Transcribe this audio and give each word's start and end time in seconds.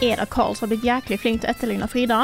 Er 0.00 0.16
det 0.16 0.30
Carl 0.32 0.54
som 0.56 0.64
har 0.64 0.70
blitt 0.72 0.84
jæklig 0.86 1.18
flink 1.20 1.42
til 1.42 1.50
å 1.50 1.52
etterligne 1.52 1.86
Frida? 1.90 2.22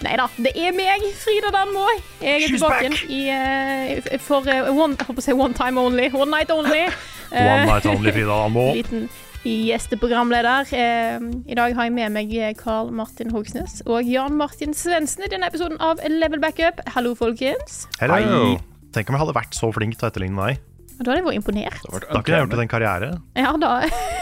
Nei 0.00 0.14
da, 0.16 0.24
det 0.40 0.54
er 0.56 0.72
meg, 0.72 1.02
Frida 1.20 1.50
Danmo. 1.52 1.82
Jeg 2.22 2.30
er 2.32 2.46
She's 2.46 2.54
tilbake 2.54 2.88
i, 3.12 3.18
uh, 3.28 4.14
for 4.24 4.48
uh, 4.48 4.70
one, 4.72 4.96
jeg 4.96 5.08
håper 5.10 5.20
å 5.20 5.24
si 5.26 5.34
one 5.36 5.56
time 5.56 5.82
only. 5.82 6.06
One 6.16 6.32
night 6.32 6.52
only. 6.54 6.86
One 7.30 7.66
night 7.68 7.84
only, 7.90 8.14
Frida 8.16 8.30
Danmo. 8.32 8.70
Liten 8.72 9.04
gjesteprogramleder. 9.44 10.72
Eh, 10.76 11.28
I 11.48 11.56
dag 11.56 11.76
har 11.76 11.86
jeg 11.86 11.94
med 11.96 12.16
meg 12.16 12.32
Carl 12.60 12.90
Martin 12.92 13.30
Hogsnes 13.32 13.78
og 13.86 14.08
Jan 14.08 14.36
Martin 14.36 14.76
Svendsen 14.76 15.24
i 15.24 15.30
denne 15.32 15.48
episoden 15.48 15.80
av 15.80 16.00
Level 16.08 16.40
Backup. 16.42 16.82
Hallo, 16.96 17.14
folkens. 17.16 17.86
Hello. 18.00 18.58
Tenk 18.92 19.08
om 19.08 19.16
jeg 19.16 19.24
hadde 19.24 19.36
vært 19.36 19.56
så 19.56 19.70
flink 19.72 19.96
til 19.96 20.08
å 20.08 20.12
etterligne 20.12 20.50
deg. 20.50 20.69
Og 21.00 21.04
Da 21.06 21.10
hadde 21.14 21.20
jeg 21.22 21.26
vært 21.26 21.38
imponert. 21.40 21.84
Da 21.88 22.20
kunne 22.20 22.36
jeg 22.36 22.42
gjort 22.44 22.50
det 22.52 22.58
til 22.58 22.64
en 22.66 22.70
karriere. 22.74 23.06
Ja, 23.40 23.52
da 23.56 23.70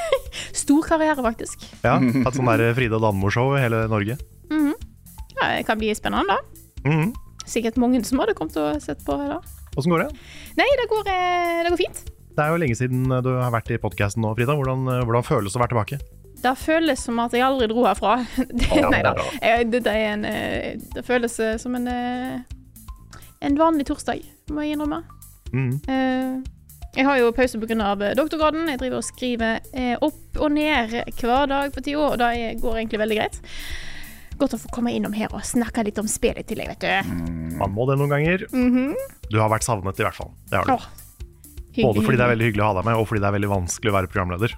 Stor 0.62 0.84
karriere, 0.86 1.22
faktisk. 1.24 1.64
Ja, 1.82 1.96
Hatt 1.98 2.36
sånn 2.38 2.46
der 2.48 2.70
Frida 2.76 3.00
Danmo-show 3.02 3.56
i 3.58 3.62
hele 3.64 3.80
Norge. 3.90 4.14
Ja, 4.48 5.48
det 5.56 5.64
kan 5.66 5.78
bli 5.80 5.90
spennende, 5.94 6.36
da. 6.36 6.38
Mhm. 6.88 7.10
Sikkert 7.48 7.78
mange 7.80 8.02
som 8.04 8.20
hadde 8.20 8.34
kommet 8.36 8.56
og 8.60 8.78
sett 8.84 9.00
på. 9.06 9.14
da. 9.16 9.38
Åssen 9.78 9.90
går 9.94 10.04
det? 10.04 10.08
Nei, 10.58 10.66
det 10.78 10.86
går, 10.90 11.06
eh, 11.08 11.62
det 11.64 11.70
går 11.72 11.80
fint. 11.80 12.00
Det 12.36 12.44
er 12.44 12.52
jo 12.52 12.58
lenge 12.60 12.76
siden 12.78 13.08
du 13.24 13.30
har 13.40 13.50
vært 13.54 13.70
i 13.74 13.78
podkasten 13.82 14.22
nå, 14.22 14.34
Frida. 14.36 14.54
Hvordan, 14.58 14.84
hvordan 15.08 15.24
føles 15.26 15.52
det 15.54 15.58
å 15.58 15.62
være 15.64 15.72
tilbake? 15.74 15.98
Det 16.38 16.52
føles 16.60 17.00
som 17.02 17.18
at 17.24 17.32
jeg 17.34 17.42
aldri 17.42 17.66
dro 17.72 17.82
herfra. 17.86 18.18
Det, 18.52 18.68
Ja, 18.76 18.90
nei 18.92 19.00
da. 19.02 19.14
Eh, 19.42 19.64
Det, 19.66 19.80
det, 19.86 19.94
er 19.94 20.12
en, 20.12 20.24
eh, 20.28 20.76
det 20.94 21.02
føles 21.06 21.38
eh, 21.42 21.56
som 21.58 21.74
en 21.74 21.88
eh, 21.88 22.38
En 23.40 23.56
vanlig 23.58 23.86
torsdag, 23.86 24.22
må 24.50 24.62
jeg 24.66 24.74
innrømme. 24.76 25.00
Mm. 25.54 25.72
Eh, 25.88 26.38
Jeg 26.98 27.06
har 27.06 27.18
jo 27.20 27.28
pause 27.30 27.58
pga. 27.62 28.14
doktorgraden. 28.18 28.66
Jeg 28.72 28.80
driver 28.80 28.98
og 28.98 29.06
skriver 29.06 29.60
eh, 29.70 29.94
opp 30.02 30.40
og 30.42 30.50
ned 30.50 30.96
hver 31.20 31.46
dag 31.46 31.70
for 31.74 31.84
tida, 31.84 32.08
og 32.08 32.16
det 32.18 32.58
går 32.58 32.80
egentlig 32.80 32.98
veldig 32.98 33.18
greit. 33.20 33.38
Godt 34.38 34.56
å 34.56 34.58
få 34.58 34.70
komme 34.74 34.90
innom 34.94 35.14
her 35.14 35.30
og 35.30 35.44
snakke 35.46 35.84
litt 35.86 35.98
om 36.02 36.08
spillet 36.10 36.42
i 36.42 36.48
tillegg, 36.50 36.72
vet 36.74 36.82
du. 36.82 37.12
Man 37.58 37.74
må 37.74 37.86
det 37.86 38.00
noen 38.00 38.10
ganger. 38.16 38.44
Mhm. 38.50 38.96
Du 39.30 39.38
har 39.38 39.50
vært 39.52 39.66
savnet, 39.66 39.98
i 39.98 40.06
hvert 40.06 40.18
fall. 40.18 40.32
Det 40.50 40.58
har 40.58 40.66
du. 40.66 40.74
Åh, 40.74 40.88
Både 41.78 42.02
fordi 42.02 42.18
det 42.18 42.26
er 42.26 42.32
veldig 42.34 42.46
hyggelig 42.48 42.64
å 42.64 42.68
ha 42.72 42.76
deg 42.80 42.86
med, 42.90 42.98
og 42.98 43.06
fordi 43.06 43.22
det 43.22 43.28
er 43.30 43.36
veldig 43.38 43.50
vanskelig 43.54 43.90
å 43.92 43.96
være 44.00 44.10
programleder. 44.10 44.54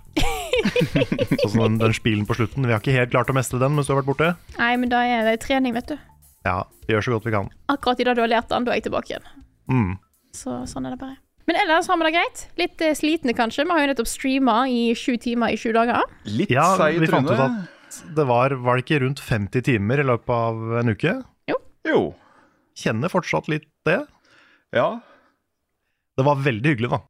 sånn 1.44 1.52
som 1.52 1.61
den, 1.61 1.78
den 1.83 1.96
spilen 1.96 2.24
på 2.28 2.36
slutten. 2.38 2.64
Vi 2.64 2.72
har 2.72 2.80
ikke 2.80 2.96
helt 2.96 3.12
klart 3.12 3.28
å 3.33 3.36
mestre 3.36 3.61
den 3.61 3.77
mens 3.77 3.88
du 3.88 3.92
har 3.92 4.00
vært 4.00 4.08
borte. 4.14 4.30
Nei, 4.56 4.74
men 4.80 4.92
da 4.92 5.02
er 5.05 5.28
det 5.28 5.40
trening, 5.45 5.77
vet 5.77 5.92
du. 5.92 5.98
Ja, 6.48 6.62
vi 6.89 6.96
gjør 6.96 7.05
så 7.05 7.18
godt 7.18 7.28
vi 7.28 7.36
kan. 7.36 7.52
Akkurat 7.68 8.01
i 8.01 8.08
det 8.08 8.17
du 8.17 8.24
har 8.24 8.33
lært 8.33 8.48
den, 8.48 8.64
da 8.64 8.72
er 8.72 8.80
jeg 8.80 8.89
tilbake 8.89 9.12
igjen. 9.12 9.28
Mm. 9.68 9.98
Så 10.33 10.62
sånn 10.70 10.89
er 10.89 10.96
det 10.96 11.02
bare. 11.02 11.18
Men 11.50 11.58
ellers 11.64 11.88
har 11.90 11.98
vi 11.98 12.06
det 12.06 12.14
greit. 12.14 12.40
Litt 12.61 12.83
eh, 12.86 12.92
slitne, 12.94 13.33
kanskje. 13.34 13.64
Vi 13.66 13.74
har 13.74 13.83
jo 13.83 13.86
nettopp 13.90 14.06
streama 14.06 14.61
i 14.70 14.92
sju 14.94 15.16
timer 15.18 15.50
i 15.50 15.56
sju 15.58 15.72
dager. 15.74 16.05
Litt 16.30 16.52
Ja, 16.55 16.68
seig 16.78 17.00
vi 17.02 17.08
fant 17.11 17.27
ut 17.27 17.42
at 17.42 17.96
det 18.14 18.22
var, 18.28 18.55
var 18.62 18.78
det 18.78 18.84
ikke 18.84 19.00
rundt 19.02 19.18
50 19.18 19.64
timer 19.66 19.98
i 19.98 20.05
løpet 20.06 20.30
av 20.30 20.77
en 20.78 20.94
uke? 20.94 21.16
Jo. 21.90 21.98
Kjenner 22.78 23.10
fortsatt 23.10 23.50
litt 23.50 23.66
det. 23.89 23.98
Ja. 24.78 25.00
Det 26.14 26.28
var 26.30 26.39
veldig 26.46 26.77
hyggelig, 26.77 26.92
da. 26.94 27.02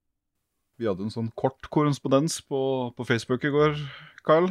Vi 0.80 0.88
hadde 0.88 1.04
en 1.04 1.12
sånn 1.12 1.28
kort 1.36 1.68
korrespondens 1.68 2.38
på, 2.40 2.62
på 2.96 3.08
Facebook 3.12 3.44
i 3.44 3.52
går, 3.52 3.76
Carl. 4.24 4.48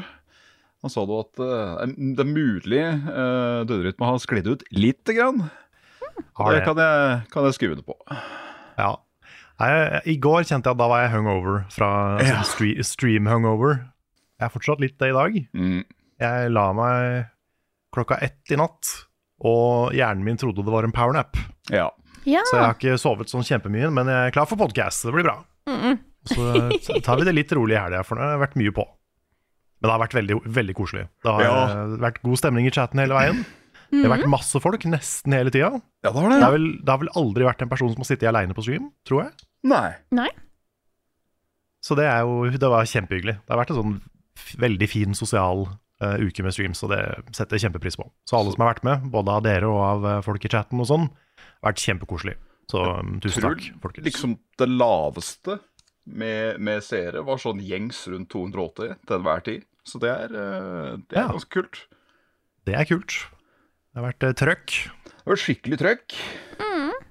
Han 0.86 0.94
sa 0.94 1.10
da 1.10 1.24
at 1.26 1.46
eh, 1.50 1.98
det 2.14 2.28
er 2.28 2.30
mulig 2.30 2.86
uh, 3.10 3.66
døderytme 3.66 4.06
har 4.06 4.22
sklidd 4.22 4.54
ut 4.54 4.70
lite 4.70 5.18
grann. 5.18 5.48
Har 6.38 6.54
det. 6.54 6.66
kan 6.68 6.78
jeg, 6.78 7.22
kan 7.34 7.50
jeg 7.50 7.58
skrive 7.58 7.82
det 7.82 7.90
på. 7.90 7.98
Ja. 8.78 9.00
Nei, 9.60 10.00
I 10.14 10.16
går 10.24 10.46
kjente 10.48 10.70
jeg 10.70 10.76
at 10.76 10.80
da 10.80 10.88
var 10.88 11.02
jeg 11.04 11.12
hungover 11.18 11.66
fra 11.74 11.90
Ja. 12.24 12.42
stream, 12.48 12.82
stream 12.84 13.26
hungover. 13.28 13.82
Jeg 14.40 14.46
er 14.48 14.54
fortsatt 14.54 14.80
litt 14.80 14.98
det 14.98 15.10
i 15.12 15.18
dag. 15.18 15.40
Mm. 15.54 15.84
Jeg 16.20 16.52
la 16.52 16.66
meg 16.74 17.26
klokka 17.96 18.22
ett 18.24 18.52
i 18.52 18.56
natt, 18.60 18.88
og 19.44 19.92
hjernen 19.96 20.24
min 20.24 20.38
trodde 20.38 20.64
det 20.64 20.72
var 20.72 20.84
en 20.88 20.92
powernap. 20.96 21.36
Ja. 21.70 21.90
Ja. 22.26 22.42
Så 22.48 22.56
jeg 22.58 22.66
har 22.66 22.76
ikke 22.76 22.98
sovet 23.00 23.28
sånn 23.32 23.44
kjempemye, 23.48 23.92
men 23.92 24.08
jeg 24.08 24.28
er 24.30 24.32
klar 24.36 24.46
for 24.48 24.56
podcast. 24.60 25.04
Det 25.04 25.12
blir 25.16 25.24
bra. 25.28 25.38
Så 26.30 27.02
tar 27.04 27.18
vi 27.20 27.26
det 27.28 27.34
litt 27.36 27.52
rolig 27.56 27.76
i 27.76 27.80
helga, 27.82 28.04
for 28.06 28.16
det 28.20 28.24
har 28.28 28.42
vært 28.42 28.58
mye 28.60 28.72
på. 28.76 28.84
Men 29.80 29.88
det 29.88 29.94
har 29.96 30.02
vært 30.04 30.18
veldig, 30.20 30.36
veldig 30.60 30.76
koselig. 30.76 31.06
Det 31.24 31.32
har 31.32 31.42
Ja. 31.44 31.86
vært 31.98 32.22
god 32.22 32.38
stemning 32.38 32.68
i 32.68 32.72
chatten 32.72 33.00
hele 33.00 33.16
veien. 33.16 33.46
Det 33.92 34.04
har 34.06 34.18
vært 34.20 34.30
masse 34.30 34.60
folk 34.62 34.84
nesten 34.86 35.34
hele 35.34 35.50
tida. 35.50 35.82
ja, 36.04 36.12
det 36.12 36.14
har 36.14 36.30
Det, 36.30 36.40
det. 36.40 36.86
det 36.86 36.90
har 36.92 37.00
vel 37.00 37.10
aldri 37.16 37.44
vært 37.48 37.62
en 37.64 37.70
person 37.70 37.90
som 37.90 37.98
har 37.98 38.06
sittet 38.06 38.28
aleine 38.30 38.54
på 38.54 38.62
stream, 38.62 38.92
tror 39.08 39.24
jeg. 39.24 39.32
Nei. 39.68 39.92
Nei. 40.16 40.30
Så 41.84 41.96
det 41.96 42.06
er 42.08 42.22
jo 42.28 42.50
Det 42.52 42.70
var 42.72 42.88
kjempehyggelig. 42.88 43.38
Det 43.44 43.52
har 43.54 43.60
vært 43.62 43.72
en 43.76 43.80
sånn 43.82 43.96
veldig 44.60 44.88
fin 44.88 45.16
sosial 45.18 45.66
uh, 45.68 46.16
uke 46.24 46.44
med 46.46 46.56
streams, 46.56 46.80
og 46.86 46.94
det 46.94 47.02
setter 47.36 47.58
jeg 47.58 47.66
kjempepris 47.68 47.98
på. 48.00 48.06
Så 48.30 48.38
alle 48.40 48.54
som 48.54 48.64
har 48.64 48.74
vært 48.74 48.86
med, 48.88 49.10
både 49.12 49.34
av 49.36 49.44
dere 49.44 49.68
og 49.68 49.80
av 49.84 50.06
eh, 50.08 50.22
folk 50.24 50.46
i 50.48 50.52
chatten 50.52 50.80
og 50.80 50.88
sånn, 50.88 51.10
har 51.60 51.72
vært 51.74 51.84
kjempekoselig. 51.84 52.36
Så 52.72 52.80
um, 53.02 53.18
tusen 53.20 53.44
takk, 53.44 53.66
folkens. 53.84 54.06
liksom 54.08 54.38
det 54.62 54.68
laveste 54.70 55.58
med, 56.06 56.60
med 56.64 56.84
seere 56.86 57.24
var 57.28 57.42
sånn 57.42 57.60
gjengs 57.66 58.00
rundt 58.14 58.30
280 58.32 58.96
til 59.10 59.18
enhver 59.18 59.44
tid. 59.44 59.66
Så 59.90 60.00
det 60.00 60.12
er, 60.14 60.32
eh, 60.40 60.92
det 61.10 61.18
er 61.18 61.24
Ja. 61.26 61.28
ganske 61.34 61.52
kult. 61.58 61.82
Det 62.70 62.76
er 62.80 62.86
kult. 62.88 63.18
Det 63.90 64.00
har 64.00 64.08
vært 64.08 64.24
uh, 64.30 64.34
trøkk. 64.40 64.78
Det 65.10 65.24
har 65.26 65.34
vært 65.36 65.44
skikkelig 65.48 65.82
trøkk. 65.84 66.20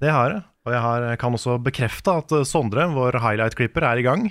Det 0.01 0.11
har 0.15 0.31
jeg. 0.39 0.43
Og 0.69 0.75
jeg 0.75 0.85
har, 0.85 1.05
kan 1.17 1.33
også 1.33 1.57
bekrefte 1.65 2.13
at 2.21 2.33
eh, 2.37 2.45
Sondre, 2.45 2.85
vår 2.93 3.17
highlight-klipper, 3.25 3.87
er 3.89 4.03
i 4.03 4.05
gang. 4.05 4.27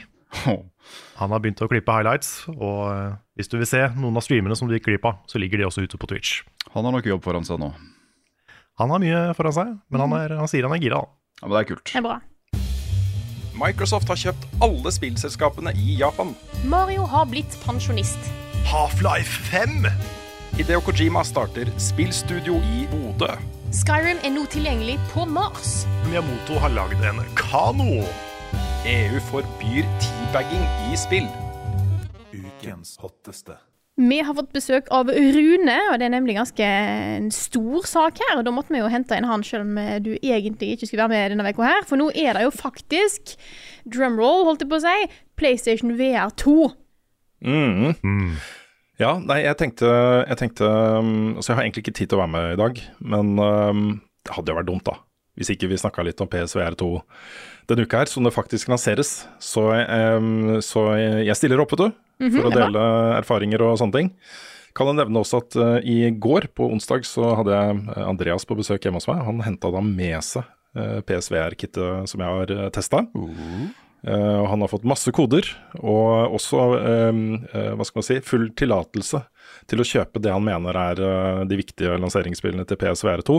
Han 1.17 1.33
har 1.33 1.41
begynt 1.41 1.63
å 1.65 1.69
klippe 1.71 1.93
highlights, 1.95 2.43
og 2.53 2.81
eh, 2.91 3.15
hvis 3.39 3.49
du 3.49 3.55
vil 3.57 3.69
se 3.69 3.81
noen 3.97 4.19
av 4.19 4.25
streamene 4.25 4.57
som 4.59 4.69
du 4.69 4.75
gikk 4.75 4.91
glipp 4.91 5.07
av, 5.09 5.23
så 5.25 5.41
ligger 5.41 5.57
de 5.63 5.65
også 5.65 5.85
ute 5.87 5.97
på 5.97 6.09
Twitch. 6.11 6.43
Han 6.75 6.85
har 6.85 6.93
nok 6.93 7.09
jobb 7.09 7.23
foran 7.25 7.47
seg 7.47 7.57
nå. 7.63 7.71
Han 8.77 8.93
har 8.93 9.01
mye 9.01 9.21
foran 9.33 9.55
seg, 9.57 9.71
men 9.89 10.03
han, 10.05 10.13
er, 10.19 10.35
han 10.37 10.51
sier 10.51 10.67
han 10.69 10.77
er 10.77 10.83
gira. 10.83 11.01
da. 11.01 11.09
Ja, 11.41 11.47
Men 11.47 11.55
det 11.55 11.63
er 11.63 11.69
kult. 11.71 11.85
Det 11.89 12.01
er 12.03 12.05
bra. 12.05 12.19
Microsoft 13.57 14.13
har 14.13 14.21
kjøpt 14.21 14.45
alle 14.61 14.93
spillselskapene 14.93 15.73
i 15.81 15.97
Japan. 15.97 16.35
Mario 16.69 17.07
har 17.09 17.25
blitt 17.31 17.57
pensjonist. 17.65 18.29
Half-Life 18.69 19.41
5! 19.49 19.89
Hideo 20.55 20.81
Kojima 20.81 21.23
starter 21.27 21.69
spillstudio 21.81 22.55
i 22.55 22.87
Bodø. 22.91 23.33
Skyrim 23.75 24.21
er 24.23 24.31
nå 24.31 24.45
tilgjengelig 24.49 24.95
på 25.11 25.25
Mars. 25.27 25.83
Miyamoto 26.07 26.55
har 26.63 26.71
lagd 26.71 27.03
en 27.05 27.19
kano. 27.35 28.05
EU 28.87 29.19
forbyr 29.27 29.87
teabagging 29.99 30.63
i 30.87 30.97
spill. 30.97 31.27
Ukens 32.31 32.95
hotteste. 33.03 33.57
Vi 33.97 34.19
har 34.21 34.35
fått 34.37 34.51
besøk 34.53 34.91
av 34.93 35.09
Rune, 35.09 35.75
og 35.89 35.95
det 35.97 36.05
er 36.05 36.13
nemlig 36.13 36.35
ganske 36.37 36.65
en 37.17 37.31
stor 37.33 37.87
sak 37.89 38.19
her. 38.21 38.35
Og 38.37 38.45
da 38.45 38.53
måtte 38.53 38.75
vi 38.75 38.81
jo 38.83 38.91
hente 38.93 39.17
inn 39.17 39.25
han, 39.25 39.43
selv 39.45 39.65
om 39.65 39.79
eh, 39.81 39.95
du 40.05 40.11
egentlig 40.15 40.75
ikke 40.75 40.89
skulle 40.89 41.07
være 41.07 41.15
med 41.15 41.33
denne 41.33 41.49
uka 41.49 41.65
her. 41.65 41.87
For 41.89 41.97
nå 41.97 42.11
er 42.13 42.37
det 42.37 42.45
jo 42.45 42.53
faktisk, 42.53 43.33
drumroll 43.89 44.45
holdt 44.45 44.61
jeg 44.63 44.69
på 44.69 44.77
å 44.77 44.85
si, 44.85 45.09
PlayStation 45.41 45.97
VR 45.97 46.29
2. 46.37 46.55
Mm. 47.41 48.37
Ja, 48.97 49.13
nei, 49.21 49.43
jeg 49.45 49.57
tenkte, 49.59 49.89
jeg 50.25 50.39
tenkte 50.39 50.67
um, 50.67 51.35
Altså, 51.35 51.51
jeg 51.51 51.59
har 51.59 51.67
egentlig 51.67 51.83
ikke 51.85 51.97
tid 51.99 52.09
til 52.09 52.17
å 52.17 52.23
være 52.23 52.33
med 52.33 52.55
i 52.55 52.59
dag, 52.61 52.81
men 53.13 53.35
um, 53.37 53.83
det 54.25 54.33
hadde 54.33 54.51
jo 54.51 54.57
vært 54.57 54.69
dumt, 54.71 54.87
da. 54.89 54.97
Hvis 55.37 55.51
ikke 55.53 55.69
vi 55.69 55.77
snakka 55.77 56.01
litt 56.01 56.21
om 56.23 56.29
PSVR2 56.31 56.89
denne 57.69 57.85
uka 57.85 58.01
her, 58.01 58.09
som 58.09 58.25
det 58.25 58.33
faktisk 58.33 58.71
lanseres. 58.71 59.27
Så, 59.43 59.67
um, 59.69 60.57
så 60.65 60.89
jeg 60.97 61.37
stiller 61.37 61.61
opp, 61.61 61.75
vet 61.75 61.83
du, 61.83 61.97
for 62.39 62.47
å 62.47 62.51
det 62.51 62.57
er 62.57 62.63
dele 62.71 62.85
erfaringer 63.19 63.65
og 63.67 63.77
sånne 63.81 63.99
ting. 63.99 64.13
Kan 64.77 64.91
jeg 64.91 64.99
nevne 64.99 65.21
også 65.21 65.41
at 65.41 65.57
uh, 65.57 65.77
i 65.81 66.11
går, 66.13 66.49
på 66.57 66.69
onsdag, 66.69 67.05
så 67.09 67.35
hadde 67.39 67.53
jeg 67.53 67.79
uh, 67.89 68.03
Andreas 68.07 68.45
på 68.45 68.57
besøk 68.57 68.85
hjemme 68.85 69.01
hos 69.01 69.09
meg. 69.09 69.23
Han 69.25 69.41
henta 69.45 69.71
da 69.73 69.81
med 69.81 70.17
seg 70.25 70.45
uh, 70.77 70.99
PSVR-kittet 71.05 72.09
som 72.09 72.23
jeg 72.23 72.39
har 72.39 72.53
uh, 72.53 72.67
testa. 72.73 73.05
Eh, 73.05 73.21
og 73.21 73.86
han 74.05 74.61
har 74.61 74.69
fått 74.69 74.85
masse 74.87 75.11
koder, 75.11 75.47
og 75.81 76.35
også 76.37 76.59
eh, 76.77 77.21
eh, 77.51 77.71
hva 77.73 77.87
skal 77.87 77.99
man 78.01 78.07
si, 78.07 78.19
full 78.25 78.49
tillatelse 78.57 79.23
til 79.67 79.83
å 79.83 79.85
kjøpe 79.87 80.21
det 80.23 80.31
han 80.31 80.45
mener 80.45 80.77
er 80.79 81.01
eh, 81.03 81.41
de 81.49 81.59
viktige 81.59 81.97
lanseringsspillene 81.99 82.65
til 82.67 82.79
PSVR2. 82.79 83.37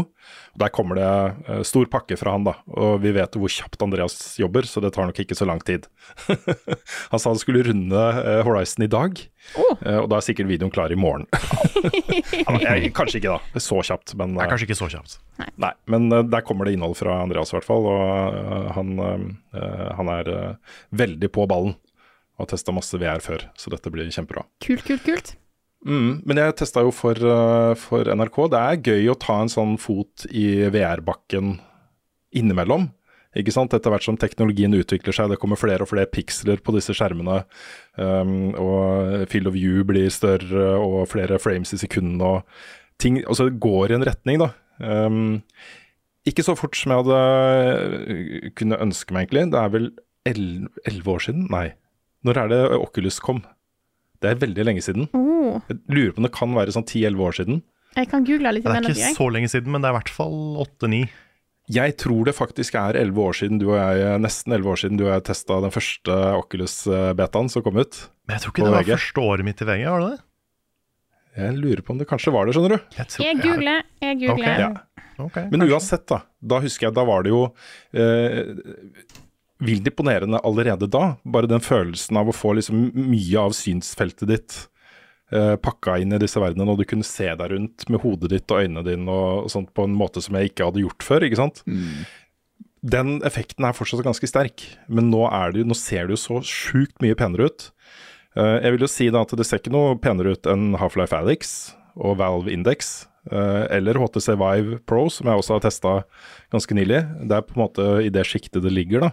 Der 0.60 0.72
kommer 0.74 0.98
det 0.98 1.08
eh, 1.48 1.62
stor 1.66 1.88
pakke 1.90 2.18
fra 2.20 2.34
han, 2.36 2.44
da. 2.48 2.58
Og 2.76 3.00
vi 3.04 3.14
vet 3.16 3.38
hvor 3.40 3.52
kjapt 3.52 3.82
Andreas 3.84 4.16
jobber, 4.40 4.68
så 4.68 4.82
det 4.84 4.92
tar 4.96 5.08
nok 5.08 5.20
ikke 5.24 5.38
så 5.38 5.48
lang 5.48 5.62
tid. 5.64 5.88
han 7.12 7.22
sa 7.22 7.32
han 7.32 7.40
skulle 7.40 7.64
runde 7.70 8.04
eh, 8.20 8.42
Horizon 8.46 8.84
i 8.84 8.90
dag, 8.92 9.22
oh. 9.56 9.74
og 10.02 10.10
da 10.12 10.18
er 10.18 10.26
sikkert 10.26 10.50
videoen 10.50 10.72
klar 10.74 10.92
i 10.92 11.00
morgen. 11.00 11.26
Jeg, 12.58 12.92
kanskje 12.96 13.22
ikke 13.22 13.38
da, 13.38 13.62
så 13.62 13.80
kjapt, 13.86 14.14
men 14.18 14.36
Det 14.36 14.44
er 14.44 14.52
kanskje 14.52 14.68
ikke 14.68 14.80
så 14.80 14.90
kjapt. 14.92 15.18
Nei, 15.60 15.72
men 15.88 16.12
eh, 16.12 16.24
der 16.28 16.44
kommer 16.44 16.68
det 16.68 16.76
innhold 16.76 16.98
fra 17.00 17.22
Andreas 17.24 17.54
i 17.54 17.58
hvert 17.58 17.68
fall, 17.68 17.88
og 17.88 18.72
han, 18.76 18.96
han 19.98 20.10
er 20.12 20.32
veldig 20.94 21.30
på 21.32 21.48
ballen. 21.50 21.76
Og 22.38 22.44
har 22.44 22.52
testa 22.52 22.70
masse 22.70 22.94
VR 23.00 23.18
før, 23.22 23.48
så 23.58 23.72
dette 23.72 23.90
blir 23.90 24.06
kjempebra. 24.14 24.44
Kult, 24.62 24.84
kult, 24.86 25.02
kult. 25.06 25.32
Mm, 25.86 26.22
men 26.26 26.40
jeg 26.40 26.56
testa 26.58 26.82
jo 26.82 26.90
for, 26.90 27.14
eh, 27.14 27.74
for 27.78 28.04
NRK. 28.10 28.38
Det 28.50 28.58
er 28.60 28.82
gøy 28.90 29.10
å 29.12 29.18
ta 29.18 29.40
en 29.42 29.48
sånn 29.52 29.76
fot 29.78 30.26
i 30.30 30.68
VR-bakken 30.74 31.58
innimellom. 32.34 32.88
Ikke 33.36 33.52
sant? 33.52 33.74
Etter 33.76 33.92
hvert 33.92 34.02
som 34.02 34.16
teknologien 34.18 34.72
utvikler 34.74 35.14
seg, 35.14 35.28
det 35.30 35.38
kommer 35.38 35.60
flere 35.60 35.84
og 35.84 35.90
flere 35.92 36.08
piksler 36.10 36.58
på 36.64 36.72
disse 36.74 36.94
skjermene. 36.96 37.44
Um, 37.96 38.54
og 38.58 39.28
field 39.30 39.46
of 39.46 39.54
view 39.54 39.84
blir 39.86 40.08
større, 40.10 40.80
og 40.80 41.06
flere 41.12 41.38
frames 41.38 41.70
i 41.76 41.78
sekundet. 41.78 42.24
Og 42.24 42.42
ting, 42.98 43.20
altså 43.28 43.46
det 43.48 43.60
går 43.62 43.92
i 43.92 43.98
en 44.00 44.06
retning, 44.08 44.38
da. 44.42 44.50
Um, 44.80 45.42
ikke 46.26 46.42
så 46.44 46.56
fort 46.58 46.74
som 46.76 46.90
jeg 46.92 47.04
hadde 47.04 47.20
øh, 48.08 48.50
kunne 48.58 48.80
ønske 48.82 49.14
meg, 49.14 49.28
egentlig. 49.28 49.46
Det 49.52 49.60
er 49.60 49.70
vel 49.76 49.86
el- 50.26 50.68
elleve 50.88 51.14
år 51.14 51.22
siden? 51.28 51.46
Nei. 51.52 51.68
Når 52.26 52.36
er 52.42 52.48
det 52.52 52.60
Oculus 52.80 53.20
kom? 53.22 53.44
Det 54.20 54.30
er 54.32 54.34
veldig 54.42 54.64
lenge 54.66 54.82
siden. 54.82 55.08
Oh, 55.14 55.60
Jeg 55.68 55.78
lurer 55.88 56.12
på 56.12 56.18
om 56.18 56.26
det 56.26 56.32
kan 56.34 56.54
være 56.56 56.72
sånn 56.74 56.84
10-11 56.88 57.20
år 57.28 57.32
siden. 57.38 57.62
jeg 57.96 58.08
kan 58.10 58.24
google 58.24 58.52
litt 58.52 58.64
Det 58.64 58.72
er 58.74 58.80
ikke 58.82 58.98
jeg. 58.98 59.14
så 59.16 59.26
lenge 59.32 59.48
siden, 59.48 59.70
men 59.72 59.80
det 59.82 59.88
er 59.88 59.94
i 59.94 59.98
hvert 59.98 60.08
fall 60.14 60.38
åtte-ni. 60.64 61.08
Jeg 61.70 61.96
tror 62.00 62.24
det 62.24 62.34
faktisk 62.34 62.74
er 62.80 62.96
11 62.96 63.18
år 63.20 63.32
siden 63.36 63.58
du 63.60 63.66
og 63.70 63.76
jeg, 63.76 64.20
nesten 64.24 64.52
11 64.56 64.70
år 64.72 64.78
siden 64.80 64.96
du 64.96 65.04
og 65.04 65.12
jeg 65.12 65.24
testa 65.28 65.60
den 65.60 65.70
første 65.70 66.14
Oculus-betaen 66.40 67.50
som 67.52 67.62
kom 67.62 67.76
ut. 67.76 68.08
Men 68.26 68.38
jeg 68.38 68.42
tror 68.44 68.52
ikke 68.54 68.64
det 68.64 68.72
var 68.72 68.82
VG. 68.86 68.92
første 68.96 69.20
året 69.28 69.44
mitt 69.44 69.60
i 69.60 69.64
VG, 69.68 69.84
var 69.90 70.00
det 70.00 70.10
det? 70.16 70.20
Jeg 71.38 71.54
lurer 71.60 71.82
på 71.84 71.90
om 71.94 71.98
det 71.98 72.08
kanskje 72.08 72.32
var 72.34 72.46
det, 72.48 72.54
skjønner 72.56 72.72
du. 72.74 72.78
Jeg 72.96 73.06
tror- 73.12 73.24
Jeg 73.24 73.36
googler, 73.44 73.82
jeg 74.02 74.18
googler. 74.18 74.48
Okay. 74.48 74.58
Ja. 74.58 74.70
Okay, 75.20 75.48
Men 75.50 75.60
kanskje. 75.60 75.72
uansett, 75.74 76.06
da. 76.06 76.22
Da 76.46 76.60
husker 76.60 76.86
jeg, 76.88 76.94
da 76.94 77.04
var 77.04 77.22
det 77.22 77.30
jo 77.30 77.52
eh, 77.92 78.54
vilt 79.58 79.86
imponerende 79.90 80.40
allerede 80.46 80.88
da. 80.90 81.16
Bare 81.24 81.50
den 81.50 81.62
følelsen 81.64 82.18
av 82.20 82.30
å 82.30 82.36
få 82.36 82.54
liksom 82.58 82.90
mye 82.94 83.46
av 83.48 83.56
synsfeltet 83.56 84.30
ditt 84.30 84.58
eh, 85.32 85.56
pakka 85.60 85.98
inn 86.02 86.14
i 86.14 86.20
disse 86.22 86.40
verdenene, 86.42 86.74
og 86.74 86.80
du 86.80 86.86
kunne 86.88 87.06
se 87.06 87.28
deg 87.28 87.52
rundt 87.54 87.88
med 87.90 88.02
hodet 88.04 88.32
ditt 88.34 88.54
og 88.54 88.64
øynene 88.64 88.86
dine 88.86 89.10
og, 89.10 89.44
og 89.46 89.52
sånt 89.54 89.72
på 89.76 89.88
en 89.88 89.96
måte 89.98 90.22
som 90.24 90.38
jeg 90.38 90.52
ikke 90.52 90.70
hadde 90.70 90.84
gjort 90.84 91.06
før, 91.06 91.26
ikke 91.26 91.42
sant. 91.42 91.64
Den 92.78 93.18
effekten 93.26 93.66
er 93.66 93.74
fortsatt 93.74 94.04
ganske 94.06 94.30
sterk, 94.30 94.62
men 94.86 95.10
nå, 95.10 95.24
er 95.34 95.56
det, 95.56 95.66
nå 95.66 95.74
ser 95.74 96.06
det 96.06 96.14
jo 96.14 96.22
så 96.22 96.42
sjukt 96.46 97.02
mye 97.02 97.18
penere 97.18 97.50
ut. 97.50 97.70
Eh, 98.38 98.56
jeg 98.62 98.76
vil 98.76 98.86
jo 98.86 98.92
si 98.92 99.10
da 99.10 99.24
at 99.26 99.34
det 99.34 99.46
ser 99.48 99.62
ikke 99.62 99.74
noe 99.74 99.98
penere 100.02 100.36
ut 100.36 100.50
enn 100.50 100.76
Half-Life 100.78 101.16
Alyx 101.16 101.56
og 101.98 102.20
Valve 102.20 102.52
Index, 102.54 103.08
eller 103.28 103.98
HTC 104.00 104.32
Vive 104.40 104.78
Pro, 104.88 105.06
som 105.12 105.28
jeg 105.28 105.40
også 105.40 105.56
har 105.56 105.64
testa 105.64 105.94
ganske 106.54 106.76
nylig. 106.78 107.02
Det 107.28 107.36
er 107.36 107.46
på 107.46 107.56
en 107.56 107.62
måte 107.66 107.88
i 108.06 108.12
det 108.12 108.24
sjiktet 108.28 108.64
det 108.64 108.72
ligger, 108.72 109.08
da. 109.08 109.10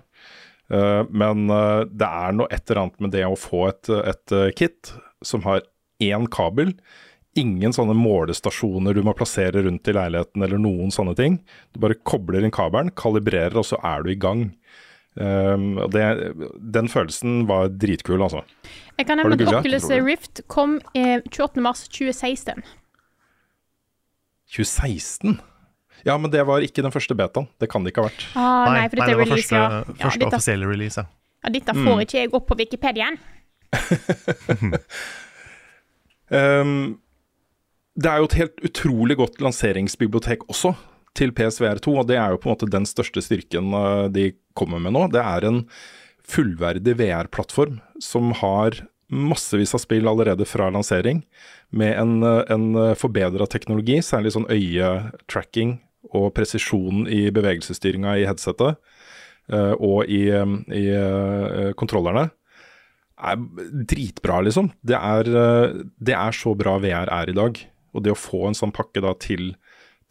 Eh, 0.74 1.02
men 1.10 1.50
eh, 1.50 1.82
det 1.92 2.08
er 2.10 2.38
noe 2.38 2.50
et 2.54 2.64
eller 2.70 2.86
annet 2.86 3.04
med 3.04 3.14
det 3.16 3.26
å 3.28 3.38
få 3.38 3.68
et, 3.70 3.92
et 4.02 4.36
eh, 4.36 4.52
kit 4.58 4.94
som 5.26 5.46
har 5.46 5.66
én 6.04 6.28
kabel. 6.32 6.74
Ingen 7.38 7.76
sånne 7.76 7.96
målestasjoner 8.00 8.96
du 8.96 9.04
må 9.04 9.14
plassere 9.18 9.66
rundt 9.66 9.88
i 9.92 9.96
leiligheten 9.96 10.46
eller 10.46 10.62
noen 10.62 10.94
sånne 10.94 11.16
ting. 11.20 11.40
Du 11.76 11.82
bare 11.84 11.98
kobler 12.08 12.46
inn 12.46 12.54
kabelen, 12.56 12.94
kalibrerer, 12.96 13.58
og 13.60 13.68
så 13.68 13.80
er 13.84 14.06
du 14.06 14.14
i 14.14 14.20
gang. 14.20 14.48
Um, 15.16 15.78
det, 15.92 16.04
den 16.76 16.90
følelsen 16.92 17.46
var 17.48 17.70
dritkul, 17.72 18.20
altså. 18.24 18.42
Jeg 18.98 19.08
kan 19.08 19.20
nevne 19.20 19.38
at? 19.48 19.60
Oculus 19.62 19.88
Rift 20.04 20.42
kom 20.52 20.78
eh, 20.96 21.20
28.3.2016. 21.28 22.64
2016? 24.56 25.38
Ja, 26.06 26.16
men 26.22 26.32
det 26.32 26.44
var 26.48 26.64
ikke 26.64 26.84
den 26.86 26.94
første 26.94 27.16
betaen. 27.18 27.48
Det 27.60 27.68
kan 27.72 27.84
det 27.84 27.92
ikke 27.92 28.04
ha 28.06 28.10
vært. 28.10 28.26
Ah, 28.38 28.72
nei, 28.72 28.86
for 28.90 29.00
dette 29.00 29.08
det 29.10 29.16
er 29.16 29.20
var 29.20 29.26
release, 29.26 29.50
første, 29.50 29.56
ja. 29.60 29.84
ja 29.84 30.04
første 30.06 30.22
dette, 30.22 30.40
offisielle 30.40 30.70
release, 30.70 31.02
ja. 31.02 31.08
ja, 31.46 31.54
dette 31.56 31.76
Mm. 31.76 31.86
får 31.88 32.04
ikke 32.06 32.20
jeg 32.20 32.34
opp 32.40 32.48
på 32.52 32.60
Wikipediaen. 32.62 33.22
Um, 36.34 36.98
det 37.96 38.10
er 38.10 38.18
jo 38.18 38.26
et 38.26 38.38
helt 38.40 38.64
utrolig 38.66 39.18
godt 39.20 39.36
lanseringsbibliotek 39.46 40.48
også 40.50 40.72
til 41.16 41.32
PSVR2, 41.38 41.92
og 42.02 42.08
det 42.10 42.18
er 42.18 42.34
jo 42.34 42.40
på 42.42 42.50
en 42.50 42.56
måte 42.56 42.70
den 42.72 42.88
største 42.90 43.22
styrken 43.24 43.70
uh, 43.78 44.08
de 44.10 44.32
kommer 44.58 44.82
med 44.82 44.96
nå. 44.98 45.06
Det 45.14 45.22
er 45.22 45.46
en 45.48 45.62
fullverdig 46.26 46.96
VR-plattform 46.98 47.78
som 48.02 48.34
har 48.42 48.82
massevis 49.12 49.76
av 49.78 49.84
spill 49.84 50.08
allerede 50.10 50.48
fra 50.50 50.70
lansering, 50.74 51.24
med 51.76 51.94
en, 52.00 52.16
uh, 52.24 52.44
en 52.52 52.96
forbedra 52.98 53.48
teknologi, 53.50 54.00
særlig 54.06 54.36
sånn 54.36 54.50
øyetracking 54.50 55.78
og 56.16 56.32
presisjon 56.38 57.06
i 57.12 57.28
bevegelsesstyringa 57.34 58.16
i 58.22 58.26
headsetet 58.30 58.78
uh, 59.54 59.74
og 59.76 60.10
i, 60.10 60.28
i 60.30 60.86
kontrollerne 61.78 62.30
er 63.16 63.40
dritbra, 63.88 64.42
liksom. 64.44 64.72
Det 64.82 64.98
er, 64.98 65.30
eh, 65.30 65.84
det 65.98 66.16
er 66.16 66.32
så 66.36 66.56
bra 66.56 66.78
VR 66.80 67.12
er 67.12 67.30
i 67.30 67.38
dag. 67.38 67.60
Og 67.94 68.04
det 68.04 68.12
å 68.12 68.20
få 68.20 68.48
en 68.48 68.58
sånn 68.58 68.74
pakke 68.76 69.02
da 69.02 69.14
til, 69.14 69.56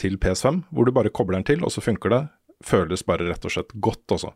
til 0.01 0.17
PS5, 0.17 0.65
hvor 0.73 0.87
du 0.87 0.93
bare 0.93 1.13
kobler 1.13 1.39
den 1.39 1.45
til, 1.45 1.65
og 1.65 1.73
så 1.73 1.85
funker 1.85 2.11
det, 2.11 2.23
føles 2.65 3.05
bare 3.05 3.29
rett 3.29 3.45
og 3.45 3.53
slett 3.53 3.75
godt, 3.77 4.07
altså. 4.11 4.33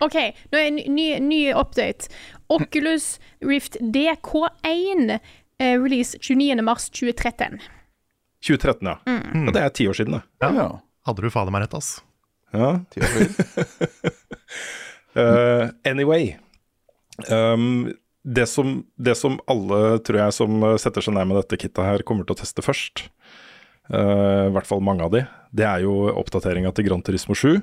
OK, 0.00 0.16
nå 0.52 0.58
er 0.58 0.70
en 0.70 0.80
ny, 0.94 1.06
ny 1.20 1.40
update. 1.52 2.08
Oculus 2.50 3.18
Rift 3.44 3.76
DK1 3.80 5.18
eh, 5.60 5.76
release 5.82 6.18
29.3.2013. 6.18 7.60
2013, 8.40 8.88
ja. 8.88 8.96
Mm. 9.06 9.48
Og 9.48 9.52
det 9.54 9.64
er 9.64 9.74
ti 9.76 9.88
år 9.88 9.98
siden, 9.98 10.16
det. 10.16 10.52
ja. 10.56 10.70
Hadde 11.06 11.24
du 11.24 11.32
fader 11.32 11.52
meg 11.52 11.66
rett, 11.66 11.76
ass. 11.76 11.98
Ja. 12.56 12.78
Ti 12.92 13.02
år 13.04 13.12
siden. 13.16 14.14
uh, 15.16 15.68
anyway. 15.90 16.32
Um, 17.28 17.92
det, 18.24 18.46
som, 18.48 18.80
det 18.96 19.18
som 19.20 19.36
alle, 19.50 19.98
tror 20.04 20.22
jeg, 20.22 20.36
som 20.36 20.62
eh, 20.64 20.78
setter 20.80 21.04
seg 21.04 21.16
ned 21.16 21.28
med 21.28 21.40
dette 21.40 21.60
kittet 21.60 21.84
her, 21.84 22.04
kommer 22.06 22.24
til 22.24 22.36
å 22.36 22.40
teste 22.40 22.64
først, 22.64 23.06
uh, 23.92 24.48
i 24.48 24.52
hvert 24.56 24.68
fall 24.68 24.80
mange 24.84 25.04
av 25.04 25.12
de, 25.12 25.24
det 25.56 25.68
er 25.68 25.84
jo 25.84 26.08
oppdateringa 26.12 26.72
til 26.76 26.88
Gran 26.88 27.04
Turismo 27.04 27.36
7. 27.36 27.60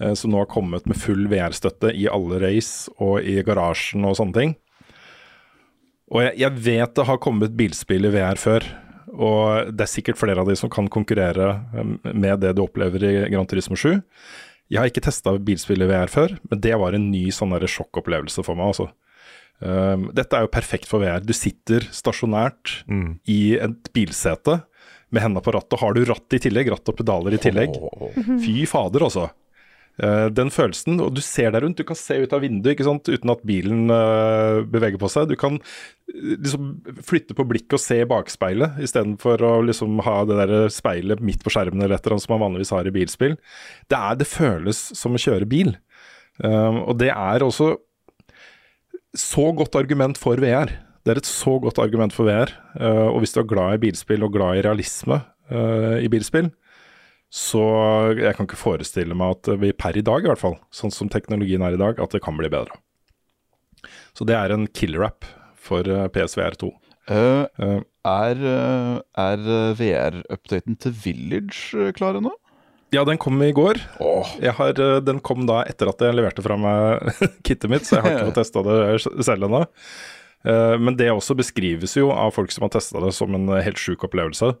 eh, 0.00 0.14
som 0.18 0.32
nå 0.32 0.42
har 0.42 0.50
kommet 0.50 0.86
med 0.88 0.98
full 1.00 1.26
VR-støtte 1.30 1.92
i 1.94 2.08
alle 2.10 2.40
race 2.42 2.92
og 3.02 3.20
i 3.22 3.38
garasjen 3.46 4.06
og 4.08 4.16
sånne 4.18 4.36
ting. 4.36 4.56
Og 6.12 6.22
jeg, 6.22 6.36
jeg 6.44 6.64
vet 6.68 6.96
det 6.96 7.06
har 7.08 7.22
kommet 7.22 7.56
bilspill 7.58 8.06
i 8.06 8.12
VR 8.14 8.38
før, 8.38 8.66
og 9.16 9.72
det 9.74 9.86
er 9.86 9.90
sikkert 9.90 10.20
flere 10.20 10.42
av 10.42 10.50
de 10.50 10.56
som 10.58 10.70
kan 10.72 10.90
konkurrere 10.92 11.48
eh, 11.74 11.94
med 12.12 12.44
det 12.44 12.54
du 12.56 12.64
opplever 12.66 13.06
i 13.06 13.14
Gran 13.32 13.48
Turismo 13.48 13.78
7. 13.78 13.96
Jeg 14.72 14.82
har 14.82 14.90
ikke 14.90 15.04
testa 15.06 15.36
bilspill 15.38 15.84
i 15.84 15.90
VR 15.90 16.10
før, 16.10 16.36
men 16.50 16.62
det 16.62 16.74
var 16.78 16.96
en 16.96 17.10
ny 17.12 17.28
sånn 17.34 17.54
sjokkopplevelse 17.54 18.42
for 18.46 18.58
meg. 18.58 18.74
altså. 18.74 18.90
Um, 19.56 20.10
dette 20.12 20.36
er 20.36 20.44
jo 20.44 20.52
perfekt 20.52 20.88
for 20.90 21.00
VR. 21.00 21.22
Du 21.24 21.32
sitter 21.32 21.86
stasjonært 21.94 22.82
i 23.30 23.56
et 23.56 23.92
bilsete 23.94 24.58
med 25.14 25.22
hendene 25.22 25.42
på 25.44 25.54
rattet. 25.54 25.78
Har 25.80 25.94
du 25.94 26.02
ratt 26.04 26.36
i 26.36 26.40
tillegg, 26.42 26.70
ratt 26.74 26.90
og 26.90 26.98
pedaler 26.98 27.36
i 27.36 27.40
tillegg, 27.40 27.78
fy 28.42 28.66
fader, 28.68 29.06
altså. 29.06 29.28
Eh, 29.96 30.26
den 30.28 30.50
følelsen, 30.52 30.98
og 31.00 31.14
du 31.16 31.22
ser 31.24 31.54
deg 31.54 31.62
rundt, 31.64 31.78
du 31.80 31.86
kan 31.88 31.96
se 31.96 32.18
ut 32.20 32.34
av 32.36 32.42
vinduet 32.44 32.74
ikke 32.74 32.84
sant? 32.84 33.08
uten 33.08 33.32
at 33.32 33.44
bilen 33.48 33.92
eh, 33.92 34.58
beveger 34.68 35.00
på 35.00 35.08
seg. 35.12 35.30
Du 35.30 35.38
kan 35.40 35.56
eh, 35.56 36.34
liksom 36.34 36.68
flytte 37.06 37.36
på 37.36 37.46
blikket 37.48 37.78
og 37.78 37.82
se 37.82 38.02
i 38.02 38.08
bakspeilet, 38.08 38.76
istedenfor 38.84 39.44
å 39.46 39.54
liksom 39.64 40.02
ha 40.04 40.18
det 40.28 40.36
der 40.42 40.54
speilet 40.72 41.24
midt 41.24 41.44
på 41.44 41.54
skjermen 41.54 41.80
eller 41.80 41.96
et 41.96 42.04
eller 42.04 42.18
annet 42.18 42.26
som 42.26 42.36
man 42.36 42.44
vanligvis 42.44 42.74
har 42.76 42.88
i 42.88 42.92
bilspill. 42.98 43.38
Det, 43.88 43.96
er, 43.96 44.20
det 44.20 44.28
føles 44.28 44.82
som 44.98 45.16
å 45.16 45.22
kjøre 45.22 45.48
bil. 45.48 45.72
Og 46.44 46.92
det 47.00 47.08
er 47.08 47.40
også 47.40 47.70
så 49.16 49.46
godt 49.56 49.78
argument 49.80 50.18
for 50.20 50.36
VR. 50.36 50.68
Det 51.00 51.14
er 51.14 51.20
et 51.22 51.28
så 51.30 51.54
godt 51.62 51.80
argument 51.80 52.12
for 52.12 52.28
VR. 52.28 52.52
og 53.08 53.22
hvis 53.22 53.32
du 53.32 53.38
er 53.40 53.48
glad 53.48 53.78
i 53.78 53.80
bilspill 53.86 54.26
og 54.26 54.34
glad 54.34 54.58
i 54.58 54.64
realisme 54.66 55.22
i 55.48 56.10
bilspill, 56.12 56.50
så 57.32 57.62
jeg 58.16 58.36
kan 58.36 58.46
ikke 58.46 58.58
forestille 58.60 59.16
meg 59.18 59.36
at 59.36 59.50
vi 59.60 59.72
per 59.76 59.98
i 59.98 60.04
dag, 60.06 60.24
i 60.24 60.30
hvert 60.30 60.42
fall, 60.42 60.58
sånn 60.74 60.94
som 60.94 61.10
teknologien 61.12 61.64
er 61.66 61.76
i 61.76 61.80
dag, 61.80 62.00
at 62.00 62.14
det 62.14 62.22
kan 62.24 62.38
bli 62.38 62.50
bedre. 62.52 62.78
Så 64.16 64.24
det 64.28 64.38
er 64.38 64.54
en 64.54 64.66
killer-app 64.70 65.26
for 65.60 65.86
eh, 65.90 66.06
PSVR2. 66.14 66.70
Uh, 67.06 67.46
Eh, 67.62 67.78
er 68.06 68.42
eh, 68.50 68.96
er 69.18 69.46
VR-updaten 69.78 70.76
til 70.82 70.94
Village 71.04 71.78
eh, 71.78 71.92
klar 71.94 72.18
ennå? 72.18 72.32
Ja, 72.94 73.02
den 73.06 73.18
kom 73.18 73.40
i 73.42 73.52
går. 73.54 73.80
Har, 73.98 74.80
eh, 74.82 74.98
den 75.02 75.20
kom 75.26 75.46
da 75.48 75.62
etter 75.66 75.90
at 75.90 76.02
jeg 76.02 76.16
leverte 76.16 76.44
fra 76.44 76.58
meg 76.60 77.10
kittet 77.46 77.70
mitt, 77.70 77.86
så 77.86 77.98
jeg 77.98 78.06
har 78.06 78.16
ikke 78.16 78.28
fått 78.30 78.40
testa 78.42 78.64
det 78.66 79.26
selv 79.26 79.48
ennå. 79.48 79.64
Eh, 80.44 80.78
Men 80.78 80.96
det 80.98 81.10
også 81.10 81.36
beskrives 81.38 81.96
jo 81.98 82.10
av 82.14 82.34
folk 82.36 82.52
som 82.54 82.66
har 82.66 82.74
testa 82.76 83.02
det 83.02 83.12
som 83.16 83.34
en 83.34 83.48
helt 83.50 83.80
sjuk 83.80 84.04
opplevelse. 84.06 84.52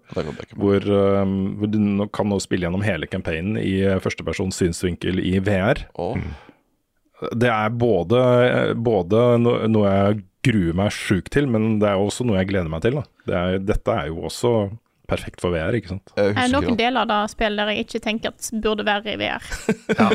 Hvor, 0.56 0.86
eh, 0.86 1.34
hvor 1.60 1.70
du 1.72 2.06
kan 2.16 2.30
nå 2.30 2.40
spille 2.42 2.66
gjennom 2.66 2.84
hele 2.86 3.08
campaignen 3.10 3.60
i 3.60 3.78
eh, 3.84 4.00
førstepersons 4.02 4.58
synsvinkel 4.62 5.22
i 5.22 5.38
VR. 5.38 5.86
Oh. 5.94 6.16
Det 7.32 7.48
er 7.48 7.70
både, 7.72 8.22
både 8.76 9.20
noe 9.42 9.92
jeg 9.92 10.24
gruer 10.46 10.76
meg 10.78 10.92
sjukt 10.94 11.32
til, 11.34 11.46
men 11.50 11.78
det 11.82 11.88
er 11.88 12.00
også 12.00 12.26
noe 12.26 12.42
jeg 12.42 12.50
gleder 12.50 12.70
meg 12.70 12.84
til. 12.84 12.98
Da. 12.98 13.06
Det 13.26 13.38
er, 13.38 13.62
dette 13.72 13.94
er 13.94 14.10
jo 14.10 14.26
også 14.28 14.52
perfekt 15.06 15.40
for 15.42 15.54
VR, 15.54 15.74
ikke 15.78 15.94
sant. 15.94 16.12
Er 16.18 16.34
det 16.34 16.50
noen 16.50 16.76
deler 16.78 17.04
av 17.04 17.10
det 17.10 17.20
spillet 17.32 17.62
der 17.62 17.72
jeg 17.72 17.86
ikke 17.86 18.02
tenker 18.04 18.34
at 18.34 18.50
burde 18.62 18.84
være 18.86 19.14
i 19.14 19.20
VR? 19.20 19.46
Ja, 19.94 20.10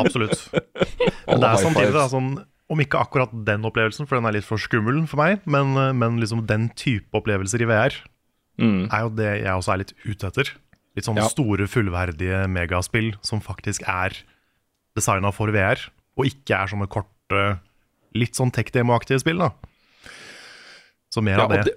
absolutt. 0.00 0.48
Men 1.28 1.42
det 1.44 1.50
er 1.50 1.60
samtidig 1.62 1.92
da, 1.92 2.06
er 2.06 2.12
sånn 2.12 2.32
Om 2.72 2.80
ikke 2.80 3.00
akkurat 3.04 3.32
den 3.44 3.66
opplevelsen, 3.68 4.06
for 4.08 4.16
den 4.16 4.24
er 4.30 4.32
litt 4.38 4.46
for 4.48 4.56
skummel 4.62 5.02
for 5.10 5.20
meg, 5.20 5.42
men, 5.44 5.74
men 5.98 6.16
liksom 6.22 6.46
den 6.48 6.70
type 6.78 7.12
opplevelser 7.20 7.60
i 7.66 7.68
VR 7.68 7.98
Mm. 8.60 8.84
er 8.92 9.00
jo 9.04 9.08
det 9.16 9.28
jeg 9.42 9.48
også 9.52 9.72
er 9.72 9.78
litt 9.80 9.92
ute 10.04 10.26
etter. 10.28 10.48
Litt 10.94 11.06
sånne 11.06 11.22
Ja. 11.24 11.28
store, 11.32 11.64
fullverdige 11.66 12.42
megaspill 12.52 13.14
som 13.24 13.40
faktisk 13.40 13.82
er 13.88 14.12
designa 14.94 15.30
for 15.32 15.48
VR, 15.50 15.80
og 16.18 16.26
ikke 16.28 16.52
er 16.60 16.68
sånne 16.68 16.86
korte, 16.92 17.60
litt 18.14 18.36
sånn 18.36 18.52
tech-demo-aktige 18.52 19.20
spill. 19.24 19.38
da 19.40 19.50
Så 21.10 21.22
mer 21.24 21.38
Ja, 21.38 21.44
av 21.44 21.50
det. 21.50 21.64
det, 21.64 21.74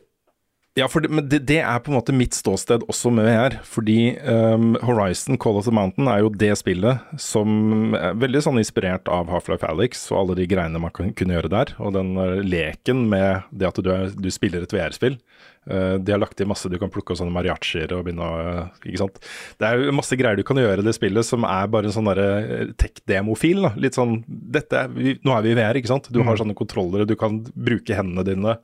ja 0.76 0.88
for 0.92 1.04
det, 1.04 1.10
men 1.10 1.28
det, 1.32 1.42
det 1.50 1.62
er 1.64 1.80
på 1.84 1.92
en 1.92 1.98
måte 1.98 2.16
mitt 2.16 2.36
ståsted 2.36 2.84
også 2.92 3.12
med 3.16 3.28
VR. 3.30 3.58
Fordi 3.68 4.16
um, 4.28 4.74
Horizon 4.84 5.40
Call 5.42 5.60
of 5.60 5.68
the 5.70 5.74
Mountain 5.76 6.10
er 6.12 6.24
jo 6.24 6.32
det 6.34 6.52
spillet 6.60 7.16
som 7.22 7.96
er 7.96 8.18
veldig 8.20 8.44
sånn 8.46 8.60
inspirert 8.62 9.10
av 9.12 9.32
Half-Life 9.32 9.68
Alyx 9.70 10.08
og 10.12 10.22
alle 10.22 10.40
de 10.42 10.50
greiene 10.52 10.82
man 10.84 10.94
kan, 10.96 11.14
kunne 11.16 11.38
gjøre 11.38 11.54
der. 11.54 11.76
Og 11.80 11.96
den 11.96 12.16
eh, 12.20 12.42
leken 12.44 13.06
med 13.12 13.48
det 13.56 13.72
at 13.72 13.80
du, 13.80 13.92
er, 13.94 14.12
du 14.12 14.30
spiller 14.34 14.66
et 14.66 14.76
VR-spill. 14.76 15.20
Eh, 15.66 15.94
de 15.94 16.12
har 16.14 16.20
lagt 16.22 16.42
i 16.42 16.46
masse 16.46 16.70
du 16.70 16.78
kan 16.78 16.92
plukke 16.94 17.14
opp 17.14 17.18
sånne 17.18 17.34
mariachier 17.34 17.90
og 17.96 18.04
begynne 18.06 18.22
å 18.26 18.42
eh, 18.42 18.84
Ikke 18.92 19.02
sant. 19.02 19.18
Det 19.58 19.66
er 19.66 19.82
jo 19.82 19.96
masse 19.98 20.18
greier 20.20 20.38
du 20.38 20.46
kan 20.46 20.60
gjøre 20.62 20.84
i 20.84 20.86
det 20.86 20.94
spillet 20.94 21.26
som 21.26 21.48
er 21.50 21.72
bare 21.74 21.90
en 21.90 21.96
sånn 21.96 22.10
derre 22.12 22.30
eh, 22.44 22.74
tech-demofil. 22.78 23.66
Litt 23.82 23.98
sånn 23.98 24.20
dette 24.28 24.86
er, 24.86 25.18
Nå 25.26 25.34
er 25.34 25.46
vi 25.46 25.56
i 25.56 25.58
VR, 25.58 25.80
ikke 25.80 25.94
sant. 25.96 26.12
Du 26.14 26.22
har 26.26 26.38
sånne 26.38 26.58
kontrollere, 26.58 27.10
du 27.10 27.16
kan 27.20 27.42
bruke 27.54 27.98
hendene 27.98 28.26
dine. 28.28 28.58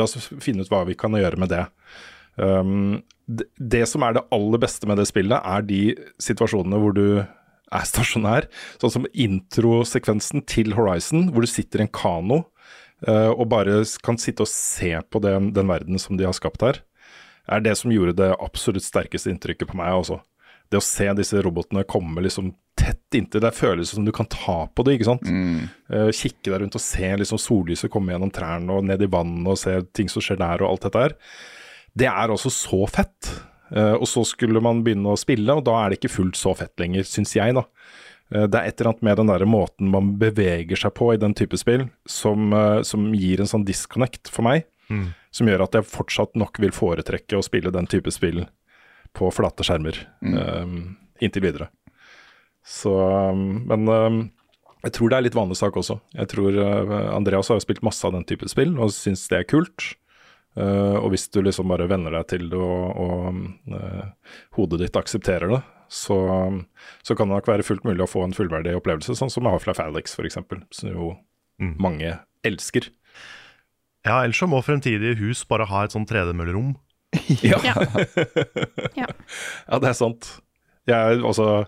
La 0.00 0.08
oss 0.08 0.30
finne 0.40 0.64
ut 0.64 0.72
hva 0.72 0.86
vi 0.88 0.96
kan 0.98 1.16
gjøre 1.16 1.40
med 1.42 1.52
det. 1.52 1.66
Um, 2.36 3.02
det, 3.26 3.48
det 3.56 3.84
som 3.90 4.04
er 4.04 4.16
det 4.16 4.26
aller 4.32 4.60
beste 4.60 4.88
med 4.88 5.00
det 5.00 5.08
spillet, 5.08 5.36
er 5.36 5.64
de 5.66 5.80
situasjonene 6.22 6.80
hvor 6.80 6.96
du 6.96 7.06
er 7.20 7.86
stasjonær. 7.88 8.48
Sånn 8.80 8.94
som 8.98 9.08
introsekvensen 9.12 10.44
til 10.48 10.76
Horizon, 10.76 11.30
hvor 11.32 11.44
du 11.44 11.50
sitter 11.50 11.82
i 11.82 11.86
en 11.86 11.92
kano 11.92 12.44
og 13.06 13.44
bare 13.52 13.82
kan 14.02 14.18
sitte 14.18 14.42
og 14.42 14.50
se 14.50 14.92
på 15.10 15.20
den, 15.22 15.52
den 15.54 15.68
verden 15.70 16.00
som 16.02 16.18
de 16.18 16.26
har 16.26 16.34
skapt 16.36 16.64
her, 16.66 16.80
er 17.46 17.62
det 17.62 17.76
som 17.78 17.92
gjorde 17.94 18.16
det 18.18 18.32
absolutt 18.42 18.84
sterkeste 18.86 19.30
inntrykket 19.30 19.70
på 19.70 19.78
meg 19.78 19.94
også. 19.94 20.18
Det 20.70 20.80
å 20.80 20.84
se 20.84 21.06
disse 21.14 21.38
robotene 21.44 21.84
komme 21.86 22.24
liksom 22.24 22.50
tett 22.76 23.16
inntil 23.16 23.42
deg, 23.42 23.54
føles 23.54 23.92
som 23.94 24.06
du 24.06 24.12
kan 24.14 24.26
ta 24.30 24.64
på 24.66 24.84
det, 24.86 24.96
ikke 24.96 25.08
sant. 25.08 25.28
Eh, 25.90 26.10
kikke 26.14 26.50
deg 26.50 26.62
rundt 26.62 26.78
og 26.78 26.82
se 26.82 27.10
liksom 27.22 27.40
sollyset 27.40 27.92
komme 27.92 28.12
gjennom 28.12 28.32
trærne 28.34 28.74
og 28.74 28.88
ned 28.88 29.04
i 29.06 29.10
vannet 29.10 29.52
og 29.52 29.60
se 29.60 29.78
ting 29.96 30.10
som 30.12 30.24
skjer 30.24 30.40
der 30.42 30.64
og 30.64 30.72
alt 30.72 30.88
dette 30.88 31.04
her. 31.04 31.14
Det 31.96 32.08
er 32.10 32.34
også 32.34 32.52
så 32.52 32.82
fett. 32.90 33.30
Eh, 33.70 33.94
og 33.94 34.06
så 34.10 34.26
skulle 34.26 34.62
man 34.62 34.82
begynne 34.86 35.14
å 35.14 35.20
spille, 35.20 35.54
og 35.54 35.64
da 35.66 35.78
er 35.80 35.92
det 35.92 36.00
ikke 36.00 36.16
fullt 36.18 36.38
så 36.38 36.52
fett 36.58 36.74
lenger, 36.82 37.06
syns 37.08 37.34
jeg, 37.38 37.56
da. 37.56 37.64
Eh, 38.34 38.46
det 38.50 38.58
er 38.58 38.68
et 38.68 38.80
eller 38.80 38.92
annet 38.92 39.06
med 39.06 39.20
den 39.20 39.32
der 39.32 39.46
måten 39.48 39.92
man 39.92 40.14
beveger 40.20 40.80
seg 40.80 40.94
på 40.98 41.12
i 41.14 41.20
den 41.20 41.34
type 41.36 41.58
spill, 41.60 41.88
som, 42.08 42.52
eh, 42.52 42.82
som 42.82 43.08
gir 43.14 43.42
en 43.42 43.50
sånn 43.50 43.66
disconnect 43.66 44.30
for 44.32 44.46
meg. 44.46 44.66
Som 45.34 45.48
gjør 45.50 45.64
at 45.64 45.74
jeg 45.74 45.90
fortsatt 45.90 46.36
nok 46.38 46.60
vil 46.62 46.70
foretrekke 46.70 47.38
å 47.38 47.44
spille 47.44 47.72
den 47.74 47.88
type 47.90 48.12
spill 48.14 48.44
på 49.16 49.32
flate 49.34 49.66
skjermer 49.66 49.98
eh, 50.22 50.76
inntil 51.24 51.42
videre. 51.42 51.70
Så 52.66 52.92
um, 53.30 53.62
Men 53.66 53.86
um, 53.88 54.18
jeg 54.82 54.94
tror 54.96 55.10
det 55.10 55.18
er 55.18 55.26
litt 55.28 55.38
vanlig 55.38 55.58
sak 55.58 55.76
også. 55.78 56.00
Jeg 56.18 56.30
tror 56.32 56.56
uh, 56.58 57.14
Andreas 57.14 57.50
har 57.50 57.62
spilt 57.62 57.84
masse 57.86 58.02
av 58.06 58.14
den 58.14 58.26
type 58.26 58.48
spill 58.50 58.74
og 58.74 58.90
syns 58.94 59.24
det 59.30 59.40
er 59.40 59.48
kult. 59.48 59.92
Uh, 60.56 60.98
og 61.02 61.12
hvis 61.12 61.28
du 61.30 61.42
liksom 61.44 61.68
bare 61.70 61.88
venner 61.90 62.14
deg 62.16 62.28
til 62.32 62.46
det 62.50 62.58
og, 62.58 63.02
og 63.02 63.74
uh, 63.74 64.36
hodet 64.56 64.80
ditt 64.82 64.98
aksepterer 64.98 65.52
det, 65.52 65.62
så, 65.92 66.18
så 67.06 67.16
kan 67.16 67.28
det 67.28 67.36
nok 67.38 67.50
være 67.50 67.66
fullt 67.66 67.86
mulig 67.86 68.04
å 68.04 68.10
få 68.10 68.24
en 68.26 68.36
fullverdig 68.36 68.76
opplevelse, 68.78 69.16
sånn 69.18 69.32
som 69.32 69.46
med 69.46 69.54
Half-Life 69.56 69.82
Alex 69.82 70.16
f.eks., 70.16 70.40
som 70.74 70.90
jo 70.90 71.12
mange 71.80 72.18
elsker. 72.46 72.90
Ja, 74.06 74.20
ellers 74.22 74.38
så 74.38 74.48
må 74.50 74.60
fremtidige 74.62 75.16
hus 75.18 75.42
bare 75.48 75.66
ha 75.70 75.84
et 75.86 75.96
sånt 75.96 76.10
tredemøllerom. 76.10 76.74
Ja. 77.42 77.58
Ja. 77.64 77.74
Ja. 79.00 79.06
Ja, 79.66 79.78
det 79.80 79.88
er 79.90 79.96
sant. 79.96 80.28
Jeg, 80.86 81.20
altså, 81.26 81.64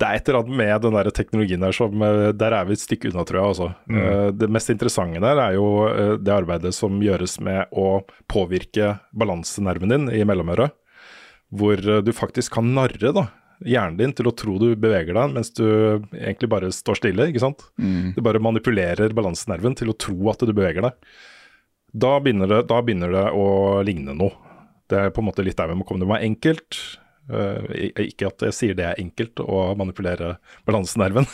det 0.00 0.06
er 0.06 0.18
et 0.18 0.28
eller 0.28 0.40
annet 0.40 0.58
med 0.58 0.84
den 0.86 0.96
der 0.96 1.10
teknologien 1.14 1.62
der 1.62 1.74
som 1.76 2.02
eh, 2.02 2.30
Der 2.34 2.54
er 2.56 2.66
vi 2.66 2.74
et 2.74 2.82
stykke 2.82 3.10
unna, 3.10 3.24
tror 3.28 3.40
jeg. 3.40 3.50
Altså. 3.52 3.68
Mm. 3.86 4.38
Det 4.40 4.50
mest 4.56 4.72
interessante 4.72 5.22
der 5.22 5.42
er 5.44 5.56
jo 5.58 5.66
eh, 5.90 6.14
det 6.18 6.34
arbeidet 6.34 6.72
som 6.76 6.98
gjøres 7.04 7.36
med 7.44 7.70
å 7.70 8.00
påvirke 8.30 8.96
balansenerven 9.12 9.92
din 9.94 10.08
i 10.16 10.24
mellomøret. 10.26 10.74
Hvor 11.52 11.78
eh, 11.78 12.02
du 12.06 12.12
faktisk 12.16 12.56
kan 12.58 12.72
narre 12.74 13.12
da, 13.14 13.28
hjernen 13.66 13.98
din 13.98 14.14
til 14.16 14.30
å 14.30 14.34
tro 14.36 14.56
du 14.60 14.70
beveger 14.78 15.16
deg, 15.16 15.34
mens 15.34 15.52
du 15.56 15.66
egentlig 16.16 16.50
bare 16.52 16.70
står 16.74 17.00
stille. 17.00 17.28
ikke 17.30 17.42
sant? 17.42 17.66
Du 18.16 18.22
bare 18.24 18.42
manipulerer 18.42 19.14
balansenerven 19.16 19.76
til 19.78 19.92
å 19.92 19.98
tro 19.98 20.32
at 20.32 20.44
du 20.46 20.52
beveger 20.52 20.86
deg. 20.86 21.10
Da 21.90 22.14
begynner 22.22 22.50
det, 22.50 22.62
da 22.70 22.80
begynner 22.84 23.12
det 23.14 23.26
å 23.34 23.46
ligne 23.86 24.14
noe. 24.16 24.32
Det 24.90 24.98
er 24.98 25.12
på 25.14 25.22
en 25.22 25.28
måte 25.28 25.44
litt 25.46 25.58
der 25.58 25.70
vi 25.70 25.78
må 25.78 25.86
komme. 25.86 26.02
Det 26.02 26.08
må 26.08 26.16
være 26.16 26.30
enkelt. 26.30 26.78
Uh, 27.30 27.62
ikke 28.08 28.30
at 28.30 28.42
jeg 28.48 28.56
sier 28.56 28.78
det 28.78 28.88
er 28.88 29.02
enkelt 29.02 29.42
å 29.44 29.70
manipulere 29.78 30.36
balansenerven. 30.66 31.28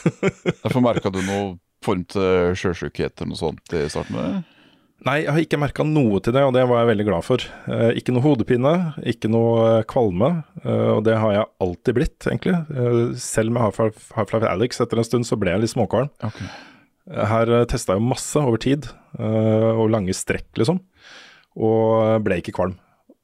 Derfor 0.64 0.84
merka 0.88 1.12
du 1.12 1.22
noe 1.24 1.54
form 1.84 2.04
til 2.10 2.56
sjøsjukhet 2.58 3.14
eller 3.20 3.32
noe 3.32 3.40
sånt 3.40 3.76
i 3.76 3.86
starten? 3.92 4.18
eller? 4.18 4.55
Nei, 5.04 5.18
jeg 5.22 5.28
har 5.28 5.42
ikke 5.44 5.58
merka 5.60 5.84
noe 5.84 6.18
til 6.24 6.32
det, 6.32 6.42
og 6.46 6.54
det 6.56 6.62
var 6.66 6.80
jeg 6.80 6.88
veldig 6.88 7.04
glad 7.06 7.24
for. 7.26 7.42
Eh, 7.68 7.98
ikke 8.00 8.14
noe 8.16 8.24
hodepine, 8.24 8.72
ikke 9.04 9.28
noe 9.30 9.66
eh, 9.66 9.84
kvalme, 9.90 10.30
eh, 10.62 10.88
og 10.94 11.02
det 11.06 11.18
har 11.20 11.34
jeg 11.34 11.50
alltid 11.66 11.98
blitt, 11.98 12.16
egentlig. 12.24 12.56
Eh, 12.72 13.02
selv 13.20 13.52
med 13.52 13.66
Half-Life 13.66 14.48
Alyx 14.48 14.80
etter 14.82 15.02
en 15.02 15.06
stund 15.06 15.28
så 15.28 15.38
ble 15.38 15.52
jeg 15.52 15.62
litt 15.62 15.74
småkvalm. 15.74 16.08
Okay. 16.24 16.48
Her 17.06 17.52
uh, 17.52 17.60
testa 17.70 17.94
jeg 17.94 18.02
masse 18.02 18.40
over 18.40 18.58
tid, 18.58 18.88
eh, 19.20 19.68
og 19.76 19.92
lange 19.92 20.16
strekk, 20.16 20.48
liksom, 20.58 20.80
og 21.54 22.24
ble 22.24 22.40
ikke 22.40 22.56
kvalm. 22.56 22.74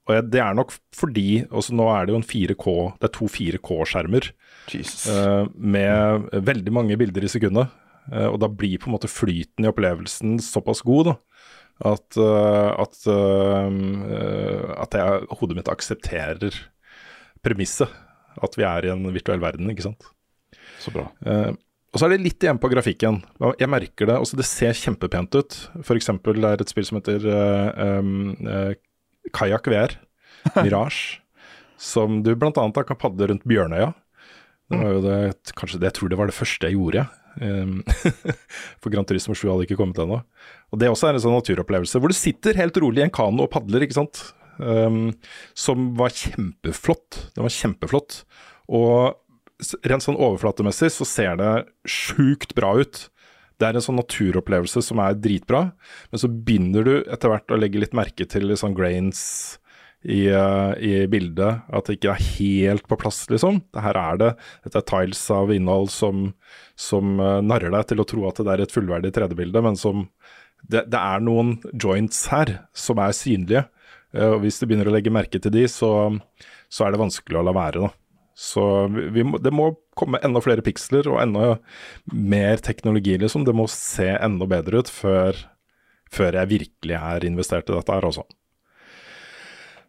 Og 0.06 0.16
jeg, 0.16 0.28
det 0.34 0.40
er 0.42 0.54
nok 0.58 0.72
fordi 0.98 1.44
også 1.46 1.76
Nå 1.78 1.86
er 1.92 2.06
det 2.06 2.14
jo 2.14 2.18
en 2.18 2.26
4K, 2.26 2.72
det 2.98 3.08
er 3.08 3.14
to 3.14 3.28
4K-skjermer 3.30 4.28
eh, 4.74 5.44
med 5.54 6.32
veldig 6.50 6.74
mange 6.74 6.98
bilder 6.98 7.26
i 7.26 7.30
sekundet. 7.30 7.74
Eh, 8.10 8.26
og 8.26 8.40
da 8.42 8.50
blir 8.50 8.80
på 8.82 8.90
en 8.90 8.96
måte 8.96 9.10
flyten 9.10 9.66
i 9.66 9.70
opplevelsen 9.70 10.40
såpass 10.42 10.82
god 10.86 11.12
da, 11.12 11.14
at, 11.82 12.16
eh, 12.20 12.70
at, 12.78 12.98
eh, 13.10 14.72
at 14.84 14.96
jeg, 14.98 15.26
hodet 15.40 15.58
mitt 15.58 15.70
aksepterer 15.72 16.54
premisset. 17.42 17.90
At 18.42 18.56
vi 18.56 18.64
er 18.64 18.86
i 18.86 18.92
en 18.92 19.04
virtuell 19.12 19.42
verden, 19.42 19.70
ikke 19.72 19.84
sant. 19.84 20.06
Så 20.80 20.92
bra. 20.94 21.08
Uh, 21.20 21.52
og 21.92 22.00
så 22.00 22.06
er 22.06 22.14
det 22.14 22.24
litt 22.24 22.44
igjen 22.44 22.60
på 22.62 22.70
grafikken. 22.72 23.18
Jeg 23.60 23.68
merker 23.68 24.08
det. 24.08 24.14
Også 24.16 24.38
det 24.38 24.46
ser 24.48 24.72
kjempepent 24.78 25.36
ut. 25.36 25.56
F.eks. 25.82 26.08
det 26.24 26.46
er 26.48 26.64
et 26.64 26.72
spill 26.72 26.86
som 26.88 26.96
heter 26.96 27.26
uh, 27.28 28.00
uh, 28.48 28.72
Kajakk 29.36 29.68
VR, 29.68 29.98
Mirage, 30.64 31.20
som 31.76 32.22
du 32.24 32.32
bl.a. 32.32 32.54
kan 32.56 32.98
padle 32.98 33.28
rundt 33.28 33.44
Bjørnøya. 33.44 33.92
Det 34.72 34.80
var 34.80 34.94
jo 34.94 35.02
det, 35.04 35.52
kanskje 35.58 35.82
det, 35.82 35.90
jeg 35.90 35.98
tror 35.98 36.08
det 36.08 36.18
var 36.22 36.30
det 36.30 36.38
første 36.38 36.70
jeg 36.70 36.78
gjorde, 36.78 37.04
For 38.82 38.92
Gran 38.92 39.06
Turismo 39.08 39.36
7 39.36 39.48
hadde 39.48 39.66
ikke 39.66 39.78
kommet 39.80 40.00
ennå. 40.02 40.20
Og 40.72 40.80
Det 40.80 40.90
også 40.90 41.08
er 41.08 41.18
en 41.18 41.24
sånn 41.24 41.36
naturopplevelse 41.36 42.00
hvor 42.00 42.12
du 42.12 42.16
sitter 42.16 42.58
helt 42.60 42.78
rolig 42.82 43.02
i 43.02 43.06
en 43.06 43.14
kano 43.14 43.46
og 43.46 43.52
padler, 43.54 43.86
ikke 43.86 44.00
sant. 44.00 44.24
Um, 44.58 45.14
som 45.58 45.92
var 45.98 46.12
kjempeflott. 46.16 47.26
Den 47.36 47.46
var 47.46 47.54
kjempeflott. 47.54 48.22
Og 48.72 49.78
rent 49.86 50.04
sånn 50.04 50.18
overflatemessig 50.18 50.90
så 50.94 51.06
ser 51.08 51.38
det 51.40 51.52
sjukt 51.88 52.54
bra 52.58 52.74
ut. 52.82 53.06
Det 53.60 53.68
er 53.68 53.78
en 53.78 53.84
sånn 53.84 54.00
naturopplevelse 54.00 54.82
som 54.82 55.00
er 55.04 55.18
dritbra, 55.22 55.68
men 56.10 56.20
så 56.20 56.30
begynner 56.30 56.86
du 56.86 56.94
etter 57.04 57.30
hvert 57.30 57.52
å 57.52 57.58
legge 57.60 57.78
litt 57.78 57.94
merke 57.94 58.26
til 58.26 58.50
sånn 58.58 58.74
grains 58.74 59.22
i, 60.02 60.26
eh, 60.26 60.72
i 60.78 61.06
bildet. 61.06 61.62
At 61.70 61.86
det 61.86 61.98
ikke 61.98 62.14
er 62.14 62.28
helt 62.38 62.88
på 62.90 62.98
plass, 62.98 63.24
liksom. 63.30 63.62
Det 63.74 63.84
her 63.84 63.98
er 63.98 64.20
det. 64.20 64.30
Dette 64.66 64.82
er 64.82 64.88
tiles 64.90 65.22
av 65.34 65.52
innhold 65.54 65.90
som, 65.94 66.32
som 66.78 67.18
eh, 67.20 67.40
narrer 67.46 67.74
deg 67.74 67.90
til 67.90 68.02
å 68.02 68.08
tro 68.08 68.26
at 68.28 68.42
det 68.42 68.54
er 68.54 68.64
et 68.64 68.74
fullverdig 68.74 69.14
3D-bilde, 69.14 69.62
men 69.64 69.78
som 69.78 70.06
det, 70.62 70.86
det 70.90 70.98
er 70.98 71.22
noen 71.22 71.56
joints 71.74 72.26
her 72.32 72.56
som 72.74 73.00
er 73.02 73.14
synlige. 73.16 73.66
Eh, 74.14 74.28
og 74.28 74.42
hvis 74.44 74.60
du 74.60 74.66
begynner 74.66 74.90
å 74.90 74.94
legge 74.96 75.14
merke 75.14 75.40
til 75.42 75.54
de, 75.54 75.66
så, 75.70 75.92
så 76.72 76.86
er 76.86 76.94
det 76.94 77.02
vanskelig 77.02 77.40
å 77.40 77.46
la 77.46 77.56
være, 77.56 77.86
da. 77.86 77.94
Så 78.42 78.62
vi, 78.88 79.22
det 79.44 79.52
må 79.52 79.74
komme 79.98 80.18
enda 80.24 80.40
flere 80.40 80.64
piksler 80.64 81.04
og 81.10 81.18
enda 81.20 81.56
mer 82.10 82.62
teknologi, 82.64 83.18
liksom. 83.20 83.46
Det 83.46 83.54
må 83.54 83.68
se 83.70 84.08
enda 84.16 84.48
bedre 84.50 84.82
ut 84.82 84.90
før, 84.90 85.36
før 86.12 86.40
jeg 86.40 86.56
virkelig 86.56 86.96
er 86.98 87.28
investert 87.28 87.70
i 87.70 87.76
dette 87.76 87.94
her, 87.94 88.08
altså. 88.08 88.26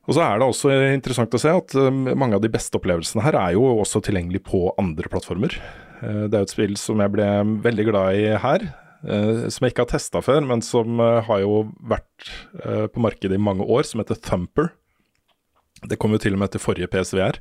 Og 0.04 0.18
så 0.18 0.24
er 0.26 0.40
det 0.40 0.48
også 0.50 0.72
interessant 0.92 1.36
å 1.36 1.40
se 1.40 1.52
at 1.54 1.76
um, 1.80 2.04
mange 2.20 2.36
av 2.36 2.44
de 2.44 2.52
beste 2.52 2.76
opplevelsene 2.76 3.24
her 3.24 3.38
er 3.40 3.56
jo 3.56 3.64
også 3.80 4.02
tilgjengelig 4.04 4.44
på 4.50 4.66
andre 4.82 5.12
plattformer. 5.12 5.56
Uh, 6.02 6.26
det 6.28 6.36
er 6.36 6.42
jo 6.42 6.48
et 6.50 6.56
spill 6.56 6.76
som 6.80 7.04
jeg 7.04 7.14
ble 7.14 7.28
veldig 7.64 7.86
glad 7.88 8.20
i 8.20 8.26
her, 8.44 8.66
uh, 9.08 9.48
som 9.48 9.64
jeg 9.64 9.74
ikke 9.74 9.86
har 9.86 9.94
testa 9.94 10.24
før, 10.26 10.44
men 10.50 10.64
som 10.66 11.00
har 11.00 11.44
jo 11.44 11.68
vært 11.80 12.28
på 12.94 13.02
markedet 13.04 13.36
i 13.36 13.42
mange 13.42 13.66
år, 13.68 13.84
som 13.88 14.00
heter 14.00 14.20
Thumper. 14.24 14.70
Det 15.88 15.98
kom 16.00 16.14
jo 16.16 16.22
til 16.24 16.38
og 16.38 16.44
med 16.44 16.54
til 16.54 16.64
forrige 16.64 16.88
PSVR, 16.92 17.40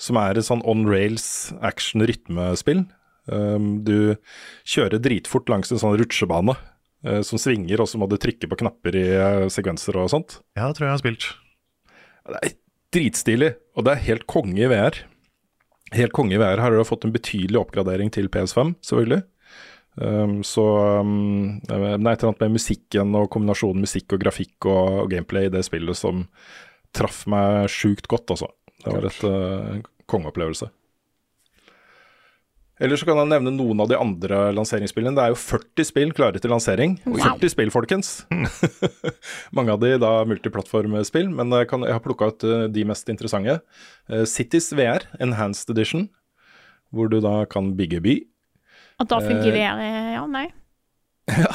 som 0.00 0.18
er 0.18 0.38
et 0.38 0.46
sånn 0.46 0.64
on 0.66 0.82
rails 0.90 1.52
action-rytmespill. 1.62 2.82
Du 3.86 4.16
kjører 4.66 4.98
dritfort 4.98 5.52
langs 5.52 5.70
en 5.70 5.78
sånn 5.78 5.94
rutsjebane 6.00 6.56
som 7.22 7.38
svinger, 7.38 7.84
og 7.84 7.86
så 7.92 8.00
må 8.02 8.10
du 8.10 8.18
trykke 8.18 8.50
på 8.50 8.58
knapper 8.64 8.98
i 8.98 9.06
sekvenser 9.54 10.00
og 10.02 10.10
sånt. 10.10 10.40
Ja, 10.58 10.66
det 10.66 10.80
tror 10.80 10.88
jeg 10.88 10.90
jeg 10.90 10.96
har 10.96 11.04
spilt. 11.04 11.30
Det 12.28 12.40
er 12.44 12.56
dritstilig, 12.94 13.54
og 13.76 13.86
det 13.86 13.94
er 13.94 14.06
helt 14.08 14.26
konge 14.30 14.58
i 14.60 14.68
VR. 14.70 15.02
Helt 15.96 16.14
konge 16.14 16.36
i 16.36 16.40
VR. 16.40 16.58
Her 16.58 16.68
har 16.68 16.76
du 16.76 16.86
fått 16.86 17.06
en 17.06 17.14
betydelig 17.14 17.60
oppgradering 17.60 18.12
til 18.14 18.30
PS5, 18.32 18.74
selvfølgelig. 18.86 19.22
Um, 20.00 20.38
så 20.46 20.64
um, 21.02 21.60
det 21.66 21.74
er 21.74 21.84
et 21.90 21.98
eller 21.98 22.28
annet 22.30 22.44
med 22.44 22.56
musikken 22.56 23.16
og 23.18 23.26
kombinasjonen 23.34 23.82
musikk 23.84 24.14
og 24.14 24.22
grafikk 24.22 24.68
og, 24.70 25.00
og 25.02 25.10
gameplay 25.12 25.48
i 25.48 25.52
det 25.52 25.64
spillet 25.66 25.98
som 25.98 26.22
traff 26.96 27.24
meg 27.30 27.66
sjukt 27.72 28.08
godt, 28.10 28.30
altså. 28.36 28.50
Det 28.80 28.94
var 28.94 29.08
et 29.10 29.24
uh, 29.26 29.80
kongeopplevelse. 30.08 30.70
Eller 32.80 32.96
så 32.96 33.04
kan 33.04 33.18
jeg 33.20 33.28
nevne 33.28 33.52
noen 33.52 33.82
av 33.84 33.90
de 33.90 33.96
andre 34.00 34.38
lanseringsspillene. 34.56 35.12
Det 35.18 35.24
er 35.26 35.34
jo 35.34 35.40
40 35.42 35.84
spill 35.84 36.14
klare 36.16 36.40
til 36.40 36.52
lansering. 36.52 36.94
40 37.04 37.52
spill, 37.52 37.72
folkens! 37.74 38.12
Mange 39.56 39.74
av 39.74 39.82
de 39.82 39.90
da 40.00 40.12
multiplattformspill, 40.28 41.28
men 41.36 41.52
jeg, 41.58 41.68
kan, 41.68 41.84
jeg 41.84 41.92
har 41.98 42.04
plukka 42.04 42.30
ut 42.32 42.46
uh, 42.48 42.64
de 42.72 42.86
mest 42.88 43.12
interessante. 43.12 43.58
Uh, 44.08 44.24
Cities 44.24 44.70
VR, 44.72 45.04
Enhanced 45.20 45.68
Edition, 45.74 46.08
hvor 46.88 47.12
du 47.12 47.18
da 47.20 47.42
kan 47.52 47.74
bygge 47.76 48.00
by. 48.06 48.16
At 49.00 49.12
da 49.12 49.20
funker 49.24 49.52
uh, 49.52 49.58
VR, 49.60 49.84
ja, 50.16 50.24
nei. 50.30 50.48
Ja. 51.30 51.46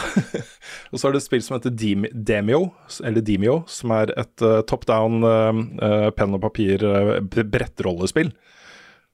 Og 0.93 1.01
så 1.01 1.09
er 1.09 1.15
det 1.15 1.19
et 1.19 1.25
spill 1.25 1.41
som 1.43 1.57
heter 1.57 1.73
Demio, 1.75 2.61
eller 3.03 3.23
Demio, 3.25 3.57
som 3.67 3.91
er 3.97 4.13
et 4.15 4.43
uh, 4.45 4.61
top 4.69 4.85
down 4.87 5.25
uh, 5.25 6.11
penn 6.15 6.37
og 6.37 6.43
papir 6.45 6.85
uh, 6.85 7.17
bre- 7.25 7.43
brettrollespill. 7.49 8.29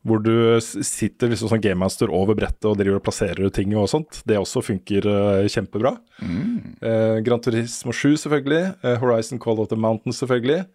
Hvor 0.07 0.21
du 0.25 0.33
sitter 0.61 1.29
liksom 1.29 1.51
som 1.51 1.61
gamemaster 1.61 2.09
over 2.09 2.33
brettet 2.37 2.65
og 2.65 2.79
driver 2.79 2.97
og 2.97 3.03
plasserer 3.05 3.51
ting 3.53 3.75
og 3.77 3.89
sånt. 3.91 4.23
Det 4.25 4.39
også 4.39 4.63
funker 4.65 5.05
uh, 5.05 5.45
kjempebra. 5.45 5.93
Uh, 6.23 7.19
Gran 7.21 7.43
Turismo 7.43 7.93
7 7.93 8.15
selvfølgelig. 8.23 8.63
Uh, 8.81 8.95
Horizon 9.03 9.41
Call 9.41 9.61
of 9.61 9.69
the 9.69 9.77
Mountain 9.77 10.15
selvfølgelig. 10.15 10.65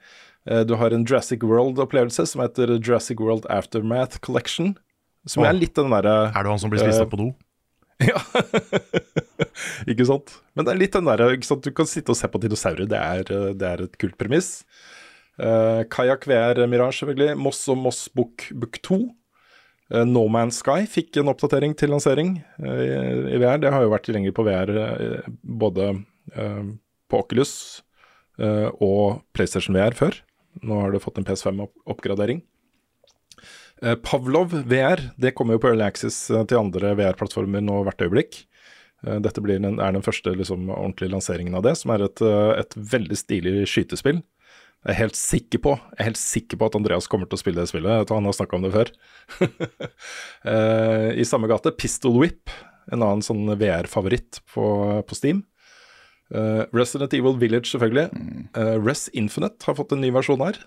Du 0.47 0.77
har 0.79 0.95
en 0.95 1.03
Jurassic 1.03 1.43
World-opplevelse 1.43 2.23
som 2.31 2.39
heter 2.39 2.77
Jurassic 2.77 3.19
World 3.19 3.49
Aftermath 3.51 4.21
Collection. 4.23 4.77
Som 5.27 5.43
oh. 5.43 5.49
er 5.49 5.57
litt 5.59 5.75
den 5.75 5.91
derre 5.91 6.29
Er 6.29 6.47
det 6.47 6.53
han 6.53 6.61
som 6.63 6.71
blir 6.71 6.85
spist 6.85 7.03
opp 7.03 7.11
på 7.11 7.19
do? 7.19 7.27
ja. 8.07 8.21
ikke 9.91 10.07
sant? 10.07 10.37
Men 10.55 10.69
det 10.69 10.77
er 10.77 10.81
litt 10.85 10.95
den 10.95 11.11
derre? 11.11 11.33
Du 11.35 11.73
kan 11.75 11.91
sitte 11.91 12.15
og 12.15 12.21
se 12.21 12.31
på 12.31 12.39
dinosaurer, 12.45 12.87
det 12.87 13.01
er, 13.01 13.35
det 13.59 13.73
er 13.73 13.83
et 13.89 13.99
kult 13.99 14.15
premiss. 14.21 14.61
Uh, 15.37 15.85
Kajakk 15.93 16.27
VR 16.31 16.63
Mirage, 16.71 17.01
selvfølgelig. 17.01 17.37
Moss 17.41 17.63
og 17.73 17.81
Moss 17.83 18.07
Book, 18.09 18.49
Book 18.57 18.81
2. 18.87 19.01
Uh, 19.93 20.03
no 20.09 20.25
Man's 20.33 20.63
Sky 20.63 20.87
fikk 20.91 21.21
en 21.21 21.31
oppdatering 21.31 21.77
til 21.79 21.93
lansering 21.93 22.39
uh, 22.63 22.83
i, 22.83 22.91
i 23.37 23.41
VR. 23.43 23.61
Det 23.63 23.73
har 23.75 23.85
jo 23.85 23.93
vært 23.93 24.09
tilgjengelig 24.09 24.37
på 24.37 24.47
VR 24.49 24.73
uh, 24.77 25.31
både 25.43 25.93
eh, 26.35 26.63
på 27.11 27.21
Oculus 27.23 27.83
eh, 28.39 28.69
og 28.83 29.23
PlayStation 29.37 29.77
VR 29.77 29.97
før. 29.97 30.21
Nå 30.65 30.81
har 30.81 30.93
det 30.93 31.03
fått 31.05 31.21
en 31.21 31.27
PS5-oppgradering. 31.29 32.43
Eh, 33.83 33.97
Pavlov 34.03 34.55
VR 34.67 35.11
det 35.21 35.35
kommer 35.37 35.57
jo 35.57 35.65
på 35.65 35.73
Early 35.73 35.87
Access 35.87 36.31
eh, 36.31 36.45
til 36.49 36.61
andre 36.61 36.95
VR-plattformer 36.99 37.65
nå 37.65 37.83
hvert 37.87 38.07
øyeblikk. 38.07 38.41
Eh, 39.07 39.19
Dette 39.25 39.45
den, 39.45 39.79
er 39.79 39.97
den 39.97 40.07
første 40.07 40.35
liksom, 40.35 40.71
ordentlige 40.73 41.15
lanseringen 41.15 41.59
av 41.59 41.67
det, 41.67 41.77
som 41.81 41.95
er 41.95 42.07
et, 42.09 42.25
eh, 42.25 42.55
et 42.65 42.79
veldig 42.97 43.21
stilig 43.21 43.57
skytespill. 43.71 44.23
Jeg 44.87 44.95
er 44.95 45.01
helt 45.01 45.19
sikker 45.19 45.63
på 45.65 45.73
Jeg 45.75 45.99
er 45.99 46.09
helt 46.13 46.21
sikker 46.21 46.59
på 46.61 46.69
at 46.69 46.77
Andreas 46.79 47.09
kommer 47.11 47.27
til 47.27 47.35
å 47.35 47.41
spille 47.43 47.59
det 47.59 47.71
spillet. 47.73 47.91
Jeg 47.91 48.07
tror 48.07 48.21
Han 48.21 48.29
har 48.31 48.37
snakka 48.39 48.59
om 48.59 48.67
det 48.67 48.75
før. 48.77 48.95
Eh, 50.47 51.09
I 51.19 51.25
samme 51.27 51.49
gate, 51.51 51.73
Pistol 51.75 52.21
Whip, 52.21 52.53
en 52.95 53.03
annen 53.03 53.25
sånn 53.25 53.49
VR-favoritt 53.59 54.39
på, 54.53 54.67
på 55.03 55.17
Steam. 55.19 55.41
Uh, 56.31 56.63
Resident 56.75 57.15
Evil 57.15 57.35
Village, 57.39 57.71
selvfølgelig. 57.73 58.11
Uh, 58.55 58.77
Res 58.79 59.09
Infinite 59.15 59.67
har 59.67 59.77
fått 59.79 59.95
en 59.95 60.03
ny 60.03 60.13
versjon 60.15 60.43
her. 60.43 60.59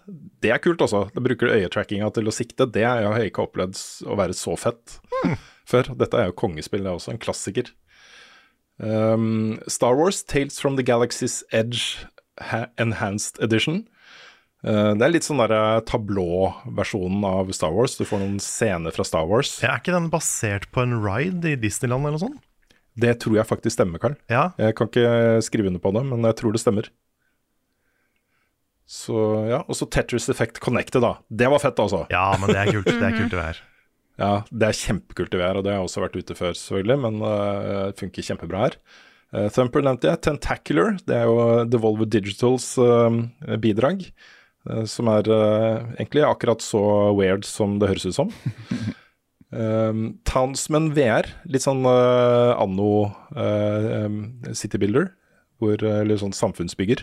Det 0.44 0.52
er 0.52 0.60
kult, 0.64 0.84
altså. 0.84 1.06
Det 1.16 1.24
bruker 1.24 1.52
øyetrackinga 1.52 2.10
til 2.16 2.28
å 2.28 2.36
sikte. 2.36 2.68
Det 2.68 2.84
har 2.84 3.04
jeg 3.20 3.32
ikke 3.32 3.46
opplevd 3.48 3.80
å 4.08 4.20
være 4.20 4.36
så 4.36 4.58
fett 4.60 5.00
før. 5.70 5.94
Dette 6.00 6.20
er 6.20 6.32
jo 6.32 6.38
kongespill, 6.44 6.84
det 6.84 6.92
er 6.92 7.00
også 7.00 7.16
en 7.16 7.24
klassiker. 7.24 7.72
Um, 8.80 9.60
Star 9.68 9.96
Wars 10.00 10.24
Tales 10.24 10.60
from 10.60 10.76
the 10.80 10.84
Galaxy's 10.84 11.42
Edge 11.52 12.08
ha 12.40 12.66
Enhanced 12.80 13.40
Edition. 13.44 13.86
Eh, 14.60 14.92
det 15.00 15.06
er 15.06 15.14
litt 15.14 15.28
sånn 15.28 15.40
der 15.40 15.84
tablå-versjonen 15.88 17.24
av 17.28 17.52
Star 17.56 17.72
Wars. 17.76 17.96
Du 18.00 18.04
får 18.08 18.24
noen 18.24 18.40
scener 18.44 18.96
fra 18.96 19.06
Star 19.08 19.28
Wars. 19.30 19.58
Ja, 19.64 19.76
er 19.76 19.84
ikke 19.84 19.96
den 19.96 20.12
basert 20.12 20.68
på 20.76 20.84
en 20.84 20.98
ride 21.04 21.54
i 21.54 21.60
Disneyland 21.60 22.04
eller 22.04 22.18
noe 22.18 22.26
sånt? 22.28 22.42
Det 23.00 23.14
tror 23.24 23.38
jeg 23.38 23.48
faktisk 23.48 23.78
stemmer, 23.78 24.02
Karl. 24.02 24.18
Ja, 24.32 24.50
Jeg 24.60 24.76
kan 24.76 24.90
ikke 24.90 25.40
skrive 25.46 25.70
under 25.72 25.80
på 25.80 25.94
det, 25.96 26.04
men 26.10 26.26
jeg 26.28 26.36
tror 26.42 26.52
det 26.52 26.60
stemmer. 26.60 26.90
Så 28.90 29.16
ja, 29.46 29.62
Og 29.70 29.78
så 29.78 29.86
Tetris 29.86 30.28
Effect 30.34 30.60
Connected, 30.60 31.02
da. 31.06 31.20
Det 31.30 31.48
var 31.48 31.62
fett, 31.62 31.80
altså. 31.80 32.08
ja 32.10 32.34
men 32.42 32.50
det 32.50 32.58
er 32.58 32.72
kult. 32.74 32.90
Det 32.90 33.06
er 33.06 33.18
kult 33.18 33.36
det 33.36 33.50
her. 33.52 33.66
Ja, 34.20 34.42
det 34.52 34.68
er 34.68 34.76
kjempekult 34.76 35.32
i 35.32 35.38
VR, 35.40 35.56
og 35.56 35.64
det 35.64 35.72
har 35.72 35.78
jeg 35.78 35.88
også 35.88 36.02
vært 36.04 36.16
ute 36.20 36.36
før, 36.36 36.52
selvfølgelig, 36.52 36.96
men 37.06 37.22
uh, 37.24 37.86
det 37.88 38.02
funker 38.02 38.26
kjempebra 38.28 38.64
her. 38.66 38.74
Uh, 39.32 39.46
Thumper 39.56 39.86
nevnte 39.86 40.10
jeg. 40.10 40.20
Tentacular, 40.26 40.98
det 41.08 41.16
er 41.16 41.30
jo 41.30 41.38
Devolver 41.72 42.10
Digitals 42.12 42.74
uh, 42.84 43.08
bidrag. 43.64 44.04
Uh, 44.70 44.86
som 44.90 45.10
er 45.12 45.28
uh, 45.30 45.84
egentlig 45.98 46.26
akkurat 46.28 46.64
så 46.64 46.82
weird 47.18 47.46
som 47.48 47.78
det 47.82 47.92
høres 47.92 48.08
ut 48.10 48.18
som. 48.22 48.34
Um, 49.50 50.20
Townsman 50.30 50.92
VR, 50.94 51.26
litt 51.50 51.64
sånn 51.64 51.82
uh, 51.82 52.54
anno 52.62 53.10
uh, 53.34 54.06
um, 54.06 54.20
City 54.54 54.78
Builder, 54.78 55.08
hvor, 55.58 55.82
eller 55.82 56.20
sånn 56.22 56.36
samfunnsbygger 56.38 57.02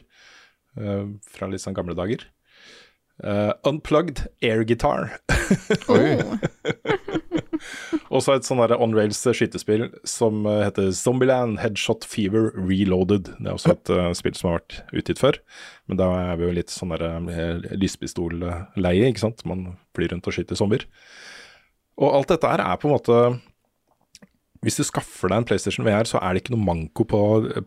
uh, 0.79 1.11
fra 1.26 1.50
litt 1.50 1.64
sånn 1.64 1.74
gamle 1.74 1.96
dager. 1.98 2.22
Uh, 3.18 3.50
unplugged 3.66 4.29
air 4.46 4.62
guitar. 4.62 5.18
Oh. 5.90 6.38
Også 8.16 8.37
et 8.37 8.47
sånn 8.47 8.61
on 8.61 8.95
rails 8.97 9.23
skytespill 9.25 9.88
som 10.09 10.47
eh, 10.49 10.62
heter 10.66 10.90
Zombieland 10.97 11.61
Headshot 11.62 12.07
Fever 12.09 12.51
Reloaded. 12.57 13.33
Det 13.37 13.49
er 13.49 13.57
også 13.57 13.75
et 13.75 13.92
uh, 13.92 14.11
spill 14.16 14.37
som 14.38 14.51
har 14.51 14.61
vært 14.61 14.79
utgitt 15.03 15.23
før, 15.23 15.40
men 15.90 16.01
da 16.01 16.11
er 16.33 16.38
vi 16.40 16.47
jo 16.47 16.55
litt 16.59 16.73
sånn 16.73 16.95
uh, 16.95 17.66
lyspistolleie, 17.79 19.11
ikke 19.11 19.25
sant. 19.27 19.45
Man 19.49 19.69
flyr 19.97 20.14
rundt 20.14 20.29
og 20.29 20.37
skyter 20.37 20.59
zombier. 20.59 20.87
Og 21.97 22.12
alt 22.12 22.33
dette 22.35 22.51
her 22.51 22.61
er 22.61 22.77
på 22.77 22.90
en 22.90 22.92
måte 22.92 23.19
Hvis 24.64 24.77
du 24.77 24.83
skaffer 24.85 25.31
deg 25.33 25.40
en 25.40 25.47
PlayStation 25.49 25.87
VR, 25.87 26.09
så 26.09 26.21
er 26.21 26.35
det 26.35 26.42
ikke 26.42 26.57
noe 26.57 26.66
manko 26.66 27.07
på, 27.09 27.21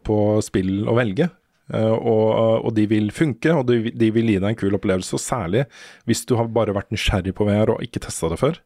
på 0.06 0.17
spill 0.45 0.89
å 0.89 0.97
velge. 0.97 1.30
Eh, 1.69 1.93
og, 1.93 2.65
og 2.65 2.73
de 2.78 2.86
vil 2.89 3.12
funke, 3.13 3.54
og 3.54 3.67
de, 3.69 3.93
de 3.93 4.10
vil 4.13 4.32
gi 4.32 4.39
deg 4.39 4.49
en 4.52 4.58
kul 4.58 4.75
opplevelse. 4.78 5.13
Og 5.15 5.23
særlig 5.23 5.65
hvis 6.10 6.25
du 6.30 6.36
har 6.39 6.49
bare 6.54 6.75
vært 6.75 6.91
nysgjerrig 6.93 7.36
på 7.38 7.47
VR 7.47 7.75
og 7.75 7.86
ikke 7.86 8.02
testa 8.06 8.32
det 8.32 8.41
før 8.41 8.60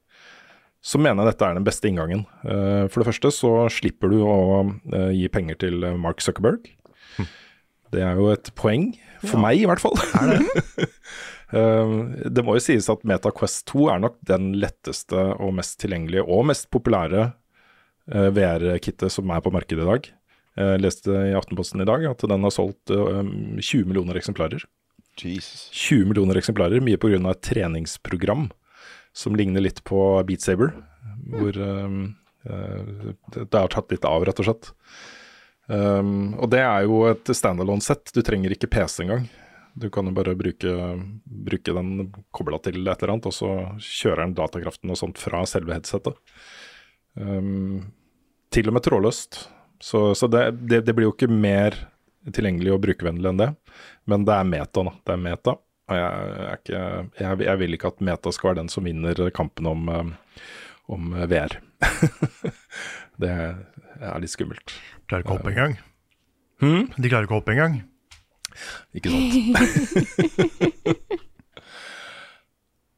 så 0.83 0.99
mener 0.99 1.23
jeg 1.23 1.33
dette 1.33 1.47
er 1.47 1.57
den 1.57 1.67
beste 1.67 1.87
inngangen. 1.89 2.25
Eh, 2.43 2.85
For 2.91 3.01
det 3.01 3.09
første 3.11 3.31
så 3.31 3.51
slipper 3.71 4.11
du 4.11 4.17
å 4.27 4.37
eh, 4.91 5.11
gi 5.15 5.29
penger 5.31 5.59
til 5.63 5.85
eh, 5.87 5.99
Mark 5.99 6.23
Zuckerberg. 6.23 6.67
Det 7.93 8.01
er 8.01 8.17
jo 8.17 8.31
et 8.33 8.49
poeng, 8.57 8.87
for 9.21 9.37
meg 9.43 9.61
i 9.61 9.69
hvert 9.69 9.83
fall. 9.83 9.97
Eh, 11.53 11.89
det 12.33 12.41
må 12.41 12.55
jo 12.57 12.61
sies 12.65 12.87
at 12.89 13.03
MetaQuest 13.05 13.67
2 13.69 13.83
er 13.93 13.99
nok 14.01 14.15
den 14.25 14.55
letteste 14.57 15.19
og 15.35 15.51
mest 15.53 15.75
tilgjengelige 15.83 16.23
og 16.25 16.47
mest 16.49 16.65
populære 16.73 17.27
VR-kittet 18.09 19.13
som 19.13 19.29
er 19.29 19.43
på 19.45 19.51
markedet 19.53 19.85
i 19.85 19.89
dag. 19.91 20.07
Jeg 20.57 20.81
leste 20.83 21.09
i 21.29 21.35
Aftenposten 21.37 21.81
i 21.81 21.87
dag 21.87 22.03
at 22.09 22.25
den 22.29 22.45
har 22.45 22.53
solgt 22.53 22.91
eh, 22.93 23.21
20 23.57 23.87
millioner 23.89 24.17
eksemplarer. 24.19 24.65
Jesus. 25.17 25.67
20 25.69 26.09
millioner 26.09 26.37
eksemplarer, 26.41 26.81
mye 26.81 26.97
pga. 26.97 27.19
et 27.29 27.45
treningsprogram 27.45 28.47
som 29.13 29.37
ligner 29.37 29.63
litt 29.63 29.83
på 29.87 29.99
Beat 30.27 30.45
Saber. 30.45 30.73
Hvor 31.33 31.57
um, 31.57 31.99
det, 32.43 33.45
det 33.45 33.59
har 33.59 33.71
tatt 33.71 33.93
litt 33.93 34.07
av, 34.07 34.25
rett 34.25 34.41
og 34.41 34.49
slett. 34.49 34.73
Um, 35.67 36.33
og 36.41 36.49
det 36.51 36.59
er 36.65 36.83
jo 36.87 37.03
et 37.07 37.31
standalone-sett. 37.31 38.11
Du 38.15 38.21
trenger 38.25 38.55
ikke 38.55 38.71
PC 38.73 39.05
engang. 39.05 39.29
Du 39.73 39.87
kan 39.93 40.05
jo 40.05 40.13
bare 40.13 40.35
bruke, 40.37 40.73
bruke 41.23 41.73
den 41.73 42.11
kobla 42.35 42.59
til 42.61 42.83
et 42.83 42.99
eller 42.99 43.15
annet, 43.15 43.29
og 43.29 43.33
så 43.33 43.53
kjører 43.81 44.25
den 44.25 44.35
datakraften 44.37 44.93
og 44.93 44.99
sånt 44.99 45.21
fra 45.21 45.41
selve 45.49 45.77
headsetet. 45.77 46.19
Um, 47.17 47.93
til 48.53 48.69
og 48.69 48.77
med 48.77 48.85
trådløst. 48.85 49.45
Så, 49.83 50.13
så 50.15 50.29
det, 50.31 50.45
det, 50.69 50.83
det 50.87 50.93
blir 50.95 51.09
jo 51.09 51.15
ikke 51.15 51.31
mer 51.31 51.75
tilgjengelig 52.31 52.75
og 52.75 52.83
brukervennlig 52.85 53.31
enn 53.31 53.41
det. 53.41 53.49
Men 54.09 54.27
det 54.27 54.35
er 54.35 54.47
meta, 54.47 54.85
da. 54.85 54.93
Det 55.03 55.15
er 55.15 55.23
meta. 55.23 55.55
Og 55.91 55.99
jeg, 55.99 56.35
er 56.47 56.59
ikke, 56.59 56.81
jeg, 57.19 57.39
jeg 57.43 57.59
vil 57.59 57.75
ikke 57.75 57.89
at 57.91 58.03
meta 58.07 58.31
skal 58.31 58.51
være 58.51 58.61
den 58.61 58.71
som 58.71 58.85
vinner 58.87 59.19
kampen 59.35 59.67
om, 59.67 59.89
eh, 59.91 60.11
om 60.93 61.09
VR. 61.27 61.57
det 63.23 63.33
er 63.33 64.21
litt 64.23 64.31
skummelt. 64.31 64.75
Klarer 65.09 65.25
ikke 65.25 65.35
å 65.35 65.39
hoppe 65.41 65.51
engang. 65.51 65.75
Hmm? 66.63 66.87
De 66.95 67.11
klarer 67.11 67.27
ikke 67.27 67.35
å 67.35 67.41
hoppe 67.41 67.55
engang. 67.57 67.81
Ikke 68.95 69.11
sant. 69.11 69.23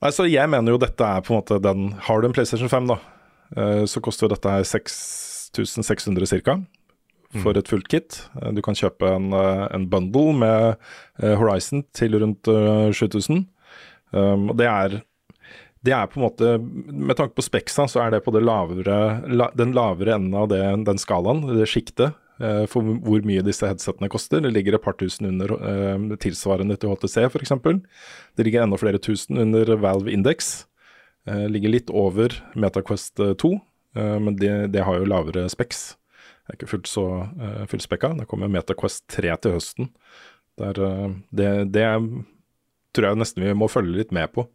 Nei, 0.05 0.11
så 0.13 0.27
jeg 0.29 0.51
mener 0.51 0.75
jo 0.75 0.81
dette 0.81 1.01
er 1.07 1.23
på 1.25 1.33
en 1.33 1.39
måte 1.39 1.57
den 1.63 1.87
Har 2.05 2.21
du 2.21 2.27
en 2.27 2.35
PlayStation 2.35 2.69
5, 2.69 2.89
da, 2.91 2.97
eh, 3.57 3.83
så 3.89 4.01
koster 4.05 4.29
dette 4.29 4.51
her 4.51 4.67
6600 4.67 6.43
ca. 6.45 6.59
For 7.43 7.57
et 7.57 7.67
fullt 7.67 7.87
kit. 7.91 8.21
Eh, 8.41 8.51
Du 8.55 8.61
kan 8.65 8.77
kjøpe 8.77 9.09
en, 9.15 9.31
eh, 9.33 9.65
en 9.75 9.89
bundle 9.91 10.33
med 10.33 10.75
eh, 11.21 11.35
Horizon 11.35 11.83
til 11.93 12.17
rundt 12.21 12.47
eh, 12.47 12.91
7000. 12.93 13.45
Um, 14.15 14.49
og 14.53 14.57
det 14.57 14.67
er 14.69 15.01
det 15.85 15.93
er 15.93 16.07
på 16.09 16.19
en 16.19 16.25
måte, 16.25 16.51
Med 16.59 17.17
tanke 17.17 17.35
på 17.37 17.43
Spexa, 17.45 17.85
så 17.91 18.01
er 18.05 18.13
det 18.13 18.23
på 18.25 18.33
det 18.33 18.41
lavere, 18.45 19.21
la, 19.29 19.49
den 19.57 19.73
lavere 19.75 20.15
enden 20.15 20.33
av 20.33 20.47
det, 20.49 20.61
den 20.87 20.97
skalaen, 21.01 21.43
det 21.45 21.67
sjiktet, 21.69 22.15
eh, 22.41 22.63
for 22.71 22.81
hvor 23.05 23.25
mye 23.27 23.43
disse 23.45 23.67
headsetene 23.69 24.09
koster. 24.09 24.41
Det 24.41 24.53
ligger 24.55 24.77
et 24.77 24.85
par 24.85 24.97
tusen 24.97 25.29
under 25.29 25.53
eh, 25.59 26.15
tilsvarende 26.23 26.77
til 26.79 26.89
HTC 26.93 27.27
f.eks. 27.27 27.53
Det 28.35 28.47
ligger 28.47 28.65
enda 28.65 28.79
flere 28.81 29.01
tusen 29.01 29.37
under 29.37 29.75
Valve 29.77 30.09
Index. 30.11 30.65
Eh, 31.27 31.45
ligger 31.51 31.75
litt 31.75 31.93
over 31.93 32.33
MetaQuest 32.55 33.21
2, 33.41 33.53
eh, 33.97 34.17
men 34.25 34.41
det, 34.41 34.55
det 34.73 34.85
har 34.87 34.97
jo 35.01 35.11
lavere 35.11 35.45
Specs. 35.53 35.95
Det 36.45 36.53
er 36.53 36.59
ikke 36.59 36.69
fullt 36.69 36.89
så 36.89 37.05
uh, 37.25 37.63
fullspekka. 37.69 38.13
Det 38.19 38.27
kommer 38.29 38.51
MetaQuest 38.53 39.07
3 39.09 39.33
til 39.41 39.55
høsten. 39.57 39.89
Der, 40.61 40.77
uh, 40.77 41.15
det, 41.33 41.49
det 41.73 41.87
tror 42.93 43.09
jeg 43.09 43.19
nesten 43.19 43.47
vi 43.47 43.55
må 43.57 43.69
følge 43.71 43.97
litt 43.97 44.13
med 44.15 44.29
på. 44.35 44.45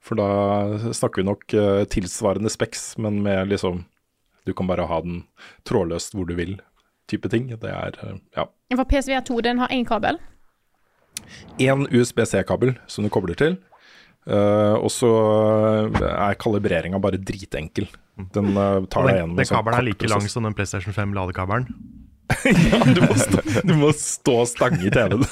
For 0.00 0.16
da 0.16 0.94
snakker 0.96 1.20
vi 1.20 1.28
nok 1.28 1.44
uh, 1.52 1.84
tilsvarende 1.92 2.52
Specs, 2.52 2.96
men 2.98 3.22
med 3.22 3.52
liksom 3.52 3.84
Du 4.48 4.54
kan 4.56 4.66
bare 4.66 4.86
ha 4.88 5.00
den 5.04 5.26
trådløst 5.68 6.14
hvor 6.16 6.24
du 6.24 6.32
vil, 6.38 6.54
type 7.12 7.28
ting. 7.28 7.50
Det 7.52 7.68
er 7.68 7.98
uh, 8.00 8.16
ja. 8.36 8.48
For 8.72 8.88
PSVR 8.88 9.20
2 9.28 9.40
den 9.44 9.60
har 9.60 9.68
én 9.68 9.84
kabel. 9.84 10.16
Én 11.60 11.84
USB-C-kabel 11.92 12.78
som 12.86 13.04
du 13.04 13.12
kobler 13.12 13.36
til. 13.36 13.58
Eh, 14.26 14.74
og 14.78 14.90
så 14.92 15.12
er 15.94 16.38
kalibreringa 16.40 17.00
bare 17.02 17.20
dritenkel. 17.20 17.88
Den 18.34 18.50
uh, 18.56 18.82
tar 18.90 19.06
deg 19.06 19.20
gjennom 19.20 19.36
den 19.36 19.44
en 19.44 19.48
sånn 19.48 19.60
kabelen 19.60 19.78
er 19.78 19.86
like 19.92 20.10
lang 20.10 20.24
som 20.26 20.46
den 20.48 20.56
PlayStation 20.58 20.94
5-ladekabelen. 20.96 21.68
ja, 22.44 22.80
du 22.84 23.00
må, 23.00 23.14
stå, 23.16 23.42
du 23.64 23.74
må 23.78 23.88
stå 23.96 24.34
og 24.42 24.48
stange 24.50 24.82
i 24.84 24.90
TV-en. 24.92 25.22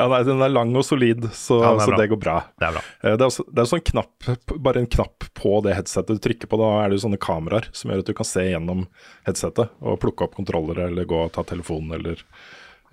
ja, 0.00 0.06
nei, 0.10 0.22
den 0.26 0.42
er 0.42 0.50
lang 0.50 0.72
og 0.74 0.82
solid, 0.86 1.28
så, 1.36 1.60
Ja, 1.62 1.74
den 1.78 1.84
så 1.84 1.98
det 2.00 2.08
går 2.10 2.18
bra. 2.22 2.38
Det 2.58 2.70
er 2.70 2.74
bra. 2.78 2.82
Uh, 3.04 3.12
Det 3.12 3.20
er, 3.20 3.26
også, 3.28 3.46
det 3.46 3.62
er 3.62 3.70
sånn 3.70 3.84
knapp, 3.92 4.30
bare 4.56 4.82
en 4.82 4.90
knapp 4.96 5.28
på 5.36 5.52
det 5.66 5.76
headsetet 5.78 6.18
du 6.18 6.24
trykker 6.26 6.50
på. 6.50 6.58
Da 6.58 6.72
er 6.80 6.90
det 6.90 7.02
sånne 7.04 7.20
kameraer 7.22 7.68
som 7.76 7.92
gjør 7.92 8.02
at 8.02 8.10
du 8.10 8.16
kan 8.18 8.28
se 8.28 8.48
gjennom 8.48 8.86
headsetet 9.28 9.76
og 9.78 10.00
plukke 10.02 10.26
opp 10.26 10.34
kontroller 10.40 10.86
eller 10.88 11.06
gå 11.08 11.26
og 11.28 11.34
ta 11.36 11.46
telefonen 11.46 12.00
eller, 12.00 12.24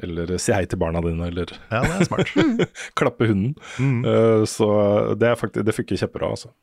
eller 0.03 0.35
si 0.41 0.53
hei 0.53 0.65
til 0.69 0.79
barna 0.81 1.01
dine 1.01 1.31
eller 1.31 1.51
Ja, 1.71 1.81
det 1.81 1.95
er 1.95 2.09
smart. 2.09 2.33
klappe 2.99 3.29
hunden. 3.29 3.55
Mm. 3.81 3.99
Uh, 4.05 4.43
så 4.49 4.69
det, 5.17 5.31
er 5.31 5.39
faktisk, 5.39 5.65
det 5.65 5.75
funker 5.75 6.01
kjempebra, 6.03 6.31
altså. 6.35 6.53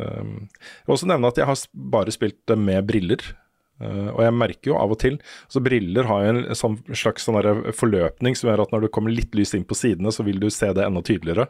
Um, 0.00 0.48
jeg 0.48 0.88
vil 0.88 0.96
også 0.96 1.10
nevne 1.10 1.28
at 1.28 1.38
jeg 1.40 1.48
har 1.50 1.62
bare 1.92 2.14
spilt 2.14 2.40
det 2.48 2.56
med 2.60 2.86
briller. 2.88 3.24
Uh, 3.80 4.10
og 4.12 4.24
jeg 4.26 4.36
merker 4.36 4.72
jo 4.72 4.74
av 4.76 4.90
og 4.92 4.98
til 5.00 5.14
Så 5.48 5.62
Briller 5.64 6.04
har 6.04 6.24
jo 6.26 6.32
en 6.34 6.40
sånn, 6.58 6.74
slags 6.92 7.24
sånn 7.24 7.38
forløpning 7.72 8.34
som 8.36 8.50
gjør 8.50 8.66
at 8.66 8.74
når 8.74 8.84
det 8.84 8.90
kommer 8.92 9.14
litt 9.14 9.32
lys 9.32 9.54
inn 9.56 9.64
på 9.64 9.78
sidene, 9.78 10.12
så 10.12 10.26
vil 10.26 10.36
du 10.42 10.50
se 10.52 10.68
det 10.76 10.84
enda 10.84 11.00
tydeligere. 11.04 11.48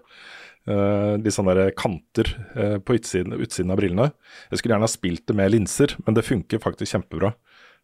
Uh, 0.69 1.17
de 1.19 1.33
sånne 1.33 1.57
der 1.57 1.73
kanter 1.75 2.29
uh, 2.55 2.77
på 2.85 2.99
utsiden, 2.99 3.35
utsiden 3.41 3.73
av 3.73 3.81
brillene. 3.81 4.11
Jeg 4.51 4.61
skulle 4.61 4.77
gjerne 4.77 4.87
ha 4.87 4.93
spilt 4.93 5.25
det 5.27 5.37
med 5.39 5.55
linser, 5.55 5.97
men 6.05 6.19
det 6.19 6.27
funker 6.27 6.63
faktisk 6.63 6.95
kjempebra. 6.95 7.33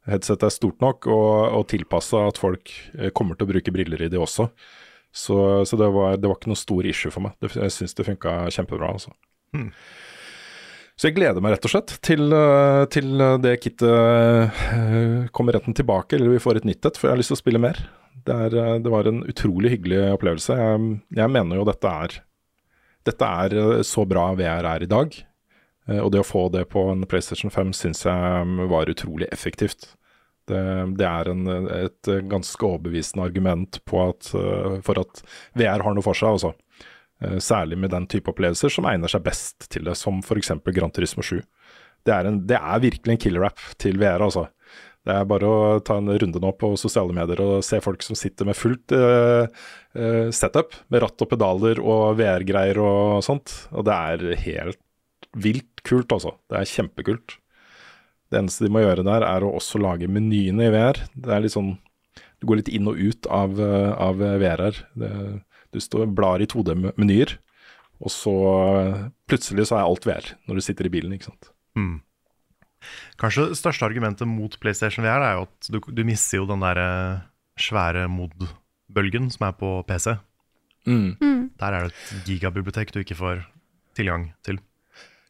Headsetet 0.07 0.47
er 0.47 0.55
stort 0.55 0.83
nok 0.85 1.09
og, 1.11 1.31
og 1.59 1.65
tilpassa 1.71 2.27
at 2.29 2.39
folk 2.39 2.71
eh, 2.97 3.11
kommer 3.17 3.39
til 3.39 3.49
å 3.49 3.53
bruke 3.55 3.75
briller 3.75 4.07
i 4.07 4.11
det 4.13 4.21
også. 4.23 4.49
Så, 5.17 5.39
så 5.67 5.79
det, 5.81 5.89
var, 5.95 6.19
det 6.21 6.29
var 6.29 6.39
ikke 6.39 6.53
noe 6.53 6.61
stor 6.61 6.87
issue 6.87 7.13
for 7.13 7.25
meg. 7.25 7.35
Det, 7.43 7.51
jeg 7.57 7.75
syns 7.75 7.97
det 7.97 8.07
funka 8.07 8.37
kjempebra. 8.55 8.93
Altså. 8.99 9.15
Hmm. 9.57 9.71
Så 10.97 11.09
jeg 11.09 11.17
gleder 11.19 11.43
meg 11.45 11.57
rett 11.57 11.67
og 11.69 11.73
slett 11.73 11.97
til, 12.07 12.31
eh, 12.33 12.83
til 12.93 13.25
det 13.43 13.57
kittet 13.65 13.89
eh, 13.91 15.27
kommer 15.37 15.57
retten 15.57 15.77
tilbake, 15.77 16.17
eller 16.17 16.37
vi 16.37 16.43
får 16.43 16.61
et 16.61 16.69
nytt 16.71 16.89
et, 16.89 17.01
for 17.01 17.09
jeg 17.11 17.17
har 17.17 17.23
lyst 17.23 17.35
til 17.35 17.41
å 17.41 17.43
spille 17.43 17.63
mer. 17.63 17.83
Det, 18.27 18.37
er, 18.47 18.79
det 18.83 18.93
var 18.93 19.09
en 19.11 19.25
utrolig 19.29 19.75
hyggelig 19.75 20.05
opplevelse. 20.15 20.57
Jeg, 20.61 21.01
jeg 21.19 21.35
mener 21.35 21.61
jo 21.61 21.69
dette 21.69 21.99
er 22.07 22.23
Dette 23.07 23.23
er 23.23 23.85
så 23.87 24.03
bra 24.03 24.33
VR 24.35 24.67
er 24.67 24.83
i 24.83 24.89
dag. 24.91 25.13
Eh, 25.89 26.01
Og 26.03 26.11
det 26.13 26.23
å 26.23 26.27
få 26.27 26.49
det 26.53 26.67
på 26.73 26.89
en 26.93 27.07
PlayStation 27.09 27.51
5 27.53 27.73
syns 27.77 28.05
jeg 28.07 28.69
var 28.73 28.91
utrolig 28.91 29.29
effektivt. 29.33 29.93
Det, 30.47 30.63
det 30.99 31.07
er 31.07 31.29
en, 31.33 31.47
et 31.75 32.11
ganske 32.31 32.63
overbevisende 32.63 33.25
argument 33.27 33.81
at, 33.83 34.29
eh, 34.39 34.77
for 34.87 35.01
at 35.03 35.23
VR 35.59 35.83
har 35.83 35.97
noe 35.97 36.07
for 36.07 36.15
seg, 36.19 36.37
altså. 36.37 36.53
Eh, 37.23 37.39
Særlig 37.43 37.79
med 37.83 37.91
den 37.91 38.07
type 38.07 38.31
opplevelser 38.31 38.71
som 38.71 38.87
egner 38.87 39.11
seg 39.11 39.25
best 39.27 39.71
til 39.73 39.89
det, 39.89 39.97
som 39.99 40.21
f.eks. 40.23 40.53
Gran 40.71 40.95
Turismo 40.95 41.25
7. 41.27 41.41
Det 42.07 42.15
er, 42.15 42.29
en, 42.29 42.45
det 42.47 42.61
er 42.61 42.85
virkelig 42.85 43.17
en 43.17 43.25
killer-app 43.25 43.59
til 43.83 43.99
VR, 43.99 44.23
altså. 44.23 44.47
Det 45.07 45.15
er 45.15 45.27
bare 45.31 45.47
å 45.47 45.81
ta 45.87 45.97
en 46.01 46.11
runde 46.19 46.41
nå 46.43 46.51
på 46.59 46.73
sosiale 46.79 47.15
medier 47.15 47.39
og 47.43 47.61
se 47.63 47.79
folk 47.83 48.03
som 48.03 48.19
sitter 48.19 48.47
med 48.49 48.59
fullt 48.59 48.91
uh, 48.91 49.47
setup, 50.35 50.75
med 50.91 51.05
ratt 51.05 51.23
og 51.23 51.31
pedaler 51.31 51.79
og 51.79 52.17
VR-greier 52.19 52.81
og 52.83 53.23
sånt. 53.23 53.53
Og 53.71 53.87
det 53.87 53.95
er 53.95 54.25
helt 54.43 54.81
vilt 55.37 55.83
kult, 55.87 56.13
altså. 56.15 56.35
Det 56.51 56.61
er 56.61 56.71
kjempekult. 56.71 57.37
Det 58.33 58.41
eneste 58.41 58.67
de 58.67 58.73
må 58.75 58.83
gjøre 58.83 59.07
der, 59.07 59.25
er 59.27 59.45
å 59.47 59.55
også 59.59 59.81
lage 59.83 60.09
menyene 60.11 60.67
i 60.67 60.73
VR. 60.75 60.99
Det 61.15 61.35
er 61.35 61.45
litt 61.45 61.55
sånn 61.57 61.77
Du 62.37 62.45
går 62.49 62.59
litt 62.61 62.69
inn 62.69 62.89
og 62.91 62.99
ut 63.01 63.27
av, 63.33 63.57
eh, 63.65 63.93
av 63.97 64.19
VR 64.21 64.61
her. 64.61 64.79
Du 65.73 65.79
står 65.81 66.11
blar 66.13 66.43
i 66.45 66.49
2D-menyer, 66.49 67.33
og 68.05 68.13
så 68.13 68.35
eh, 68.81 69.07
plutselig 69.29 69.69
så 69.71 69.79
er 69.79 69.87
alt 69.87 70.05
VR 70.05 70.35
når 70.45 70.59
du 70.59 70.65
sitter 70.67 70.89
i 70.89 70.93
bilen, 70.93 71.15
ikke 71.17 71.31
sant. 71.31 71.49
Mm. 71.77 71.95
Kanskje 73.21 73.49
det 73.51 73.59
største 73.59 73.89
argumentet 73.89 74.29
mot 74.29 74.53
PlayStation 74.61 75.07
VR 75.07 75.25
er 75.25 75.39
jo 75.39 75.47
at 75.47 75.71
du, 75.73 75.81
du 75.81 76.05
mister 76.05 76.43
jo 76.43 76.49
den 76.51 76.65
der 76.65 76.81
eh, 76.83 77.25
svære 77.57 78.05
mod-bølgen 78.13 79.31
som 79.33 79.49
er 79.49 79.57
på 79.57 79.73
PC. 79.89 80.19
Mm. 80.87 81.51
Der 81.57 81.73
er 81.73 81.87
det 81.87 81.95
et 81.97 82.29
gigabibliotek 82.29 82.93
du 82.95 83.01
ikke 83.01 83.19
får 83.19 83.47
tilgang 83.97 84.31
til. 84.47 84.61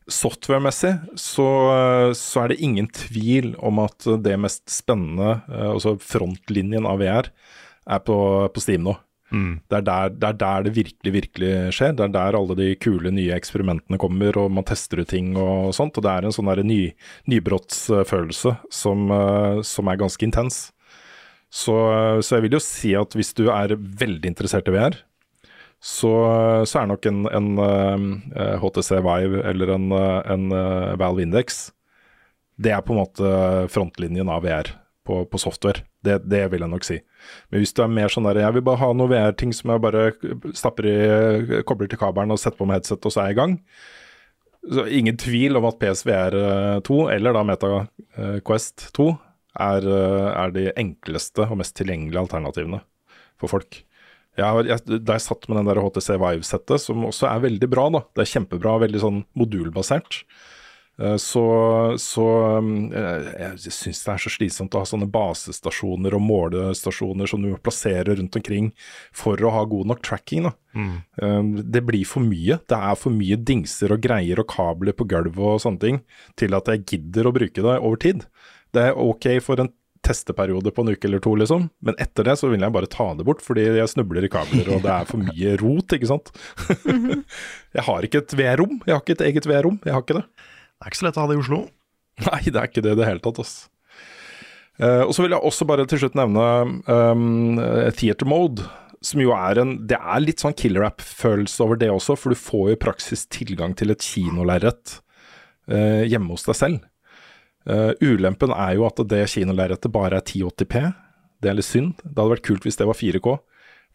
Software-messig 0.07 0.92
så, 1.19 1.47
så 2.14 2.45
er 2.45 2.53
det 2.53 2.61
ingen 2.62 2.87
tvil 2.95 3.55
om 3.59 3.81
at 3.83 4.07
det 4.23 4.37
mest 4.38 4.69
spennende, 4.71 5.40
eh, 5.51 5.71
altså 5.73 5.97
frontlinjen 5.99 6.87
av 6.87 7.03
VR, 7.03 7.33
er 7.87 8.03
på, 8.07 8.16
på 8.55 8.62
Steam 8.62 8.87
nå. 8.87 8.95
Mm. 9.35 9.59
Det, 9.66 9.81
er 9.81 9.87
der, 9.87 10.12
det 10.14 10.29
er 10.29 10.38
der 10.38 10.66
det 10.66 10.75
virkelig, 10.77 11.12
virkelig 11.16 11.53
skjer. 11.75 11.97
Det 11.99 12.05
er 12.07 12.14
der 12.14 12.38
alle 12.38 12.57
de 12.59 12.69
kule 12.79 13.11
nye 13.14 13.35
eksperimentene 13.35 13.99
kommer, 13.99 14.38
og 14.38 14.53
man 14.55 14.66
tester 14.66 15.03
ut 15.03 15.11
ting 15.11 15.35
og 15.35 15.75
sånt. 15.77 15.99
Og 15.99 16.07
det 16.07 16.12
er 16.12 16.27
en 16.27 16.35
sånn 16.35 16.51
der 16.53 16.62
ny, 16.66 16.81
nybrottsfølelse 17.31 18.57
som, 18.71 19.11
eh, 19.11 19.61
som 19.66 19.90
er 19.90 20.01
ganske 20.03 20.27
intens. 20.27 20.69
Så, 21.51 21.75
så 22.27 22.37
jeg 22.37 22.47
vil 22.47 22.57
jo 22.59 22.62
si 22.62 22.95
at 22.99 23.14
hvis 23.16 23.33
du 23.38 23.47
er 23.55 23.75
veldig 23.79 24.31
interessert 24.31 24.66
i 24.71 24.75
VR, 24.75 24.99
så, 25.87 26.12
så 26.66 26.81
er 26.81 26.88
nok 26.90 27.07
en, 27.07 27.27
en 27.31 27.51
eh, 27.62 28.57
HTC 28.62 28.96
Vive 29.05 29.42
eller 29.46 29.75
en, 29.77 29.90
eh, 29.94 30.33
en 30.35 30.49
eh, 30.51 30.94
Valve 30.99 31.22
Index 31.22 31.68
Det 32.59 32.72
er 32.75 32.83
på 32.83 32.94
en 32.94 33.03
måte 33.05 33.35
frontlinjen 33.70 34.33
av 34.33 34.42
VR 34.42 34.72
på, 35.07 35.20
på 35.31 35.38
software. 35.38 35.85
Det, 36.03 36.16
det 36.27 36.40
vil 36.51 36.64
jeg 36.64 36.72
nok 36.72 36.87
si. 36.87 36.96
Men 37.53 37.62
hvis 37.62 37.75
du 37.77 37.85
er 37.85 37.92
mer 37.92 38.11
sånn 38.11 38.27
der 38.27 38.40
Jeg 38.42 38.57
vil 38.57 38.64
bare 38.66 38.81
ha 38.81 38.88
noe 38.96 39.12
VR-ting 39.12 39.53
som 39.55 39.70
jeg 39.70 39.85
bare 39.85 40.09
stapper 40.59 40.88
i, 40.90 40.96
kobler 41.68 41.92
til 41.92 42.01
kabelen 42.01 42.35
og 42.35 42.40
setter 42.42 42.59
på 42.59 42.66
med 42.66 42.81
headset, 42.81 43.07
og 43.07 43.14
så 43.14 43.22
er 43.22 43.31
jeg 43.31 43.37
i 43.37 43.38
gang. 43.38 43.55
Så 44.66 44.87
ingen 44.90 45.20
tvil 45.22 45.61
om 45.61 45.68
at 45.68 45.79
PSVR 45.79 46.35
2, 46.88 46.99
eller 47.14 47.37
da 47.37 47.44
MetaQuest 47.46 48.88
2, 48.99 49.07
er, 49.57 49.87
eh, 49.88 50.31
er 50.44 50.53
de 50.55 50.66
enkleste 50.77 51.46
og 51.46 51.61
mest 51.61 51.77
tilgjengelige 51.79 52.22
alternativene 52.25 52.83
for 53.40 53.53
folk. 53.53 53.83
Jeg, 54.37 54.66
jeg, 54.68 55.01
da 55.05 55.16
jeg 55.16 55.25
satt 55.25 55.49
med 55.49 55.61
den 55.61 55.70
der 55.70 55.81
HTC 55.81 56.11
Vive-settet, 56.20 56.83
som 56.83 57.07
også 57.09 57.31
er 57.31 57.46
veldig 57.46 57.70
bra, 57.72 57.88
da. 57.94 58.05
Det 58.14 58.27
er 58.27 58.35
kjempebra, 58.35 58.77
veldig 58.85 59.01
sånn 59.03 59.25
modulbasert. 59.38 60.20
Eh, 61.01 61.16
Så, 61.20 61.42
så 62.01 62.27
jeg, 62.88 63.33
jeg 63.37 63.72
syns 63.75 63.99
det 64.05 64.12
er 64.14 64.22
så 64.22 64.31
slitsomt 64.33 64.77
å 64.77 64.81
ha 64.81 64.88
sånne 64.88 65.09
basestasjoner 65.12 66.16
og 66.16 66.25
målestasjoner 66.25 67.29
som 67.29 67.42
du 67.44 67.51
må 67.51 67.59
plassere 67.61 68.16
rundt 68.16 68.38
omkring 68.40 68.70
for 69.12 69.37
å 69.44 69.53
ha 69.53 69.64
god 69.68 69.90
nok 69.92 70.01
tracking. 70.05 70.49
Da. 70.49 70.55
Mm. 70.77 71.51
Det 71.72 71.83
blir 71.85 72.09
for 72.09 72.25
mye. 72.25 72.61
Det 72.64 72.79
er 72.79 72.96
for 73.01 73.12
mye 73.12 73.37
dingser 73.37 73.92
og 73.92 74.05
greier 74.05 74.40
og 74.40 74.49
kabler 74.53 74.96
på 74.96 75.09
gulvet 75.09 75.40
og 75.57 75.61
sånne 75.64 75.85
ting 75.85 76.01
til 76.40 76.57
at 76.57 76.68
jeg 76.72 76.85
gidder 76.94 77.29
å 77.29 77.35
bruke 77.37 77.64
det 77.68 77.77
over 77.81 78.01
tid. 78.01 78.25
Det 78.72 78.88
er 78.90 78.96
ok 79.01 79.29
for 79.44 79.61
en 79.64 79.72
testeperiode 80.07 80.73
på 80.73 80.85
en 80.85 80.95
uke 80.95 81.09
eller 81.09 81.23
to, 81.23 81.35
liksom, 81.38 81.69
men 81.85 81.99
etter 82.03 82.29
det 82.29 82.37
så 82.40 82.51
vil 82.53 82.62
jeg 82.62 82.75
bare 82.75 82.90
ta 82.90 83.09
det 83.19 83.27
bort, 83.27 83.42
fordi 83.45 83.66
jeg 83.81 83.92
snubler 83.92 84.27
i 84.27 84.33
kabler 84.33 84.71
og 84.77 84.85
det 84.87 84.92
er 84.95 85.09
for 85.09 85.23
mye 85.23 85.55
rot, 85.61 85.97
ikke 85.97 86.11
sant. 86.11 86.33
jeg 87.77 87.87
har 87.88 88.07
ikke 88.07 88.23
et 88.23 88.37
VR-rom. 88.38 88.79
Jeg 88.87 88.95
har 88.95 89.03
ikke 89.03 89.19
et 89.19 89.27
eget 89.31 89.49
VR-rom. 89.51 89.81
Jeg 89.85 89.97
har 89.97 90.05
ikke 90.05 90.21
det. 90.21 90.27
Det 90.77 90.85
er 90.85 90.92
ikke 90.92 91.01
så 91.01 91.09
lett 91.09 91.19
å 91.19 91.25
ha 91.25 91.31
det 91.31 91.38
i 91.38 91.42
Oslo. 91.42 91.62
Nei, 92.27 92.42
det 92.47 92.61
er 92.61 92.71
ikke 92.71 92.85
det 92.85 92.95
i 92.95 93.01
det 93.01 93.09
hele 93.09 93.25
tatt. 93.25 93.42
ass. 93.42 93.55
Uh, 94.77 95.07
og 95.07 95.14
så 95.16 95.25
vil 95.25 95.33
jeg 95.33 95.49
også 95.49 95.66
bare 95.69 95.87
til 95.88 96.03
slutt 96.03 96.19
nevne 96.19 96.47
um, 96.85 97.57
Theater 97.97 98.29
Mode, 98.29 98.66
som 99.05 99.23
jo 99.23 99.33
er 99.37 99.61
en 99.62 99.73
Det 99.88 99.97
er 99.97 100.23
litt 100.25 100.42
sånn 100.42 100.57
killer 100.57 100.85
app-følelse 100.88 101.64
over 101.64 101.81
det 101.81 101.88
også, 101.92 102.16
for 102.19 102.33
du 102.33 102.40
får 102.40 102.71
jo 102.71 102.77
i 102.77 102.83
praksis 102.87 103.25
tilgang 103.33 103.77
til 103.79 103.92
et 103.92 104.05
kinolerret 104.05 104.99
eh, 105.71 106.05
hjemme 106.09 106.33
hos 106.33 106.47
deg 106.49 106.59
selv. 106.59 106.85
Eh, 107.66 107.92
ulempen 108.07 108.52
er 108.55 108.76
jo 108.79 108.87
at 108.87 109.00
det 109.11 109.24
kinolerretet 109.33 109.90
bare 109.94 110.20
er 110.20 110.24
1080P. 110.26 110.83
Det 111.42 111.50
er 111.50 111.59
litt 111.59 111.66
synd. 111.68 111.96
Det 112.02 112.14
hadde 112.16 112.35
vært 112.37 112.46
kult 112.46 112.66
hvis 112.66 112.79
det 112.79 112.87
var 112.88 112.98
4K. 112.98 113.37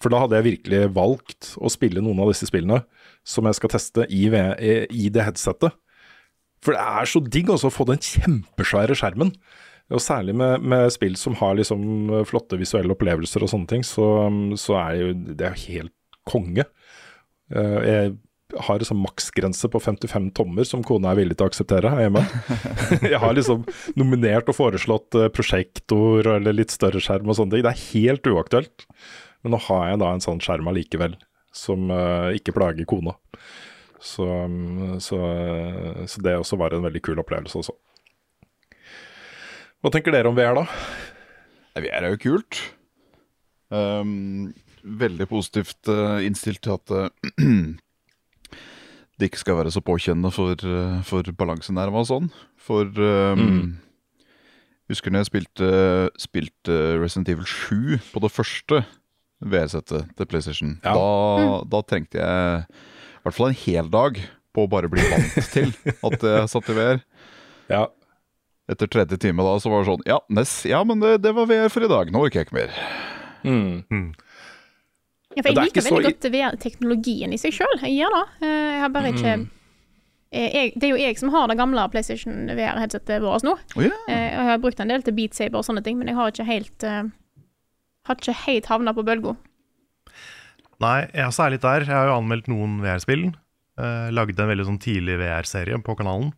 For 0.02 0.10
da 0.14 0.24
hadde 0.24 0.40
jeg 0.40 0.48
virkelig 0.50 0.82
valgt 0.96 1.52
å 1.62 1.70
spille 1.70 2.02
noen 2.02 2.20
av 2.24 2.32
disse 2.32 2.48
spillene 2.50 2.82
som 3.28 3.46
jeg 3.46 3.58
skal 3.60 3.70
teste 3.76 4.06
i, 4.10 4.24
V- 4.34 4.88
i 4.90 5.10
det 5.14 5.26
headsetet. 5.28 5.76
For 6.62 6.74
det 6.78 6.82
er 6.82 7.10
så 7.10 7.22
digg 7.26 7.50
også 7.54 7.70
å 7.70 7.74
få 7.74 7.86
den 7.90 8.02
kjempesvære 8.02 8.98
skjermen. 8.98 9.32
Og 9.92 10.00
særlig 10.02 10.34
med, 10.38 10.62
med 10.64 10.88
spill 10.94 11.18
som 11.20 11.36
har 11.42 11.58
liksom 11.60 11.82
flotte 12.30 12.58
visuelle 12.62 12.94
opplevelser 12.96 13.44
og 13.44 13.50
sånne 13.52 13.68
ting, 13.74 13.84
så, 13.86 14.06
så 14.62 14.78
er 14.80 15.00
jo 15.02 15.10
det 15.36 15.48
er 15.50 15.58
helt 15.68 15.94
konge. 16.30 16.66
Eh, 17.52 17.80
Jeg 17.90 18.14
har 18.68 18.84
sånn 18.86 19.02
maksgrense 19.02 19.70
på 19.72 19.80
55 19.82 20.30
tommer 20.38 20.68
som 20.68 20.84
kona 20.86 21.12
er 21.12 21.22
villig 21.22 21.38
til 21.38 21.48
å 21.48 21.52
akseptere 21.52 21.92
her 21.94 22.06
hjemme. 22.06 22.24
Jeg 23.14 23.20
har 23.24 23.36
liksom 23.38 23.66
nominert 24.00 24.50
og 24.52 24.58
foreslått 24.58 25.18
eh, 25.20 25.30
prosjektor 25.34 26.28
eller 26.36 26.58
litt 26.58 26.74
større 26.74 27.02
skjerm 27.04 27.32
og 27.32 27.38
sånne 27.40 27.58
ting. 27.58 27.66
Det 27.66 27.74
er 27.74 27.86
helt 27.92 28.32
uaktuelt. 28.32 28.88
Men 29.42 29.56
nå 29.56 29.60
har 29.66 29.88
jeg 29.90 30.02
da 30.04 30.10
en 30.14 30.22
sånn 30.22 30.42
skjerm 30.44 30.68
allikevel, 30.70 31.16
som 31.50 31.88
uh, 31.90 32.30
ikke 32.38 32.54
plager 32.54 32.86
kona. 32.86 33.16
Så, 33.98 34.22
mm, 34.22 35.00
så, 35.02 35.18
så 36.06 36.22
det 36.22 36.36
også 36.38 36.60
var 36.62 36.76
en 36.78 36.86
veldig 36.86 37.02
kul 37.08 37.18
opplevelse 37.24 37.58
også. 37.58 37.74
Hva 39.82 39.90
tenker 39.90 40.14
dere 40.14 40.30
om 40.30 40.38
VR, 40.38 40.62
da? 40.62 40.68
VR 41.82 42.06
er 42.06 42.14
jo 42.14 42.22
kult. 42.22 42.62
Um, 43.74 44.52
veldig 44.84 45.28
positivt 45.30 45.90
eh, 45.92 46.26
innstilt 46.28 46.62
til 46.66 46.76
at 46.76 46.94
eh, 46.96 47.32
det 49.22 49.30
ikke 49.30 49.42
skal 49.44 49.60
være 49.60 49.72
så 49.74 49.84
påkjennende 49.86 50.32
for, 50.34 50.58
uh, 50.66 50.98
for 51.08 51.30
balansenerva 51.38 52.02
og 52.02 52.10
sånn. 52.10 52.32
For 52.62 52.90
um, 52.90 53.46
Mm. 53.46 53.72
Husker 54.92 55.14
når 55.14 55.22
jeg 55.24 55.30
spilte, 55.30 55.68
spilte 56.20 56.78
Resident 57.00 57.30
Evil 57.32 57.46
7 57.48 58.02
på 58.12 58.20
det 58.26 58.32
første 58.34 58.82
VR-settet 59.40 60.10
til 60.20 60.28
PlayStation. 60.28 60.74
Ja. 60.84 60.92
Da, 60.98 61.62
da 61.72 61.80
trengte 61.88 62.20
jeg 62.20 62.66
i 62.68 63.24
hvert 63.24 63.38
fall 63.38 63.54
en 63.54 63.60
hel 63.62 63.88
dag 63.94 64.20
på 64.52 64.66
å 64.66 64.70
bare 64.74 64.90
bli 64.92 65.06
vant 65.08 65.38
til 65.56 65.72
at 66.10 66.26
jeg 66.28 66.52
satt 66.52 66.74
i 66.74 66.76
VR. 66.76 67.00
Ja, 67.72 67.86
Etter 68.72 68.88
tredje 68.92 69.18
time 69.20 69.44
da 69.44 69.56
så 69.60 69.72
var 69.72 69.82
det 69.82 69.90
sånn 69.90 70.04
Ja, 70.08 70.20
Ness, 70.32 70.52
ja 70.70 70.80
men 70.88 71.02
det, 71.02 71.18
det 71.24 71.32
var 71.36 71.48
VR 71.50 71.72
for 71.74 71.84
i 71.84 71.90
dag. 71.92 72.12
Nå 72.14 72.22
orker 72.28 72.42
jeg 72.42 72.48
ikke 72.50 72.60
mer. 72.60 72.76
mm. 73.92 74.06
Ja, 75.36 75.42
for 75.44 75.50
jeg 75.52 75.58
er 75.58 75.64
liker 75.70 75.86
veldig 75.86 76.04
godt 76.10 76.26
VR-teknologien 76.34 77.34
i 77.34 77.38
seg 77.40 77.54
sjøl. 77.56 77.78
Jeg 77.86 77.98
gjør 78.02 78.16
det. 78.18 78.24
Eh, 78.44 78.72
Jeg 78.76 78.80
har 78.82 78.90
bare 78.90 79.12
ikke 79.14 79.34
Mm. 79.38 79.46
eh, 80.32 80.50
jeg, 80.54 80.74
Det 80.76 80.84
er 80.84 80.90
jo 80.92 80.98
jeg 80.98 81.18
som 81.20 81.30
har 81.30 81.48
det 81.48 81.58
gamle 81.58 81.86
PlayStation 81.92 82.48
VR-headsetet 82.50 83.22
vårt 83.22 83.44
nå. 83.44 83.58
Oh. 83.78 83.84
Eh, 83.84 83.92
Jeg 84.10 84.46
har 84.50 84.58
brukt 84.60 84.80
en 84.80 84.88
del 84.90 85.02
til 85.04 85.14
Beat 85.14 85.34
Saber 85.34 85.58
og 85.60 85.66
sånne 85.66 85.84
ting, 85.84 85.98
men 85.98 86.08
jeg 86.08 86.16
har 86.16 86.32
ikke 86.32 86.46
helt 86.46 86.82
Har 88.08 88.16
ikke 88.16 88.34
helt 88.48 88.66
havna 88.66 88.94
på 88.94 89.04
bølga. 89.06 89.36
Nei, 90.82 91.06
jeg 91.14 91.26
også 91.28 91.46
er 91.46 91.50
litt 91.52 91.62
der. 91.62 91.80
Jeg 91.86 91.94
har 91.94 92.08
jo 92.08 92.18
anmeldt 92.18 92.48
noen 92.48 92.80
VR-spill. 92.82 93.32
Lagde 93.78 94.40
en 94.42 94.50
veldig 94.50 94.66
sånn 94.66 94.80
tidlig 94.82 95.20
VR-serie 95.20 95.78
på 95.84 95.96
kanalen. 95.96 96.34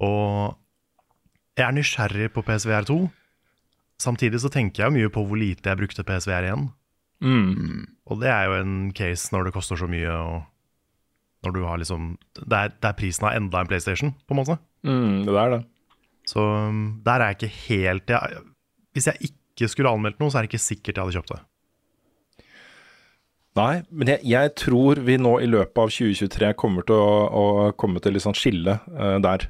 Og 0.00 0.54
jeg 1.58 1.66
er 1.66 1.72
nysgjerrig 1.76 2.28
på 2.32 2.44
PSVR 2.46 2.86
2. 2.86 3.10
Samtidig 4.00 4.38
så 4.40 4.48
tenker 4.48 4.84
jeg 4.86 4.92
mye 4.94 5.10
på 5.12 5.26
hvor 5.26 5.36
lite 5.36 5.68
jeg 5.68 5.76
brukte 5.82 6.04
PSVR 6.06 6.46
1. 6.54 6.70
Mm. 7.20 7.84
Og 8.10 8.22
det 8.22 8.30
er 8.32 8.48
jo 8.48 8.56
en 8.60 8.78
case 8.96 9.34
når 9.34 9.48
det 9.48 9.54
koster 9.56 9.78
så 9.78 9.88
mye, 9.90 10.08
og 10.08 11.44
når 11.44 11.54
du 11.56 11.60
har 11.64 11.80
liksom 11.80 12.14
Det 12.36 12.56
er, 12.56 12.72
det 12.72 12.88
er 12.88 12.96
prisen 12.96 13.26
av 13.28 13.36
enda 13.36 13.60
en 13.60 13.68
PlayStation, 13.68 14.14
på 14.26 14.34
en 14.34 14.40
måte. 14.40 14.56
Mm, 14.86 15.26
det 15.26 15.36
er 15.36 15.54
det. 15.54 15.60
Så 16.28 16.40
um, 16.40 17.00
der 17.04 17.20
er 17.20 17.32
jeg 17.32 17.38
ikke 17.38 17.54
helt 17.68 18.10
jeg, 18.12 18.42
Hvis 18.94 19.06
jeg 19.08 19.30
ikke 19.30 19.68
skulle 19.68 19.92
anmeldt 19.92 20.20
noe, 20.20 20.30
så 20.30 20.38
er 20.38 20.46
det 20.46 20.52
ikke 20.52 20.68
sikkert 20.68 20.96
jeg 20.96 21.04
hadde 21.04 21.16
kjøpt 21.18 21.32
det. 21.34 21.40
Nei, 23.58 23.82
men 23.90 24.12
jeg, 24.12 24.22
jeg 24.30 24.52
tror 24.56 25.00
vi 25.04 25.16
nå 25.18 25.32
i 25.42 25.48
løpet 25.50 25.80
av 25.82 25.90
2023 25.90 26.52
kommer 26.58 26.86
til 26.86 26.96
å, 26.96 27.14
å 27.26 27.46
komme 27.76 28.00
til 28.02 28.14
litt 28.14 28.24
sånn 28.24 28.38
skille 28.38 28.78
uh, 28.94 29.18
der. 29.22 29.48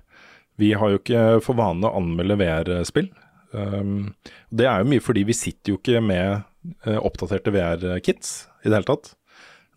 Vi 0.61 0.72
har 0.76 0.92
jo 0.92 1.00
ikke 1.00 1.24
for 1.44 1.59
vane 1.59 1.87
å 1.87 2.00
anmelde 2.00 2.38
VR-spill. 2.40 3.11
Um, 3.52 4.12
det 4.54 4.66
er 4.70 4.83
jo 4.83 4.90
mye 4.92 5.04
fordi 5.04 5.24
vi 5.28 5.37
sitter 5.37 5.74
jo 5.74 5.80
ikke 5.80 6.00
med 6.04 6.46
oppdaterte 6.84 7.52
VR-kits 7.54 8.34
i 8.64 8.68
det 8.68 8.76
hele 8.76 8.88
tatt. 8.88 9.14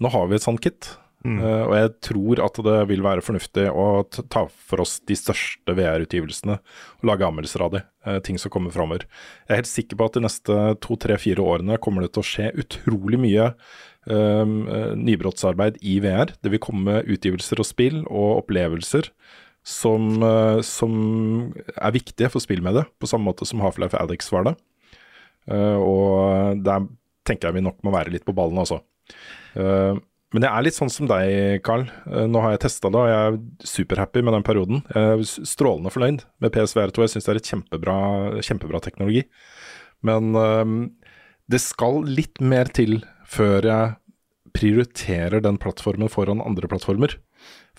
Nå 0.03 0.11
har 0.11 0.27
vi 0.27 0.37
et 0.37 0.43
sånt 0.43 0.61
kit, 0.63 0.89
eh, 1.23 1.63
og 1.63 1.73
jeg 1.77 1.91
tror 2.09 2.41
at 2.43 2.59
det 2.65 2.77
vil 2.89 3.03
være 3.05 3.23
fornuftig 3.23 3.69
å 3.69 3.85
ta 4.11 4.45
for 4.51 4.83
oss 4.83 4.97
de 5.07 5.15
største 5.17 5.75
VR-utgivelsene 5.77 6.57
og 6.57 7.07
lage 7.07 7.27
anmeldelser 7.27 7.63
av 7.63 7.71
de, 7.75 7.83
eh, 8.05 8.19
ting 8.25 8.39
som 8.41 8.51
kommer 8.51 8.73
framover. 8.73 9.05
Jeg 9.47 9.53
er 9.53 9.61
helt 9.61 9.71
sikker 9.71 9.99
på 9.99 10.09
at 10.09 10.17
de 10.17 10.25
neste 10.25 10.59
to, 10.83 10.97
tre, 10.97 11.17
fire 11.17 11.45
årene 11.45 11.79
kommer 11.79 12.03
det 12.03 12.13
til 12.13 12.23
å 12.23 12.29
skje 12.31 12.51
utrolig 12.65 13.21
mye 13.21 13.53
um, 14.07 14.67
eh, 14.67 14.91
nybrottsarbeid 14.99 15.79
i 15.81 15.99
VR. 16.03 16.33
Det 16.41 16.51
vil 16.51 16.63
komme 16.63 17.03
utgivelser 17.05 17.61
og 17.61 17.69
spill 17.69 18.03
og 18.09 18.43
opplevelser 18.43 19.09
som, 19.63 20.21
eh, 20.23 20.59
som 20.61 21.53
er 21.77 21.95
viktige 21.95 22.29
for 22.29 22.43
spillmediet, 22.43 22.89
på 22.99 23.07
samme 23.07 23.29
måte 23.31 23.47
som 23.47 23.63
Half-Life 23.63 23.95
Addicts 23.95 24.31
var 24.33 24.49
det. 24.49 24.57
Eh, 25.51 25.77
og 25.77 26.63
der 26.63 26.87
tenker 27.27 27.49
jeg 27.49 27.59
vi 27.59 27.67
nok 27.67 27.79
må 27.85 27.93
være 27.93 28.13
litt 28.13 28.25
på 28.27 28.35
ballen 28.35 28.59
altså. 28.59 28.81
Men 30.33 30.47
jeg 30.47 30.49
er 30.49 30.63
litt 30.65 30.75
sånn 30.75 30.89
som 30.89 31.07
deg, 31.07 31.61
Carl. 31.65 31.85
Eh, 32.09 32.25
nå 32.25 32.41
har 32.41 32.55
jeg 32.55 32.63
testa 32.65 32.89
det, 32.89 32.99
og 32.99 33.11
jeg 33.11 33.29
er 33.29 33.67
superhappy 33.69 34.23
med 34.25 34.33
den 34.37 34.45
perioden. 34.47 34.83
Jeg 34.89 35.19
er 35.19 35.25
strålende 35.45 35.93
fornøyd 35.93 36.23
med 36.41 36.55
PSVR2. 36.55 37.05
Jeg 37.05 37.13
syns 37.13 37.27
det 37.27 37.33
er 37.35 37.41
et 37.41 37.51
kjempebra, 37.53 37.97
kjempebra 38.41 38.81
teknologi. 38.83 39.27
Men 40.03 40.33
det 41.47 41.61
skal 41.63 42.01
litt 42.09 42.41
mer 42.43 42.67
til 42.75 42.97
før 43.29 43.67
jeg 43.69 43.93
prioriterer 44.53 45.41
den 45.41 45.57
plattformen 45.61 46.11
foran 46.11 46.43
andre 46.43 46.69
plattformer. 46.69 47.15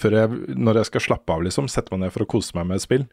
Før 0.00 0.16
jeg, 0.18 0.38
når 0.58 0.80
jeg 0.80 0.90
skal 0.90 1.04
slappe 1.08 1.34
av, 1.34 1.44
liksom, 1.46 1.68
sette 1.70 1.94
meg 1.94 2.04
ned 2.04 2.14
for 2.14 2.24
å 2.24 2.30
kose 2.30 2.56
meg 2.56 2.66
med 2.70 2.80
et 2.80 2.84
spill, 2.84 3.04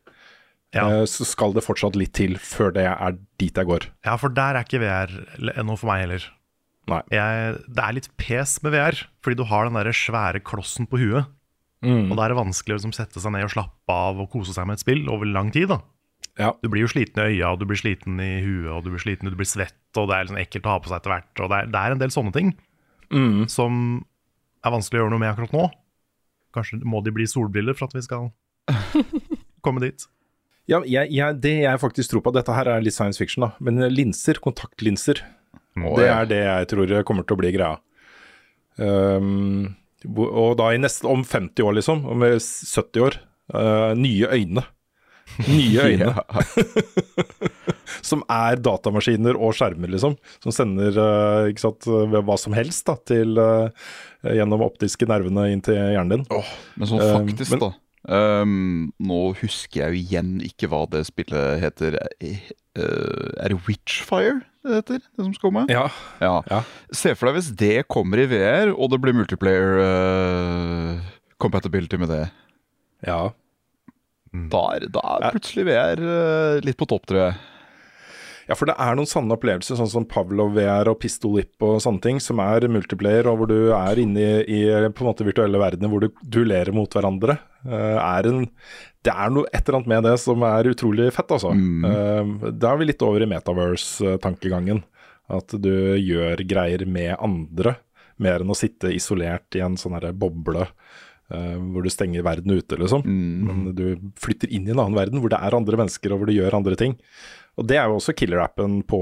Ja. 0.76 0.86
eh, 1.02 1.06
så 1.10 1.26
skal 1.28 1.52
det 1.56 1.66
fortsatt 1.66 1.98
litt 2.00 2.14
til 2.16 2.38
før 2.40 2.72
det 2.76 2.86
er 2.88 3.18
dit 3.42 3.56
jeg 3.60 3.68
går. 3.68 3.90
Ja, 4.08 4.16
for 4.22 4.30
der 4.32 4.56
er 4.56 4.64
ikke 4.64 4.80
VR 4.84 5.12
noe 5.68 5.76
for 5.78 5.90
meg 5.92 6.06
heller. 6.06 6.28
Jeg, 7.12 7.60
det 7.72 7.84
er 7.84 7.94
litt 7.96 8.10
pes 8.20 8.58
med 8.66 8.74
VR, 8.74 8.98
fordi 9.24 9.38
du 9.40 9.44
har 9.48 9.68
den 9.68 9.78
der 9.78 9.92
svære 9.96 10.42
klossen 10.44 10.88
på 10.92 10.98
huet. 11.00 11.28
Og 11.82 12.12
da 12.18 12.24
er 12.28 12.34
det 12.34 12.38
vanskelig 12.38 12.76
å 12.76 12.78
liksom, 12.80 12.92
sette 12.94 13.20
seg 13.24 13.32
ned 13.34 13.46
og 13.48 13.52
slappe 13.56 13.94
av 13.96 14.20
og 14.22 14.28
kose 14.34 14.54
seg 14.54 14.68
med 14.70 14.78
et 14.78 14.84
spill 14.84 15.08
over 15.10 15.26
lang 15.26 15.50
tid. 15.56 15.72
Ja. 16.40 16.52
Du 16.62 16.68
blir 16.70 16.84
jo 16.86 16.90
sliten 16.92 17.20
i 17.24 17.36
øya, 17.36 17.52
og 17.54 17.60
du 17.62 17.66
blir 17.70 17.80
sliten 17.80 18.20
i 18.22 18.40
huet, 18.46 18.70
og 18.72 18.84
du 18.86 18.92
blir 18.94 19.02
sliten, 19.02 19.30
du 19.32 19.36
blir 19.40 19.50
svett, 19.50 19.76
og 19.98 20.08
det 20.12 20.16
er 20.18 20.28
liksom 20.28 20.40
ekkelt 20.44 20.68
å 20.70 20.74
ha 20.76 20.82
på 20.84 20.92
seg 20.92 21.00
etter 21.02 21.14
hvert. 21.16 21.32
Og 21.42 21.50
det 21.52 21.58
er, 21.64 21.72
det 21.74 21.82
er 21.82 21.96
en 21.98 22.04
del 22.06 22.14
sånne 22.16 22.34
ting 22.38 22.54
Mm. 23.12 23.44
som 23.52 23.74
er 24.64 24.72
vanskelig 24.72 25.02
å 25.02 25.04
gjøre 25.04 25.12
noe 25.12 25.20
med 25.20 25.32
akkurat 25.34 25.52
nå. 25.58 25.66
Kanskje 26.56 26.78
må 26.88 27.02
de 27.04 27.12
bli 27.12 27.26
solbriller 27.28 27.76
for 27.76 27.90
at 27.90 27.96
vi 27.98 28.04
skal 28.06 28.30
komme 29.66 29.82
dit. 29.84 30.06
Ja, 30.70 30.82
jeg, 30.86 31.10
jeg, 31.12 31.38
det 31.42 31.56
jeg 31.64 31.82
faktisk 31.82 32.12
tror 32.14 32.24
på, 32.26 32.34
dette 32.36 32.54
her 32.56 32.70
er 32.70 32.84
litt 32.84 32.96
science 32.96 33.20
fiction, 33.22 33.48
da, 33.48 33.54
men 33.64 33.82
linser, 33.92 34.40
kontaktlinser, 34.44 35.24
Må 35.80 35.96
det 35.98 36.06
ja. 36.08 36.20
er 36.22 36.30
det 36.30 36.42
jeg 36.44 36.68
tror 36.74 36.92
kommer 37.08 37.26
til 37.26 37.38
å 37.38 37.42
bli 37.42 37.54
greia. 37.56 37.78
Um, 38.82 39.74
og 40.18 40.56
da 40.60 40.72
i 40.74 40.80
neste, 40.82 41.08
om 41.10 41.24
50 41.28 41.66
år, 41.66 41.76
liksom, 41.80 42.06
om 42.10 42.24
70 42.26 43.04
år, 43.08 43.18
uh, 43.56 43.92
nye 43.98 44.30
øyne. 44.32 44.64
Nye 45.48 45.86
øyne. 45.92 46.14
som 48.10 48.24
er 48.32 48.60
datamaskiner 48.64 49.38
og 49.38 49.54
skjermer, 49.58 49.92
liksom. 49.94 50.18
Som 50.44 50.56
sender 50.56 50.98
uh, 50.98 51.52
sant, 51.62 51.88
hva 51.88 52.38
som 52.42 52.56
helst 52.58 52.88
da, 52.90 52.98
til, 53.12 53.38
uh, 53.40 53.70
gjennom 54.26 54.66
optiske 54.66 55.08
nervene 55.10 55.50
inn 55.54 55.64
til 55.66 55.78
hjernen 55.78 56.20
din. 56.20 56.28
Oh, 56.34 56.52
men 56.78 56.90
sånn 56.92 57.02
faktisk, 57.02 57.48
faktisk, 57.48 57.56
men- 57.58 57.66
da. 57.68 57.74
Um, 58.10 58.94
nå 58.98 59.20
husker 59.38 59.84
jeg 59.84 59.92
jo 59.92 60.00
igjen 60.00 60.32
ikke 60.46 60.70
hva 60.72 60.86
det 60.90 61.04
spillet 61.10 61.62
heter. 61.62 62.00
Eh, 62.22 62.40
er 62.82 63.54
det 63.54 63.60
Witchfire 63.68 64.40
det 64.66 64.80
heter? 64.80 65.04
Det 65.06 65.26
som 65.26 65.34
skal 65.36 65.50
komme? 65.50 65.66
Ja. 65.70 65.88
Ja. 66.22 66.40
Ja. 66.50 66.62
Se 66.96 67.14
for 67.18 67.30
deg 67.30 67.40
hvis 67.40 67.52
det 67.58 67.76
kommer 67.92 68.22
i 68.22 68.28
VR, 68.30 68.74
og 68.74 68.92
det 68.94 69.02
blir 69.04 69.18
multiplayer 69.18 69.82
uh, 69.82 71.14
compatibility 71.42 72.02
med 72.02 72.14
det. 72.14 72.26
ja. 73.08 73.22
Da 74.32 74.60
er, 74.78 74.86
da 74.88 75.02
er 75.18 75.34
plutselig 75.34 75.66
VR 75.68 76.00
uh, 76.00 76.60
litt 76.64 76.78
på 76.80 76.88
topp, 76.88 77.04
tror 77.10 77.20
jeg. 77.20 77.34
Ja, 78.52 78.56
for 78.60 78.68
det 78.68 78.74
er 78.84 78.98
noen 79.00 79.08
sanne 79.08 79.32
opplevelser, 79.38 79.78
sånn 79.80 79.88
som 79.88 80.06
Pavlov 80.12 80.58
VR 80.58 80.90
og 80.92 80.98
Pistolip 81.00 81.64
og 81.64 81.78
sånne 81.80 82.04
ting, 82.04 82.18
som 82.20 82.42
er 82.44 82.66
multiplayer, 82.68 83.30
og 83.32 83.38
hvor 83.40 83.48
du 83.48 83.72
er 83.72 84.02
inne 84.02 84.26
i, 84.44 84.58
i 84.60 84.90
på 84.92 85.06
en 85.06 85.08
måte 85.08 85.24
virtuelle 85.24 85.62
verdener 85.62 85.88
hvor 85.88 86.04
du 86.04 86.10
duellerer 86.20 86.76
mot 86.76 86.92
hverandre. 86.92 87.38
Uh, 87.64 87.96
er 87.96 88.28
en, 88.28 88.42
det 89.08 89.14
er 89.14 89.32
noe 89.32 89.48
et 89.54 89.64
eller 89.64 89.80
annet 89.80 89.92
med 89.94 90.04
det 90.10 90.18
som 90.20 90.44
er 90.50 90.68
utrolig 90.74 91.08
fett, 91.16 91.32
altså. 91.32 91.54
Eh, 91.56 92.34
da 92.52 92.74
er 92.74 92.82
vi 92.82 92.90
litt 92.90 93.06
over 93.08 93.24
i 93.24 93.30
metaverse-tankegangen. 93.32 94.84
At 95.32 95.56
du 95.64 95.72
gjør 95.96 96.44
greier 96.44 96.84
med 96.84 97.16
andre, 97.24 97.78
mer 98.22 98.44
enn 98.44 98.52
å 98.52 98.58
sitte 98.58 98.92
isolert 98.92 99.56
i 99.56 99.64
en 99.64 99.80
sånn 99.80 99.96
herre 99.96 100.12
boble. 100.12 100.68
Uh, 101.32 101.56
hvor 101.72 101.86
du 101.86 101.88
stenger 101.88 102.26
verden 102.28 102.52
ute, 102.52 102.76
liksom. 102.76 103.06
Men 103.08 103.70
du 103.78 103.86
flytter 104.20 104.52
inn 104.52 104.66
i 104.68 104.74
en 104.74 104.82
annen 104.84 104.98
verden 104.98 105.24
hvor 105.24 105.32
det 105.32 105.40
er 105.40 105.56
andre 105.56 105.80
mennesker, 105.80 106.12
og 106.12 106.20
hvor 106.20 106.28
du 106.28 106.36
gjør 106.36 106.58
andre 106.60 106.76
ting. 106.76 106.98
Og 107.60 107.68
det 107.68 107.78
er 107.78 107.90
jo 107.90 107.98
også 108.00 108.16
killer-appen 108.16 108.80
på, 108.88 109.02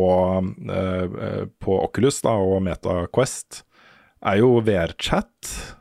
eh, 0.74 1.44
på 1.62 1.76
Oculus 1.84 2.22
da, 2.26 2.34
og 2.34 2.64
MetaQuest. 2.66 3.64
Er 4.26 4.42
jo 4.42 4.58
VR-chat. 4.66 5.76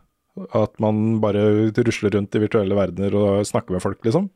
At 0.54 0.76
man 0.78 1.18
bare 1.18 1.72
rusler 1.74 2.12
rundt 2.14 2.36
i 2.36 2.42
virtuelle 2.44 2.76
verdener 2.78 3.14
og 3.18 3.46
snakker 3.48 3.74
med 3.74 3.82
folk, 3.82 3.98
liksom. 4.06 4.28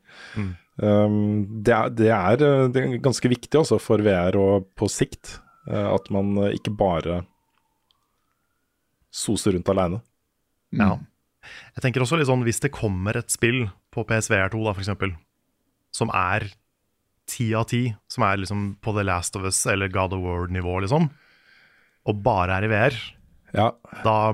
Um, 0.81 1.45
det, 1.63 1.71
er, 1.71 1.91
det, 1.93 2.09
er, 2.09 2.41
eh, 2.41 2.65
det 2.73 2.81
er 2.81 2.97
ganske 3.05 3.29
viktig 3.29 3.61
også 3.61 3.77
for 3.79 4.03
VR 4.03 4.35
og 4.35 4.65
på 4.75 4.89
sikt. 4.91 5.37
Uh, 5.69 5.93
at 5.93 6.09
man 6.11 6.33
ikke 6.49 6.73
bare 6.75 7.21
soser 9.13 9.53
rundt 9.55 9.69
aleine. 9.69 10.01
Ja. 10.73 10.97
Jeg 11.77 11.85
tenker 11.85 12.03
også 12.03 12.17
litt 12.17 12.27
sånn, 12.27 12.43
hvis 12.43 12.59
det 12.63 12.73
kommer 12.73 13.19
et 13.19 13.31
spill 13.31 13.67
på 13.93 14.03
PSVR2 14.09 14.57
da, 14.57 14.73
for 14.73 14.81
eksempel, 14.81 15.13
som 15.93 16.11
er 16.15 16.49
ti 17.29 17.53
av 17.55 17.65
ti, 17.71 17.95
som 18.11 18.23
er 18.27 18.37
liksom 18.41 18.63
på 18.83 18.93
The 18.95 19.03
Last 19.07 19.35
of 19.39 19.43
Us 19.47 19.61
eller 19.71 19.87
God 19.89 20.13
of 20.13 20.21
War-nivå, 20.25 20.81
liksom, 20.83 21.09
og 22.05 22.23
bare 22.23 22.57
er 22.57 22.65
i 22.67 22.71
VR, 22.71 22.97
Ja. 23.53 23.71
da, 24.03 24.33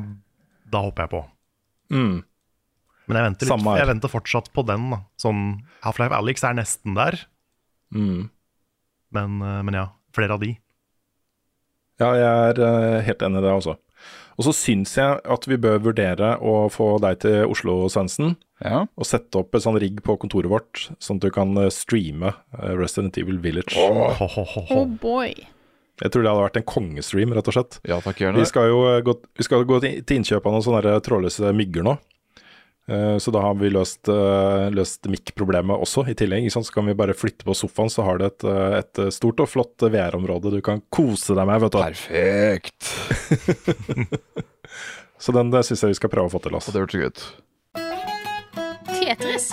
da 0.70 0.82
hopper 0.82 1.04
jeg 1.06 1.12
på. 1.14 1.22
Mm. 1.92 2.24
Men 3.10 3.18
jeg 3.18 3.26
venter, 3.26 3.50
litt, 3.50 3.66
jeg 3.80 3.88
venter 3.90 4.10
fortsatt 4.10 4.50
på 4.54 4.64
den. 4.66 4.90
da. 4.92 5.00
Sånn, 5.18 5.64
Half-Life 5.84 6.14
Alex 6.14 6.44
er 6.44 6.54
nesten 6.54 6.96
der, 6.96 7.20
Mm. 7.94 8.30
men, 9.12 9.42
eh, 9.42 9.62
men 9.64 9.74
ja, 9.74 9.88
flere 10.14 10.32
av 10.34 10.40
de. 10.42 10.58
Ja, 12.00 12.14
jeg 12.14 12.24
er 12.24 12.62
eh, 12.64 13.02
helt 13.04 13.20
enig 13.26 13.38
i 13.40 13.42
det 13.42 13.52
også. 13.52 13.78
Og 14.40 14.46
så 14.48 14.54
syns 14.56 14.94
jeg 14.96 15.20
at 15.28 15.48
vi 15.52 15.58
bør 15.60 15.82
vurdere 15.84 16.30
å 16.40 16.70
få 16.72 16.94
deg 17.04 17.20
til 17.26 17.42
Oslo, 17.52 17.82
Svendsen, 17.92 18.38
Ja. 18.64 18.86
og 18.96 19.06
sette 19.08 19.36
opp 19.42 19.54
et 19.56 19.64
sånn 19.66 19.76
rigg 19.80 20.00
på 20.04 20.16
kontoret 20.20 20.48
vårt, 20.52 20.86
sånn 21.00 21.20
at 21.20 21.26
du 21.28 21.32
kan 21.36 21.52
eh, 21.60 21.68
streame 21.72 22.32
eh, 22.56 22.72
Resident 22.80 23.18
Evil 23.20 23.38
Village. 23.44 23.76
Oh, 23.76 24.14
ho, 24.16 24.28
ho. 24.32 24.64
Oh 24.72 24.86
boy. 24.88 25.34
Jeg 26.00 26.12
tror 26.14 26.24
det 26.24 26.32
hadde 26.32 26.46
vært 26.46 26.58
en 26.62 26.68
kongestream, 26.72 27.34
rett 27.36 27.48
og 27.52 27.56
slett. 27.58 27.80
ja, 27.88 28.00
takk 28.00 28.22
gjerne. 28.24 28.40
Vi 28.40 28.48
skal 28.48 28.70
jo 28.72 28.80
eh, 28.94 29.02
gå, 29.04 29.18
vi 29.36 29.44
skal 29.44 29.68
gå 29.68 29.82
til 29.84 30.00
til 30.08 30.22
innkjøp 30.22 30.48
av 30.48 30.56
noen 30.56 30.64
sånne 30.64 30.96
trådløse 31.04 31.52
mygger 31.60 31.84
nå. 31.90 31.98
Eh, 32.90 33.18
Så 33.22 33.30
da 33.32 33.40
har 33.44 33.54
vi 33.60 33.70
løst, 33.70 34.08
eh, 34.10 34.70
løst 34.74 35.06
mic-problemet 35.12 35.78
også, 35.80 36.08
i 36.10 36.14
tillegg. 36.18 36.50
Så 36.52 36.64
kan 36.74 36.86
vi 36.90 36.94
bare 36.98 37.14
flytte 37.14 37.44
på 37.46 37.54
sofaen, 37.56 37.90
så 37.94 38.02
har 38.04 38.18
du 38.18 38.26
et, 38.26 38.44
eh, 38.44 38.78
et 38.80 38.94
stort 39.14 39.40
og 39.40 39.48
flott 39.50 39.78
VR-område 39.78 40.50
du 40.52 40.62
kan 40.62 40.82
kose 40.92 41.36
deg 41.36 41.46
med. 41.46 41.62
vet 41.62 41.72
du. 41.72 41.78
Perfekt. 41.78 42.84
Så 45.20 45.32
den 45.36 45.52
syns 45.52 45.82
jeg 45.84 45.90
vi 45.92 45.96
skal 46.00 46.10
prøve 46.10 46.26
å 46.30 46.32
få 46.32 46.40
til. 46.42 46.52
Og 46.56 46.62
Altså. 46.62 46.72
det 46.72 46.80
hørtes 46.82 46.96
gøy 46.96 47.06
ut. 47.12 47.20
Tetris. 48.88 49.52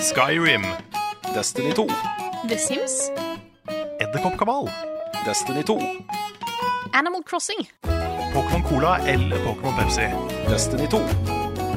Skyrim, 0.00 0.64
Destiny 1.34 1.72
2. 1.72 1.86
The 2.48 2.58
Sims. 2.58 3.10
Edderkoppkabal, 4.00 4.68
Destiny 5.24 5.62
2. 5.62 5.78
Animal 6.92 7.22
Crossing. 7.22 7.68
Pokémon 8.32 8.62
Cola 8.68 8.98
eller 9.06 9.36
Pokémon 9.44 9.74
Pepsi, 9.78 10.06
Destiny 10.48 10.86
2. 10.86 10.98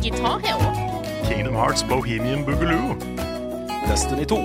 Guitar 0.04 0.40
Hero. 0.44 0.83
Kingdom 1.24 1.56
Hearts 1.56 1.84
Bohemian 1.88 2.44
Boogaloo, 2.46 2.96
Destiny 3.88 4.26
2. 4.26 4.38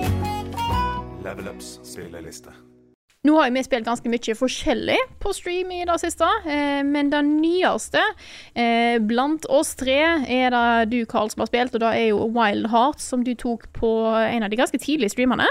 Level 1.23 1.47
Ups 1.47 1.79
spilleliste. 1.83 2.53
Nå 3.27 3.35
har 3.35 3.51
vi 3.51 3.63
spilt 3.65 3.83
ganske 3.83 4.07
mye 4.07 4.35
forskjellig 4.39 4.95
på 5.19 5.33
stream 5.35 5.73
i 5.75 5.81
det 5.87 5.97
siste, 5.99 6.27
eh, 6.47 6.79
men 6.87 7.09
det 7.11 7.19
nyeste 7.27 7.99
eh, 8.55 8.95
blant 9.03 9.43
oss 9.51 9.73
tre 9.79 9.97
er 10.23 10.55
det 10.55 10.93
du, 10.93 11.01
Carl, 11.09 11.27
som 11.33 11.43
har 11.43 11.51
spilt, 11.51 11.75
og 11.75 11.83
det 11.83 11.89
er 11.97 12.07
jo 12.13 12.29
Wild 12.31 12.69
Hearts, 12.71 13.09
som 13.11 13.27
du 13.27 13.33
tok 13.35 13.67
på 13.75 13.91
en 14.15 14.47
av 14.47 14.53
de 14.53 14.61
ganske 14.61 14.79
tidlige 14.79 15.11
streamene. 15.17 15.49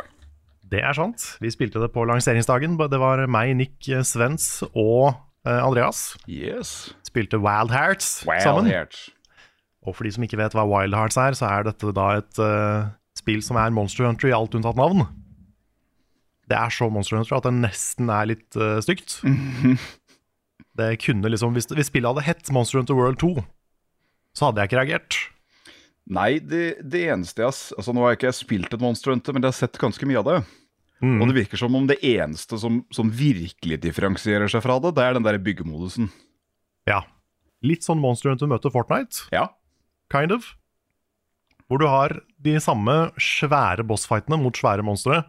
Det 0.69 0.81
er 0.81 0.97
sant. 0.97 1.35
Vi 1.45 1.53
spilte 1.53 1.81
det 1.85 1.93
på 1.93 2.09
lanseringsdagen. 2.09 2.81
Det 2.81 3.01
var 3.01 3.27
meg, 3.29 3.53
Nick 3.61 3.93
Svens 4.09 4.62
og 4.73 5.12
eh, 5.45 5.61
Andreas. 5.61 6.17
Yes. 6.25 6.95
Spilte 7.05 7.41
Wild 7.45 7.77
Hearts 7.77 8.23
sammen. 8.25 8.73
Hearts. 8.73 9.11
Og 9.88 9.96
for 9.96 10.07
de 10.07 10.12
som 10.14 10.24
ikke 10.27 10.40
vet 10.40 10.57
hva 10.57 10.66
Wild 10.68 10.96
Hearts 10.96 11.18
er, 11.20 11.37
så 11.38 11.48
er 11.48 11.68
dette 11.68 11.94
da 11.96 12.09
et 12.20 12.42
uh, 12.42 12.90
spill 13.18 13.40
som 13.44 13.59
er 13.61 13.72
Monster 13.74 14.07
Hunter 14.07 14.31
i 14.31 14.37
alt 14.37 14.55
unntatt 14.59 14.79
navn. 14.79 15.07
Det 16.48 16.57
er 16.57 16.72
så 16.72 16.88
Monster 16.92 17.18
Hunter 17.18 17.38
at 17.38 17.48
det 17.48 17.57
nesten 17.57 18.12
er 18.12 18.31
litt 18.35 18.61
uh, 18.61 18.79
stygt. 18.85 19.20
Det 20.79 20.92
kunne 21.03 21.27
liksom 21.33 21.57
Hvis, 21.57 21.66
hvis 21.74 21.88
spillet 21.90 22.07
hadde 22.07 22.22
hett 22.22 22.53
Monster 22.55 22.79
Hunter 22.79 22.94
World 22.94 23.18
2, 23.18 23.42
så 24.38 24.46
hadde 24.46 24.62
jeg 24.62 24.70
ikke 24.70 24.79
reagert. 24.79 25.16
Nei, 26.09 26.38
det, 26.38 26.79
det 26.87 27.03
eneste 27.12 27.42
jeg 27.42 27.51
har 27.51 27.81
Altså 27.81 27.92
Nå 27.92 28.05
har 28.05 28.14
jeg 28.14 28.20
ikke 28.20 28.37
spilt 28.38 28.77
et 28.77 28.85
Monster 28.85 29.12
Hunter, 29.12 29.35
men 29.35 29.42
jeg 29.42 29.51
har 29.51 29.59
sett 29.59 29.81
ganske 29.81 30.09
mye 30.09 30.22
av 30.22 30.29
det. 30.29 30.38
Mm. 31.03 31.18
Og 31.20 31.29
det 31.31 31.37
virker 31.37 31.61
som 31.61 31.74
om 31.79 31.87
det 31.87 31.98
eneste 32.07 32.59
som, 32.59 32.81
som 32.94 33.11
virkelig 33.11 33.79
differensierer 33.85 34.51
seg 34.51 34.64
fra 34.64 34.79
det, 34.83 34.94
det 34.96 35.05
er 35.05 35.18
den 35.18 35.27
der 35.27 35.38
byggemodusen. 35.42 36.09
Ja. 36.88 37.03
Litt 37.66 37.87
sånn 37.87 38.01
Monster 38.03 38.33
Hunter 38.33 38.51
møter 38.51 38.72
Fortnite, 38.74 39.29
Ja. 39.35 39.48
Kind 40.12 40.35
of. 40.35 40.55
Hvor 41.68 41.83
du 41.83 41.87
har 41.90 42.14
de 42.40 42.57
samme 42.64 43.11
svære 43.21 43.85
bossfightene 43.88 44.38
mot 44.40 44.57
svære 44.57 44.85
monstre. 44.87 45.23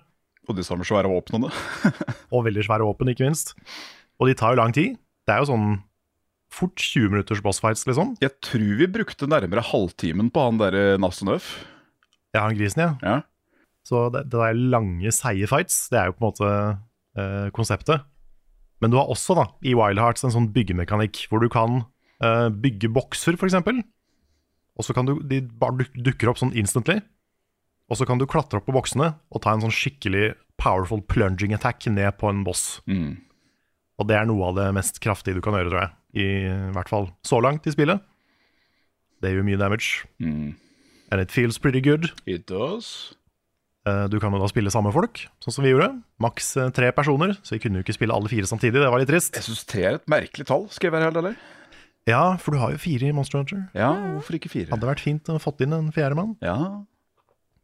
Og 0.47 0.55
de 0.57 0.63
samme 0.65 0.87
svære 0.87 1.11
våpnene. 1.11 1.51
Og 2.33 2.45
veldig 2.47 2.63
svære 2.65 2.87
våpen, 2.87 3.11
ikke 3.11 3.27
minst. 3.27 3.53
Og 4.19 4.29
de 4.29 4.37
tar 4.39 4.55
jo 4.55 4.61
lang 4.61 4.73
tid. 4.75 4.95
Det 5.27 5.35
er 5.35 5.43
jo 5.43 5.49
sånn 5.51 5.67
fort 6.49 6.79
20 6.81 7.11
minutters 7.13 7.41
bossfights, 7.45 7.85
liksom. 7.85 8.15
Jeg 8.23 8.33
tror 8.45 8.77
vi 8.79 8.87
brukte 8.89 9.29
nærmere 9.29 9.63
halvtimen 9.67 10.31
på 10.33 10.45
han 10.47 10.61
derre 10.61 10.97
Nassenøf. 11.01 11.51
Ja, 12.33 12.47
han 12.47 12.57
grisen, 12.57 12.81
ja. 12.81 12.91
Ja. 13.05 13.19
Så 13.85 14.07
det, 14.13 14.25
det 14.31 14.39
der 14.39 14.57
lange, 14.73 15.11
seige 15.13 15.49
fights, 15.49 15.87
det 15.93 15.99
er 16.01 16.09
jo 16.09 16.17
på 16.17 16.23
en 16.23 16.29
måte 16.29 16.49
eh, 17.19 17.47
konseptet. 17.55 18.05
Men 18.81 18.93
du 18.93 18.99
har 18.99 19.11
også 19.11 19.35
da, 19.37 19.47
i 19.65 19.75
Wild 19.77 20.01
Hearts 20.01 20.25
en 20.25 20.33
sånn 20.33 20.49
byggemekanikk 20.55 21.25
hvor 21.29 21.43
du 21.43 21.49
kan 21.51 21.81
eh, 22.23 22.47
bygge 22.49 22.91
bokser, 22.95 23.37
f.eks. 23.37 23.57
Og 24.79 24.87
så 24.87 24.95
kan 24.95 25.07
du, 25.09 25.17
de 25.27 25.41
bare 25.59 25.81
duk, 25.83 25.95
dukker 26.07 26.31
opp 26.31 26.39
sånn 26.39 26.55
instantly. 26.57 27.01
Og 27.89 27.97
så 27.99 28.05
kan 28.07 28.21
du 28.21 28.27
klatre 28.29 28.61
opp 28.61 28.67
på 28.69 28.75
boksene 28.75 29.11
og 29.33 29.41
ta 29.43 29.51
en 29.55 29.63
sånn 29.65 29.73
skikkelig 29.75 30.31
powerful 30.61 31.01
plunging 31.09 31.55
attack 31.55 31.87
ned 31.91 32.15
på 32.19 32.29
en 32.31 32.43
boss. 32.47 32.79
Mm. 32.87 33.17
Og 33.99 34.07
det 34.07 34.15
er 34.15 34.27
noe 34.29 34.51
av 34.51 34.57
det 34.59 34.69
mest 34.77 35.01
kraftige 35.03 35.35
du 35.39 35.43
kan 35.43 35.57
gjøre, 35.57 35.71
tror 35.73 35.83
jeg. 35.83 35.95
I, 36.19 36.27
hvert 36.73 36.89
fall 36.89 37.09
så 37.27 37.41
langt 37.43 37.67
i 37.67 37.73
spillet. 37.75 38.01
Det 39.19 39.33
gjør 39.33 39.45
mye 39.47 39.59
damage. 39.59 40.05
Mm. 40.23 40.55
And 41.11 41.21
it 41.21 41.33
feels 41.33 41.59
pretty 41.59 41.81
good. 41.83 42.11
It 42.29 42.47
does. 42.47 43.11
Eh, 43.87 44.05
Du 44.07 44.19
kan 44.21 44.31
jo 44.31 44.39
da 44.39 44.47
spille 44.51 44.71
samme 44.71 44.93
folk, 44.95 45.25
sånn 45.43 45.55
som 45.57 45.65
vi 45.65 45.73
gjorde. 45.73 45.91
Maks 46.23 46.53
eh, 46.61 46.71
tre 46.75 46.91
personer, 46.95 47.35
så 47.43 47.57
vi 47.57 47.63
kunne 47.65 47.81
jo 47.81 47.85
ikke 47.87 47.97
spille 47.97 48.15
alle 48.15 48.31
fire 48.31 48.47
samtidig. 48.47 48.79
Det 48.79 48.91
var 48.93 49.01
litt 49.01 49.11
trist. 49.11 49.35
Jeg 49.35 49.47
syns 49.49 49.65
tre 49.67 49.85
er 49.89 49.99
et 49.99 50.09
merkelig 50.11 50.47
tall, 50.47 50.67
skal 50.71 50.89
jeg 50.89 50.95
være 50.95 51.09
helt 51.09 51.19
ærlig. 51.23 51.35
Ja, 52.09 52.23
for 52.41 52.55
du 52.55 52.61
har 52.61 52.73
jo 52.73 52.79
fire 52.81 53.09
i 53.09 53.15
Monster 53.15 53.41
Hunter. 53.41 53.65
Ja, 53.77 53.91
hvorfor 54.15 54.37
ikke 54.37 54.51
fire? 54.51 54.69
Hadde 54.73 54.89
vært 54.89 55.03
fint 55.03 55.29
å 55.29 55.37
fått 55.41 55.61
inn 55.65 55.75
en 55.75 55.91
fjerdemann. 55.93 56.35
Ja. 56.43 56.55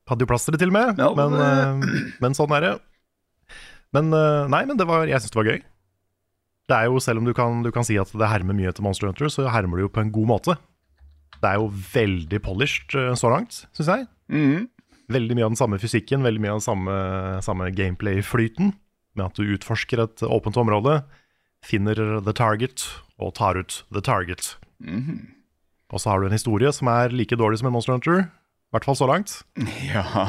Hadde 0.10 0.26
jo 0.26 0.30
plass 0.30 0.46
til 0.46 0.56
det 0.56 0.62
til 0.62 0.70
og 0.70 0.76
med, 0.76 1.02
Ja, 1.02 1.10
men, 1.18 1.34
men, 1.34 1.86
uh, 1.86 2.12
men 2.22 2.38
sånn 2.38 2.54
er 2.54 2.68
det. 2.68 2.74
Men 3.96 4.12
uh, 4.14 4.46
nei, 4.52 4.62
men 4.70 4.78
det 4.78 4.86
var, 4.89 5.08
jeg 5.10 5.24
syns 5.24 5.34
det 5.34 5.39
var 5.39 5.50
gøy. 5.50 5.64
Det 6.66 6.78
er 6.78 6.88
jo, 6.89 7.02
Selv 7.02 7.22
om 7.22 7.28
du 7.28 7.34
kan, 7.38 7.64
du 7.66 7.72
kan 7.74 7.86
si 7.86 7.98
at 8.02 8.14
det 8.14 8.30
hermer 8.30 8.58
mye 8.58 8.70
etter 8.70 8.86
Monster 8.86 9.10
Hunter, 9.10 9.30
så 9.34 9.48
hermer 9.54 9.80
det 9.80 9.88
jo 9.88 9.93
på 9.96 10.04
en 10.04 10.14
god 10.14 10.30
måte. 10.36 10.58
Det 11.39 11.50
er 11.50 11.60
jo 11.62 11.72
veldig 11.93 12.41
polished 12.46 12.98
uh, 12.98 13.14
så 13.18 13.34
langt, 13.34 13.64
syns 13.78 13.91
jeg. 13.91 14.08
Mm. 14.30 14.70
Veldig 15.14 15.38
mye 15.38 15.48
av 15.48 15.54
den 15.54 15.62
samme 15.62 15.82
fysikken, 15.82 16.26
veldig 16.26 16.41
mye 16.41 16.54
av 16.54 16.62
den 16.62 16.68
samme, 16.68 16.96
samme 17.46 17.70
gameplay-flyten. 17.74 18.74
Med 19.16 19.26
at 19.30 19.38
du 19.38 19.54
utforsker 19.56 20.02
et 20.04 20.26
åpent 20.26 20.58
område, 20.60 21.00
finner 21.66 21.98
the 22.22 22.34
target 22.36 22.84
og 23.22 23.34
tar 23.38 23.57
ut 23.61 23.84
the 23.93 24.01
target. 24.01 24.55
Mhm. 24.84 25.32
Og 25.93 26.01
så 26.01 26.09
har 26.11 26.20
du 26.20 26.26
en 26.28 26.34
historie 26.36 26.72
som 26.74 26.89
er 26.91 27.13
like 27.13 27.38
dårlig 27.38 27.59
som 27.61 27.68
en 27.70 27.74
Monster 27.76 27.93
Hunter. 27.93 28.26
i 28.26 28.74
hvert 28.76 28.86
fall 28.88 28.97
så 28.97 29.07
langt. 29.07 29.41
Ja. 29.93 30.28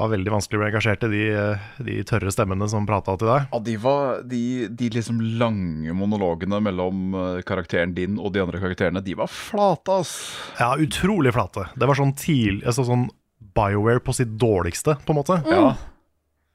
Det 0.00 0.06
var 0.06 0.12
veldig 0.16 0.32
vanskelig 0.32 0.56
å 0.56 0.60
bli 0.62 0.68
engasjert 0.70 1.02
i 1.04 1.08
de, 1.12 1.22
eh, 1.36 1.64
de 1.84 1.94
tørre 2.08 2.30
stemmene 2.32 2.64
som 2.72 2.86
prata 2.88 3.18
til 3.20 3.28
deg. 3.28 3.48
Ja, 3.52 3.58
de, 3.66 3.74
var, 3.82 4.22
de, 4.24 4.68
de 4.72 4.88
liksom 4.94 5.18
lange 5.36 5.92
monologene 5.92 6.56
mellom 6.64 7.12
eh, 7.12 7.42
karakteren 7.44 7.92
din 7.92 8.14
og 8.16 8.32
de 8.32 8.40
andre 8.40 8.62
karakterene, 8.62 9.02
de 9.04 9.12
var 9.18 9.28
flate, 9.28 9.92
ass. 10.00 10.14
Ja, 10.56 10.70
utrolig 10.80 11.34
flate. 11.36 11.66
Det 11.76 11.84
var 11.90 11.98
sånn 12.00 12.14
tidlig 12.16 12.64
altså 12.64 12.86
sånn 12.88 13.10
BioWare 13.52 14.00
på 14.00 14.14
sitt 14.16 14.32
dårligste, 14.40 14.96
på 15.04 15.12
en 15.12 15.20
måte. 15.20 15.36
Ja. 15.52 15.74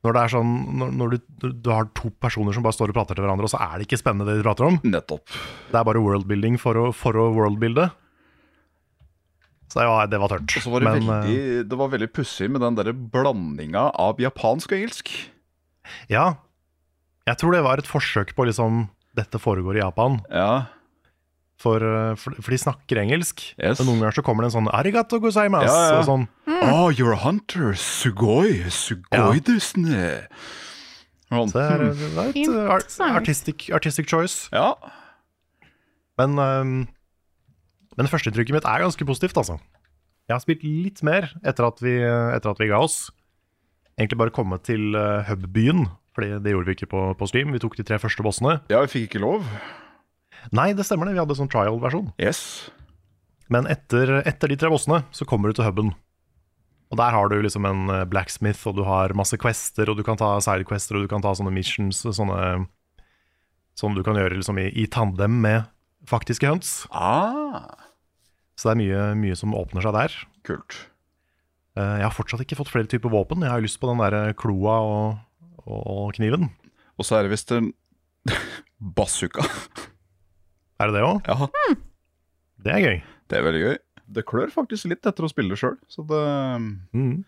Når 0.05 0.15
det 0.15 0.21
er 0.21 0.31
sånn 0.35 0.49
Når, 0.77 0.95
når 0.99 1.13
du, 1.15 1.49
du 1.65 1.69
har 1.73 1.87
to 1.97 2.11
personer 2.21 2.53
som 2.53 2.65
bare 2.65 2.77
står 2.77 2.93
og 2.93 2.97
prater 2.99 3.17
til 3.17 3.25
hverandre, 3.25 3.47
og 3.49 3.53
så 3.53 3.61
er 3.65 3.75
det 3.79 3.87
ikke 3.87 3.99
spennende 4.01 4.29
det 4.29 4.39
de 4.39 4.45
prater 4.45 4.67
om. 4.69 4.79
Nettopp. 4.85 5.25
Det 5.71 5.79
er 5.79 5.87
bare 5.87 6.03
worldbuilding 6.05 6.59
for 6.61 6.77
å, 6.77 6.87
for 6.95 7.17
å 7.17 7.29
worldbuilde. 7.35 7.89
Så 9.73 9.83
var, 9.83 10.07
det 10.07 10.19
var 10.21 10.31
tørt. 10.31 10.53
Og 10.55 10.63
så 10.63 10.71
var 10.71 10.83
det 10.83 10.91
Men, 10.91 11.07
veldig, 11.09 11.37
eh, 11.59 11.63
det 11.67 11.79
var 11.79 11.89
veldig 11.91 12.11
pussig 12.15 12.47
med 12.53 12.63
den 12.63 12.77
der 12.77 12.93
blandinga 12.93 13.89
av 13.99 14.21
japansk 14.21 14.71
og 14.71 14.77
engelsk. 14.77 15.11
Ja. 16.11 16.27
Jeg 17.25 17.41
tror 17.41 17.55
det 17.57 17.63
var 17.65 17.81
et 17.81 17.89
forsøk 17.89 18.35
på 18.37 18.45
liksom 18.47 18.85
Dette 19.15 19.39
foregår 19.39 19.77
i 19.77 19.83
Japan. 19.83 20.19
Ja. 20.27 20.67
For, 21.61 21.79
eh, 21.79 22.15
for, 22.19 22.35
for 22.43 22.51
de 22.51 22.57
snakker 22.59 22.99
engelsk. 22.99 23.41
Yes. 23.55 23.79
Men 23.79 23.87
noen 23.87 24.01
ganger 24.03 24.17
så 24.17 24.23
kommer 24.27 24.43
det 24.43 24.49
en 24.51 24.57
sånn 24.57 24.71
Arigato 24.75 25.21
gozaimasu. 25.23 25.69
Ja, 25.71 25.85
ja. 25.93 25.99
Og 26.01 26.07
sånn. 26.09 26.25
Oh, 26.67 26.89
you're 26.91 27.13
a 27.15 27.21
hunter. 27.23 27.71
Sugoi. 27.79 28.65
Sugoi 28.69 29.15
Ja. 29.15 29.29
desne. 29.47 30.09
Sånn. 31.31 31.49
Så 31.49 31.55
det 31.55 31.63
er, 31.63 31.85
det 31.95 32.09
er 32.11 32.27
et 32.29 32.41
eh, 32.43 32.73
ar- 32.75 33.15
artistic, 33.21 33.69
artistic 33.73 34.07
choice. 34.11 34.49
Ja. 34.53 34.73
Men, 36.19 36.37
um, 36.39 36.75
men 37.97 38.07
førsteinntrykket 38.11 38.55
mitt 38.55 38.67
er 38.67 38.83
ganske 38.85 39.07
positivt, 39.07 39.35
altså. 39.39 39.57
Jeg 40.27 40.33
har 40.35 40.43
spilt 40.43 40.63
litt 40.65 41.01
mer 41.05 41.29
etter 41.45 41.67
at 41.67 41.79
vi, 41.83 41.95
etter 42.01 42.51
at 42.51 42.59
vi 42.61 42.67
ga 42.71 42.79
oss. 42.83 43.09
Egentlig 43.99 44.17
bare 44.19 44.33
kommet 44.35 44.63
til 44.67 44.95
uh, 44.97 45.23
hubbyen, 45.29 45.85
for 46.15 46.25
det 46.25 46.51
gjorde 46.51 46.67
vi 46.67 46.75
ikke 46.79 46.89
på, 46.91 47.01
på 47.19 47.27
stream. 47.31 47.51
Vi 47.55 47.61
tok 47.63 47.75
de 47.79 47.83
tre 47.87 47.99
første 48.01 48.23
bossene. 48.25 48.57
ja, 48.71 48.81
vi 48.83 48.91
fikk 48.91 49.09
ikke 49.13 49.23
lov. 49.23 49.47
Nei, 50.53 50.73
det 50.77 50.85
stemmer 50.85 51.07
det. 51.09 51.15
Vi 51.15 51.21
hadde 51.23 51.37
sånn 51.39 51.49
trial-versjon. 51.51 52.11
Yes. 52.21 52.69
Men 53.49 53.67
etter, 53.69 54.19
etter 54.25 54.49
de 54.51 54.57
tre 54.57 54.69
bossene 54.73 55.03
så 55.13 55.25
kommer 55.29 55.49
du 55.49 55.57
til 55.59 55.65
huben. 55.67 55.93
Og 56.93 56.97
der 57.01 57.13
har 57.15 57.29
du 57.29 57.39
liksom 57.41 57.65
en 57.65 57.89
eh, 57.89 58.03
blacksmith, 58.09 58.61
og 58.69 58.75
du 58.77 58.83
har 58.85 59.13
masse 59.17 59.37
quester, 59.41 59.89
og 59.89 59.97
du 59.97 60.03
kan 60.05 60.17
ta 60.21 60.35
sidequester, 60.43 60.97
og 60.99 61.05
du 61.05 61.11
kan 61.11 61.21
ta 61.25 61.31
sånne 61.37 61.53
missions, 61.53 62.03
sånne 62.05 62.67
som 63.75 63.95
du 63.97 64.03
kan 64.05 64.15
gjøre 64.15 64.37
liksom 64.37 64.59
i, 64.61 64.69
i 64.79 64.85
tandem 64.87 65.41
med 65.43 65.65
faktiske 66.07 66.47
høns. 66.47 66.85
Ah, 66.93 67.65
Så 68.55 68.69
det 68.69 68.75
er 68.75 68.81
mye, 68.83 69.01
mye 69.19 69.35
som 69.35 69.55
åpner 69.57 69.83
seg 69.83 69.97
der. 69.97 70.13
kult. 70.47 70.77
Eh, 71.75 71.97
Jeg 71.99 72.05
har 72.05 72.13
fortsatt 72.15 72.45
ikke 72.45 72.55
fått 72.61 72.71
flere 72.71 72.87
typer 72.87 73.11
våpen. 73.11 73.41
Jeg 73.43 73.51
har 73.51 73.59
jo 73.59 73.65
lyst 73.67 73.81
på 73.81 73.89
den 73.89 73.99
der 74.05 74.31
kloa 74.37 74.77
og, 74.85 75.17
og, 75.65 75.81
og 75.81 76.13
kniven. 76.15 76.51
Og 76.95 77.03
så 77.09 77.17
er 77.17 77.25
det 77.27 77.33
visst 77.33 77.51
en 77.51 77.73
bazooka. 78.79 79.43
Er 80.79 80.91
det 80.91 80.97
det 80.97 81.03
òg? 81.07 81.27
Ja, 81.29 81.47
Det 82.65 82.73
er 82.73 82.81
gøy. 82.83 82.97
det 83.29 83.37
er 83.37 83.43
veldig 83.45 83.61
gøy. 83.65 83.77
Det 84.15 84.25
klør 84.29 84.51
faktisk 84.53 84.85
litt 84.91 85.05
etter 85.07 85.25
å 85.25 85.29
spille 85.31 85.55
sjøl, 85.57 85.77
så 85.89 86.03
det 86.05 86.23
Mm. 86.93 87.23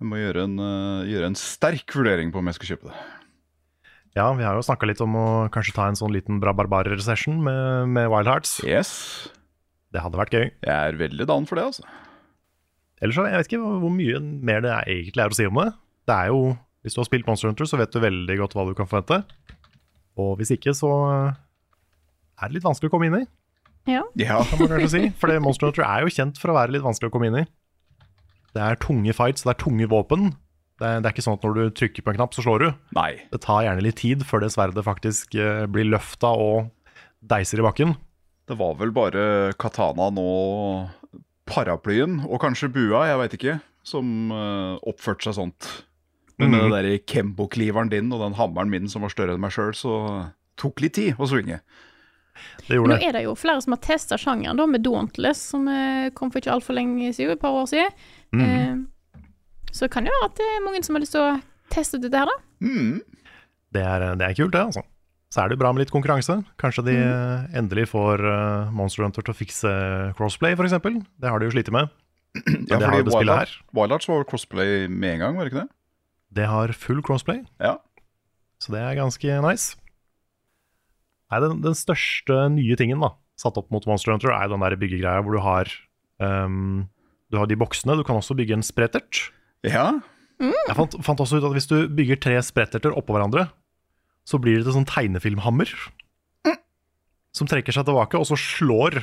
Jeg 0.00 0.08
må 0.08 0.16
gjøre 0.16 0.44
en, 0.44 0.58
eh, 0.58 1.08
gjøre 1.12 1.26
en 1.26 1.34
sterk 1.36 1.92
vurdering 1.92 2.30
på 2.32 2.38
om 2.40 2.46
jeg 2.48 2.54
skal 2.56 2.70
kjøpe 2.76 2.88
det. 2.88 2.96
Ja, 4.16 4.32
vi 4.34 4.42
har 4.42 4.54
jo 4.56 4.62
snakka 4.64 4.86
litt 4.88 5.00
om 5.04 5.12
å 5.14 5.50
kanskje 5.52 5.74
ta 5.74 5.86
en 5.88 5.94
sånn 5.94 6.10
liten 6.12 6.40
Brabarbarer-session 6.40 7.36
med, 7.44 7.88
med 7.88 8.08
Wild 8.10 8.26
Hearts. 8.26 8.62
Yes. 8.64 9.28
Det 9.92 10.00
hadde 10.00 10.16
vært 10.18 10.32
gøy. 10.32 10.50
Jeg 10.64 10.70
er 10.72 10.96
veldig 10.98 11.26
down 11.28 11.44
for 11.46 11.56
det, 11.56 11.64
altså. 11.68 11.84
Ellers 13.02 13.14
så, 13.16 13.26
jeg 13.28 13.36
vet 13.38 13.46
ikke 13.50 13.60
hvor 13.62 13.78
hvor 13.80 13.92
mye 13.94 14.18
mer 14.20 14.60
det 14.64 14.70
er 14.72 14.84
egentlig 14.88 15.22
er 15.24 15.28
å 15.30 15.36
si 15.36 15.46
om 15.46 15.54
det. 15.62 15.68
Det 16.08 16.16
er 16.16 16.26
jo, 16.32 16.58
Hvis 16.82 16.94
du 16.96 17.00
har 17.02 17.04
spilt 17.10 17.26
Monster 17.28 17.48
Hunter, 17.50 17.64
så 17.68 17.76
vet 17.76 17.92
du 17.92 18.00
veldig 18.00 18.38
godt 18.40 18.54
hva 18.56 18.64
du 18.66 18.72
kan 18.74 18.86
forvente. 18.88 19.22
Og 20.16 20.38
hvis 20.40 20.50
ikke, 20.56 20.72
så 20.72 20.88
er 22.40 22.50
det 22.50 22.58
litt 22.58 22.66
vanskelig 22.66 22.90
å 22.90 22.94
komme 22.94 23.10
inn 23.10 23.20
i, 23.20 23.24
Ja. 23.88 24.02
Ja. 24.20 24.42
kan 24.44 24.60
man 24.60 24.68
kanskje 24.74 24.90
si. 24.92 25.08
For 25.20 25.32
Monster 25.40 25.70
Hunter 25.70 25.86
er 25.86 26.04
jo 26.04 26.12
kjent 26.12 26.38
for 26.40 26.52
å 26.52 26.56
være 26.56 26.74
litt 26.74 26.84
vanskelig 26.84 27.10
å 27.10 27.14
komme 27.14 27.30
inn 27.30 27.40
i. 27.42 27.46
Det 28.54 28.62
er 28.62 28.80
tunge 28.82 29.14
fights, 29.14 29.44
det 29.46 29.54
er 29.54 29.60
tunge 29.62 29.88
våpen. 29.90 30.32
Det 30.80 30.88
er, 30.88 31.00
det 31.00 31.08
er 31.08 31.14
ikke 31.14 31.24
sånn 31.26 31.36
at 31.38 31.44
når 31.44 31.56
du 31.56 31.64
trykker 31.76 32.04
på 32.04 32.12
en 32.12 32.18
knapp, 32.18 32.34
så 32.34 32.44
slår 32.44 32.62
du. 32.62 32.68
Nei. 32.96 33.10
Det 33.32 33.42
tar 33.44 33.64
gjerne 33.66 33.84
litt 33.84 34.00
tid 34.00 34.24
før 34.26 34.44
det 34.44 34.52
sverdet 34.54 34.84
faktisk 34.86 35.36
eh, 35.36 35.66
blir 35.70 35.88
løfta 35.92 36.32
og 36.32 36.70
deiser 37.20 37.60
i 37.60 37.66
bakken. 37.66 37.94
Det 38.48 38.56
var 38.58 38.78
vel 38.80 38.92
bare 38.94 39.52
katanaen 39.60 40.18
og 40.18 41.20
paraplyen, 41.50 42.22
og 42.26 42.40
kanskje 42.42 42.70
bua, 42.72 43.04
jeg 43.10 43.20
veit 43.20 43.36
ikke, 43.36 43.56
som 43.86 44.32
eh, 44.34 44.74
oppførte 44.88 45.28
seg 45.28 45.36
sånt. 45.36 45.70
Men 46.40 46.54
med 46.54 46.62
mm. 46.62 46.64
den 46.64 46.74
der 46.74 47.04
Kembo-kliveren 47.12 47.92
din 47.92 48.12
og 48.16 48.24
den 48.24 48.38
hammeren 48.38 48.72
min 48.72 48.88
som 48.88 49.04
var 49.04 49.12
større 49.12 49.36
enn 49.36 49.42
meg 49.42 49.52
sjøl, 49.54 49.74
så 49.76 49.94
tok 50.60 50.80
litt 50.80 50.96
tid 50.96 51.20
å 51.20 51.28
svinge. 51.28 51.60
Det 52.66 52.78
gjorde 52.78 52.96
Nå 52.96 53.08
er 53.08 53.16
det 53.16 53.24
jo 53.24 53.34
flere 53.38 53.62
som 53.64 53.74
har 53.76 53.82
testa 53.84 54.18
sjangeren, 54.20 54.58
da, 54.60 54.66
med 54.70 54.84
Dauntless, 54.86 55.42
som 55.52 55.66
eh, 55.70 56.10
kom 56.16 56.32
for 56.32 56.42
ikke 56.42 56.54
altfor 56.54 56.76
lenge 56.76 57.12
siden, 57.16 57.34
et 57.36 57.42
par 57.42 57.56
år 57.56 57.68
siden. 57.70 58.06
Mm. 58.36 58.44
Eh, 58.46 59.18
så 59.70 59.86
det 59.86 59.92
kan 59.94 60.06
jo 60.06 60.14
være 60.16 60.30
at 60.30 60.38
det 60.40 60.48
er 60.48 60.64
mange 60.66 60.82
som 60.86 60.96
har 60.96 61.04
lyst 61.04 61.16
til 61.16 61.26
å 61.26 61.34
teste 61.72 61.98
ut 61.98 62.06
dette 62.06 62.22
her, 62.22 62.30
da. 62.30 62.38
Mm. 62.64 62.96
Det 63.70 63.84
er, 63.86 64.06
det 64.18 64.26
er 64.26 64.38
kult, 64.38 64.54
det, 64.54 64.64
altså. 64.70 64.86
Så 65.30 65.42
er 65.42 65.50
det 65.50 65.54
jo 65.54 65.60
bra 65.62 65.70
med 65.70 65.84
litt 65.84 65.92
konkurranse. 65.94 66.40
Kanskje 66.58 66.82
de 66.88 66.96
mm. 66.98 67.52
endelig 67.60 67.84
får 67.92 68.24
Monster 68.74 69.06
Hunter 69.06 69.22
til 69.22 69.30
å 69.30 69.38
fikse 69.38 69.74
crossplay, 70.18 70.56
f.eks. 70.58 70.74
Det 71.22 71.30
har 71.30 71.38
de 71.38 71.46
jo 71.46 71.54
slitt 71.54 71.70
med. 71.74 71.92
Ja, 72.70 72.78
det 72.78 72.86
har 72.86 73.02
det 73.02 73.12
spillet 73.14 73.44
her. 73.44 73.52
Wild 73.74 73.94
Arts 73.94 74.08
var 74.10 74.26
crossplay 74.26 74.88
med 74.88 75.16
en 75.16 75.22
gang, 75.24 75.38
var 75.38 75.46
det 75.46 75.52
ikke 75.52 75.62
det? 75.64 75.72
Det 76.40 76.46
har 76.46 76.72
full 76.78 77.02
crossplay, 77.02 77.42
Ja. 77.62 77.78
så 78.62 78.74
det 78.74 78.82
er 78.82 78.98
ganske 78.98 79.40
nice. 79.42 79.79
Nei, 81.30 81.40
den, 81.44 81.60
den 81.62 81.76
største 81.78 82.48
nye 82.52 82.76
tingen 82.78 83.02
da, 83.04 83.12
satt 83.38 83.58
opp 83.60 83.70
mot 83.70 83.86
Monster 83.88 84.14
Hunter, 84.14 84.32
er 84.34 84.50
den 84.50 84.64
der 84.64 84.76
byggegreia 84.80 85.22
hvor 85.24 85.36
du 85.36 85.42
har 85.44 85.70
um, 86.18 86.88
Du 87.30 87.38
har 87.38 87.46
de 87.46 87.58
boksene, 87.58 87.94
du 87.96 88.02
kan 88.06 88.18
også 88.18 88.34
bygge 88.38 88.56
en 88.58 88.66
sprettert. 88.66 89.28
Ja. 89.66 89.92
Jeg 90.40 90.74
fant, 90.74 90.96
fant 91.04 91.20
også 91.22 91.38
ut 91.38 91.46
at 91.46 91.54
hvis 91.54 91.68
du 91.70 91.76
bygger 91.92 92.18
tre 92.18 92.38
spretterter 92.42 92.94
oppå 92.96 93.14
hverandre, 93.14 93.46
så 94.26 94.40
blir 94.42 94.58
det 94.58 94.66
til 94.66 94.74
sånn 94.78 94.88
tegnefilmhammer. 94.88 95.70
Som 97.36 97.46
trekker 97.46 97.74
seg 97.76 97.86
tilbake, 97.86 98.18
og 98.18 98.26
så 98.26 98.34
slår 98.40 98.98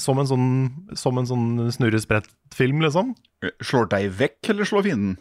som 0.00 0.20
en 0.20 0.28
sånn, 0.28 0.48
som 0.96 1.18
en 1.20 1.28
sånn 1.28 1.46
snurresprettfilm, 1.72 2.80
liksom. 2.84 3.14
Slår 3.64 3.90
deg 3.92 4.10
vekk, 4.16 4.38
eller 4.52 4.68
slår 4.68 4.86
fienden? 4.88 5.16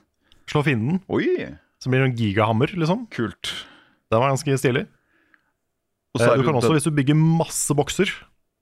Slår 0.52 0.66
fienden. 0.68 1.02
Oi, 1.12 1.28
Som 1.84 1.92
blir 1.92 2.06
en 2.06 2.16
gigahammer, 2.16 2.72
liksom. 2.76 3.06
kult. 3.12 3.52
Den 4.12 4.22
var 4.22 4.32
ganske 4.32 4.58
stilig. 4.62 4.86
Eh, 6.16 6.38
Du 6.40 6.46
kan 6.48 6.56
også, 6.56 6.74
hvis 6.76 6.88
du 6.88 6.94
bygger 6.96 7.18
masse 7.18 7.76
bokser, 7.76 8.10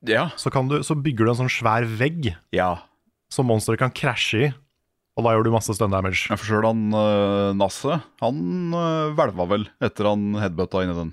Ja. 0.07 0.29
så, 0.35 0.51
kan 0.51 0.67
du, 0.67 0.81
så 0.83 0.95
bygger 0.95 1.25
du 1.25 1.31
en 1.31 1.41
sånn 1.45 1.53
svær 1.53 1.85
vegg 1.85 2.35
ja. 2.51 2.83
som 3.31 3.47
monsteret 3.47 3.79
kan 3.79 3.93
krasje 3.93 4.47
i. 4.49 4.53
Og 5.13 5.27
da 5.27 5.35
gjør 5.35 5.45
du 5.45 5.51
masse 5.53 5.73
stun 5.77 5.93
damage. 5.93 6.25
Jeg 6.25 6.39
forstår 6.41 6.65
han 6.65 6.87
uh, 6.89 7.53
Nasse. 7.53 7.99
Han 8.23 8.73
uh, 8.73 9.13
hvelva 9.13 9.45
vel 9.45 9.67
etter 9.85 10.09
han 10.09 10.33
headbutta 10.41 10.81
inni 10.81 10.95
den. 10.97 11.11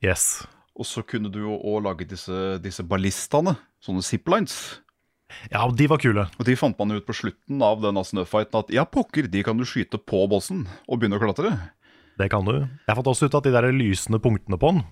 Yes. 0.00 0.46
Og 0.76 0.88
så 0.88 1.04
kunne 1.04 1.28
du 1.32 1.42
jo 1.42 1.58
òg 1.60 1.84
lage 1.84 2.08
disse, 2.08 2.56
disse 2.64 2.84
ballistaene, 2.84 3.56
sånne 3.84 4.04
ziplines. 4.04 4.80
Ja, 5.50 5.66
de 5.68 5.88
var 5.90 6.00
kule. 6.00 6.26
Og 6.38 6.48
de 6.48 6.56
fant 6.56 6.76
man 6.80 6.96
ut 6.96 7.04
på 7.06 7.16
slutten 7.16 7.60
av 7.64 7.80
den 7.84 7.98
snøfighten 8.08 8.60
at 8.62 8.72
ja, 8.72 8.84
pokker, 8.88 9.28
de 9.28 9.42
kan 9.44 9.58
du 9.58 9.66
skyte 9.68 9.98
på 10.00 10.22
bossen 10.30 10.64
og 10.86 11.00
begynne 11.00 11.18
å 11.18 11.22
klatre. 11.24 11.52
Det 12.16 12.30
kan 12.32 12.46
du. 12.48 12.54
Jeg 12.64 12.96
fant 12.96 13.10
også 13.12 13.28
ut 13.28 13.36
at 13.36 13.44
de 13.44 13.52
der 13.52 13.68
lysende 13.74 14.20
punktene 14.22 14.56
på 14.60 14.70
den, 14.72 14.84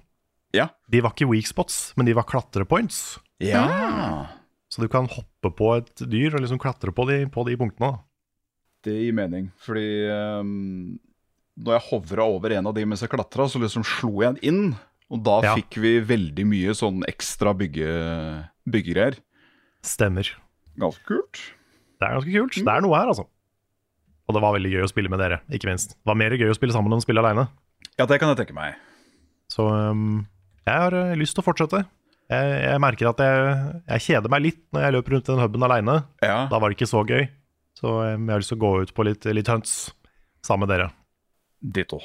Ja. 0.54 0.68
de 0.90 1.00
var 1.04 1.12
ikke 1.14 1.28
weak 1.30 1.48
spots, 1.50 1.92
men 1.98 2.06
de 2.06 2.14
var 2.16 2.26
klatrepoints. 2.30 3.18
Ja. 3.42 3.64
Så 4.70 4.82
du 4.82 4.88
kan 4.90 5.06
hoppe 5.10 5.50
på 5.54 5.72
et 5.78 6.02
dyr 6.10 6.34
og 6.34 6.42
liksom 6.44 6.58
klatre 6.62 6.94
på 6.94 7.06
de, 7.10 7.24
på 7.30 7.44
de 7.46 7.56
punktene. 7.60 7.92
Det 8.84 8.94
gir 8.98 9.14
mening, 9.16 9.50
fordi 9.64 9.84
um, 10.12 10.98
når 11.56 11.78
jeg 11.78 11.86
hovra 11.90 12.26
over 12.28 12.52
en 12.56 12.66
av 12.68 12.74
de 12.76 12.84
mens 12.86 13.00
jeg 13.04 13.12
klatra, 13.12 13.46
så 13.48 13.60
liksom 13.62 13.84
slo 13.86 14.10
jeg 14.22 14.36
den 14.36 14.42
inn. 14.50 14.74
Og 15.12 15.20
da 15.24 15.38
Ja. 15.44 15.52
fikk 15.58 15.76
vi 15.82 15.98
veldig 16.00 16.44
mye 16.48 16.74
sånn 16.76 17.02
ekstra 17.08 17.52
bygge, 17.56 17.86
byggegreier. 18.66 19.18
Stemmer. 19.84 20.30
Ganske 20.80 21.04
kult. 21.06 21.40
Det 22.00 22.08
er 22.08 22.16
ganske 22.18 22.32
kult. 22.34 22.58
Det 22.64 22.72
er 22.74 22.82
noe 22.84 22.96
her, 22.98 23.12
altså. 23.12 23.26
Og 24.24 24.34
det 24.34 24.40
var 24.42 24.54
veldig 24.56 24.72
gøy 24.72 24.82
å 24.86 24.88
spille 24.90 25.10
med 25.12 25.20
dere, 25.20 25.42
ikke 25.52 25.68
minst. 25.68 25.94
Det 26.00 26.08
var 26.08 26.16
mer 26.18 26.32
gøy 26.40 26.48
å 26.50 26.56
spille 26.56 26.72
sammen 26.74 26.90
enn 26.92 27.02
å 27.02 27.04
spille 27.04 27.20
aleine. 27.20 27.46
Ja, 28.00 28.06
det 28.08 28.18
kan 28.18 28.32
jeg 28.32 28.40
tenke 28.40 28.56
meg. 28.56 28.74
Så 29.52 29.66
um, 29.68 30.24
jeg 30.66 30.74
har 30.84 30.94
eh, 30.94 31.14
lyst 31.20 31.34
til 31.36 31.42
å 31.44 31.46
fortsette. 31.46 31.84
Jeg, 32.32 32.52
jeg 32.64 32.80
merker 32.80 33.10
at 33.10 33.18
jeg, 33.20 33.82
jeg 33.90 34.00
kjeder 34.06 34.30
meg 34.32 34.42
litt 34.46 34.60
når 34.72 34.80
jeg 34.86 34.94
løper 34.96 35.12
rundt 35.16 35.28
i 35.28 35.32
den 35.34 35.42
huben 35.44 35.66
aleine. 35.66 35.96
Ja, 36.24 36.38
Da 36.48 36.58
var 36.58 36.70
det 36.72 36.78
ikke 36.78 36.88
så 36.88 37.02
gøy. 37.04 37.26
Så 37.76 37.90
um, 37.90 38.24
jeg 38.28 38.32
har 38.32 38.40
lyst 38.40 38.48
til 38.54 38.56
å 38.60 38.62
gå 38.64 38.70
ut 38.82 38.92
på 38.96 39.04
litt, 39.04 39.24
litt 39.34 39.50
hunts 39.50 39.74
sammen 40.46 40.64
med 40.68 40.72
dere. 40.76 40.90
ditto. 41.60 41.98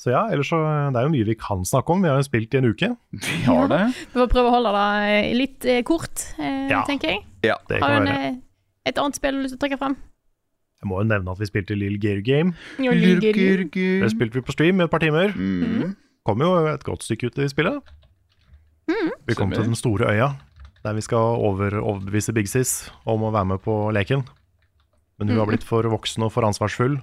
Så 0.00 0.10
ja, 0.12 0.24
ellers 0.34 0.48
så 0.50 0.58
eh, 0.58 0.88
Det 0.92 0.98
er 1.00 1.06
jo 1.06 1.12
mye 1.14 1.26
vi 1.30 1.34
kan 1.38 1.62
snakke 1.64 1.94
om. 1.94 2.02
Vi 2.04 2.10
har 2.10 2.18
jo 2.18 2.26
spilt 2.26 2.54
i 2.54 2.58
en 2.58 2.66
uke. 2.72 2.88
Vi 3.14 3.38
har 3.46 3.68
det. 3.70 3.82
Vi 4.10 4.18
får 4.18 4.32
prøve 4.32 4.50
å 4.50 4.54
holde 4.56 4.72
det 4.74 4.88
eh, 5.12 5.28
litt 5.38 5.64
eh, 5.70 5.82
kort, 5.86 6.26
eh, 6.40 6.66
Ja. 6.72 6.82
tenker 6.88 7.14
jeg. 7.14 7.22
Ja. 7.46 7.56
Det 7.70 7.78
Har 7.80 7.94
kan 7.94 8.02
du 8.04 8.10
en 8.10 8.16
være. 8.16 8.32
eh, 8.34 8.40
Et 8.90 8.98
annet 9.00 9.16
spill 9.16 9.38
du 9.38 9.46
har 9.46 9.54
å 9.56 9.60
trekke 9.62 9.78
frem? 9.80 9.94
Jeg 10.82 10.90
må 10.90 10.98
jo 11.00 11.06
nevne 11.08 11.32
at 11.32 11.38
vi 11.40 11.46
spilte 11.48 11.76
Lill 11.78 11.94
Gear 12.02 12.18
Game. 12.26 12.52
Jo, 12.82 12.92
ligger- 12.92 13.70
Det 13.72 14.10
spilte 14.12 14.34
vi 14.36 14.42
på 14.44 14.52
stream 14.52 14.80
i 14.80 14.84
et 14.84 14.90
par 14.92 15.00
timer. 15.00 15.32
Mm. 15.32 15.94
Kom 16.24 16.40
jo 16.40 16.50
et 16.70 16.84
godt 16.86 17.04
stykke 17.04 17.28
ut 17.28 17.38
i 17.44 17.48
spillet. 17.52 17.82
Vi 19.28 19.34
kom 19.36 19.50
til 19.52 19.64
den 19.66 19.76
store 19.76 20.08
øya, 20.12 20.30
der 20.84 20.96
vi 20.96 21.02
skal 21.04 21.18
over, 21.40 21.76
overbevise 21.80 22.32
Big 22.36 22.48
Sis 22.48 22.90
om 23.08 23.24
å 23.24 23.32
være 23.32 23.48
med 23.54 23.62
på 23.64 23.74
leken. 23.92 24.24
Men 25.20 25.28
hun 25.30 25.38
har 25.42 25.48
blitt 25.50 25.64
for 25.64 25.84
voksen 25.88 26.24
og 26.26 26.32
for 26.34 26.44
ansvarsfull, 26.48 26.96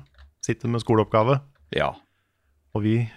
sitter 0.43 0.69
med 0.73 0.81
skoleoppgave, 0.83 1.39
Ja. 1.73 1.91
og 2.75 2.81
vi 2.83 3.09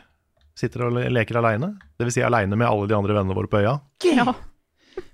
sitter 0.54 0.84
og 0.86 0.92
le- 0.92 1.08
leker 1.10 1.36
aleine. 1.40 1.72
Dvs. 1.98 2.14
Si 2.14 2.20
aleine 2.22 2.54
med 2.56 2.68
alle 2.68 2.86
de 2.86 2.94
andre 2.94 3.14
vennene 3.16 3.34
våre 3.34 3.48
på 3.48 3.58
øya. 3.64 3.80
Ja. 4.04 4.34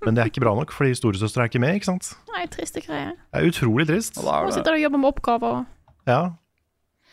Men 0.05 0.13
det 0.15 0.21
er 0.21 0.29
ikke 0.29 0.41
bra 0.43 0.53
nok, 0.55 0.71
fordi 0.71 0.93
storesøster 0.93 1.41
er 1.41 1.47
ikke 1.49 1.59
med, 1.59 1.75
ikke 1.79 1.85
sant. 1.89 2.15
Nei, 2.35 2.45
triste 2.47 2.81
greier. 2.85 3.15
Det 3.33 3.41
er 3.41 3.47
utrolig 3.49 3.87
trist. 3.87 4.19
Ja, 4.21 4.43
er 4.45 4.51
sitter 4.51 4.75
du 4.75 4.77
og 4.77 4.83
jobber 4.83 4.99
med 4.99 5.13
oppgaver. 5.15 5.65
Ja. 6.05 6.33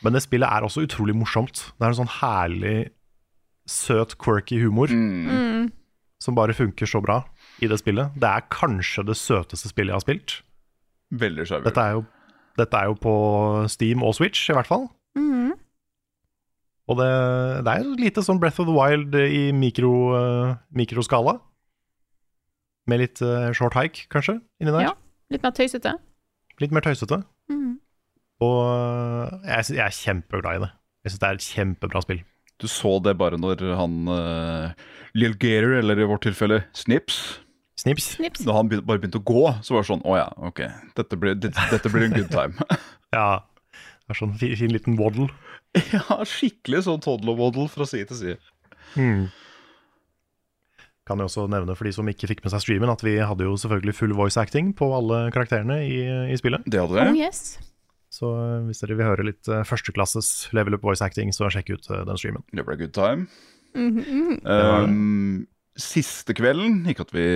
Men 0.02 0.12
det 0.12 0.22
spillet 0.22 0.50
er 0.50 0.62
også 0.66 0.84
utrolig 0.86 1.14
morsomt. 1.16 1.72
Det 1.78 1.82
er 1.86 1.88
en 1.94 2.06
sånn 2.06 2.14
herlig, 2.20 2.90
søt, 3.68 4.16
quirky 4.20 4.58
humor 4.62 4.88
Mm. 4.90 5.28
Mm. 5.28 5.66
som 6.20 6.34
bare 6.34 6.54
funker 6.56 6.86
så 6.88 7.00
bra 7.04 7.20
i 7.62 7.68
det 7.70 7.78
spillet. 7.78 8.10
Det 8.18 8.26
er 8.28 8.46
kanskje 8.50 9.04
det 9.06 9.16
søteste 9.20 9.68
spillet 9.70 9.92
jeg 9.92 9.98
har 10.00 10.06
spilt. 10.06 10.38
Veldig 11.10 11.46
skjevt. 11.46 11.64
Dette 11.68 11.80
er 11.84 11.92
jo, 11.98 12.04
dette 12.58 12.76
er 12.80 12.88
jo 12.90 12.96
på 12.98 13.12
Steam 13.70 14.02
og 14.02 14.14
Switch, 14.18 14.48
i 14.50 14.56
hvert 14.56 14.66
fall. 14.68 14.88
Mm. 15.16 15.52
Og 16.88 16.96
det, 16.98 17.08
det 17.66 17.72
er 17.74 17.84
jo 17.84 17.94
lite 18.00 18.22
sånn 18.24 18.40
Breath 18.40 18.60
of 18.62 18.66
the 18.68 18.74
Wild 18.74 19.14
i 19.20 19.52
mikro, 19.52 19.92
uh, 20.16 20.56
mikroskala. 20.74 21.36
Med 22.88 23.02
litt 23.02 23.20
uh, 23.20 23.50
short 23.52 23.76
hike, 23.76 24.06
kanskje, 24.12 24.38
inni 24.60 24.72
der. 24.72 24.86
Ja. 24.88 24.94
Litt 25.30 25.42
mer 25.44 25.52
tøysete. 25.52 25.92
Litt 26.62 26.72
mer 26.72 26.80
tøysete. 26.86 27.20
Mm. 27.52 27.74
Og 28.40 28.58
eh, 28.70 29.34
jeg, 29.50 29.74
jeg 29.76 29.82
er 29.84 29.94
kjempeglad 29.98 30.56
i 30.56 30.62
det. 30.62 30.68
Jeg 31.04 31.12
syns 31.12 31.20
det 31.20 31.28
er 31.28 31.36
et 31.38 31.46
kjempebra 31.52 32.00
spill. 32.04 32.20
Du 32.58 32.66
så 32.70 32.96
det 33.02 33.14
bare 33.18 33.38
når 33.40 33.62
han 33.78 33.98
uh, 34.10 34.88
Lill 35.14 35.36
Gator, 35.38 35.76
eller 35.78 36.00
i 36.00 36.08
vårt 36.08 36.26
tilfelle 36.26 36.64
Snips 36.76 37.38
Snips. 37.78 38.08
Snips. 38.16 38.42
Når 38.42 38.56
han 38.56 38.70
bare 38.72 38.98
begynte 38.98 39.20
å 39.20 39.26
gå, 39.26 39.42
så 39.62 39.76
var 39.76 39.84
det 39.84 39.90
sånn 39.92 40.02
Å 40.02 40.16
ja, 40.18 40.28
ok. 40.50 40.64
Dette 40.98 41.18
blir, 41.20 41.36
dette, 41.38 41.66
dette 41.70 41.92
blir 41.92 42.08
en 42.08 42.16
good 42.16 42.32
time. 42.34 42.68
Ja. 43.14 43.46
Det 44.04 44.12
er 44.12 44.18
sånn 44.18 44.34
fin, 44.36 44.50
fin 44.58 44.72
liten 44.72 44.98
waddle. 44.98 45.30
ja, 45.94 46.02
skikkelig 46.28 46.82
sånn 46.84 47.00
toddler-waddle 47.04 47.68
fra 47.72 47.86
side 47.88 48.10
til 48.10 48.18
side. 48.18 48.50
Mm. 49.00 49.22
Kan 51.08 51.22
jeg 51.22 51.30
også 51.30 51.46
nevne 51.48 51.76
for 51.76 51.88
de 51.88 51.94
som 51.96 52.08
ikke 52.10 52.28
fikk 52.28 52.42
med 52.44 52.52
seg 52.52 52.66
streamen, 52.66 52.92
at 52.92 53.04
vi 53.04 53.14
hadde 53.16 53.46
jo 53.46 53.54
selvfølgelig 53.60 53.96
full 53.96 54.12
voice 54.16 54.40
acting 54.40 54.74
på 54.76 54.90
alle 54.96 55.22
karakterene 55.32 55.78
i, 55.86 56.02
i 56.32 56.36
spillet. 56.40 56.68
Det 56.68 56.82
hadde 56.82 57.06
Oh 57.06 57.16
yes. 57.16 57.56
Så 58.18 58.32
eh, 58.34 58.58
hvis 58.66 58.82
dere 58.82 58.98
vil 58.98 59.06
høre 59.06 59.26
litt 59.30 59.48
eh, 59.50 59.64
førsteklasses 59.66 60.50
level 60.56 60.74
up 60.78 60.86
voice 60.86 61.04
acting, 61.04 61.30
så 61.34 61.50
sjekk 61.52 61.70
ut 61.76 61.90
eh, 61.92 62.04
den 62.08 62.18
streamen. 62.18 62.44
Det 62.50 62.66
ble 62.66 62.78
good 62.80 62.94
time. 62.96 63.28
Mm 63.76 63.98
-hmm. 64.02 64.38
Um, 64.48 65.46
siste 65.76 66.34
kvelden, 66.34 66.86
ikke 66.88 67.06
at 67.06 67.14
vi 67.14 67.26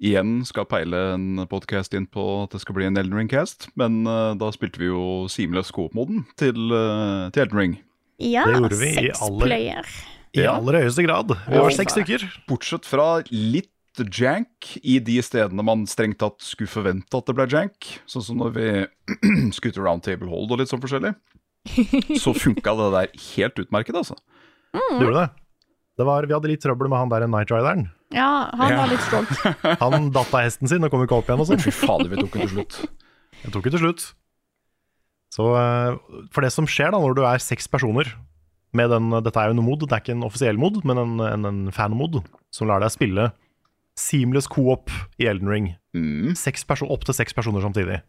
igjen 0.00 0.44
skal 0.46 0.66
peile 0.66 1.14
en 1.14 1.46
podcast 1.50 1.94
inn 1.94 2.06
på 2.06 2.44
at 2.44 2.52
det 2.52 2.60
skal 2.60 2.74
bli 2.74 2.84
en 2.86 2.96
Elden 2.96 3.16
Ring-cast, 3.16 3.68
men 3.76 4.06
uh, 4.06 4.34
da 4.38 4.50
spilte 4.52 4.78
vi 4.78 4.86
jo 4.86 5.26
Seamless 5.28 5.72
Coop-moden 5.72 6.26
til, 6.36 6.70
uh, 6.70 7.30
til 7.30 7.42
Elden 7.42 7.58
Ring. 7.58 7.78
Ja, 8.18 8.44
Det 8.44 8.60
gjorde 8.60 8.78
vi 8.78 8.90
i 8.90 9.10
aller- 9.10 9.46
player. 9.46 9.86
I 10.34 10.46
aller 10.46 10.82
høyeste 10.82 11.02
grad. 11.02 11.32
Vi 11.48 11.58
var 11.58 11.70
seks 11.70 11.92
stykker. 11.92 12.22
Bortsett 12.46 12.86
fra 12.86 13.22
litt 13.30 13.70
jank 13.98 14.76
i 14.82 14.98
de 15.02 15.18
stedene 15.24 15.64
man 15.66 15.86
strengt 15.90 16.20
tatt 16.22 16.40
skulle 16.44 16.70
forvente 16.70 17.16
at 17.16 17.26
det 17.26 17.34
ble 17.36 17.46
jank. 17.50 17.88
Sånn 18.10 18.24
som 18.24 18.40
når 18.40 18.54
vi 18.56 18.68
skutter 19.58 19.82
round 19.82 20.04
table 20.06 20.30
hold 20.30 20.52
og 20.52 20.62
litt 20.62 20.70
sånn 20.70 20.82
forskjellig. 20.82 21.14
Så 22.22 22.32
funka 22.36 22.74
det 22.78 22.90
der 22.94 23.10
helt 23.34 23.58
utmerket, 23.64 23.96
altså. 23.98 24.16
Du 24.72 25.02
gjorde 25.04 25.26
det. 25.26 25.28
det 25.98 26.06
var, 26.08 26.26
vi 26.28 26.36
hadde 26.36 26.52
litt 26.52 26.62
trøbbel 26.62 26.88
med 26.88 27.02
han 27.02 27.12
der 27.12 27.26
Night 27.28 27.50
Rideren. 27.52 27.88
Ja, 28.14 28.48
han 28.58 28.74
var 28.78 28.88
litt 28.90 29.04
stolt. 29.06 29.30
Han 29.82 30.08
datt 30.14 30.32
av 30.34 30.42
hesten 30.42 30.66
sin 30.70 30.82
og 30.82 30.90
kom 30.90 31.04
ikke 31.04 31.20
opp 31.20 31.28
igjen 31.28 31.42
og 31.44 31.46
sånn. 31.46 31.60
Fy 31.62 31.70
fader, 31.74 32.08
vi 32.10 32.18
tok 32.18 32.32
den 32.34 32.42
til 32.42 32.54
slutt. 32.56 32.78
Jeg 33.44 33.52
tok 33.54 33.68
den 33.68 33.74
til 33.76 33.82
slutt. 33.84 34.06
Så 35.30 35.46
eh, 35.54 35.98
For 36.34 36.42
det 36.42 36.50
som 36.50 36.66
skjer 36.66 36.90
da 36.90 36.98
når 36.98 37.14
du 37.14 37.22
er 37.22 37.44
seks 37.44 37.70
personer 37.70 38.10
med 38.74 38.90
den, 38.90 39.12
Dette 39.22 39.38
er 39.38 39.50
jo 39.50 39.54
en 39.54 39.62
mod, 39.66 39.84
det 39.84 39.94
er 39.94 40.02
ikke 40.02 40.16
en 40.16 40.26
offisiell 40.26 40.58
mod, 40.58 40.80
men 40.86 40.98
en, 40.98 41.14
en, 41.26 41.46
en 41.46 41.60
fan-mod 41.74 42.18
som 42.54 42.66
lar 42.70 42.82
deg 42.82 42.90
spille 42.94 43.28
seamless 43.98 44.48
co-op 44.50 44.90
i 45.20 45.26
Elden 45.30 45.50
Ring. 45.50 45.72
Mm. 45.96 46.32
Opptil 46.34 46.90
opp 46.90 47.04
til 47.06 47.16
seks 47.16 47.36
personer 47.36 47.64
samtidig. 47.64 48.00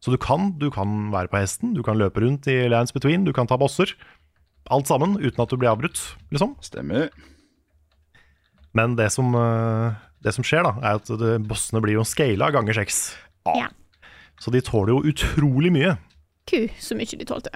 Så 0.00 0.14
du 0.14 0.16
kan, 0.16 0.54
du 0.56 0.70
kan 0.72 1.10
være 1.12 1.28
på 1.28 1.42
hesten, 1.42 1.74
du 1.76 1.82
kan 1.84 1.98
løpe 2.00 2.22
rundt 2.24 2.48
i 2.48 2.68
lands 2.72 2.92
between, 2.92 3.26
du 3.26 3.34
kan 3.36 3.48
ta 3.48 3.58
bosser. 3.60 3.92
Alt 4.72 4.88
sammen 4.88 5.18
uten 5.20 5.42
at 5.42 5.50
du 5.50 5.58
blir 5.60 5.72
avbrutt, 5.72 6.00
liksom. 6.32 6.54
Stemmer. 6.64 7.10
Men 8.76 8.96
det 8.96 9.10
som, 9.12 9.34
eh, 9.34 9.98
det 10.24 10.32
som 10.34 10.46
skjer, 10.46 10.64
da, 10.64 10.72
er 10.80 11.00
at 11.00 11.10
det, 11.20 11.34
bossene 11.48 11.82
blir 11.84 11.98
jo 11.98 12.06
scala 12.06 12.50
ganger 12.54 12.80
seks. 12.80 13.16
Ja. 13.44 13.68
Så 14.40 14.52
de 14.54 14.62
tåler 14.64 14.94
jo 14.94 15.12
utrolig 15.12 15.72
mye. 15.74 15.98
Ku, 16.48 16.68
så 16.80 16.96
mye 16.96 17.18
de 17.18 17.28
tålte. 17.28 17.52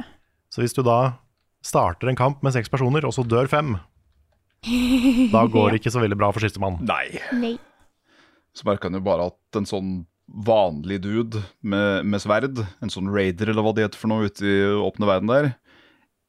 Så 0.53 0.61
hvis 0.61 0.77
du 0.77 0.83
da 0.85 1.17
starter 1.65 2.11
en 2.11 2.19
kamp 2.19 2.43
med 2.45 2.53
seks 2.53 2.69
personer, 2.69 3.07
og 3.07 3.15
så 3.17 3.25
dør 3.25 3.49
fem, 3.49 3.79
da 5.33 5.45
går 5.55 5.75
det 5.75 5.83
ikke 5.83 5.93
så 5.95 6.03
veldig 6.03 6.19
bra 6.19 6.31
for 6.35 6.45
sistemann. 6.45 6.81
Nei. 6.87 7.21
Nei. 7.37 7.55
Så 8.55 8.67
merka 8.69 8.89
han 8.89 8.99
jo 8.99 9.05
bare 9.05 9.31
at 9.33 9.59
en 9.59 9.69
sånn 9.69 9.93
vanlig 10.25 11.03
dude 11.05 11.43
med, 11.61 12.07
med 12.09 12.23
sverd, 12.23 12.63
en 12.81 12.93
sånn 12.93 13.11
raider 13.13 13.51
eller 13.53 13.65
hva 13.67 13.75
det 13.77 13.89
heter 13.89 14.01
for 14.01 14.13
noe 14.13 14.31
ute 14.31 14.47
i 14.49 14.57
åpne 14.81 15.09
verden 15.11 15.29
der 15.29 15.51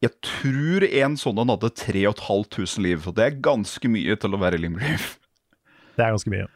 Jeg 0.04 0.12
tror 0.26 0.84
en 0.90 1.16
sånn 1.20 1.40
en 1.40 1.54
hadde 1.54 1.72
3500 1.80 2.84
liv, 2.84 3.08
og 3.08 3.16
det 3.16 3.26
er 3.30 3.40
ganske 3.46 3.90
mye 3.90 4.18
til 4.20 4.36
å 4.36 4.42
være 4.42 4.60
Limreef. 4.60 5.16
Det 5.96 6.04
er 6.04 6.12
ganske 6.12 6.34
mye. 6.34 6.50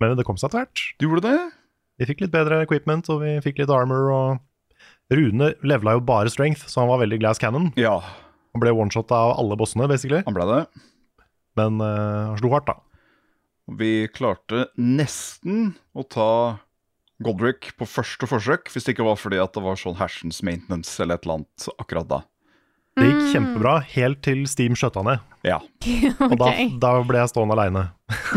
Men 0.00 0.16
det 0.16 0.24
kom 0.26 0.38
seg 0.40 0.48
etter 0.48 0.64
hvert. 0.64 0.84
Du 0.98 1.08
gjorde 1.08 1.26
det? 1.28 1.38
Vi 1.98 2.08
fikk 2.08 2.22
litt 2.24 2.32
bedre 2.32 2.62
equipment, 2.64 3.10
og 3.12 3.20
vi 3.24 3.34
fikk 3.44 3.60
litt 3.60 3.74
armor, 3.74 4.08
og 4.14 5.12
Rune 5.12 5.52
levela 5.66 5.96
jo 5.98 6.02
bare 6.08 6.32
strength, 6.32 6.64
så 6.70 6.82
han 6.82 6.90
var 6.90 7.02
veldig 7.02 7.20
glass 7.20 7.40
cannon. 7.42 7.70
Ja, 7.80 7.98
Han 8.54 8.62
ble 8.64 8.72
one-shot 8.74 9.12
av 9.14 9.36
alle 9.38 9.58
bossene, 9.60 9.88
basically. 9.90 10.22
han 10.26 10.36
ble 10.36 10.46
det. 10.48 10.62
Men 11.58 11.80
uh, 11.82 12.30
han 12.32 12.38
slo 12.40 12.52
hardt, 12.54 12.70
da. 12.70 12.78
Vi 13.78 14.08
klarte 14.14 14.68
nesten 14.80 15.74
å 15.92 16.04
ta 16.08 16.30
Godric 17.20 17.72
på 17.76 17.86
første 17.90 18.28
forsøk, 18.30 18.70
hvis 18.72 18.86
det 18.86 18.94
ikke 18.94 19.06
var 19.08 19.18
fordi 19.18 19.40
at 19.42 19.52
det 19.56 19.62
var 19.64 19.76
sånn 19.76 19.98
hersens 19.98 20.38
maintenance 20.46 20.94
eller 21.02 21.18
et 21.18 21.26
eller 21.26 21.40
annet 21.40 21.66
akkurat 21.82 22.08
da. 22.08 22.20
Det 22.98 23.06
gikk 23.06 23.26
kjempebra, 23.34 23.72
helt 23.92 24.20
til 24.26 24.40
Steam 24.50 24.74
skjøtta 24.78 25.04
ned. 25.06 25.20
Ja. 25.46 25.58
Og 26.30 26.34
da, 26.40 26.48
da 26.82 26.92
ble 27.06 27.20
jeg 27.20 27.30
stående 27.30 27.54
aleine. 27.54 27.84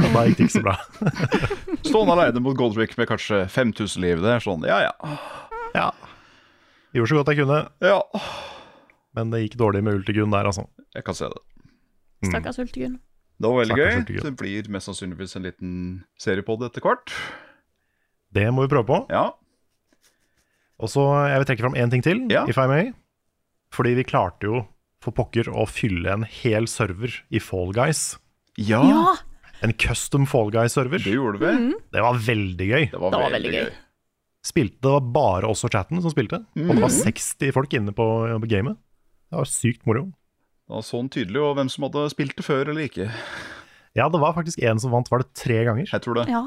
Og 0.01 0.09
da 0.15 0.25
gikk 0.27 0.41
det 0.41 0.47
ikke 0.49 0.57
så 0.57 0.65
bra. 0.65 0.75
Stående 1.87 2.17
alene 2.17 2.43
mot 2.43 2.57
Godric 2.59 2.93
med 2.99 3.09
kanskje 3.09 3.45
5000 3.49 4.03
liv, 4.03 4.21
det 4.21 4.35
er 4.35 4.43
sånn, 4.43 4.65
ja 4.69 4.81
ja. 4.83 5.15
Ja. 5.73 5.87
Gjorde 6.93 7.09
så 7.13 7.21
godt 7.21 7.31
jeg 7.31 7.41
kunne, 7.45 7.61
Ja, 7.81 8.01
men 9.15 9.31
det 9.33 9.43
gikk 9.45 9.57
dårlig 9.59 9.83
med 9.83 9.99
Ultigun 9.99 10.31
der, 10.31 10.45
altså. 10.49 10.67
jeg 10.95 11.03
kan 11.07 11.17
se 11.17 11.29
det. 11.31 11.41
Stakkars 12.29 12.59
Ultigun. 12.61 12.99
Det 13.41 13.49
var 13.49 13.57
veldig 13.63 13.75
Stakkars 13.75 13.93
gøy. 13.95 14.01
Ultigun. 14.03 14.23
Det 14.27 14.33
blir 14.41 14.69
mest 14.69 14.85
sannsynligvis 14.89 15.35
en 15.39 15.43
liten 15.47 15.71
seriepod 16.21 16.63
etter 16.67 16.81
hvert. 16.85 17.13
Det 18.31 18.45
må 18.53 18.63
vi 18.67 18.71
prøve 18.75 18.85
på. 18.87 18.99
Ja. 19.11 19.31
Og 20.81 20.89
så 20.89 21.01
Jeg 21.29 21.39
vil 21.41 21.47
trekke 21.49 21.65
fram 21.65 21.75
én 21.77 21.89
ting 21.91 22.01
til, 22.05 22.27
Ja. 22.31 22.45
if 22.47 22.57
I 22.57 22.67
may. 22.67 22.91
Fordi 23.71 23.93
vi 23.95 24.03
klarte 24.03 24.43
jo 24.43 24.67
for 25.01 25.11
pokker 25.11 25.47
å 25.49 25.65
fylle 25.67 26.11
en 26.13 26.23
hel 26.23 26.67
server 26.67 27.09
i 27.31 27.39
Fall 27.39 27.71
Guys. 27.73 28.17
Ja, 28.57 28.83
Ja! 28.83 29.15
En 29.63 29.73
custom 29.73 30.25
Fall 30.25 30.49
Guys-server. 30.51 30.97
det 31.03 31.13
gjorde 31.13 31.37
vi. 31.39 31.73
Det 31.93 32.01
var 32.01 32.13
veldig 32.17 32.67
gøy. 32.67 32.91
Det 32.91 32.99
var, 32.99 33.11
Det 33.11 33.19
var 33.21 33.29
veldig, 33.31 33.51
gøy. 33.51 33.63
gøy. 33.65 33.73
Spilte, 34.43 34.81
det 34.81 34.89
var 34.91 35.01
bare 35.13 35.43
oss 35.49 35.63
og 35.63 35.69
chatten 35.71 36.01
som 36.01 36.09
spilte. 36.09 36.39
Og 36.57 36.71
det 36.75 36.81
var 36.81 36.89
60 36.89 37.51
folk 37.53 37.71
inne 37.73 37.93
på, 37.93 38.05
på 38.41 38.49
gamet. 38.49 38.77
Det 39.31 39.39
var 39.39 39.47
sykt 39.47 39.85
moro. 39.87 40.09
Det 40.67 40.75
var 40.75 40.83
sånn 40.85 41.07
tydelig 41.11 41.39
og 41.43 41.55
hvem 41.57 41.69
som 41.71 41.85
hadde 41.87 42.03
spilt 42.11 42.35
det 42.37 42.43
før 42.47 42.71
eller 42.71 42.87
ikke. 42.87 43.07
Ja, 43.97 44.05
det 44.11 44.19
var 44.21 44.35
faktisk 44.35 44.59
en 44.63 44.79
som 44.79 44.91
vant, 44.93 45.09
var 45.11 45.23
det 45.23 45.31
tre 45.35 45.63
ganger? 45.67 45.87
Jeg 45.91 46.03
tror 46.03 46.19
det. 46.21 46.27
ja. 46.31 46.45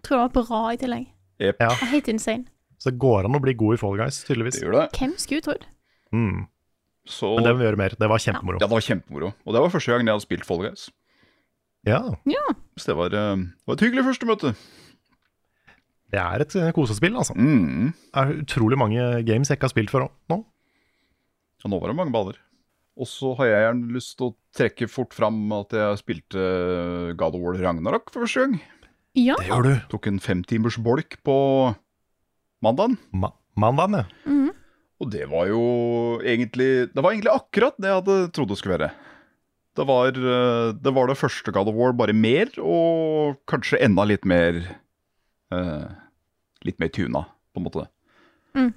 Tror 0.00 0.16
det 0.16 0.22
var 0.22 0.46
bra 0.48 0.60
i 0.72 0.78
tillegg. 0.80 1.08
Yep. 1.40 1.58
Ja. 1.60 1.68
Helt 1.90 2.08
insane. 2.08 2.46
Så 2.80 2.88
det 2.88 3.00
går 3.02 3.26
an 3.28 3.36
å 3.36 3.40
bli 3.44 3.52
god 3.60 3.76
i 3.76 3.80
Fall 3.80 3.98
Guys, 4.00 4.22
tydeligvis. 4.24 4.56
det 4.56 4.64
gjør 4.64 4.76
det. 4.78 4.86
Hvem 4.96 5.12
skulle 5.20 5.44
trodd? 5.44 5.66
Mm. 6.16 6.46
Så 7.04 7.34
Men 7.36 7.44
det 7.44 7.52
må 7.52 7.60
vi 7.60 7.66
gjøre 7.66 7.80
mer. 7.80 7.96
Det 8.00 8.08
var 8.08 8.22
kjempemoro. 8.24 8.56
Ja, 8.60 8.64
det 8.64 8.72
var 8.72 8.86
kjempemoro. 8.86 9.32
Og 9.44 9.56
det 9.56 9.60
var 9.64 9.72
første 9.74 9.92
gang 9.92 10.04
jeg 10.08 10.14
hadde 10.16 10.24
spilt 10.24 10.46
Fall 10.48 10.62
Guys. 10.64 10.86
Ja, 11.88 12.00
ja. 12.28 12.46
Så 12.80 12.92
det 12.92 12.96
var, 12.96 13.12
eh, 13.16 13.36
det 13.44 13.68
var 13.68 13.76
et 13.76 13.84
hyggelig 13.84 14.06
første 14.08 14.28
møte. 14.28 14.54
det 16.10 16.20
er 16.20 16.40
et 16.44 16.56
eh, 16.56 16.72
kosespill, 16.76 17.16
altså. 17.20 17.36
Mm. 17.36 17.92
Det 17.92 18.24
er 18.24 18.32
utrolig 18.40 18.78
mange 18.80 19.04
games 19.28 19.48
jeg 19.52 19.60
ikke 19.60 19.68
har 19.68 19.74
spilt 19.76 19.92
før 19.92 20.08
nå. 20.32 20.40
Og 21.64 21.72
nå 21.72 21.80
var 21.80 21.92
det 21.92 21.98
mange 21.98 22.14
baller. 22.14 22.38
Og 23.00 23.08
så 23.08 23.32
har 23.38 23.48
jeg 23.48 23.64
gjerne 23.64 23.94
lyst 23.96 24.16
til 24.18 24.28
å 24.28 24.36
trekke 24.56 24.88
fort 24.90 25.14
fram 25.16 25.38
at 25.56 25.72
jeg 25.76 26.00
spilte 26.02 26.46
God 27.20 27.36
of 27.38 27.44
War 27.44 27.60
Ragnarok 27.60 28.10
for 28.12 28.26
første 28.26 28.44
gang. 28.44 28.58
Ja. 29.18 29.36
Det 29.40 29.48
gjør 29.48 29.66
du. 29.66 29.74
Tok 29.92 30.08
en 30.10 30.20
femtimers 30.22 30.78
bolk 30.82 31.16
på 31.26 31.36
mandagen. 32.64 32.98
Ma 33.10 33.32
mandagen, 33.60 34.02
ja. 34.02 34.40
Og 35.00 35.08
det 35.12 35.24
var 35.30 35.48
jo 35.48 35.62
egentlig 36.20 36.90
Det 36.92 37.00
var 37.00 37.14
egentlig 37.14 37.32
akkurat 37.32 37.78
det 37.80 37.88
jeg 37.88 38.00
hadde 38.02 38.18
trodd 38.36 38.52
det 38.52 38.58
skulle 38.60 38.76
være. 38.76 38.90
Det 39.78 39.86
var, 39.86 40.08
eh, 40.12 40.72
det 40.76 40.92
var 40.92 41.08
det 41.08 41.16
første 41.16 41.52
God 41.54 41.70
of 41.70 41.76
War, 41.78 41.92
bare 41.96 42.12
mer, 42.12 42.50
og 42.58 43.38
kanskje 43.48 43.78
enda 43.80 44.04
litt 44.04 44.26
mer 44.28 44.58
eh, 45.54 45.88
Litt 46.66 46.76
mer 46.82 46.90
tuna, 46.92 47.22
på 47.54 47.60
en 47.62 47.64
måte. 47.64 47.86
Mm. 48.52 48.74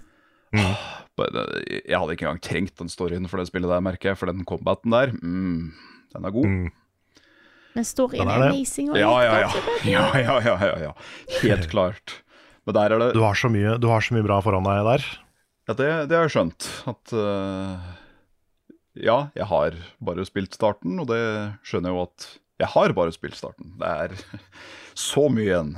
Bare, 1.14 1.44
jeg 1.86 1.98
hadde 2.00 2.16
ikke 2.16 2.26
engang 2.26 2.42
trengt 2.42 2.80
den 2.80 2.90
storyen 2.90 3.28
for 3.30 3.42
det 3.42 3.50
spillet 3.50 3.70
der, 3.70 3.84
merker 3.86 4.12
jeg. 4.12 4.20
For 4.22 4.30
den 4.32 4.46
combaten 4.50 4.94
der, 4.94 5.14
mm, 5.14 5.74
den 6.16 6.26
er 6.30 6.34
god. 6.34 6.48
Mm. 6.50 6.72
Men 7.74 7.88
storyen 7.90 8.28
er 8.30 8.34
er 8.38 8.52
amazing. 8.52 8.92
Og 8.94 9.00
Ja, 9.02 9.12
ja, 9.26 9.34
ja. 9.44 9.50
ja, 9.90 10.06
ja, 10.22 10.38
ja, 10.46 10.56
ja, 10.62 10.76
ja. 10.88 10.94
Helt 11.42 11.70
klart. 11.72 12.20
Men 12.66 12.78
der 12.78 12.96
er 12.96 13.02
det 13.02 13.10
Du 13.18 13.24
har 13.26 13.36
så 13.38 13.50
mye, 13.52 13.78
du 13.82 13.90
har 13.92 14.02
så 14.06 14.16
mye 14.16 14.26
bra 14.26 14.40
foran 14.46 14.66
deg 14.68 14.86
der. 14.88 15.08
Ja, 15.68 15.74
det, 15.80 15.90
det 16.12 16.18
har 16.18 16.28
jeg 16.28 16.36
skjønt. 16.36 16.70
At 16.92 17.14
uh, 17.16 17.78
Ja, 19.00 19.18
jeg 19.36 19.50
har 19.50 19.78
bare 20.04 20.26
spilt 20.28 20.54
starten, 20.56 21.00
og 21.02 21.10
det 21.10 21.22
skjønner 21.66 21.90
jeg 21.92 21.98
jo 21.98 22.06
at 22.06 22.30
jeg 22.62 22.70
har 22.76 22.94
bare 22.96 23.14
spilt 23.16 23.36
starten. 23.36 23.74
Det 23.82 23.90
er 23.90 24.18
så 25.10 25.28
mye 25.34 25.50
igjen. 25.50 25.72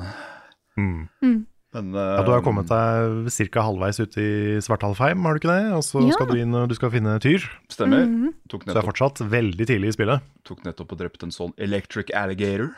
Mm. 0.76 1.46
Men 1.76 1.92
Ja, 1.92 2.22
du 2.24 2.32
har 2.32 2.42
kommet 2.46 2.70
deg 2.72 3.28
ca. 3.52 3.66
halvveis 3.68 4.00
ut 4.00 4.16
i 4.22 4.28
Svartalfheim, 4.64 5.26
har 5.28 5.36
du 5.36 5.42
ikke 5.42 5.52
det? 5.52 5.74
Og 5.76 5.84
så 5.84 6.00
Ja. 6.08 6.14
skal 6.16 6.28
du 6.32 6.36
inn 6.40 6.56
og 6.56 6.70
du 6.72 6.76
skal 6.78 6.90
finne 6.94 7.18
Tyr. 7.20 7.44
Stemmer. 7.68 8.06
Mhm. 8.08 8.34
Tok 8.48 8.64
Så 8.64 8.72
det 8.74 8.80
er 8.80 8.88
fortsatt 8.88 9.20
veldig 9.28 9.66
tidlig 9.68 9.92
i 9.92 9.96
spillet. 9.98 10.22
tok 10.48 10.64
nettopp 10.64 10.94
og 10.94 10.98
drept 11.04 11.24
en 11.24 11.32
sånn 11.36 11.54
electric 11.60 12.14
alligator. 12.16 12.72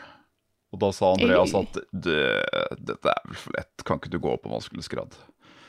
Og 0.73 0.79
da 0.81 0.89
sa 0.91 1.13
Andreas 1.13 1.53
at 1.55 1.77
dette 1.93 3.05
er 3.05 3.21
vel 3.27 3.35
for 3.39 3.53
lett, 3.55 3.83
kan 3.85 3.99
ikke 3.99 4.09
du 4.11 4.19
gå 4.19 4.33
på 4.41 4.49
vanskelighetsgrad? 4.51 5.13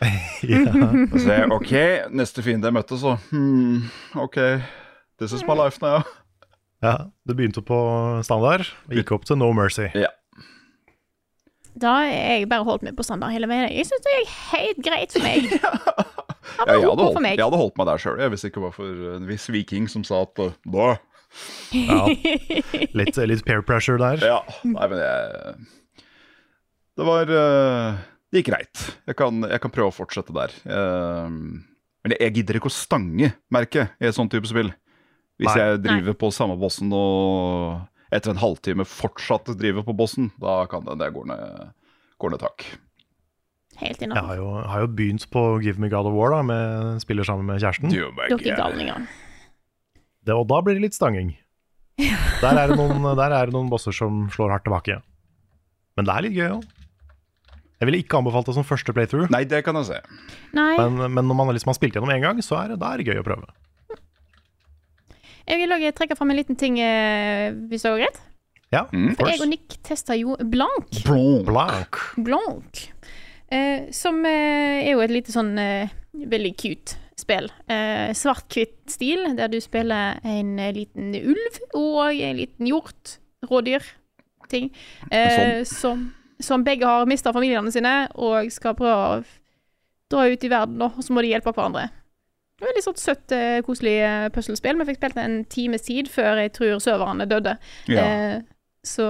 Ja. 0.43 0.65
Så 1.19 1.27
jeg, 1.27 1.51
ok, 1.51 1.73
neste 2.15 2.43
fiende 2.43 2.65
jeg 2.71 2.75
møtte, 2.77 2.97
så 2.97 3.17
hmm, 3.31 3.83
ok, 4.15 4.37
this 5.19 5.33
is 5.33 5.43
my 5.47 5.55
life 5.59 5.81
now. 5.83 6.03
ja, 6.83 7.07
Du 7.27 7.35
begynte 7.35 7.61
på 7.67 8.23
standard 8.25 8.61
og 8.89 8.95
gikk 8.95 9.11
opp 9.13 9.25
til 9.27 9.37
No 9.37 9.53
Mercy. 9.53 9.89
Ja. 9.95 10.07
Da 11.79 11.95
har 12.01 12.09
jeg 12.11 12.49
bare 12.51 12.67
holdt 12.67 12.85
meg 12.87 12.97
på 12.99 13.07
standard 13.07 13.35
hele 13.35 13.49
veien. 13.51 13.69
Jeg 13.73 13.87
syns 13.89 14.05
det 14.07 14.15
er 14.17 14.33
helt 14.53 14.81
greit 14.85 15.15
for 15.15 15.27
meg. 15.27 15.49
Ja, 16.59 16.65
jeg, 16.75 16.81
hadde 16.81 17.05
holdt, 17.05 17.15
for 17.15 17.23
meg. 17.23 17.37
jeg 17.37 17.45
hadde 17.45 17.59
holdt 17.61 17.77
meg 17.79 17.87
der 17.87 18.01
sjøl, 18.03 18.21
hvis 18.33 18.45
ikke 18.49 18.63
var 18.63 18.73
for 18.75 19.03
en 19.15 19.27
viss 19.29 19.45
viking 19.53 19.85
som 19.91 20.03
sa 20.07 20.23
at 20.25 20.41
da 20.41 20.87
Ja. 21.77 21.99
Litt, 22.99 23.19
litt 23.21 23.45
peer 23.47 23.63
pressure 23.69 24.01
der. 24.01 24.23
Ja, 24.25 24.39
nei, 24.65 24.87
men 24.91 25.03
jeg 25.03 25.53
Det 26.99 27.07
var 27.07 27.31
uh, 27.31 28.01
Det 28.33 28.41
gikk 28.41 28.49
greit. 28.49 28.87
Jeg 29.07 29.19
kan, 29.21 29.45
jeg 29.45 29.63
kan 29.63 29.75
prøve 29.75 29.93
å 29.93 29.95
fortsette 29.95 30.35
der. 30.35 30.57
Eh, 30.69 31.29
men 31.29 32.17
jeg, 32.17 32.33
gidder 32.41 32.59
ikke 32.59 32.73
å 32.73 32.75
stange, 32.75 33.31
merket 33.55 33.95
i 34.01 34.09
et 34.09 34.17
sånt 34.17 34.33
type 34.33 34.49
spill. 34.49 34.73
Hvis 35.39 35.53
Nei. 35.53 35.61
jeg 35.63 35.81
driver 35.85 36.17
på 36.19 36.33
samme 36.35 36.57
bossen 36.61 36.91
og 36.97 37.79
etter 38.15 38.33
en 38.33 38.41
halvtime 38.41 38.87
fortsatt 38.89 39.51
driver 39.59 39.85
på 39.87 39.95
bossen, 39.97 40.31
da 40.41 40.63
kan 40.71 40.87
det 40.87 40.99
det 41.03 41.11
går 41.15 41.29
ned, 41.31 41.73
går 42.23 42.35
ned 42.35 42.45
takk. 42.45 42.65
Helt 43.79 44.01
Jeg 44.03 44.11
har 44.11 44.39
jo, 44.41 44.47
har 44.67 44.83
jo 44.83 44.89
begynt 44.91 45.29
på 45.31 45.43
Give 45.63 45.79
Me 45.79 45.91
God 45.93 46.09
of 46.11 46.17
War, 46.17 46.33
da, 46.35 46.41
med, 46.43 47.03
spiller 47.05 47.27
sammen 47.27 47.47
med 47.47 47.61
kjæresten. 47.63 47.93
Du, 47.93 48.01
er 48.11 48.57
galninger. 48.59 49.05
Det, 50.27 50.35
og 50.35 50.49
da 50.51 50.59
blir 50.65 50.79
det 50.79 50.89
litt 50.89 50.99
stanging. 50.99 51.37
Der 52.43 52.55
er, 52.55 52.71
det 52.71 52.79
noen, 52.79 53.03
der 53.19 53.33
er 53.35 53.49
det 53.49 53.55
noen 53.57 53.71
bosser 53.71 53.95
som 53.95 54.29
slår 54.31 54.53
hardt 54.55 54.63
tilbake. 54.69 55.01
Men 55.99 56.07
det 56.07 56.13
er 56.15 56.25
litt 56.29 56.37
gøy 56.37 56.51
òg. 56.55 56.67
Jeg 57.79 57.89
ville 57.89 57.99
ikke 58.03 58.21
anbefalt 58.21 58.47
det 58.47 58.55
som 58.55 58.67
første 58.67 58.95
playthrough, 58.95 59.31
Nei, 59.35 59.45
det 59.51 59.65
kan 59.67 59.75
jeg 59.81 59.89
se. 59.89 59.99
Nei, 60.55 60.73
men, 60.79 61.01
men 61.15 61.27
når 61.27 61.39
man 61.39 61.51
liksom 61.55 61.73
har 61.73 61.79
spilt 61.79 61.99
gjennom 61.99 62.13
én 62.15 62.23
gang, 62.23 62.39
så 62.43 62.59
er 62.61 62.73
det, 62.73 62.79
da 62.83 62.93
er 62.95 63.03
det 63.03 63.11
gøy 63.11 63.19
å 63.19 63.27
prøve. 63.27 63.51
Jeg 65.49 65.59
vil 65.63 65.73
også 65.77 65.93
trekke 65.99 66.17
fram 66.19 66.31
en 66.33 66.39
liten 66.39 66.57
ting, 66.61 66.79
eh, 66.81 67.51
hvis 67.71 67.83
det 67.87 67.93
går 67.95 68.03
greit. 68.05 68.21
Ja, 68.73 68.83
Mm. 68.93 69.15
For 69.17 69.31
jeg 69.31 69.41
og. 69.41 69.49
Nick 69.49 69.79
testa 69.83 70.15
jo 70.19 70.37
Blank. 70.45 71.03
Blank. 71.47 71.97
Blank. 72.21 72.83
Eh, 73.51 73.89
som 73.97 74.21
eh, 74.29 74.85
er 74.85 74.91
jo 74.93 75.01
et 75.01 75.11
lite 75.15 75.33
sånn 75.33 75.55
eh, 75.59 75.89
veldig 76.13 76.51
cute 76.61 76.99
spill. 77.19 77.49
Eh, 77.67 78.13
Svart-hvitt 78.13 78.93
stil, 78.93 79.25
der 79.39 79.49
du 79.49 79.57
spiller 79.65 80.21
en 80.23 80.59
eh, 80.61 80.75
liten 80.77 81.15
ulv 81.17 81.59
og 81.75 82.13
en 82.13 82.37
liten 82.37 82.69
hjort. 82.69 83.17
Rådyr. 83.49 83.83
Ting. 84.49 84.71
Sånn. 85.13 85.65
som, 85.69 86.05
som 86.41 86.63
begge 86.65 86.87
har 86.89 87.05
mista 87.09 87.33
familiene 87.37 87.73
sine 87.73 88.09
og 88.17 88.49
skal 88.53 88.77
prøve 88.79 88.95
å 88.97 89.19
dra 90.09 90.25
ut 90.33 90.45
i 90.45 90.49
verden, 90.49 90.81
og 90.87 91.03
så 91.05 91.13
må 91.13 91.21
de 91.25 91.35
hjelpe 91.35 91.53
hverandre. 91.53 91.89
Det 92.59 92.65
var 92.67 92.73
Veldig 92.73 92.83
sånn 92.89 92.99
søtt, 92.99 93.33
eh, 93.33 93.61
koselig 93.63 93.95
eh, 94.03 94.29
puslespill. 94.35 94.79
Vi 94.81 94.87
fikk 94.89 94.99
spilt 94.99 95.15
det 95.15 95.25
en 95.25 95.45
times 95.45 95.83
tid 95.87 96.09
før 96.11 96.41
jeg 96.43 96.53
tror 96.57 96.81
serverne 96.83 97.27
døde. 97.31 97.57
Ja. 97.87 98.03
Eh, 98.05 98.41
så 98.83 99.07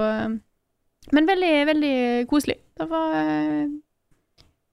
Men 1.11 1.25
veldig, 1.25 1.65
veldig 1.65 2.27
koselig. 2.29 2.59
Det 2.77 2.85
var, 2.91 3.13
eh, 3.17 3.65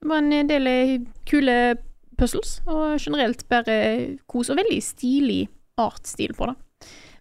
det 0.01 0.07
var 0.11 0.17
en 0.21 0.47
del 0.47 0.67
eh, 0.69 0.99
kule 1.25 1.55
puzzles, 2.17 2.59
og 2.67 2.99
generelt 3.01 3.41
bare 3.49 4.17
kos. 4.29 4.49
Og 4.53 4.57
veldig 4.57 4.77
stilig 4.83 5.47
artstil 5.77 6.33
på 6.37 6.45
det. 6.51 6.55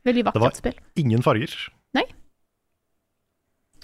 Veldig 0.04 0.24
vakkert 0.28 0.56
spill. 0.60 0.72
Det 0.76 0.80
var- 0.82 0.92
spill. 0.92 1.04
Ingen 1.04 1.22
farger. 1.22 1.56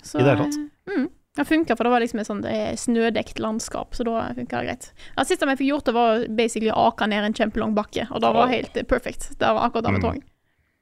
Så, 0.02 0.18
i 0.18 0.22
det 0.24 0.30
hele 0.36 0.44
tatt. 0.44 0.56
eh, 0.58 0.92
Mm, 0.98 1.08
det 1.36 1.44
funka, 1.48 1.76
for 1.76 1.84
det 1.88 1.90
var 1.94 2.02
liksom 2.04 2.20
et 2.20 2.28
sånt 2.28 2.44
eh, 2.44 2.74
snødekt 2.76 3.38
landskap, 3.40 3.94
så 3.96 4.04
da 4.04 4.26
funka 4.36 4.58
det 4.60 4.66
greit. 4.68 4.88
Det 5.16 5.24
siste 5.30 5.46
vi 5.48 5.54
fikk 5.62 5.70
gjort, 5.70 5.86
det 5.88 5.94
var 5.96 6.26
basically 6.28 6.68
å 6.72 6.88
ake 6.90 7.08
ned 7.08 7.24
en 7.24 7.36
kjempelang 7.38 7.72
bakke, 7.76 8.04
og 8.10 8.20
det 8.20 8.32
var 8.36 8.50
helt 8.52 8.76
eh, 8.76 8.84
perfect. 8.84 9.30
Det 9.40 9.48
var 9.48 9.64
akkurat 9.68 9.88
det 9.88 9.94
vi 9.96 10.00
Mm. 10.02 10.04
trang. 10.04 10.20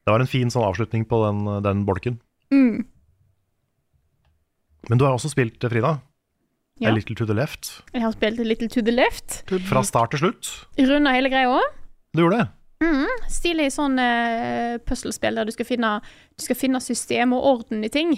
Det 0.07 0.11
var 0.15 0.21
en 0.21 0.27
fin 0.27 0.51
sånn 0.51 0.65
avslutning 0.67 1.05
på 1.07 1.21
den, 1.27 1.63
den 1.63 1.85
bolken. 1.87 2.19
Mm. 2.51 2.85
Men 4.89 4.99
du 4.99 5.05
har 5.05 5.15
også 5.15 5.31
spilt, 5.31 5.61
Frida, 5.63 6.01
Ja. 6.81 6.89
A 6.89 6.95
Little 6.97 7.15
to 7.15 7.27
the 7.27 7.35
Left. 7.37 7.83
Jeg 7.93 8.01
har 8.01 8.13
spilt 8.15 8.41
A 8.41 8.43
Little 8.43 8.69
to 8.73 8.81
the 8.81 8.91
Left. 8.91 9.43
Fra 9.69 9.83
start 9.85 10.15
til 10.15 10.19
slutt. 10.23 10.49
Runda 10.79 11.13
hele 11.13 11.29
greia. 11.29 11.61
Du 12.17 12.23
gjorde 12.23 12.39
det? 12.41 12.47
Mm, 12.81 13.05
stilig 13.29 13.67
sånn 13.75 13.99
uh, 14.01 14.79
puslespill 14.89 15.37
der 15.37 15.45
du 15.45 15.53
skal, 15.53 15.67
finne, 15.69 15.91
du 16.39 16.43
skal 16.47 16.57
finne 16.57 16.81
system 16.81 17.35
og 17.37 17.45
orden 17.45 17.85
i 17.85 17.91
ting. 17.93 18.15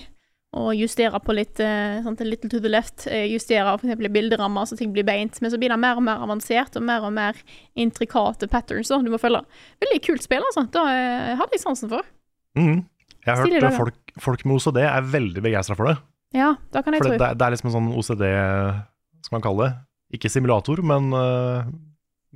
Og 0.52 0.74
justere 0.76 1.16
på 1.24 1.32
litt 1.32 1.56
sånn 1.56 2.16
little 2.28 2.50
to 2.52 2.58
the 2.60 2.68
left. 2.68 3.06
eh, 3.06 3.24
justere 3.32 3.72
i 3.88 4.08
bilderammer 4.12 4.66
så 4.68 4.76
ting 4.76 4.92
blir 4.92 5.04
beint. 5.04 5.40
Men 5.40 5.50
så 5.50 5.56
blir 5.58 5.72
det 5.72 5.78
mer 5.80 5.96
og 5.96 6.04
mer 6.04 6.20
avansert 6.20 6.76
og 6.76 6.82
mer 6.84 7.00
og 7.08 7.12
mer 7.16 7.38
intrikate 7.74 8.48
patterns 8.52 8.88
da, 8.92 8.98
du 9.00 9.08
må 9.08 9.20
følge. 9.20 9.40
Veldig 9.80 10.00
kult 10.04 10.22
spill, 10.22 10.44
altså. 10.50 10.66
Det 10.68 10.82
uh, 10.82 11.36
hadde 11.40 11.56
jeg 11.56 11.64
sansen 11.64 11.88
for. 11.88 12.04
Mm. 12.58 12.84
Jeg 13.24 13.30
har 13.32 13.46
Stilig 13.46 13.62
hørt 13.62 13.70
dag, 13.70 13.78
folk, 13.78 14.12
folk 14.20 14.44
med 14.44 14.58
OCD 14.58 14.82
er 14.82 15.08
veldig 15.08 15.42
begeistra 15.44 15.76
for 15.78 15.88
det. 15.88 15.96
Ja, 16.36 16.54
da 16.72 16.82
kan 16.82 16.96
jeg 16.96 17.04
For 17.04 17.12
tro. 17.12 17.18
det, 17.20 17.30
det, 17.38 17.46
er- 17.46 17.54
liksom 17.54 17.70
en 17.70 17.76
sånn 17.78 17.90
OCD, 17.96 18.24
skal 19.24 19.36
man 19.38 19.44
kalle 19.44 19.64
det. 19.68 19.72
Ikke 20.18 20.28
simulator, 20.32 20.82
men, 20.84 21.08
eh, 21.16 21.70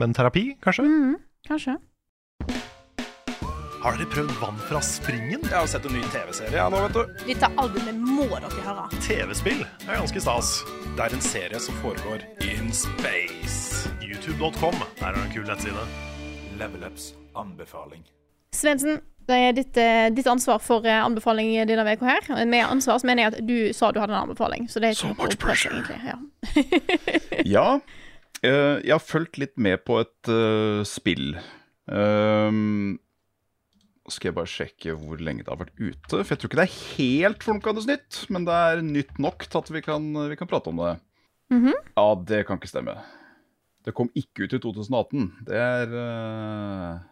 men 0.01 0.14
terapi, 0.17 0.47
kanskje? 0.64 0.87
Mm, 0.89 1.17
kanskje. 1.49 1.77
Har 3.87 3.95
dere 3.95 4.09
prøvd 4.11 4.32
Vann 4.41 4.57
fra 4.66 4.80
springen? 4.82 5.45
Jeg 5.47 5.55
har 5.55 5.66
sett 5.70 5.84
en 5.87 5.93
ny 5.95 6.01
TV-serie 6.11 6.57
ja, 6.59 6.64
nå, 6.66 6.80
vet 6.89 6.97
du. 6.97 7.20
Dette 7.28 7.47
albumet 7.62 8.01
må 8.03 8.24
dere 8.32 8.64
høre. 8.64 8.87
TV-spill 9.05 9.61
er 9.62 10.01
ganske 10.01 10.22
stas. 10.24 10.49
Det 10.97 11.05
er 11.05 11.14
en 11.14 11.22
serie 11.22 11.61
som 11.62 11.78
foregår 11.84 12.24
in 12.43 12.72
space. 12.74 13.87
YouTube.com, 14.03 14.74
der 14.99 15.07
er 15.07 15.14
det 15.14 15.22
en 15.22 15.30
kul 15.37 15.47
nettside. 15.47 15.87
Level 16.59 16.82
Ups 16.89 17.12
anbefaling. 17.39 18.03
Svendsen, 18.59 18.99
det 19.30 19.41
er 19.45 19.57
ditt, 19.61 19.78
eh, 19.78 20.09
ditt 20.18 20.32
ansvar 20.34 20.59
for 20.66 20.82
eh, 20.82 21.05
anbefaling 21.07 21.55
denne 21.70 21.87
uka 21.87 22.11
her. 22.11 22.43
Med 22.43 22.66
ansvar 22.66 22.99
så 22.99 23.07
mener 23.07 23.28
jeg 23.28 23.37
at 23.37 23.41
du 23.47 23.57
sa 23.70 23.95
du 23.95 24.03
hadde 24.03 24.18
en 24.18 24.24
anbefaling, 24.24 24.66
så 24.66 24.82
det 24.82 24.97
er 24.97 24.99
So 25.05 25.14
much 25.14 25.39
pressure. 25.39 25.78
egentlig. 25.78 26.03
Ja. 26.11 27.55
Ja, 27.55 27.80
eh, 28.43 28.82
jeg 28.82 28.99
har 28.99 29.11
fulgt 29.14 29.39
litt 29.39 29.55
med 29.55 29.87
på 29.87 30.03
et 30.03 30.34
uh, 30.34 30.82
spill. 30.82 31.37
Um, 31.87 32.97
skal 34.12 34.30
jeg 34.30 34.36
bare 34.36 34.50
sjekke 34.50 34.94
hvor 35.00 35.20
lenge 35.22 35.44
det 35.44 35.52
har 35.52 35.61
vært 35.61 35.76
ute. 35.78 36.20
For 36.20 36.32
jeg 36.32 36.40
tror 36.40 36.50
ikke 36.50 36.61
det 36.61 36.66
er 36.66 36.78
helt 36.96 37.46
flunkende 37.46 37.84
nytt, 37.88 38.22
men 38.32 38.46
det 38.48 38.57
er 38.68 38.82
nytt 38.86 39.20
nok 39.22 39.46
til 39.46 39.61
at 39.62 39.72
vi 39.74 39.82
kan, 39.84 40.09
vi 40.30 40.38
kan 40.38 40.50
prate 40.50 40.72
om 40.72 40.82
det. 40.82 40.94
Mhm. 41.54 41.72
Ja, 41.96 42.07
det 42.28 42.42
kan 42.46 42.61
ikke 42.61 42.70
stemme. 42.70 42.96
Det 43.86 43.94
kom 43.94 44.11
ikke 44.18 44.46
ut 44.46 44.57
i 44.57 44.62
2018. 44.62 45.26
Det 45.46 45.59
er 45.62 45.92
uh... 45.94 47.02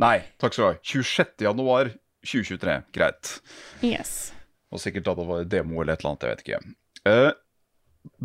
Nei, 0.00 0.16
takk 0.40 0.54
skal 0.54 0.62
du 0.62 0.68
ha. 0.70 0.80
26. 0.86 1.44
januar 1.44 1.90
2023. 2.22 2.76
Greit. 2.94 3.32
Yes. 3.84 4.32
Og 4.70 4.80
sikkert 4.80 5.08
da 5.08 5.16
det 5.18 5.26
var 5.28 5.48
demo 5.50 5.82
eller 5.82 5.96
et 5.96 6.04
eller 6.04 6.14
annet, 6.14 6.26
jeg 6.26 6.36
vet 6.36 6.44
ikke. 6.46 6.76
Uh, 7.08 7.32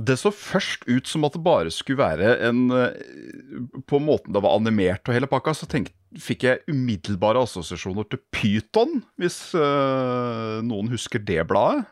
det 0.07 0.15
så 0.21 0.31
først 0.31 0.85
ut 0.87 1.09
som 1.09 1.25
at 1.27 1.35
det 1.35 1.43
bare 1.43 1.71
skulle 1.73 1.99
være 1.99 2.29
en 2.47 2.69
eh, 2.71 3.81
På 3.89 3.99
måten 3.99 4.31
det 4.31 4.39
var 4.43 4.55
animert 4.55 5.03
og 5.07 5.17
hele 5.17 5.27
pakka, 5.27 5.51
så 5.55 5.67
tenk, 5.67 5.89
fikk 6.21 6.45
jeg 6.47 6.61
umiddelbare 6.71 7.41
assosiasjoner 7.45 8.07
til 8.11 8.21
Pyton, 8.33 9.01
hvis 9.19 9.37
uh, 9.57 10.61
noen 10.65 10.89
husker 10.93 11.19
det 11.23 11.41
bladet. 11.49 11.85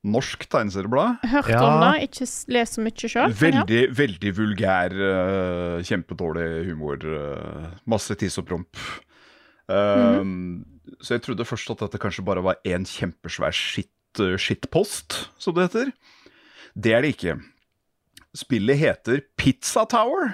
Norsk 0.00 0.46
tegneserieblad. 0.48 1.18
Hørt 1.28 1.50
Ja. 1.52 1.60
om 1.60 1.82
det, 1.84 2.06
ikke 2.08 2.26
lest 2.56 2.78
så 2.78 2.80
mye 2.80 3.10
sjøl. 3.12 3.34
Veldig, 3.36 3.80
veldig 3.98 4.30
vulgær, 4.38 4.94
uh, 4.96 5.82
kjempedårlig 5.84 6.46
humor. 6.70 7.04
Uh, 7.04 7.66
masse 7.84 8.16
tiss 8.16 8.38
og 8.40 8.46
promp. 8.48 8.80
Eh, 9.70 10.24
Så 11.00 11.14
jeg 11.14 11.22
trodde 11.22 11.44
først 11.46 11.70
at 11.70 11.84
dette 11.84 11.98
kanskje 12.02 12.24
bare 12.26 12.42
var 12.42 12.56
en 12.66 12.82
kjempesvær 12.84 13.52
skittpost, 13.54 14.40
shitpost, 14.42 15.18
som 15.38 15.54
det 15.54 15.68
heter. 15.68 15.92
Det 16.74 16.92
er 16.96 17.04
det 17.04 17.12
ikke. 17.14 17.36
Spillet 18.34 18.76
heter 18.80 19.20
Pizza 19.38 19.84
Tower. 19.86 20.32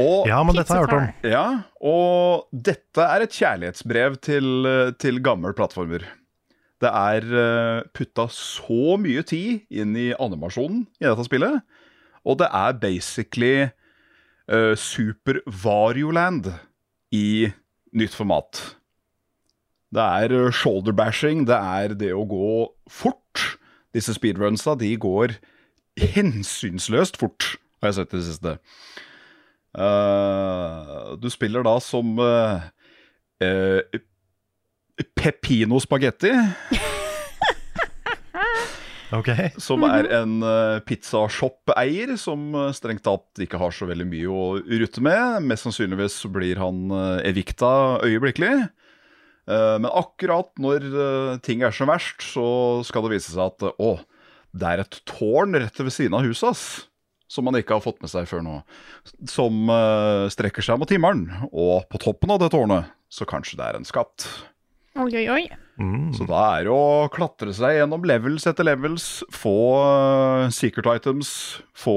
Og 0.00 0.26
Ja, 0.28 0.40
men 0.42 0.56
dette 0.56 0.72
har 0.72 0.82
jeg 0.82 0.88
hørt 0.88 0.96
om. 0.96 1.30
ja, 1.30 1.46
og 1.80 2.48
dette 2.50 3.04
er 3.04 3.24
et 3.24 3.36
kjærlighetsbrev 3.36 4.18
til, 4.24 4.66
eh, 4.66 4.92
til 4.98 5.20
gamle 5.22 5.52
plattformer. 5.54 6.06
Det 6.82 6.90
er 6.90 7.22
eh, 7.22 7.82
putta 7.94 8.26
så 8.32 8.96
mye 9.00 9.22
tid 9.22 9.64
inn 9.70 9.94
i 9.96 10.12
animasjonen 10.18 10.86
i 11.00 11.06
dette 11.06 11.26
spillet, 11.28 11.62
og 12.24 12.38
det 12.40 12.48
er 12.48 12.78
basically 12.80 13.68
uh, 14.48 14.74
Super 14.74 15.42
Varioland 15.44 16.48
i 17.12 17.52
nytt 17.92 18.16
format. 18.16 18.76
Det 19.94 20.00
er 20.02 20.50
shoulder 20.50 20.96
bashing, 20.96 21.44
det 21.46 21.54
er 21.54 21.94
det 21.94 22.14
å 22.16 22.24
gå 22.26 22.72
fort. 22.90 23.58
Disse 23.94 24.16
speedrunsa, 24.16 24.74
de 24.74 24.96
går 24.96 25.36
hensynsløst 26.00 27.20
fort, 27.20 27.58
har 27.80 27.92
jeg 27.92 28.00
sett 28.00 28.14
i 28.14 28.18
det 28.18 28.26
siste. 28.26 28.56
Eh, 29.74 31.14
du 31.18 31.30
spiller 31.32 31.64
da 31.66 31.76
som 31.82 32.14
uh, 32.20 32.62
uh, 33.42 34.00
Pepino 35.18 35.80
Spagetti, 35.82 36.32
Okay. 39.14 39.50
som 39.62 39.84
er 39.86 40.08
en 40.16 40.40
uh, 40.42 40.80
pizzashop-eier 40.86 42.14
som 42.18 42.48
eh, 42.58 42.72
strengt 42.74 43.04
tatt 43.06 43.42
ikke 43.44 43.60
har 43.60 43.74
så 43.74 43.86
veldig 43.86 44.06
mye 44.10 44.30
å 44.30 44.46
rutte 44.80 45.02
med. 45.04 45.44
Mest 45.46 45.68
sannsynligvis 45.68 46.16
så 46.24 46.30
blir 46.32 46.58
han 46.58 46.88
uh, 46.90 47.20
evikta 47.22 48.00
øyeblikkelig. 48.02 48.66
Uh, 49.44 49.76
men 49.78 49.90
akkurat 49.92 50.50
når 50.58 50.88
uh, 50.88 51.36
ting 51.44 51.62
er 51.62 51.74
som 51.74 51.92
verst, 51.92 52.24
så 52.32 52.46
skal 52.86 53.06
det 53.06 53.14
vise 53.14 53.34
seg 53.34 53.44
at 53.44 53.66
eh, 53.68 53.76
å, 53.78 53.92
det 54.56 54.72
er 54.72 54.82
et 54.82 55.00
tårn 55.10 55.60
rett 55.60 55.82
ved 55.84 55.94
siden 55.94 56.16
av 56.18 56.24
huset 56.26 56.48
hans. 56.48 56.64
Som 57.30 57.48
man 57.48 57.56
ikke 57.58 57.78
har 57.78 57.84
fått 57.84 58.02
med 58.04 58.12
seg 58.12 58.28
før 58.30 58.42
nå. 58.44 58.58
Som 59.30 59.70
uh, 59.72 60.30
strekker 60.32 60.64
seg 60.64 60.80
mot 60.80 60.90
himmelen. 60.90 61.26
Og 61.50 61.86
på 61.90 62.00
toppen 62.02 62.34
av 62.34 62.42
det 62.42 62.52
tårnet 62.54 62.92
så 63.12 63.26
kanskje 63.28 63.58
det 63.60 63.68
er 63.68 63.78
en 63.78 63.88
skatt. 63.88 64.26
Oi, 64.94 65.10
oi, 65.10 65.24
oi. 65.30 65.44
Mm. 65.80 66.12
Så 66.14 66.26
da 66.28 66.40
er 66.54 66.68
det 66.68 66.74
å 66.74 67.08
klatre 67.10 67.50
seg 67.56 67.80
gjennom 67.80 68.04
levels 68.06 68.46
etter 68.46 68.66
levels, 68.66 69.08
få 69.34 69.56
uh, 69.82 70.52
secret 70.54 70.86
items, 71.00 71.32
få 71.74 71.96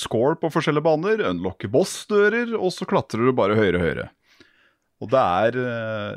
score 0.00 0.38
på 0.40 0.48
forskjellige 0.54 0.86
baner, 0.86 1.20
unlocke 1.28 1.68
boss-dører, 1.72 2.54
og 2.56 2.72
så 2.72 2.88
klatrer 2.88 3.28
du 3.28 3.34
bare 3.36 3.58
høyere 3.58 3.76
og 3.76 3.84
høyere. 3.84 4.08
Og 5.04 5.12
det 5.12 5.20
er 5.44 5.60
uh, 5.60 6.16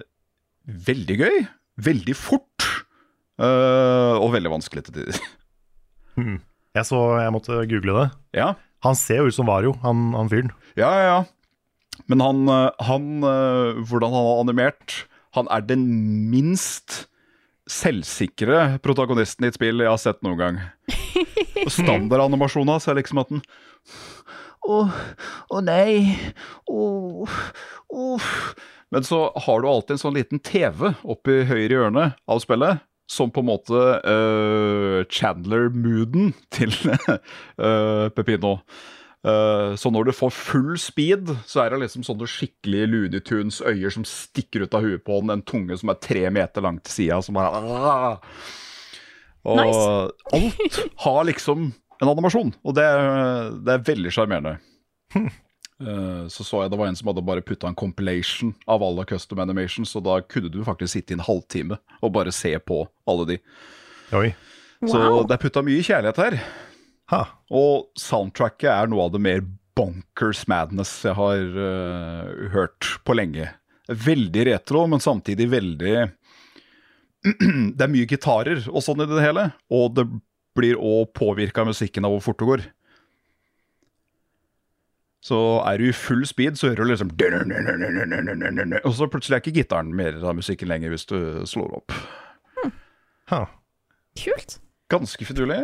veldig 0.88 1.20
gøy, 1.20 1.44
veldig 1.84 2.16
fort, 2.16 2.68
eh, 3.42 4.16
og 4.16 4.32
veldig 4.36 4.52
vanskelig 4.58 4.88
til 4.88 5.00
tider. 5.00 5.22
Mm. 6.14 6.36
Jeg 6.74 6.88
så 6.90 7.00
jeg 7.22 7.34
måtte 7.36 7.64
google 7.70 7.96
det. 8.00 8.08
Ja, 8.40 8.54
Han 8.84 8.96
ser 9.00 9.22
jo 9.22 9.30
ut 9.30 9.36
som 9.38 9.48
Vario, 9.48 9.76
han, 9.84 10.12
han 10.18 10.30
fyren. 10.32 10.52
ja, 10.80 10.90
ja. 10.90 11.06
ja. 11.12 11.24
Men 12.10 12.24
han, 12.26 12.40
eh, 12.50 12.72
han 12.88 13.04
eh, 13.24 13.82
Hvordan 13.86 14.10
han 14.16 14.26
har 14.26 14.40
animert 14.42 14.96
Han 15.38 15.46
er 15.54 15.62
den 15.62 15.84
minst 16.32 17.04
selvsikre 17.70 18.80
protagonisten 18.84 19.46
i 19.46 19.52
et 19.52 19.56
spill 19.56 19.80
jeg 19.80 19.88
har 19.88 20.02
sett 20.02 20.18
noen 20.26 20.40
gang. 20.42 20.58
Standardanimasjonen 21.78 22.74
hans 22.74 22.90
er 22.92 22.98
liksom 22.98 23.22
at 23.22 23.30
den 23.32 23.44
Å, 24.68 24.80
å 25.54 25.62
nei. 25.64 26.18
Å, 26.68 26.84
å. 27.94 28.18
Men 28.92 29.08
så 29.08 29.22
har 29.46 29.62
du 29.64 29.70
alltid 29.70 29.96
en 29.96 30.02
sånn 30.02 30.18
liten 30.18 30.42
TV 30.44 30.92
oppi 31.04 31.40
høyre 31.48 31.78
hjørne 31.78 32.10
av 32.28 32.42
spillet. 32.44 32.84
Som 33.12 33.32
på 33.36 33.42
en 33.44 33.50
måte 33.52 33.74
uh, 33.76 35.04
Chandler-mooden 35.12 36.32
til 36.56 36.72
uh, 36.88 38.08
Pepino. 38.16 38.58
Uh, 39.24 39.76
så 39.80 39.88
når 39.92 40.10
du 40.10 40.14
får 40.16 40.32
full 40.36 40.74
speed, 40.80 41.30
så 41.48 41.62
er 41.64 41.72
det 41.76 41.82
liksom 41.84 42.04
sånne 42.08 42.28
skikkelige 42.28 42.90
Lunitunes-øyer 42.92 43.94
som 43.96 44.04
stikker 44.08 44.66
ut 44.66 44.76
av 44.76 44.84
huet 44.88 45.04
på 45.08 45.20
den, 45.22 45.32
en 45.36 45.44
tunge 45.48 45.78
som 45.80 45.92
er 45.94 46.00
tre 46.04 46.26
meter 46.34 46.64
lang 46.66 46.80
til 46.84 46.96
sida, 46.98 47.22
som 47.24 47.36
bare 47.40 47.62
Og 49.44 49.60
alt 49.60 50.80
har 51.06 51.24
liksom 51.28 51.70
en 52.04 52.10
animasjon, 52.12 52.52
og 52.64 52.76
det, 52.76 52.84
er- 52.84 53.52
det 53.64 53.74
er 53.78 53.86
veldig 53.92 54.12
sjarmerende. 54.16 54.58
Eh, 55.84 56.28
Så 56.32 56.44
så 56.48 56.62
jeg 56.64 56.72
det 56.72 56.80
var 56.80 56.88
en 56.88 56.96
som 56.96 57.10
hadde 57.12 57.26
bare 57.26 57.42
putta 57.46 57.68
en 57.68 57.76
compilation 57.76 58.54
av 58.68 58.84
alle 58.84 59.06
custom 59.06 59.40
animations, 59.44 59.96
og 60.00 60.04
da 60.08 60.22
kunne 60.22 60.50
du 60.52 60.62
faktisk 60.64 60.94
sitte 60.96 61.12
i 61.14 61.18
en 61.20 61.26
halvtime 61.28 61.78
og 62.02 62.14
bare 62.16 62.32
se 62.32 62.54
på 62.60 62.86
alle 63.08 63.26
de. 63.34 63.38
Oi. 64.14 64.34
Så 64.84 64.98
Wow. 65.00 65.24
det 65.28 65.36
er 65.38 65.44
putta 65.44 65.62
mye 65.64 65.84
kjærlighet 65.84 66.18
her. 66.18 66.40
Ha. 67.12 67.24
Og 67.52 67.90
soundtracket 68.00 68.70
er 68.72 68.88
noe 68.88 69.06
av 69.06 69.12
det 69.14 69.22
mer 69.22 69.42
bonkers 69.76 70.46
madness 70.48 70.92
jeg 71.04 71.16
har 71.18 71.40
uh, 71.58 72.50
hørt 72.54 72.92
på 73.04 73.16
lenge. 73.16 73.50
Veldig 73.90 74.46
retro, 74.52 74.86
men 74.88 75.00
samtidig 75.04 75.50
veldig 75.52 76.12
Det 77.78 77.82
er 77.82 77.92
mye 77.92 78.08
gitarer 78.10 78.66
og 78.70 78.84
sånn 78.84 79.04
i 79.04 79.08
det 79.10 79.24
hele, 79.24 79.46
og 79.72 79.94
det 79.96 80.06
blir 80.58 80.76
òg 80.78 81.14
påvirka 81.16 81.64
av 81.64 81.70
musikken 81.72 82.06
av 82.06 82.12
hvor 82.14 82.22
fort 82.28 82.40
det 82.42 82.48
går. 82.50 82.64
Så 85.24 85.38
er 85.64 85.80
du 85.80 85.86
i 85.88 85.94
full 85.96 86.26
speed, 86.28 86.58
så 86.60 86.68
hører 86.68 86.84
du 86.84 86.90
liksom 86.92 87.12
Og 88.84 88.96
så 88.98 89.08
plutselig 89.08 89.38
er 89.38 89.42
ikke 89.44 89.54
gitaren 89.56 89.94
mer 89.96 90.18
av 90.20 90.36
musikken 90.36 90.68
lenger 90.68 90.92
hvis 90.92 91.06
du 91.08 91.16
slår 91.48 91.78
opp. 91.78 91.96
Ha. 93.32 93.46
Kult. 94.20 94.58
Ganske 94.92 95.26
finurlig. 95.26 95.62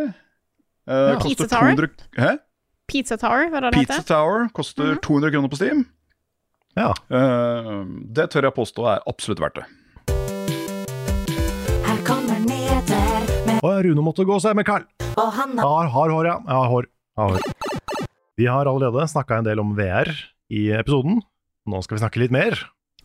Eh, 0.88 1.10
Ja. 1.12 1.20
Pizza 1.20 1.46
Tower? 1.48 1.76
200 1.76 1.90
Hæ? 2.18 2.38
Pizza 2.88 3.18
Tower, 3.18 3.50
hva 3.52 3.58
er 3.60 3.62
det 3.68 3.74
det 3.74 3.80
Pizza 3.82 4.00
heter? 4.00 4.08
Tower 4.16 4.48
koster 4.56 4.96
200 5.04 5.32
kroner 5.36 5.52
på 5.52 5.60
Steam. 5.60 5.84
Ja. 6.80 6.94
Eh, 7.12 7.84
det 8.16 8.30
tør 8.32 8.48
jeg 8.48 8.56
påstå 8.56 8.88
er 8.96 9.04
absolutt 9.12 9.44
verdt 9.44 9.60
det. 9.60 9.66
Her 11.84 12.00
kommer 12.08 12.40
nyheter 12.48 13.28
med 13.46 13.60
Og 13.62 13.84
Rune 13.86 14.08
måtte 14.08 14.24
gå 14.26 14.40
seg 14.40 14.56
med 14.56 14.66
Carl. 14.66 14.88
Og 15.20 15.34
han 15.36 15.58
Har, 15.60 15.92
har 15.92 16.10
hår, 16.16 16.26
ja. 16.32 16.40
ja 16.48 16.64
hår. 16.72 16.88
Har 17.20 17.36
hår. 17.36 17.79
Vi 18.40 18.48
har 18.48 18.70
allerede 18.72 19.04
snakka 19.12 19.40
en 19.42 19.48
del 19.50 19.60
om 19.62 19.74
VR 19.78 20.10
i 20.56 20.70
episoden. 20.78 21.20
Nå 21.70 21.82
skal 21.84 21.98
vi 21.98 22.04
snakke 22.06 22.22
litt 22.24 22.32
mer 22.36 22.56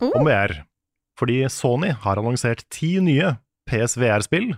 Oh. 0.01 0.11
om 0.19 0.25
VR. 0.27 0.61
Fordi 1.19 1.41
Sony 1.51 1.91
har 2.03 2.19
annonsert 2.19 2.63
ti 2.71 2.95
nye 3.03 3.33
PSVR-spill 3.69 4.53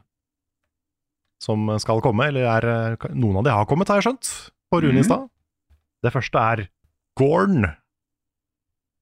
som 1.41 1.67
skal 1.77 2.01
komme, 2.01 2.25
eller 2.31 2.47
er, 2.49 2.97
noen 3.13 3.37
av 3.37 3.43
de 3.45 3.51
har 3.53 3.67
kommet, 3.69 3.87
har 3.91 3.99
jeg 4.01 4.07
skjønt, 4.07 4.29
på 4.73 4.79
Rune 4.81 4.99
i 5.01 5.05
stad. 5.05 5.27
Det 6.01 6.11
første 6.15 6.41
er 6.41 6.63
Gorn. 7.17 7.67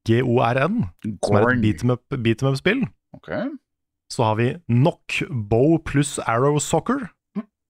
G-O-R-N, 0.08 0.84
som 1.24 1.38
er 1.40 1.50
et 1.54 1.62
beat 1.64 1.82
'em 1.84 1.92
up- 1.96 2.22
beat 2.22 2.44
up-spill. 2.44 2.84
Så 4.12 4.24
har 4.24 4.36
vi 4.36 4.54
Knock 4.68 5.24
Bow 5.32 5.78
pluss 5.80 6.20
Arrow 6.28 6.60
Soccer, 6.60 7.10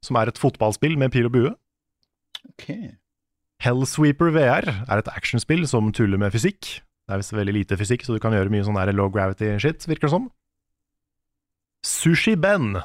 som 0.04 0.16
er 0.18 0.28
et 0.28 0.38
fotballspill 0.38 0.98
med 0.98 1.12
pil 1.12 1.26
og 1.28 1.32
bue. 1.32 1.56
ok. 2.50 2.98
Hellsweeper 3.66 4.30
VR 4.36 4.68
er 4.86 5.00
et 5.02 5.10
actionspill 5.10 5.66
som 5.70 5.92
tuller 5.96 6.20
med 6.22 6.34
fysikk. 6.36 6.68
Det 7.06 7.14
er 7.14 7.22
visst 7.22 7.34
veldig 7.36 7.54
lite 7.60 7.78
fysikk, 7.78 8.06
så 8.06 8.16
du 8.16 8.22
kan 8.22 8.34
gjøre 8.34 8.50
mye 8.54 8.66
sånn 8.66 8.78
der 8.78 8.94
low 8.94 9.10
gravity 9.14 9.52
shit, 9.62 9.86
virker 9.90 10.08
det 10.08 10.14
som. 10.16 10.28
Sushi 11.86 12.36
Ben 12.42 12.78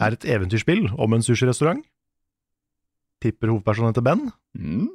er 0.00 0.14
et 0.14 0.24
eventyrspill 0.24 0.86
om 0.96 1.12
en 1.16 1.24
sushirestaurant. 1.24 1.82
Tipper 3.24 3.50
hovedpersonen 3.52 3.90
heter 3.92 4.04
Ben, 4.06 4.28
Mm. 4.56 4.88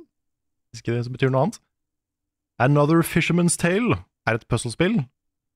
hvis 0.71 0.81
ikke 0.81 0.95
det 1.03 1.11
betyr 1.11 1.29
noe 1.31 1.43
annet. 1.43 1.59
Another 2.59 3.01
Fisherman's 3.03 3.57
Tale 3.57 3.99
er 4.25 4.35
et 4.35 4.47
puslespill 4.47 5.03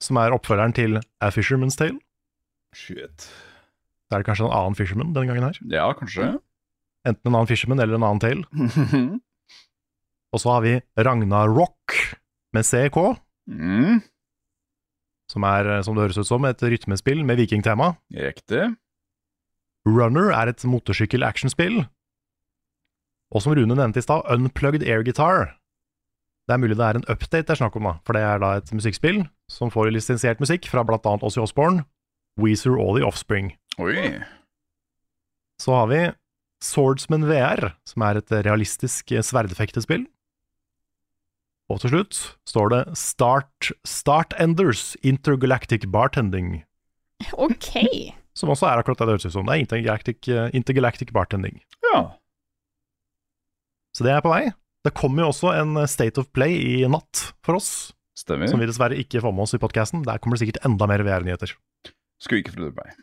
som 0.01 0.17
er 0.17 0.31
oppfølgeren 0.35 0.73
til 0.75 0.97
A 1.21 1.29
Fisherman's 1.31 1.77
Tale. 1.77 1.99
Shit. 2.75 3.29
Det 4.09 4.13
er 4.13 4.17
det 4.21 4.25
kanskje 4.27 4.45
en 4.45 4.51
annen 4.53 4.75
Fisherman 4.75 5.13
denne 5.13 5.27
gangen 5.27 5.43
her. 5.43 5.57
Ja, 5.71 5.93
kanskje. 5.93 6.39
Enten 7.07 7.29
en 7.29 7.35
annen 7.35 7.49
Fisherman 7.49 7.81
eller 7.83 7.99
en 7.99 8.05
annen 8.07 8.23
Tale. 8.23 8.45
Og 10.33 10.41
så 10.43 10.51
har 10.51 10.63
vi 10.65 10.73
Ragnarok 10.99 11.93
med 12.55 12.65
CK, 12.65 12.97
mm. 13.51 14.01
som 15.31 15.45
er, 15.47 15.69
som 15.85 15.95
det 15.95 16.07
høres 16.07 16.19
ut 16.19 16.29
som, 16.29 16.45
et 16.47 16.63
rytmespill 16.63 17.23
med 17.27 17.39
vikingtema. 17.39 17.93
Riktig. 18.11 18.65
Runner 19.87 20.33
er 20.35 20.51
et 20.51 20.65
motorsykkel-actionspill. 20.67 21.85
Og 23.35 23.43
som 23.43 23.55
Rune 23.55 23.75
nevnte 23.75 24.01
i 24.01 24.05
stad, 24.05 24.27
Unplugged 24.31 24.83
Air 24.83 25.03
Guitar. 25.07 25.53
Det 26.47 26.55
er 26.55 26.61
mulig 26.63 26.77
det 26.79 26.85
er 26.85 26.99
en 26.99 27.07
update 27.11 27.43
det 27.43 27.55
er 27.55 27.59
snakk 27.59 27.75
om, 27.75 27.89
da, 27.89 27.97
for 28.07 28.15
det 28.15 28.23
er 28.23 28.39
da 28.39 28.53
et 28.55 28.69
musikkspill 28.71 29.25
som 29.51 29.71
får 29.71 29.91
lisensiert 29.91 30.39
musikk 30.43 30.69
fra 30.71 30.83
blant 30.87 31.07
annet 31.07 31.25
Ossie 31.27 31.43
Osborne, 31.43 31.83
Weezer 32.39 32.77
og 32.79 32.95
The 32.95 33.03
Offspring. 33.07 33.51
Oi. 33.83 34.13
Så 35.59 35.75
har 35.75 35.89
vi 35.91 35.99
Swordsman 36.63 37.25
VR, 37.29 37.71
som 37.85 38.05
er 38.07 38.19
et 38.19 38.31
realistisk 38.45 39.13
sverdfektespill. 39.13 40.07
Og 41.67 41.81
til 41.83 41.91
slutt 41.91 42.19
står 42.47 42.71
det 42.71 42.81
Start, 42.99 43.71
Start 43.87 44.33
Enders 44.39 44.93
Intergalactic 45.03 45.83
Bartending, 45.91 46.61
OK. 47.33 47.73
som 48.37 48.53
også 48.53 48.69
er 48.69 48.79
akkurat 48.79 49.01
det 49.01 49.07
det 49.09 49.15
høres 49.17 49.27
ut 49.27 49.35
som. 49.35 49.47
Det 49.49 49.55
er 49.57 49.63
Intergalactic, 49.65 50.29
eh, 50.31 50.47
Intergalactic 50.55 51.11
Bartending. 51.15 51.59
Ja. 51.89 52.01
Så 53.97 54.05
det 54.05 54.13
er 54.13 54.23
på 54.23 54.31
vei. 54.31 54.45
Det 54.85 54.93
kommer 54.95 55.25
jo 55.25 55.31
også 55.33 55.51
en 55.57 55.75
State 55.89 56.21
of 56.21 56.29
Play 56.31 56.55
i 56.55 56.73
natt 56.87 57.31
for 57.43 57.57
oss, 57.57 57.91
Stemmer. 58.15 58.47
som 58.47 58.61
vi 58.61 58.69
dessverre 58.69 58.95
ikke 59.01 59.19
får 59.25 59.33
med 59.35 59.47
oss 59.47 59.57
i 59.57 59.59
podkasten. 59.61 60.05
Der 60.07 60.21
kommer 60.21 60.37
det 60.37 60.45
sikkert 60.45 60.63
enda 60.69 60.87
mer 60.87 61.03
VR-nyheter. 61.03 61.51
Skulle 62.21 62.43
ikke 62.43 62.53
forundre 62.55 62.85
meg. 62.85 63.01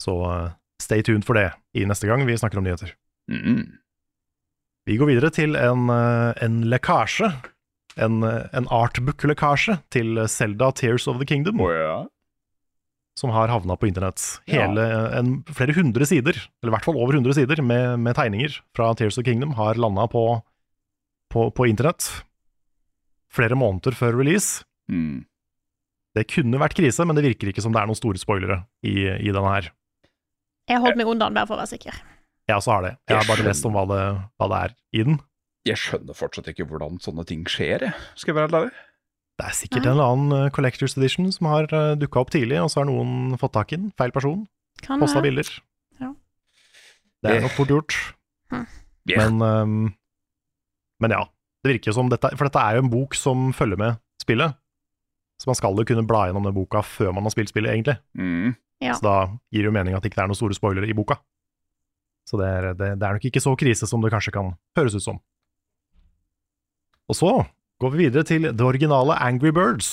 Så 0.00 0.14
eh, 0.30 0.54
stay 0.82 1.02
tuned 1.02 1.26
for 1.26 1.38
det 1.38 1.50
i 1.76 1.84
neste 1.88 2.08
gang 2.08 2.24
vi 2.26 2.36
snakker 2.38 2.60
om 2.60 2.66
nyheter. 2.66 2.92
Mm. 3.30 3.78
Vi 4.86 4.96
går 5.00 5.10
videre 5.10 5.32
til 5.34 5.56
en, 5.58 5.88
eh, 5.90 6.32
en 6.44 6.60
lekkasje. 6.70 7.32
En, 7.96 8.22
eh, 8.22 8.44
en 8.52 8.68
artbook-lekkasje 8.68 9.80
til 9.90 10.20
Selda 10.28 10.70
Tears 10.70 11.08
of 11.08 11.18
the 11.18 11.26
Kingdom, 11.26 11.60
Oh, 11.60 11.72
ja. 11.72 12.06
som 13.16 13.30
har 13.30 13.48
havna 13.48 13.76
på 13.76 13.88
internett. 13.88 14.20
Hele, 14.46 14.78
eh, 14.84 15.18
en, 15.18 15.42
flere 15.44 15.72
hundre 15.74 16.04
sider, 16.04 16.36
eller 16.62 16.70
i 16.70 16.74
hvert 16.76 16.84
fall 16.84 16.96
over 17.00 17.14
hundre 17.14 17.32
sider, 17.34 17.62
med, 17.62 17.98
med 17.98 18.14
tegninger 18.14 18.60
fra 18.76 18.94
Tears 18.94 19.18
of 19.18 19.24
the 19.24 19.30
Kingdom 19.32 19.54
har 19.56 19.74
landa 19.74 20.06
på, 20.06 20.42
på, 21.32 21.50
på 21.50 21.66
internett. 21.66 22.22
Flere 23.32 23.56
måneder 23.56 23.96
før 23.96 24.20
release. 24.20 24.62
Mm. 24.92 25.24
Det 26.14 26.28
kunne 26.28 26.60
vært 26.60 26.76
krise, 26.76 27.04
men 27.04 27.16
det 27.16 27.24
virker 27.24 27.48
ikke 27.50 27.64
som 27.64 27.72
det 27.72 27.80
er 27.80 27.88
noen 27.88 27.98
store 27.98 28.20
spoilere 28.20 28.62
i, 28.84 29.08
i 29.08 29.32
denne 29.32 29.50
her. 29.50 29.72
Jeg 30.66 30.82
holdt 30.82 30.98
meg 30.98 31.06
unna 31.10 31.28
den 31.28 31.38
bare 31.38 31.46
for 31.48 31.56
å 31.56 31.62
være 31.62 31.72
sikker. 31.76 31.98
Jeg 32.46 32.58
også 32.58 32.74
har 32.74 32.84
det. 32.84 32.92
Jeg 33.10 33.18
har 33.20 33.28
bare 33.28 33.46
lest 33.46 33.66
om 33.66 33.74
hva 33.74 33.84
det, 33.90 34.02
hva 34.38 34.48
det 34.50 34.58
er 34.64 34.74
i 34.98 35.04
den. 35.06 35.20
Jeg 35.66 35.80
skjønner 35.82 36.14
fortsatt 36.14 36.50
ikke 36.50 36.66
hvordan 36.70 37.00
sånne 37.02 37.24
ting 37.26 37.46
skjer, 37.50 37.88
jeg. 37.88 37.94
Skal 38.18 38.32
jeg 38.32 38.38
være 38.38 38.48
helt 38.48 38.58
ærlig. 38.60 38.82
Det 39.36 39.46
er 39.46 39.56
sikkert 39.58 39.84
en 39.84 39.92
eller 39.92 40.12
annen 40.14 40.34
eh, 40.36 40.50
Collectors 40.54 40.94
Edition 40.96 41.26
som 41.34 41.48
har 41.50 41.66
uh, 41.74 41.94
dukka 41.98 42.22
opp 42.22 42.30
tidlig, 42.32 42.56
og 42.62 42.70
så 42.72 42.80
har 42.80 42.88
noen 42.88 43.36
fått 43.40 43.52
tak 43.58 43.74
i 43.74 43.78
den. 43.80 43.90
Feil 43.98 44.14
person. 44.14 44.46
Kan 44.82 45.02
Posta 45.02 45.20
bilder. 45.24 45.50
Ja. 46.00 46.12
Det 47.22 47.34
er 47.34 47.44
nok 47.44 47.56
fort 47.58 47.72
gjort. 47.72 47.96
Yeah. 49.06 49.22
Men, 49.22 49.42
ehm, 49.42 49.80
men 51.02 51.14
ja. 51.14 51.24
Det 51.62 51.72
virker 51.72 51.90
jo 51.90 51.96
som 51.96 52.08
dette 52.10 52.28
For 52.38 52.46
dette 52.46 52.62
er 52.62 52.76
jo 52.76 52.84
en 52.84 52.90
bok 52.92 53.14
som 53.18 53.48
følger 53.56 53.78
med 53.80 53.98
spillet. 54.22 54.54
Så 55.42 55.50
man 55.50 55.58
skal 55.58 55.78
jo 55.78 55.84
kunne 55.86 56.06
bla 56.08 56.26
gjennom 56.26 56.46
den 56.46 56.54
boka 56.56 56.82
før 56.86 57.12
man 57.14 57.26
har 57.26 57.34
spilt 57.34 57.52
spillet, 57.52 57.74
egentlig. 57.74 57.96
Mm. 58.18 58.54
Ja. 58.82 58.96
Så 58.98 59.04
da 59.06 59.16
gir 59.52 59.64
det 59.64 59.70
jo 59.70 59.74
mening 59.76 59.96
at 59.96 60.04
det 60.04 60.12
ikke 60.12 60.22
er 60.24 60.30
noen 60.30 60.38
store 60.38 60.56
spoilere 60.56 60.88
i 60.88 60.96
boka. 60.96 61.18
Så 62.26 62.38
det 62.40 62.46
er, 62.50 62.68
det, 62.74 62.90
det 63.00 63.06
er 63.06 63.16
nok 63.16 63.26
ikke 63.28 63.42
så 63.42 63.54
krise 63.58 63.86
som 63.88 64.02
det 64.02 64.10
kanskje 64.12 64.34
kan 64.34 64.54
høres 64.78 64.96
ut 64.98 65.04
som. 65.04 65.20
Og 67.06 67.14
så 67.16 67.32
går 67.82 67.92
vi 67.94 68.06
videre 68.06 68.26
til 68.26 68.48
det 68.50 68.64
originale 68.66 69.14
Angry 69.22 69.52
Birds, 69.54 69.90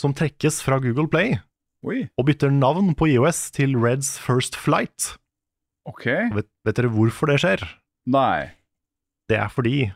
som 0.00 0.14
trekkes 0.16 0.62
fra 0.64 0.78
Google 0.80 1.10
Play 1.12 1.36
Oi, 1.84 2.06
og 2.16 2.28
bytter 2.28 2.52
navn 2.54 2.94
på 2.96 3.10
IOS 3.10 3.50
til 3.52 3.76
Reds 3.76 4.14
First 4.22 4.56
Flight. 4.56 5.16
ok. 5.84 6.06
Vet, 6.38 6.48
vet 6.64 6.78
dere 6.78 6.92
hvorfor 6.94 7.28
det 7.28 7.40
skjer? 7.42 7.64
Nei. 8.06 8.54
Det 9.28 9.36
er 9.38 9.50
fordi 9.52 9.90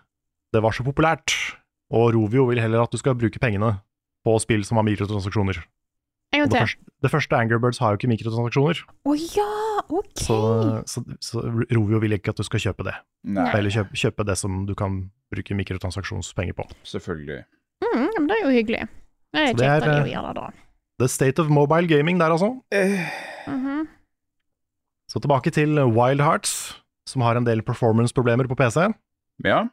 det 0.54 0.62
var 0.62 0.74
så 0.76 0.84
populært, 0.86 1.32
og 1.94 2.12
Rovio 2.14 2.46
vil 2.50 2.60
heller 2.60 2.84
at 2.84 2.92
du 2.92 2.98
skal 3.00 3.16
bruke 3.18 3.40
pengene 3.42 3.78
på 4.26 4.34
spill 4.42 4.64
som 4.66 4.80
har 4.80 4.86
mikrotransaksjoner. 4.86 5.62
Det, 6.52 6.60
første, 6.62 6.92
det 7.02 7.10
første 7.10 7.36
Angry 7.38 7.58
Birds 7.62 7.78
har 7.82 7.92
jo 7.94 7.98
ikke 8.00 8.08
mikrotransaksjoner, 8.10 8.80
Oh, 9.06 9.16
ja, 9.36 9.46
OK. 9.88 10.12
så, 10.22 10.36
så, 10.86 11.02
så 11.20 11.42
Rovio 11.72 11.98
vil 12.02 12.12
ikke 12.18 12.30
at 12.34 12.36
du 12.40 12.44
skal 12.46 12.60
kjøpe 12.60 12.84
det. 12.88 12.94
Nei, 13.24 13.46
Eller 13.58 13.70
kjøpe, 13.74 13.96
kjøpe 13.96 14.26
det 14.28 14.36
som 14.38 14.64
du 14.66 14.74
kan 14.78 15.10
bruke 15.32 15.54
mikrotransaksjonspenger 15.58 16.54
på. 16.58 16.68
selvfølgelig. 16.84 17.44
Mm, 17.84 18.06
men 18.18 18.26
det 18.30 18.36
er 18.38 18.44
jo 18.46 18.54
hyggelig. 18.54 18.84
Det 19.34 19.42
er 19.42 19.46
Så 19.52 19.56
det 19.60 19.66
kjekt 19.66 19.86
er, 19.86 19.86
de 19.86 20.16
å 20.16 20.22
eh, 20.22 20.26
det, 20.28 20.34
da. 20.40 20.46
The 21.02 21.08
State 21.12 21.42
of 21.42 21.48
Mobile 21.52 21.86
Gaming 21.90 22.18
der, 22.22 22.30
altså. 22.32 22.54
Mhm. 23.46 23.86
Så 25.10 25.20
tilbake 25.22 25.52
til 25.54 25.76
Wild 25.94 26.20
Hearts, 26.24 26.74
som 27.06 27.22
har 27.22 27.36
en 27.38 27.44
del 27.46 27.60
performance-problemer 27.62 28.48
på 28.50 28.56
PC. 28.58 28.88
Ja? 29.44 29.68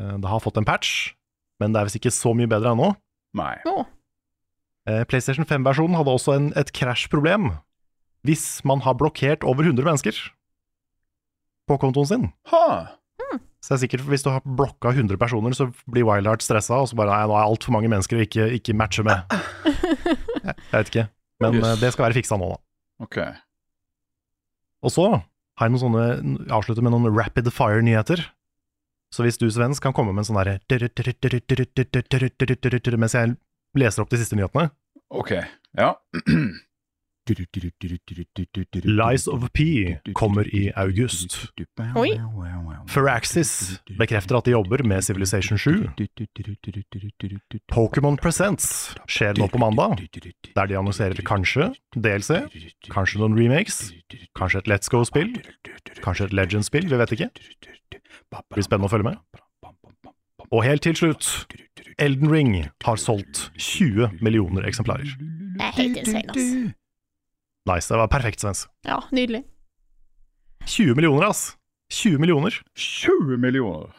Eh, 0.00 0.16
Det 0.22 0.28
har 0.30 0.40
fått 0.44 0.58
en 0.60 0.64
patch, 0.68 1.14
men 1.60 1.72
det 1.72 1.80
er 1.80 1.88
visst 1.88 1.96
ikke 1.98 2.12
så 2.14 2.34
mye 2.36 2.46
bedre 2.46 2.70
ennå. 2.76 2.92
Nei. 3.34 3.54
Eh, 3.66 3.84
PlayStation 5.10 5.46
5-versjonen 5.48 5.96
hadde 5.98 6.12
også 6.14 6.36
en, 6.38 6.52
et 6.58 6.70
crash-problem 6.76 7.50
hvis 8.26 8.62
man 8.66 8.80
har 8.82 8.96
blokkert 8.98 9.44
over 9.46 9.62
100 9.66 9.86
mennesker 9.86 10.16
på 11.66 11.76
kontoen 11.82 12.08
sin. 12.10 12.24
Ha! 12.50 12.64
Så 13.62 13.72
det 13.72 13.76
er 13.76 13.82
sikkert 13.84 14.06
hvis 14.10 14.22
du 14.22 14.30
har 14.30 14.42
blokka 14.46 14.92
100 14.94 15.18
personer, 15.18 15.54
så 15.58 15.68
blir 15.90 16.06
Wildheart 16.06 16.42
stressa, 16.44 16.78
og 16.82 16.86
så 16.90 16.98
bare 16.98 17.10
nei, 17.10 17.24
nå 17.26 17.34
er 17.34 17.46
altfor 17.48 17.74
mange 17.74 17.90
mennesker 17.90 18.18
å 18.20 18.22
ikke, 18.22 18.44
ikke 18.60 18.74
matche 18.78 19.02
med. 19.06 19.26
Jeg 20.46 20.70
vet 20.70 20.90
ikke. 20.92 21.06
Men 21.42 21.58
Yes. 21.58 21.66
eh, 21.66 21.80
det 21.82 21.90
skal 21.94 22.06
være 22.06 22.18
fiksa 22.20 22.38
nå, 22.38 22.52
da. 22.54 22.58
Ok. 23.02 23.18
Og 24.86 24.94
så 24.94 25.06
har 25.10 25.66
jeg 25.66 25.72
noen 25.74 25.82
sånne 25.82 26.46
avslutter 26.54 26.84
med 26.84 26.94
noen 26.94 27.10
rapid 27.16 27.50
fire-nyheter. 27.50 28.22
Så 29.14 29.24
hvis 29.24 29.38
du, 29.40 29.48
Svens, 29.50 29.80
kan 29.82 29.94
komme 29.96 30.12
med 30.14 30.22
en 30.22 30.28
sånn 30.30 30.38
derre 30.38 30.60
mens 33.00 33.14
jeg 33.16 33.34
leser 33.80 34.04
opp 34.04 34.12
de 34.12 34.20
siste 34.20 34.38
nyhetene. 34.38 34.70
Ok. 35.14 35.36
Ja. 35.76 35.94
Lies 38.84 39.26
of 39.26 39.48
P 39.52 39.64
kommer 40.14 40.46
i 40.54 40.72
august. 40.78 41.50
Oi. 41.98 42.12
Firaxis 42.86 43.80
bekrefter 43.98 44.38
at 44.38 44.46
de 44.46 44.54
jobber 44.54 44.84
med 44.86 45.02
Civilization 45.02 45.58
7. 45.58 45.90
Pokémon 47.72 48.16
Presents 48.20 48.94
skjer 49.10 49.34
nå 49.40 49.48
på 49.50 49.58
mandag, 49.58 50.04
der 50.54 50.70
de 50.70 50.78
annonserer 50.78 51.18
kanskje 51.26 51.72
DLC, 51.98 52.44
kanskje 52.94 53.18
noen 53.22 53.34
remakes, 53.38 53.90
kanskje 54.38 54.62
et 54.62 54.70
Let's 54.70 54.92
Go-spill, 54.92 55.34
kanskje 56.06 56.30
et 56.30 56.36
Legends-spill, 56.36 56.86
vi 56.86 57.02
vet 57.02 57.16
ikke. 57.18 57.30
Det 57.66 58.46
blir 58.54 58.62
spennende 58.66 58.86
å 58.86 58.94
følge 58.94 59.10
med. 59.10 59.42
Og 60.52 60.62
helt 60.64 60.82
til 60.86 60.94
slutt, 60.94 61.46
Elden 61.98 62.30
Ring 62.30 62.54
har 62.84 62.96
solgt 63.00 63.50
20 63.58 64.18
millioner 64.22 64.66
eksemplarer. 64.68 65.08
det 65.18 65.62
er 65.64 65.72
helt 65.80 65.96
insane, 66.02 66.30
ass. 66.30 66.74
Nice, 67.66 67.88
det 67.90 67.98
var 67.98 68.06
perfekt, 68.12 68.40
Svens. 68.44 68.66
Ja, 68.86 69.00
nydelig. 69.10 69.44
20 70.66 70.94
millioner, 70.94 71.28
ass! 71.30 71.56
20 71.90 72.18
millioner. 72.18 72.54
20 72.74 73.36
millioner. 73.38 73.90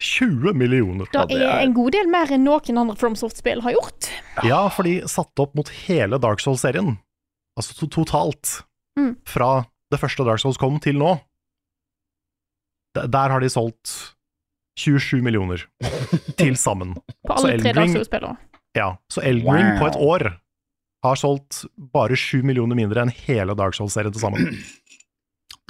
20 0.00 0.54
millioner. 0.56 1.06
Det 1.12 1.28
det 1.28 1.40
er 1.42 1.58
er- 1.58 1.62
en 1.66 1.74
god 1.76 1.92
del 1.92 2.08
mer 2.08 2.26
enn 2.32 2.44
noen 2.44 2.78
andre 2.78 2.96
FromSoft-spill 2.96 3.60
har 3.62 3.72
gjort. 3.76 4.08
Ja, 4.44 4.68
for 4.68 4.82
de 4.84 5.00
satt 5.08 5.38
opp 5.38 5.54
mot 5.54 5.68
hele 5.86 6.18
Dark 6.18 6.40
Souls-serien, 6.40 6.98
altså 7.58 7.76
to 7.78 7.86
totalt, 7.86 8.62
Mm. 8.98 9.16
fra 9.26 9.66
det 9.90 10.00
første 10.00 10.24
Dark 10.24 10.40
Souls 10.40 10.56
kom 10.56 10.78
til 10.80 10.94
nå, 10.96 11.20
d- 12.96 13.06
der 13.08 13.28
har 13.30 13.40
de 13.40 13.48
solgt 13.52 14.14
27 14.78 15.22
millioner 15.24 15.64
til 16.38 16.56
sammen. 16.56 16.94
På 17.26 17.38
alle 17.40 17.58
tre 17.62 17.72
Dark 17.74 18.38
Ja, 18.76 18.92
så 19.10 19.24
Elden 19.26 19.50
Ring 19.50 19.78
på 19.80 19.88
et 19.88 19.98
år 19.98 20.26
har 21.04 21.16
solgt 21.18 21.64
bare 21.92 22.16
7 22.16 22.44
millioner 22.46 22.78
mindre 22.78 23.02
enn 23.02 23.12
hele 23.26 23.56
Dark 23.58 23.74
Souls-serien 23.74 24.14
til 24.14 24.22
sammen. 24.22 24.50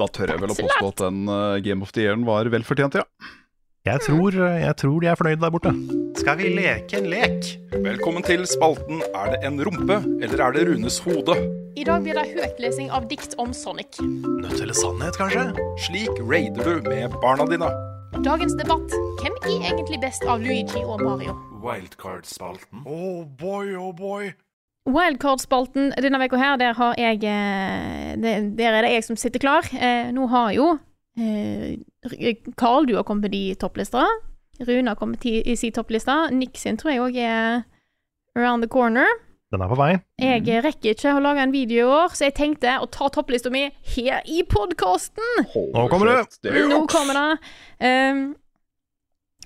Da 0.01 0.07
tør 0.09 0.31
jeg 0.33 0.41
vel 0.41 0.53
å 0.55 0.57
påstå 0.57 0.87
at 0.95 1.01
den 1.03 1.29
eh, 1.29 1.59
Game 1.61 1.85
of 1.85 1.91
the 1.93 2.07
Year-en 2.07 2.23
var 2.25 2.49
vel 2.49 2.65
fortjent, 2.65 2.95
ja. 2.97 3.05
Jeg 3.85 4.01
tror, 4.05 4.33
jeg 4.33 4.77
tror 4.81 4.97
de 5.01 5.09
er 5.09 5.17
fornøyde 5.17 5.41
der 5.41 5.53
borte. 5.53 5.73
Skal 6.21 6.37
vi 6.41 6.51
leke 6.53 6.99
en 6.99 7.09
lek? 7.09 7.51
Velkommen 7.85 8.25
til 8.25 8.43
spalten 8.49 9.01
Er 9.17 9.33
det 9.33 9.39
en 9.49 9.61
rumpe, 9.65 10.01
eller 10.21 10.43
er 10.47 10.57
det 10.57 10.67
Runes 10.69 10.99
hode? 11.05 11.37
I 11.81 11.85
dag 11.89 12.05
blir 12.05 12.17
det 12.17 12.27
høytlesing 12.33 12.91
av 12.93 13.09
dikt 13.13 13.37
om 13.41 13.55
Sonic. 13.57 14.01
Nødt 14.01 14.59
eller 14.61 14.77
sannhet, 14.77 15.17
kanskje? 15.21 15.47
Slik 15.87 16.13
raider 16.29 16.65
du 16.65 16.91
med 16.91 17.17
barna 17.23 17.49
dine. 17.49 17.73
Dagens 18.19 18.57
debatt 18.59 18.91
hvem 19.21 19.37
er 19.47 19.69
egentlig 19.71 20.01
best 20.03 20.25
av 20.27 20.43
Luigi 20.43 20.81
og 20.83 20.99
Mario? 21.03 21.37
Wildcard-spalten. 21.63 22.83
Oh 22.85 23.23
boy, 23.39 23.71
oh 23.79 23.93
boy. 23.95 24.33
Wildcard-spalten 24.91 25.93
denne 26.03 26.19
uka 26.27 26.41
her, 26.41 26.57
der 26.59 26.75
har 26.75 26.99
jeg 26.99 27.23
eh, 27.23 28.19
Der 28.19 28.73
er 28.73 28.83
det 28.83 28.93
jeg 28.97 29.07
som 29.07 29.17
sitter 29.17 29.41
klar. 29.41 29.69
Eh, 29.71 30.11
nå 30.13 30.27
har 30.27 30.51
jo 30.57 30.67
eh, 31.17 31.79
Carl, 32.59 32.89
du 32.89 32.97
har 32.99 33.07
kommet 33.07 33.31
med 33.31 33.37
de 33.37 33.55
topplista. 33.55 34.03
Rune 34.61 34.91
har 34.91 34.99
kommet 34.99 35.25
i, 35.25 35.39
i 35.47 35.57
sin 35.57 35.73
toppliste. 35.73 36.19
Nick 36.35 36.59
sin 36.59 36.77
tror 36.77 36.91
jeg 36.91 37.05
òg 37.07 37.17
er 37.17 37.63
around 38.35 38.67
the 38.67 38.69
corner. 38.69 39.07
Den 39.51 39.65
er 39.65 39.71
på 39.73 39.79
vei. 39.81 39.95
Jeg 40.23 40.61
rekker 40.63 40.95
ikke 40.95 41.13
å 41.17 41.23
lage 41.25 41.43
en 41.43 41.51
video 41.55 41.81
i 41.83 41.89
år, 41.91 42.13
så 42.15 42.29
jeg 42.29 42.37
tenkte 42.39 42.77
å 42.79 42.87
ta 42.87 43.09
topplista 43.11 43.51
mi 43.51 43.65
her 43.97 44.21
i 44.31 44.45
podkasten. 44.47 45.41
Nå 45.75 45.89
kommer 45.91 46.13
det. 46.13 46.21
Det 46.47 46.69
Nå 46.71 46.85
kommer 46.91 47.19
det. 47.19 47.51
Um, 47.83 48.23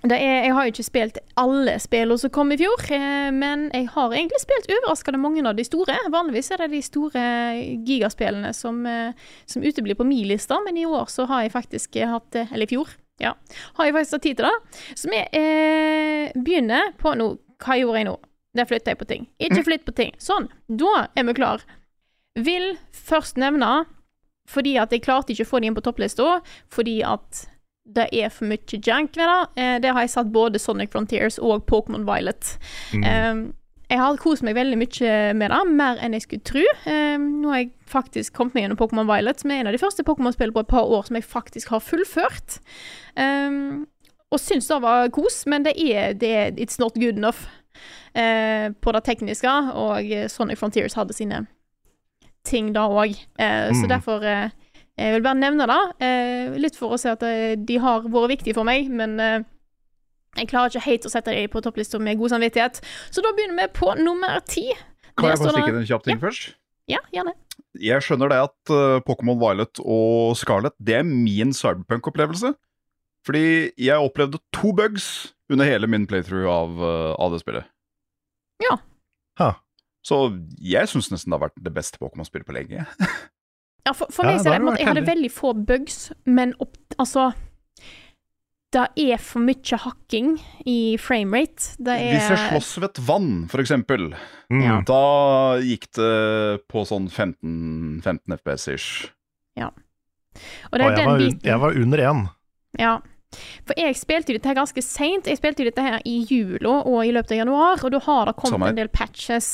Det 0.05 0.19
er, 0.21 0.43
jeg 0.45 0.53
har 0.53 0.67
jo 0.67 0.73
ikke 0.75 0.85
spilt 0.85 1.19
alle 1.41 1.79
spillene 1.81 2.21
som 2.21 2.29
kom 2.29 2.51
i 2.53 2.59
fjor, 2.61 2.83
eh, 2.93 3.31
men 3.33 3.71
jeg 3.73 3.87
har 3.95 4.13
egentlig 4.13 4.43
spilt 4.43 4.69
overraskende 4.69 5.17
mange 5.23 5.41
av 5.49 5.57
de 5.57 5.65
store. 5.65 5.97
Vanligvis 6.13 6.51
er 6.53 6.61
det 6.61 6.75
de 6.75 6.83
store 6.85 7.23
gigaspillene 7.89 8.51
som, 8.53 8.83
eh, 8.85 9.17
som 9.49 9.65
uteblir 9.65 9.97
på 9.97 10.05
min 10.05 10.29
liste, 10.29 10.59
men 10.67 10.77
i 10.77 10.85
år 10.85 11.09
så 11.09 11.25
har 11.31 11.47
jeg 11.47 11.55
faktisk 11.57 11.97
hatt 12.05 12.37
eh, 12.37 12.53
Eller 12.53 12.69
i 12.69 12.75
fjor, 12.75 12.93
ja. 13.19 13.33
Har 13.79 13.89
jeg 13.89 13.95
faktisk 13.97 14.19
hatt 14.19 14.27
tid 14.29 14.37
til 14.37 14.51
det. 14.51 14.85
Så 14.93 15.09
vi 15.09 15.25
eh, 15.41 16.37
begynner 16.37 16.93
på 17.01 17.17
nå. 17.17 17.39
Hva 17.65 17.81
gjorde 17.81 18.03
jeg 18.03 18.11
nå? 18.13 18.19
Der 18.55 18.69
flytter 18.71 18.95
jeg 18.95 19.01
på 19.01 19.09
ting. 19.11 19.27
Ikke 19.43 19.65
flytt 19.67 19.87
på 19.87 19.95
ting. 19.97 20.15
Sånn. 20.23 20.47
Da 20.69 21.09
er 21.17 21.27
vi 21.27 21.35
klar. 21.35 21.65
Vil 22.39 22.77
først 22.95 23.39
nevne, 23.41 23.85
fordi 24.51 24.77
at 24.79 24.93
jeg 24.95 25.03
klarte 25.05 25.35
ikke 25.35 25.47
å 25.47 25.51
få 25.51 25.61
det 25.61 25.71
inn 25.71 25.77
på 25.77 25.85
topplista, 25.85 26.39
fordi 26.73 27.01
at 27.07 27.45
det 27.85 28.07
er 28.17 28.31
for 28.33 28.49
mye 28.49 28.79
junk 28.81 29.19
ved 29.19 29.27
det. 29.29 29.61
Eh, 29.61 29.77
det 29.83 29.93
har 29.93 30.05
jeg 30.05 30.15
satt 30.15 30.33
både 30.33 30.61
Sonic 30.63 30.95
Frontiers 30.95 31.37
og 31.39 31.67
Pokémon 31.69 32.07
Violet. 32.09 32.57
Eh, 32.97 33.45
jeg 33.91 34.01
har 34.01 34.21
kost 34.23 34.45
meg 34.47 34.57
veldig 34.57 34.79
mye 34.81 35.17
med 35.37 35.53
det, 35.53 35.63
mer 35.77 36.01
enn 36.03 36.17
jeg 36.17 36.25
skulle 36.25 36.47
tro. 36.49 36.63
Eh, 36.89 37.17
nå 37.21 37.51
har 37.53 37.65
jeg 37.65 37.73
faktisk 37.91 38.37
kommet 38.37 38.57
meg 38.57 38.65
gjennom 38.65 38.81
Pokémon 38.81 39.11
Violet, 39.11 39.43
som 39.43 39.53
er 39.53 39.61
en 39.61 39.69
av 39.71 39.77
de 39.77 39.83
første 39.83 40.07
Pokémon-spillene 40.07 40.57
på 40.57 40.65
et 40.65 40.73
par 40.73 40.89
år 40.89 41.05
som 41.09 41.19
jeg 41.19 41.29
faktisk 41.29 41.75
har 41.75 41.85
fullført. 41.85 42.61
Eh, 43.21 43.61
og 44.33 44.41
syns 44.41 44.71
det 44.71 44.81
var 44.83 45.13
kos, 45.15 45.45
men 45.47 45.67
det 45.67 45.77
er, 45.79 46.17
det 46.19 46.33
er 46.35 46.57
It's 46.57 46.81
not 46.81 46.97
good 46.97 47.21
enough 47.21 47.45
eh, 48.15 48.71
på 48.81 48.93
det 48.93 49.05
tekniske, 49.05 49.51
og 49.75 50.31
Sonic 50.31 50.59
Frontiers 50.59 50.95
hadde 50.95 51.13
sine 51.17 51.47
ting 52.45 52.73
da 52.75 52.87
òg. 52.89 53.17
Eh, 53.39 53.71
Så 53.73 53.85
Mm. 53.87 53.89
derfor 53.89 54.23
eh, 54.25 54.51
Jeg 54.97 55.13
vil 55.15 55.23
bare 55.23 55.35
nevne 55.35 55.67
det, 55.67 56.07
eh, 56.07 56.57
litt 56.59 56.77
for 56.77 56.91
å 56.95 56.99
si 56.99 57.09
at 57.09 57.23
eh, 57.23 57.57
de 57.57 57.79
har 57.79 58.03
vært 58.03 58.29
viktige 58.39 58.55
for 58.55 58.63
meg, 58.65 58.89
men 58.89 59.19
jeg 60.37 60.47
klarer 60.49 60.71
ikke 60.71 60.85
helt 60.87 61.07
å 61.07 61.11
sette 61.11 61.33
dem 61.35 61.49
på 61.51 61.61
topplista 61.61 61.99
med 61.99 62.17
god 62.19 62.31
samvittighet. 62.31 62.81
Så 63.11 63.21
da 63.23 63.33
begynner 63.33 63.57
vi 63.59 63.67
på 63.75 63.95
nummer 63.99 64.39
ti. 64.47 64.73
Kan 65.17 65.31
jeg 65.31 65.39
få 65.39 65.51
stikke 65.51 65.69
inn 65.69 65.81
en 65.81 65.87
kjapp 65.87 66.05
ting 66.05 66.21
først? 66.21 66.55
Ja, 66.87 66.99
gjerne. 67.13 67.33
Jeg 67.75 68.03
skjønner 68.03 68.29
det 68.29 68.39
at 68.39 68.71
uh, 68.71 69.01
Pokémon 69.01 69.39
Violet 69.39 69.81
og 69.83 70.37
Scarlet 70.37 70.73
Det 70.83 70.95
er 70.95 71.03
min 71.03 71.51
cyberpunk-opplevelse. 71.53 72.55
Fordi 73.27 73.73
jeg 73.79 73.97
opplevde 73.99 74.39
to 74.53 74.73
bugs 74.73 75.34
under 75.53 75.69
hele 75.69 75.87
min 75.91 76.07
playthrough 76.07 76.49
av, 76.51 76.79
eh, 76.83 77.13
av 77.21 77.33
det 77.35 77.41
spillet. 77.43 77.65
Ja. 78.65 78.79
Ha. 79.39 79.51
Så 80.05 80.19
jeg 80.61 80.89
syns 80.89 81.11
nesten 81.13 81.33
det 81.33 81.39
har 81.39 81.49
vært 81.49 81.65
det 81.65 81.73
beste 81.75 81.99
Pokémon-spillet 82.01 82.47
på 82.49 82.57
lenge. 82.57 82.87
Ja, 83.85 83.93
for, 83.93 84.09
for 84.09 84.25
Ja, 84.25 84.31
meg 84.33 84.41
så 84.41 84.49
er 84.49 84.63
det 84.63 84.65
på 84.65 84.77
Jeg 84.81 84.87
hadde 84.89 85.01
veldig 85.05 85.29
få 85.29 85.51
bugs, 85.69 85.97
men 86.25 86.55
opp, 86.57 86.79
altså 86.97 87.27
Det 88.73 88.87
er 88.97 89.21
for 89.21 89.45
mye 89.45 89.77
hakking 89.83 90.31
i 90.65 90.97
framerate. 90.97 91.75
Det 91.77 91.93
er 91.93 92.15
Hvis 92.15 92.31
jeg 92.33 92.41
slåss 92.47 92.71
ved 92.81 92.87
et 92.89 93.03
vann, 93.05 93.29
for 93.53 93.61
eksempel, 93.61 94.15
Mm. 94.53 94.85
Da 94.89 95.57
gikk 95.65 95.87
det 95.97 96.65
på 96.69 96.83
sånn 96.89 97.11
15, 97.11 98.01
15 98.05 98.35
FPS-ish. 98.39 99.11
Og 99.65 100.79
det 100.79 100.85
er 100.85 100.91
jeg 100.91 100.97
den 100.99 101.07
var, 101.09 101.19
biten. 101.21 101.41
jeg 101.47 101.61
var 101.63 101.77
under 101.85 102.03
én. 102.03 102.23
Ja. 102.81 102.95
For 103.67 103.79
jeg 103.81 103.97
spilte 103.99 104.33
jo 104.33 104.39
dette 104.39 104.51
her 104.51 104.59
ganske 104.59 104.83
seint. 104.85 105.27
Jeg 105.31 105.41
spilte 105.41 105.65
jo 105.65 105.71
dette 105.71 105.85
her 105.87 106.01
i 106.05 106.17
jula 106.29 106.81
og 106.85 107.01
i 107.07 107.13
løpet 107.15 107.33
av 107.37 107.41
januar, 107.45 107.85
og 107.85 107.95
da 107.95 108.01
har 108.07 108.27
det 108.31 108.37
kommet 108.37 108.57
Samme 108.59 108.69
en 108.73 108.79
del 108.81 108.89
patches. 108.93 109.49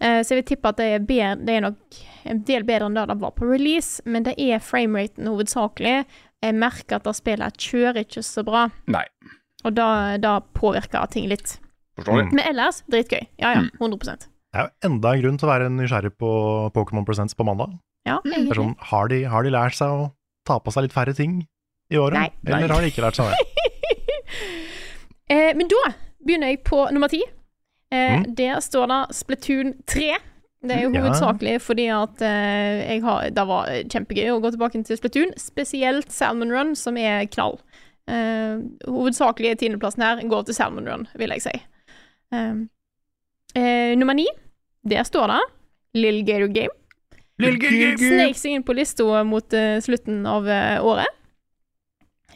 Uh, 0.00 0.20
så 0.22 0.34
jeg 0.34 0.42
vil 0.42 0.48
tippe 0.52 0.68
at 0.72 0.80
det 0.80 0.88
er, 0.96 1.04
bedre, 1.08 1.34
det 1.46 1.56
er 1.58 1.66
nok 1.68 2.00
en 2.26 2.42
del 2.48 2.64
bedre 2.66 2.88
enn 2.90 2.96
det 2.98 3.06
det 3.12 3.18
var 3.22 3.34
på 3.38 3.48
release, 3.48 4.02
men 4.04 4.26
det 4.26 4.34
er 4.42 4.58
frameraten 4.62 5.28
hovedsakelig. 5.30 5.96
Jeg 6.44 6.54
merker 6.58 6.98
at 6.98 7.06
det 7.06 7.14
spillet 7.16 7.56
kjører 7.62 8.02
ikke 8.04 8.22
så 8.26 8.42
bra, 8.46 8.66
Nei, 8.92 9.04
og 9.64 9.72
da, 9.74 10.16
da 10.20 10.38
påvirker 10.54 11.06
ting 11.10 11.28
litt. 11.30 11.56
forstår 11.96 12.18
du? 12.20 12.24
Mm. 12.28 12.32
Men 12.36 12.48
ellers 12.50 12.82
dritgøy. 12.92 13.22
Ja 13.40 13.54
ja, 13.56 13.60
Mm. 13.66 13.70
100 13.80 14.28
Det 14.52 14.60
er 14.60 14.68
jo 14.68 14.90
enda 14.90 15.12
en 15.12 15.22
grunn 15.22 15.38
til 15.40 15.48
å 15.48 15.52
være 15.52 15.70
nysgjerrig 15.72 16.12
på 16.20 16.28
Pokémon 16.76 17.04
Presents 17.06 17.34
på 17.34 17.44
mandag. 17.44 17.78
Ja, 18.06 18.20
Det 18.22 18.32
er 18.32 18.38
egentlig. 18.38 18.56
sånn, 18.56 18.76
har, 18.90 19.08
de, 19.08 19.22
har 19.24 19.42
de 19.42 19.50
lært 19.50 19.74
seg 19.74 19.88
å 19.90 20.12
ta 20.46 20.58
på 20.60 20.70
seg 20.72 20.86
litt 20.86 20.94
færre 20.94 21.14
ting 21.16 21.40
i 21.90 21.98
året? 21.98 22.18
Nei. 22.18 22.30
Eller 22.46 22.72
har 22.74 22.82
de 22.82 22.90
ikke 22.90 23.04
lært 23.06 23.18
seg 23.20 23.32
det? 23.32 23.36
Eh, 25.28 25.50
men 25.58 25.66
da 25.66 25.80
begynner 26.22 26.52
jeg 26.52 26.60
på 26.66 26.84
nummer 26.94 27.10
ti. 27.10 27.18
Eh, 27.90 28.20
Mm. 28.20 28.34
Der 28.38 28.60
står 28.62 28.86
det 28.90 29.14
Splatoon 29.16 29.72
3. 29.86 30.12
Det 30.62 30.70
er 30.76 30.82
jo 30.84 30.90
Ja. 30.94 31.00
hovedsakelig 31.02 31.60
fordi 31.62 31.86
at 31.90 32.22
eh, 32.22 32.92
jeg 32.94 33.02
har, 33.02 33.30
det 33.30 33.46
var 33.46 33.66
kjempegøy 33.90 34.30
å 34.30 34.40
gå 34.42 34.50
tilbake 34.54 34.84
til 34.84 34.96
Splatoon. 34.96 35.32
Spesielt 35.38 36.12
Salmon 36.12 36.52
Run, 36.52 36.74
som 36.76 36.96
er 36.96 37.26
knall. 37.26 37.58
Eh, 38.08 38.62
hovedsakelig 38.86 39.56
tiendeplassen 39.58 40.02
her 40.02 40.22
går 40.28 40.44
til 40.46 40.54
Salmon 40.54 40.86
Run, 40.88 41.08
vil 41.18 41.30
jeg 41.34 41.42
si. 41.42 41.54
Eh, 42.32 42.54
eh, 43.56 43.96
nummer 43.98 44.14
ni, 44.14 44.26
der 44.88 45.02
står 45.02 45.26
det 45.34 45.40
Lill 45.94 46.22
Gator 46.24 46.52
Game. 46.54 46.74
Snek 47.40 48.36
seg 48.38 48.52
inn 48.54 48.62
på 48.62 48.74
lista 48.78 49.24
mot 49.24 49.52
uh, 49.52 49.76
slutten 49.82 50.22
av 50.26 50.46
uh, 50.46 50.78
året. 50.86 51.10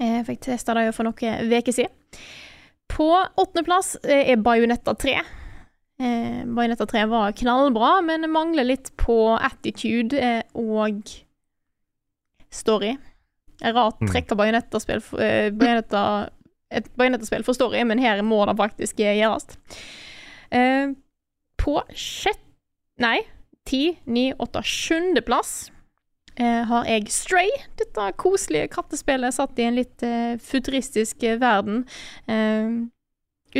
Jeg 0.01 0.25
fikk 0.29 0.47
testa 0.47 0.75
det 0.79 0.91
for 0.97 1.05
noen 1.09 1.51
uker 1.51 1.75
siden. 1.77 1.93
På 2.91 3.13
åttendeplass 3.39 3.95
eh, 4.03 4.33
er 4.33 4.41
Bajonetta 4.43 4.95
3. 4.99 5.13
Eh, 6.01 6.41
Bajonetta 6.49 6.87
3 6.89 7.05
var 7.11 7.37
knallbra, 7.37 8.01
men 8.03 8.27
mangler 8.33 8.67
litt 8.67 8.91
på 8.99 9.37
attitude 9.37 10.19
eh, 10.19 10.43
og 10.59 11.05
story. 12.51 12.97
Rart 13.61 13.99
trekker 14.01 14.13
trekke 14.15 14.39
bajonettaspill 14.41 15.03
eh, 15.21 15.51
bajonetta, 15.53 16.03
et 16.73 16.89
bajonettaspill 16.97 17.45
for 17.45 17.57
story, 17.57 17.83
men 17.85 18.01
her 18.01 18.23
må 18.27 18.41
det 18.49 18.57
faktisk 18.59 19.03
eh, 19.05 19.19
gjøres. 19.21 19.59
Eh, 20.51 20.97
på 21.61 21.81
sjette 21.95 22.47
Nei, 23.01 23.23
ti, 23.65 23.95
ni, 24.13 24.27
åtte, 24.37 24.61
sjuendeplass 24.61 25.71
eh, 26.41 26.62
har 26.70 26.88
jeg 26.88 27.11
Stray. 27.12 27.51
Dette 27.80 28.07
koselige 28.20 28.70
kattespillet 28.72 29.36
satt 29.36 29.61
i 29.61 29.66
en 29.68 29.76
litt 29.78 30.05
eh, 30.07 30.38
futuristisk 30.41 31.22
eh, 31.28 31.38
verden. 31.41 31.84
Eh, 32.30 32.80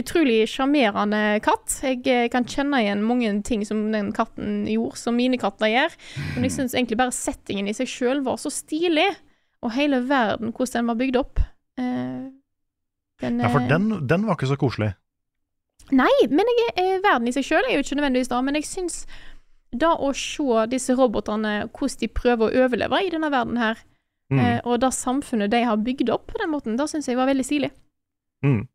utrolig 0.01 0.45
sjarmerende 0.51 1.41
katt. 1.45 1.81
Jeg 1.83 2.31
kan 2.33 2.47
kjenne 2.47 2.83
igjen 2.83 3.03
mange 3.07 3.33
ting 3.47 3.65
som 3.67 3.89
den 3.93 4.13
katten 4.17 4.65
gjorde, 4.71 5.01
som 5.03 5.19
mine 5.19 5.39
katter 5.41 5.71
gjør. 5.73 5.97
Men 6.35 6.47
jeg 6.47 6.57
syns 6.57 6.77
egentlig 6.79 7.01
bare 7.01 7.15
settingen 7.15 7.69
i 7.71 7.75
seg 7.77 7.91
sjøl 7.91 8.25
var 8.27 8.39
så 8.41 8.53
stilig. 8.55 9.09
Og 9.61 9.75
hele 9.75 10.01
verden, 10.09 10.55
hvordan 10.57 10.81
den 10.81 10.93
var 10.93 11.01
bygd 11.01 11.21
opp. 11.21 11.43
Den, 13.21 13.41
Ja, 13.43 13.51
for 13.53 13.67
den, 13.69 13.91
den 14.09 14.25
var 14.25 14.39
ikke 14.39 14.49
så 14.49 14.57
koselig. 14.57 14.95
Nei, 15.91 16.13
men 16.31 16.47
jeg, 16.47 16.73
eh, 16.79 16.99
verden 17.03 17.29
i 17.29 17.35
seg 17.35 17.47
sjøl 17.47 17.67
er 17.67 17.75
jo 17.75 17.83
ikke 17.83 17.99
nødvendigvis 17.99 18.31
det. 18.31 18.41
Men 18.47 18.59
jeg 18.61 18.69
syns 18.69 19.03
da 19.73 19.93
å 19.97 20.11
se 20.17 20.67
disse 20.71 20.95
robotene, 20.99 21.69
hvordan 21.71 22.01
de 22.01 22.09
prøver 22.09 22.49
å 22.51 22.65
overleve 22.65 23.03
i 23.07 23.11
denne 23.11 23.31
verden 23.31 23.57
her, 23.61 23.79
Mm. 24.31 24.39
eh, 24.39 24.61
og 24.65 24.79
det 24.81 24.93
samfunnet 24.95 25.51
de 25.51 25.65
har 25.67 25.77
bygd 25.77 26.09
opp 26.15 26.29
på 26.31 26.39
den 26.39 26.51
måten, 26.53 26.77
det 26.79 26.85
syns 26.89 27.07
jeg 27.09 27.17
var 27.19 27.27
veldig 27.27 27.43
stilig. 27.45 27.71
Mm. 28.45 28.69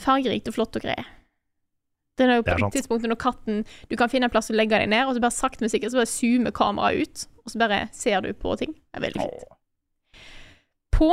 Fargerikt 0.00 0.48
og 0.48 0.54
flott 0.54 0.76
og 0.76 0.82
greier. 0.82 1.04
Det 2.16 2.24
er 2.24 2.36
jo 2.38 2.42
på 2.42 2.54
et 2.56 2.72
tidspunkt 2.72 3.04
når 3.04 3.18
katten 3.20 3.66
Du 3.90 3.96
kan 3.96 4.08
finne 4.08 4.24
en 4.24 4.30
plass 4.32 4.48
å 4.48 4.54
legge 4.56 4.78
deg 4.78 4.88
ned, 4.88 5.04
og 5.06 5.14
så 5.14 5.20
bare 5.20 5.36
sakte, 5.36 5.60
men 5.60 5.68
sikkert 5.68 5.92
så 5.92 6.00
bare 6.00 6.08
zoomer 6.08 6.50
kameraet 6.56 7.02
ut, 7.02 7.26
og 7.44 7.52
så 7.52 7.58
bare 7.60 7.88
ser 7.92 8.20
du 8.24 8.32
på 8.32 8.56
ting. 8.56 8.72
Det 8.72 8.96
er 8.96 9.04
veldig 9.04 9.20
fint. 9.20 9.44
På 10.96 11.10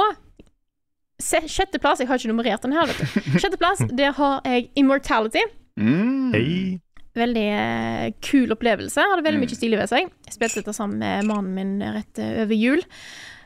sjetteplass 1.20 2.00
Jeg 2.00 2.08
har 2.08 2.18
ikke 2.20 2.32
nummerert 2.32 2.62
den 2.64 2.72
her, 2.76 2.88
vet 2.88 2.98
du. 3.00 3.06
Sjetteplass, 3.44 3.84
der 3.92 4.12
har 4.18 4.42
jeg 4.48 4.70
Immortality. 4.80 5.44
Mm. 5.80 6.32
Hei. 6.34 6.80
Veldig 7.14 7.46
eh, 7.54 8.14
kul 8.26 8.52
opplevelse. 8.56 9.02
Hadde 9.12 9.24
veldig 9.26 9.40
Mm. 9.40 9.46
mye 9.46 9.58
stilig 9.60 9.78
ved 9.78 9.90
seg. 9.92 10.10
Jeg 10.26 10.34
spilte 10.34 10.62
dette 10.64 10.74
sammen 10.74 10.98
med 10.98 11.28
mannen 11.30 11.54
min 11.54 11.76
rett 11.94 12.20
eh, 12.20 12.42
over 12.42 12.58
jul. 12.58 12.82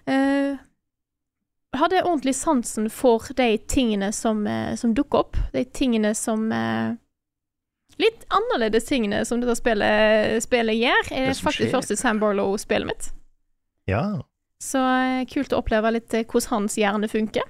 Uh, 0.08 0.56
hadde 1.76 2.00
ordentlig 2.06 2.34
sansen 2.36 2.88
for 2.90 3.28
de 3.36 3.58
tingene 3.68 4.14
som, 4.16 4.46
som 4.80 4.94
dukker 4.96 5.20
opp. 5.20 5.38
De 5.54 5.66
tingene 5.66 6.14
som 6.16 6.48
Litt 7.98 8.26
annerledes 8.30 8.86
tingene 8.86 9.24
som 9.26 9.40
dette 9.42 9.56
spillet, 9.58 10.38
spillet 10.44 10.78
gjør. 10.78 11.08
Det 11.10 11.18
er 11.18 11.34
faktisk 11.34 11.64
skjer. 11.66 11.72
første 11.74 11.96
Sam 11.98 12.20
Barlow-spillet 12.22 12.86
mitt. 12.86 13.08
Ja. 13.90 14.22
Så 14.62 14.82
kult 15.34 15.54
å 15.56 15.62
oppleve 15.64 15.92
litt 15.96 16.14
hvordan 16.14 16.50
hans 16.52 16.78
hjerne 16.78 17.10
funker. 17.10 17.42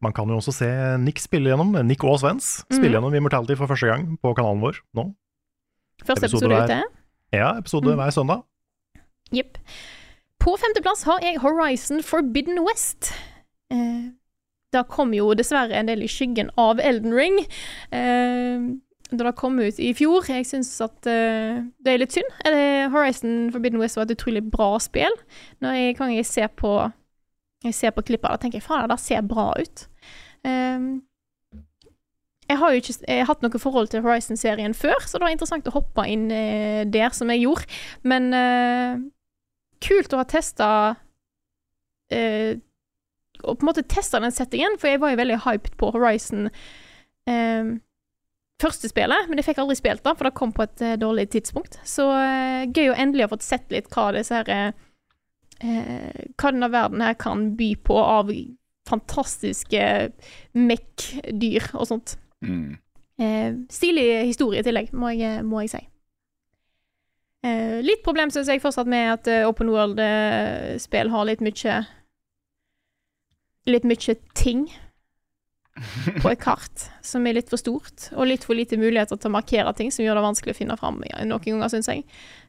Man 0.00 0.12
kan 0.14 0.28
jo 0.30 0.36
også 0.38 0.52
se 0.54 0.68
Nick 1.02 1.18
spille 1.18 1.50
gjennom, 1.50 1.72
Nick 1.86 2.04
og 2.04 2.20
Svens 2.20 2.60
spille 2.70 2.86
Mhm. 2.88 2.94
gjennom 2.94 3.14
Immortality 3.18 3.54
for 3.58 3.66
første 3.66 3.86
gang 3.90 4.18
på 4.22 4.34
kanalen 4.36 4.60
vår 4.62 4.78
nå. 4.94 5.08
Første 6.04 6.24
Episode 6.28 6.46
episode 6.46 6.64
ute. 6.64 6.82
Ja, 7.32 7.58
episode 7.58 7.84
Mm. 7.90 7.96
hver 7.98 8.10
søndag. 8.14 8.42
Jepp. 9.32 9.58
På 10.40 10.56
femteplass 10.56 11.02
har 11.04 11.18
jeg 11.20 11.38
Horizon 11.42 12.02
Forbidden 12.02 12.64
West. 12.64 13.12
Eh, 13.70 14.10
da 14.72 14.82
kom 14.84 15.12
jo 15.12 15.34
dessverre 15.34 15.72
en 15.74 15.86
del 15.86 16.02
i 16.02 16.06
skyggen 16.06 16.50
av 16.56 16.78
Elden 16.78 17.12
Ring. 17.14 17.38
Eh, 17.92 18.60
da 19.10 19.24
det 19.24 19.34
kom 19.36 19.58
ut 19.58 19.78
i 19.80 19.92
fjor. 19.94 20.26
Jeg 20.28 20.44
syns 20.44 20.80
at 20.84 21.06
uh, 21.06 21.62
det 21.82 21.94
er 21.94 21.98
litt 21.98 22.12
synd. 22.12 22.28
Eh, 22.44 22.88
Horizon 22.90 23.50
Forbidden 23.50 23.80
West 23.80 23.96
var 23.96 24.02
et 24.04 24.10
utrolig 24.16 24.42
bra 24.50 24.78
spill. 24.78 25.14
Når 25.62 25.72
jeg, 25.74 25.96
kan 25.96 26.10
jeg 26.14 26.26
se 26.26 26.46
på 26.56 26.92
jeg 27.64 27.74
ser 27.74 27.94
på 27.94 28.04
klippet, 28.06 28.30
da 28.30 28.38
tenker 28.40 28.60
jeg 28.60 28.66
faen, 28.66 28.88
det 28.90 28.98
ser 29.02 29.24
bra 29.26 29.50
ut. 29.58 29.84
Um, 30.46 30.88
jeg 32.48 32.60
har 32.62 32.72
jo 32.72 32.80
ikke 32.80 32.94
jeg 33.02 33.20
har 33.20 33.28
hatt 33.28 33.42
noe 33.44 33.60
forhold 33.60 33.90
til 33.92 34.04
Horizon-serien 34.04 34.76
før, 34.76 34.96
så 35.04 35.18
det 35.18 35.26
var 35.26 35.34
interessant 35.34 35.68
å 35.68 35.74
hoppe 35.74 36.06
inn 36.08 36.30
eh, 36.32 36.86
der 36.88 37.12
som 37.16 37.28
jeg 37.32 37.42
gjorde. 37.44 37.68
Men 38.08 38.30
eh, 38.36 39.02
kult 39.84 40.14
å 40.14 40.22
ha 40.22 40.24
testa 40.28 40.70
eh, 42.14 42.56
Og 43.44 43.58
på 43.58 43.62
en 43.62 43.68
måte 43.68 43.84
testa 43.84 44.22
den 44.22 44.32
settingen, 44.32 44.78
for 44.80 44.88
jeg 44.90 45.02
var 45.02 45.12
jo 45.12 45.20
veldig 45.20 45.42
hyped 45.44 45.76
på 45.78 45.92
Horizon 45.92 46.48
eh, 47.28 47.76
første 48.62 48.90
spillet, 48.90 49.28
men 49.28 49.38
jeg 49.38 49.50
fikk 49.50 49.60
aldri 49.62 49.76
spilt 49.78 50.02
det, 50.06 50.16
for 50.16 50.26
det 50.26 50.36
kom 50.38 50.54
på 50.56 50.64
et 50.64 50.82
eh, 50.82 50.96
dårlig 50.98 51.28
tidspunkt. 51.36 51.78
Så 51.86 52.08
eh, 52.16 52.64
gøy 52.72 52.94
å 52.94 52.96
endelig 52.98 53.28
ha 53.28 53.34
fått 53.36 53.46
sett 53.46 53.68
litt 53.74 53.92
hva 53.92 54.08
disse 54.16 54.40
her 54.40 54.72
eh, 55.64 56.24
Hva 56.38 56.52
denne 56.54 56.70
verden 56.72 57.04
her 57.04 57.16
kan 57.18 57.52
by 57.58 57.72
på 57.84 57.98
av 57.98 58.32
fantastiske 58.88 59.82
MEC-dyr 60.56 61.70
og 61.74 61.88
sånt. 61.90 62.16
Mm. 62.44 62.78
Eh, 63.18 63.52
stilig 63.72 64.06
historie 64.28 64.62
i 64.62 64.66
tillegg, 64.66 64.92
må 64.96 65.12
jeg, 65.12 65.44
må 65.44 65.64
jeg 65.64 65.74
si. 65.74 65.82
Eh, 67.46 67.78
litt 67.84 68.02
problem 68.06 68.32
syns 68.34 68.48
jeg 68.50 68.62
fortsatt 68.62 68.88
med 68.90 69.12
at 69.12 69.28
uh, 69.30 69.46
Open 69.46 69.70
World-spill 69.70 71.12
har 71.12 71.28
litt 71.28 71.44
mye 71.44 71.84
Litt 73.68 73.84
mye 73.84 74.14
ting 74.38 74.62
på 76.22 76.30
et 76.30 76.42
kart 76.42 76.86
som 77.04 77.26
er 77.26 77.38
litt 77.38 77.50
for 77.52 77.60
stort, 77.60 78.10
og 78.14 78.28
litt 78.30 78.46
for 78.46 78.58
lite 78.58 78.78
muligheter 78.80 79.18
til 79.18 79.30
å 79.30 79.36
markere 79.36 79.72
ting, 79.76 79.92
som 79.94 80.04
gjør 80.04 80.20
det 80.20 80.26
vanskelig 80.26 80.56
å 80.56 80.58
finne 80.58 80.78
fram 80.80 81.00
noen 81.02 81.44
ganger, 81.44 81.72
syns 81.72 81.90
jeg. 81.90 82.04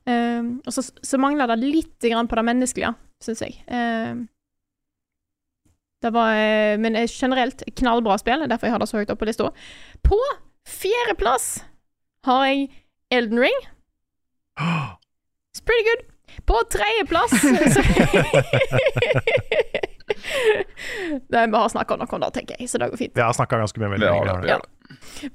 Eh, 0.09 0.51
og 0.65 0.75
så, 0.75 0.86
så 0.86 1.21
mangler 1.21 1.51
det 1.51 1.61
litt 1.63 2.09
grann 2.09 2.30
på 2.30 2.39
det 2.39 2.45
menneskelige, 2.49 2.93
syns 3.23 3.45
jeg. 3.45 3.57
Eh, 3.67 4.13
det 6.01 6.13
var 6.15 6.36
eh, 6.36 6.77
Men 6.80 6.95
eh, 6.95 7.09
generelt 7.11 7.63
knallbra 7.75 8.17
spill, 8.17 8.47
derfor 8.47 8.67
jeg 8.67 8.75
har 8.75 8.84
det 8.84 8.91
så 8.91 9.01
høyt 9.01 9.11
oppe 9.11 9.25
på 9.25 9.32
lista. 9.32 9.51
På 10.05 10.19
fjerdeplass 10.67 11.65
har 12.27 12.45
jeg 12.47 12.69
Elden 13.11 13.39
Ring. 13.39 13.59
It's 15.51 15.63
pretty 15.65 15.84
good. 15.88 16.05
På 16.45 16.61
tredjeplass 16.71 17.32
Nei, 21.34 21.45
Vi 21.47 21.55
har 21.57 21.70
snakka 21.70 21.97
nok 21.99 22.13
om 22.13 22.22
det, 22.26 22.34
tenker 22.34 22.59
jeg, 22.59 22.70
så 22.70 22.80
det 22.82 22.89
går 22.91 22.97
fint. 23.01 23.15
Vi 23.15 23.22
har 23.24 23.34
snakka 23.34 23.59
ganske 23.61 23.80
mye. 23.80 23.93
om 23.93 24.41
det-. 24.41 24.49
Ja. 24.49 24.59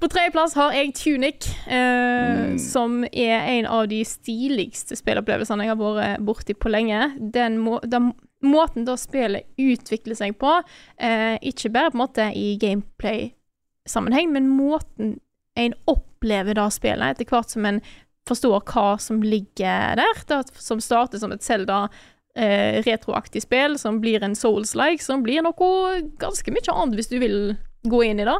På 0.01 0.07
tredjeplass 0.11 0.53
har 0.59 0.73
jeg 0.75 0.93
Tunic, 0.97 1.47
eh, 1.67 2.35
Mm. 2.35 2.57
som 2.59 3.03
er 3.05 3.45
en 3.55 3.65
av 3.65 3.87
de 3.87 4.01
stiligste 4.05 4.95
spillopplevelsene 4.99 5.63
jeg 5.63 5.71
har 5.71 5.79
vært 5.79 6.19
borti 6.25 6.53
på 6.53 6.69
lenge. 6.69 7.13
Den, 7.31 7.57
må, 7.63 7.79
den 7.83 8.11
måten 8.43 8.85
da 8.85 8.97
spillet 8.99 9.45
utvikler 9.57 10.15
seg 10.15 10.35
på, 10.37 10.57
eh, 10.99 11.37
ikke 11.41 11.71
bare 11.71 11.91
på 11.91 11.95
en 11.95 12.03
måte 12.03 12.27
i 12.35 12.57
gameplay-sammenheng, 12.61 14.31
men 14.33 14.49
måten 14.49 15.19
en 15.55 15.73
opplever 15.87 16.53
da 16.57 16.67
spillet, 16.69 17.15
etter 17.15 17.25
hvert 17.29 17.49
som 17.49 17.65
en 17.65 17.81
forstår 18.27 18.63
hva 18.73 18.99
som 18.99 19.21
ligger 19.23 19.95
der, 19.99 20.21
da, 20.27 20.41
som 20.59 20.81
starter 20.81 21.21
som 21.21 21.31
et 21.31 21.43
Zelda 21.45 21.87
eh, 22.35 22.81
retroaktig 22.85 23.45
spill, 23.45 23.79
som 23.81 23.99
blir 24.03 24.23
en 24.23 24.35
Souls-like, 24.37 25.03
som 25.03 25.23
blir 25.25 25.45
noe 25.45 26.01
ganske 26.21 26.53
mye 26.53 26.75
annet 26.75 26.99
hvis 26.99 27.11
du 27.11 27.19
vil 27.23 27.39
gå 27.85 28.01
inn 28.05 28.21
i 28.21 28.27
det. 28.27 28.39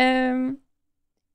Eh, 0.00 0.44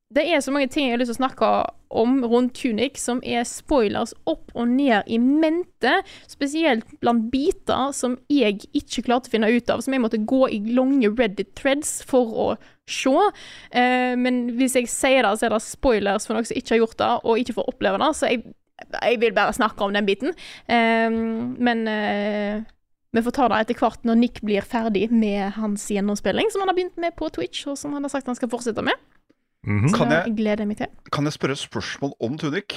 det 0.10 0.24
er 0.26 0.41
så 0.41 0.51
mange 0.53 0.72
ting 0.74 0.88
jeg 0.88 0.95
har 0.95 1.01
lyst 1.03 1.12
til 1.14 1.20
å 1.20 1.22
snakke 1.22 1.49
om 1.89 2.16
rundt 2.26 2.55
Tunic, 2.57 2.97
som 3.01 3.20
er 3.26 3.43
spoilers 3.45 4.16
opp 4.30 4.49
og 4.55 4.72
ned 4.72 5.05
i 5.10 5.20
mente, 5.22 5.99
spesielt 6.30 6.88
blant 7.01 7.28
biter 7.34 7.93
som 7.93 8.18
jeg 8.32 8.64
ikke 8.78 9.05
klarte 9.05 9.30
å 9.30 9.34
finne 9.36 9.51
ut 9.53 9.70
av, 9.70 9.84
som 9.86 9.93
jeg 9.93 10.01
måtte 10.01 10.22
gå 10.30 10.47
i 10.49 10.60
lange 10.74 11.12
Reddit-threads 11.14 11.99
for 12.10 12.34
å 12.34 12.47
se. 12.89 13.14
Eh, 13.70 14.16
men 14.18 14.47
hvis 14.57 14.80
jeg 14.80 14.89
sier 14.89 15.26
det, 15.26 15.36
så 15.38 15.45
er 15.45 15.53
det 15.53 15.62
spoilers 15.66 16.26
for 16.26 16.38
noen 16.38 16.49
som 16.49 16.57
ikke 16.57 16.76
har 16.76 16.84
gjort 16.84 17.01
det, 17.01 17.12
og 17.24 17.43
ikke 17.43 17.57
får 17.60 17.70
oppleve 17.74 18.01
det, 18.01 18.10
så 18.18 18.34
jeg, 18.34 18.43
jeg 19.01 19.19
vil 19.21 19.34
bare 19.34 19.53
snakke 19.53 19.82
om 19.86 19.93
den 19.93 20.05
biten. 20.07 20.34
Eh, 20.67 21.09
men 21.11 21.88
eh, 21.88 22.61
vi 23.13 23.21
får 23.25 23.34
ta 23.34 23.47
det 23.49 23.61
etter 23.65 23.80
hvert 23.82 24.03
når 24.05 24.19
Nick 24.21 24.41
blir 24.45 24.61
ferdig 24.61 25.07
med 25.11 25.53
hans 25.57 25.88
gjennomspilling, 25.89 26.51
som 26.53 26.61
han 26.61 26.69
har 26.69 26.77
begynt 26.77 26.97
med 27.01 27.15
på 27.17 27.30
Twitch, 27.34 27.65
og 27.67 27.77
som 27.77 27.93
han 27.97 28.03
har 28.05 28.09
sagt 28.13 28.27
han 28.30 28.36
skal 28.38 28.49
fortsette 28.51 28.84
med. 28.86 28.93
Mhm. 29.65 29.89
Så 29.89 29.97
Kan 29.97 30.11
jeg- 30.11 30.36
gleder 30.38 30.63
jeg 30.63 30.67
meg 30.67 30.77
til. 30.77 30.88
Kan 31.11 31.25
jeg 31.25 31.34
spørre 31.34 31.55
spørsmål 31.57 32.13
om 32.21 32.38
Tunic? 32.38 32.75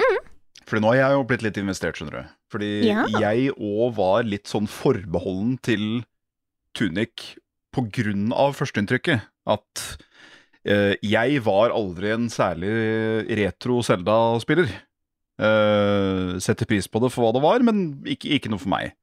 Mm. 0.00 0.18
Fordi 0.66 0.82
nå 0.82 0.88
har 0.92 0.96
jeg 0.96 1.12
jo 1.16 1.22
blitt 1.24 1.42
litt 1.42 1.56
investert, 1.56 1.96
skjønner 1.96 2.10
du. 2.22 2.28
Fordi 2.52 2.84
Ja. 2.84 3.06
jeg 3.20 3.52
òg 3.56 3.94
var 3.94 4.22
litt 4.24 4.44
sånn 4.44 4.66
forbeholden 4.68 5.58
til 5.62 6.04
Tunic 6.74 7.36
på 7.74 7.86
grunn 7.90 8.32
av 8.32 8.54
førsteinntrykket. 8.56 9.22
At 9.46 9.96
eh, 10.66 10.96
jeg 11.02 11.40
var 11.44 11.70
aldri 11.70 12.10
en 12.12 12.28
særlig 12.28 13.26
retro 13.38 13.80
Zelda-spiller. 13.82 14.68
Eh, 15.38 16.38
setter 16.42 16.66
pris 16.66 16.88
på 16.90 16.98
det 17.02 17.12
for 17.14 17.22
hva 17.24 17.34
det 17.36 17.42
var, 17.44 17.62
men 17.66 17.84
ikke, 18.10 18.32
ikke 18.38 18.50
noe 18.50 18.62
for 18.62 18.72
meg. 18.72 18.94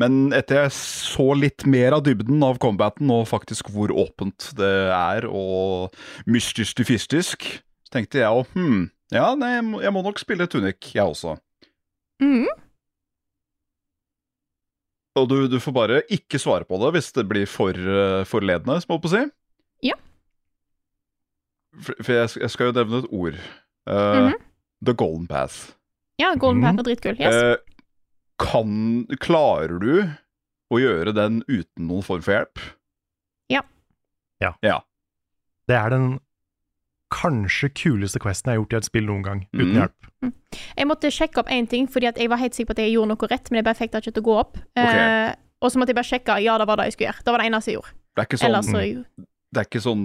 Men 0.00 0.32
etter 0.36 0.62
jeg 0.62 0.72
så 0.76 1.30
litt 1.36 1.64
mer 1.68 1.96
av 1.96 2.02
dybden 2.04 2.42
av 2.44 2.58
combaten, 2.60 3.08
og 3.12 3.28
faktisk 3.28 3.70
hvor 3.72 3.92
åpent 3.96 4.50
det 4.58 4.74
er, 4.92 5.24
og 5.28 5.94
mystisk-fistisk, 6.28 7.46
så 7.86 7.94
tenkte 7.96 8.20
jeg 8.20 8.28
òg 8.28 8.50
hm, 8.56 8.86
ja, 9.14 9.30
nei, 9.38 9.54
jeg 9.84 9.92
må, 9.94 10.02
nok 10.04 10.18
spille 10.20 10.48
Tunic, 10.50 10.80
jeg 10.96 11.04
også. 11.04 11.36
Mhm. 12.24 12.48
Og 15.16 15.28
du, 15.30 15.36
du 15.48 15.56
får 15.64 15.72
bare 15.72 16.02
ikke 16.12 16.36
svare 16.36 16.66
på 16.68 16.76
det 16.82 16.90
hvis 16.92 17.06
det 17.16 17.22
blir 17.28 17.46
for 17.48 17.72
uh, 17.72 18.20
forledende, 18.28 18.74
som 18.82 18.92
jeg 18.92 19.00
på 19.00 19.12
si. 19.14 19.22
Ja. 19.88 19.96
For, 21.80 21.96
for 22.02 22.12
jeg, 22.18 22.34
jeg 22.42 22.52
skal 22.52 22.68
jo 22.68 22.74
nevne 22.76 23.00
et 23.00 23.08
ord. 23.12 23.38
Eh, 23.88 24.18
Mhm. 24.26 24.36
The 24.84 24.92
Golden 24.92 25.26
Path. 25.30 25.76
Ja, 26.20 26.34
Golden 26.34 26.62
mm. 26.62 26.66
Path 26.66 26.82
er 26.82 26.88
dritkul. 26.90 27.20
Yes. 27.20 27.34
Eh, 27.34 27.56
kan 28.42 29.06
Klarer 29.22 29.78
du 29.80 29.92
å 30.72 30.80
gjøre 30.82 31.14
den 31.16 31.40
uten 31.48 31.88
noen 31.88 32.04
form 32.04 32.24
for 32.24 32.36
hjelp? 32.36 32.60
Det 35.66 35.74
er 35.74 35.90
den 35.90 36.18
kanskje 37.14 37.70
kuleste 37.74 38.20
questen 38.22 38.50
jeg 38.50 38.56
har 38.56 38.62
gjort 38.62 38.74
i 38.74 38.78
et 38.80 38.88
spill 38.88 39.06
noen 39.08 39.24
gang, 39.24 39.42
uten 39.54 39.72
mm. 39.72 39.76
hjelp. 39.80 40.36
Jeg 40.78 40.88
måtte 40.90 41.10
sjekke 41.14 41.42
opp 41.42 41.50
én 41.52 41.68
ting, 41.70 41.86
fordi 41.90 42.08
at 42.10 42.18
jeg 42.18 42.30
var 42.30 42.40
helt 42.42 42.56
sikker 42.56 42.72
på 42.72 42.76
at 42.76 42.82
jeg 42.82 42.94
gjorde 42.94 43.12
noe 43.12 43.30
rett, 43.30 43.50
men 43.50 43.60
jeg 43.60 43.66
bare 43.68 43.78
fikk 43.78 43.92
det 43.92 44.02
ikke 44.02 44.16
til 44.16 44.24
å 44.24 44.28
gå 44.28 44.36
opp. 44.42 44.58
Eh, 44.78 45.30
og 45.62 45.72
så 45.72 45.80
måtte 45.80 45.94
jeg 45.94 45.98
bare 45.98 46.10
sjekke 46.10 46.38
ja, 46.44 46.56
det 46.60 46.66
var 46.68 46.80
det 46.80 46.88
jeg 46.88 46.96
skulle 46.96 47.10
gjøre. 47.10 47.24
Det 47.26 47.34
var 47.34 47.42
det 47.42 47.48
eneste 47.50 47.72
jeg 47.72 47.78
gjorde. 47.78 47.94
Det 48.16 48.22
er 48.22 48.28
ikke 48.28 48.40
sånn, 48.40 48.48
Ellers 48.50 48.70
så 48.70 49.26
det 49.54 49.60
er 49.60 49.66
ikke 49.68 49.80
sånn 49.84 50.04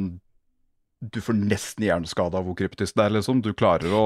Du 1.02 1.18
får 1.24 1.36
nesten 1.40 1.86
hjerneskade 1.88 2.38
av 2.38 2.46
hvor 2.46 2.58
kryptisk 2.60 2.98
det 2.98 3.06
er, 3.06 3.14
liksom. 3.18 3.42
Du 3.42 3.52
klarer 3.58 3.94
å 3.96 4.06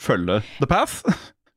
følge 0.00 0.40
the 0.60 0.66
path. 0.70 1.02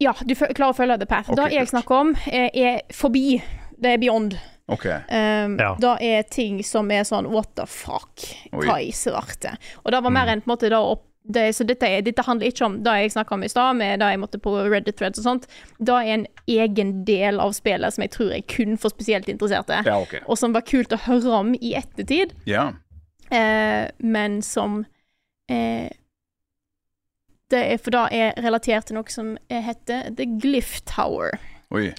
Ja, 0.03 0.11
du 0.25 0.33
klarer 0.35 0.73
å 0.73 0.75
følge 0.75 0.97
the 0.99 1.07
path. 1.07 1.29
Okay, 1.31 1.43
det 1.45 1.53
jeg 1.61 1.69
snakker 1.71 1.95
om, 2.01 2.09
er, 2.27 2.49
er 2.53 2.81
forbi. 2.93 3.37
Det 3.79 3.93
er 3.95 4.01
beyond. 4.01 4.35
Ok. 4.71 4.85
Um, 5.11 5.57
Ja. 5.59 5.73
Da 5.79 5.95
er 6.03 6.23
ting 6.31 6.61
som 6.63 6.91
er 6.91 7.03
sånn 7.07 7.27
what 7.31 7.49
the 7.59 7.65
fuck, 7.67 8.23
Oi. 8.53 8.65
hva 8.65 8.77
i 8.83 8.91
svarte. 8.95 9.55
Og 9.83 9.91
det 9.91 9.99
var 10.03 10.11
mer 10.15 10.27
enn 10.31 10.41
på 10.43 10.49
en 10.49 10.53
måte 10.57 10.69
da 10.71 10.79
opp 10.93 11.05
det, 11.23 11.53
Så 11.55 11.63
dette, 11.63 11.87
dette 12.03 12.23
handler 12.27 12.49
ikke 12.51 12.65
om 12.65 12.73
det 12.83 12.93
jeg 12.99 13.11
snakka 13.13 13.35
om 13.37 13.43
i 13.45 13.47
stad, 13.47 13.77
med 13.79 14.01
det 14.01 14.09
jeg 14.11 14.19
måtte 14.19 14.39
på 14.43 14.57
Reddit 14.67 14.97
threads 14.99 15.21
og 15.21 15.23
sånt. 15.23 15.45
Det 15.79 15.93
er 15.95 16.09
en 16.17 16.25
egen 16.51 16.89
del 17.07 17.39
av 17.39 17.53
spillet 17.55 17.95
som 17.95 18.03
jeg 18.03 18.11
tror 18.11 18.33
jeg 18.33 18.43
kun 18.51 18.75
for 18.75 18.91
spesielt 18.91 19.29
interesserte. 19.31 19.77
Ja, 19.87 20.01
okay. 20.03 20.19
Og 20.27 20.35
som 20.41 20.51
var 20.51 20.65
kult 20.67 20.91
å 20.91 20.99
høre 21.05 21.31
om 21.39 21.53
i 21.55 21.75
ettertid, 21.79 22.33
Ja. 22.45 22.73
eh, 23.31 23.87
men 24.03 24.41
som 24.43 24.81
eh, 25.49 25.87
det 27.53 27.63
er, 27.63 27.79
For 27.81 27.95
det 27.95 28.03
er 28.17 28.35
relatert 28.43 28.89
til 28.89 28.97
noe 28.99 29.13
som 29.13 29.33
heter 29.49 30.11
The 30.17 30.27
Glyph 30.41 30.81
Tower. 30.89 31.37
Oi. 31.73 31.89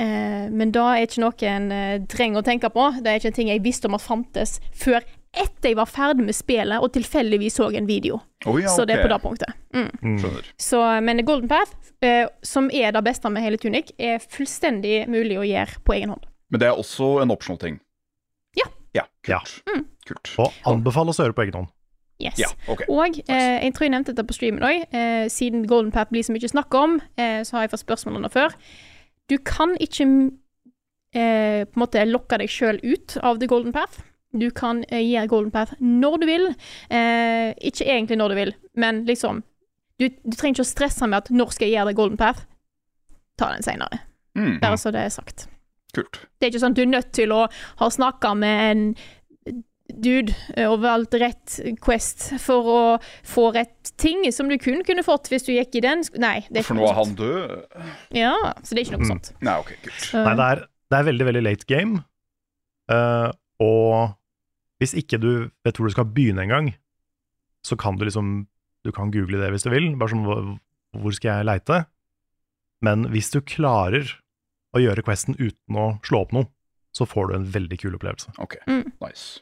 Eh, 0.00 0.46
men 0.50 0.72
da 0.74 0.88
er 0.94 1.06
ikke 1.06 1.22
noe 1.22 1.50
en 1.50 1.68
eh, 1.74 1.98
trenger 2.10 2.42
å 2.42 2.46
tenke 2.46 2.70
på. 2.74 2.88
Det 3.02 3.10
er 3.12 3.20
ikke 3.20 3.30
en 3.32 3.36
ting 3.36 3.52
jeg 3.52 3.62
visste 3.64 3.90
om 3.90 3.96
at 3.98 4.04
fantes 4.04 4.58
før 4.74 5.04
etter 5.34 5.72
jeg 5.72 5.78
var 5.78 5.90
ferdig 5.90 6.26
med 6.28 6.36
spillet 6.36 6.82
og 6.82 6.92
tilfeldigvis 6.94 7.56
så 7.58 7.68
en 7.74 7.88
video. 7.90 8.20
Oh, 8.46 8.58
ja, 8.60 8.70
Så 8.70 8.84
det 8.86 8.98
er 8.98 9.02
på 9.02 9.10
det 9.10 9.18
punktet. 9.22 9.54
Mm. 9.74 9.88
Mm. 10.02 10.36
Så, 10.60 10.80
men 11.02 11.24
Golden 11.26 11.50
Path, 11.50 11.74
eh, 12.06 12.28
som 12.42 12.70
er 12.70 12.94
det 12.94 13.02
beste 13.06 13.30
med 13.34 13.42
hele 13.42 13.58
Tunic, 13.58 13.90
er 13.98 14.22
fullstendig 14.22 15.08
mulig 15.10 15.38
å 15.40 15.46
gjøre 15.46 15.82
på 15.82 15.96
egen 15.96 16.14
hånd. 16.14 16.28
Men 16.54 16.62
det 16.62 16.68
er 16.70 16.78
også 16.78 17.16
en 17.24 17.34
optional 17.34 17.58
ting. 17.58 17.80
Ja. 18.58 18.68
Ja, 18.94 19.08
Ja. 19.26 19.40
Mm. 19.66 19.88
Kult. 20.04 20.34
Og 20.38 20.52
anbefales 20.68 21.18
å 21.18 21.24
gjøre 21.24 21.34
på 21.34 21.46
egen 21.46 21.58
hånd. 21.62 21.72
Yes. 22.22 22.38
Ja, 22.38 22.46
okay. 22.70 22.86
Og 22.88 23.18
eh, 23.28 23.58
jeg 23.64 23.74
tror 23.74 23.84
jeg 23.84 23.90
nevnte 23.90 24.12
dette 24.14 24.26
på 24.28 24.36
streamen 24.36 24.62
òg. 24.62 24.84
Eh, 24.94 25.26
siden 25.28 25.66
Golden 25.66 25.90
Path 25.92 26.12
blir 26.14 26.22
så 26.22 26.32
mye 26.32 26.48
snakk 26.48 26.74
om, 26.78 27.00
eh, 27.18 27.42
så 27.42 27.56
har 27.56 27.64
jeg 27.66 27.72
fått 27.74 27.82
spørsmål 27.84 28.16
om 28.20 28.22
det 28.22 28.32
før. 28.32 28.54
Du 29.30 29.36
kan 29.38 29.74
ikke 29.82 30.06
eh, 31.14 31.64
på 31.66 31.74
en 31.74 31.82
måte 31.82 32.04
lokke 32.06 32.38
deg 32.38 32.50
sjøl 32.52 32.78
ut 32.84 33.16
av 33.22 33.40
The 33.42 33.48
Golden 33.50 33.72
Path. 33.74 34.02
Du 34.34 34.48
kan 34.50 34.84
eh, 34.90 35.02
gjøre 35.06 35.30
Golden 35.30 35.50
Path 35.54 35.74
når 35.80 36.18
du 36.22 36.26
vil. 36.30 36.46
Eh, 36.90 37.50
ikke 37.70 37.86
egentlig 37.86 38.18
når 38.18 38.28
du 38.28 38.38
vil, 38.40 38.54
men 38.74 39.04
liksom 39.10 39.42
du, 40.00 40.08
du 40.10 40.34
trenger 40.34 40.56
ikke 40.58 40.66
å 40.66 40.72
stresse 40.72 41.06
med 41.06 41.18
at 41.22 41.28
'når 41.30 41.52
skal 41.54 41.68
jeg 41.68 41.76
gjøre 41.78 41.88
det 41.92 41.96
Golden 41.96 42.18
Path'? 42.18 42.46
Ta 43.38 43.52
den 43.52 43.62
seinere. 43.62 44.00
Mm, 44.34 44.60
Bare 44.60 44.78
så 44.78 44.90
det 44.90 45.00
er 45.04 45.08
sagt. 45.14 45.48
kult. 45.94 46.26
Det 46.40 46.46
er 46.46 46.50
ikke 46.50 46.60
sånn 46.64 46.72
at 46.74 46.76
du 46.76 46.82
er 46.82 46.90
nødt 46.90 47.12
til 47.14 47.30
å 47.30 47.44
ha 47.78 47.86
snakka 47.90 48.34
med 48.34 48.70
en 48.70 48.96
dude 49.92 50.32
overalt 50.56 51.12
rett 51.20 51.58
Quest 51.84 52.30
for 52.40 52.64
å 52.72 52.78
få 53.28 53.50
rett 53.54 53.92
ting 54.00 54.24
som 54.32 54.48
du 54.48 54.56
kun 54.58 54.80
kunne 54.86 55.04
fått 55.04 55.28
hvis 55.28 55.44
du 55.44 55.52
gikk 55.52 55.76
i 55.76 55.82
den 55.84 56.02
Nei, 56.16 56.38
det 56.48 56.62
er 56.62 56.66
For 56.66 56.74
nå 56.78 56.86
er 56.88 56.96
han 56.96 57.12
død? 57.18 57.52
Ja, 58.16 58.32
så 58.64 58.72
det 58.72 58.80
er 58.80 58.84
ikke 58.86 58.96
noe 58.98 59.04
Mm. 59.04 59.12
sånt. 59.12 59.32
Nei, 59.44 59.56
ok, 59.60 59.74
kult. 59.84 60.06
Uh, 60.14 60.24
Nei, 60.24 60.34
det 60.40 60.46
er, 60.48 60.62
det 60.90 60.98
er 60.98 61.08
veldig, 61.10 61.26
veldig 61.28 61.42
late 61.44 61.66
game. 61.68 62.04
uh, 62.90 63.30
og 63.60 64.16
hvis 64.80 64.94
ikke 64.98 65.20
du 65.20 65.50
vet 65.64 65.76
hvor 65.76 65.86
du 65.88 65.94
skal 65.94 66.08
begynne 66.10 66.42
engang, 66.48 66.72
så 67.64 67.76
kan 67.80 67.96
du 67.96 68.04
liksom 68.08 68.46
Du 68.84 68.90
kan 68.92 69.10
google 69.10 69.38
det 69.40 69.50
hvis 69.54 69.62
du 69.64 69.70
vil. 69.72 69.94
Bare 69.96 70.10
sånn 70.12 70.26
hvor 70.26 71.12
skal 71.16 71.38
jeg 71.38 71.46
leite? 71.48 71.86
Men 72.84 73.06
hvis 73.08 73.30
du 73.32 73.40
klarer 73.40 74.04
å 74.76 74.80
gjøre 74.82 75.00
questen 75.06 75.34
uten 75.40 75.76
å 75.80 75.86
slå 76.04 76.20
opp 76.26 76.32
noe, 76.36 76.48
så 76.92 77.06
får 77.08 77.28
du 77.30 77.34
en 77.38 77.46
veldig 77.54 77.78
kul 77.80 77.94
opplevelse. 77.96 78.34
Ok, 78.38 78.58
Mm. 78.68 78.92
nice. 79.00 79.40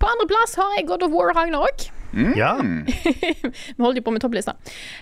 På 0.00 0.06
andreplass 0.10 0.56
har 0.60 0.74
jeg 0.78 0.86
God 0.88 1.02
of 1.06 1.12
War 1.14 1.32
Ragnarok. 1.36 1.86
Mm. 2.12 2.32
Ja. 2.36 2.54
Vi 3.76 3.82
holder 3.82 4.00
jo 4.00 4.06
på 4.06 4.14
med 4.14 4.22
topplista. 4.24 4.56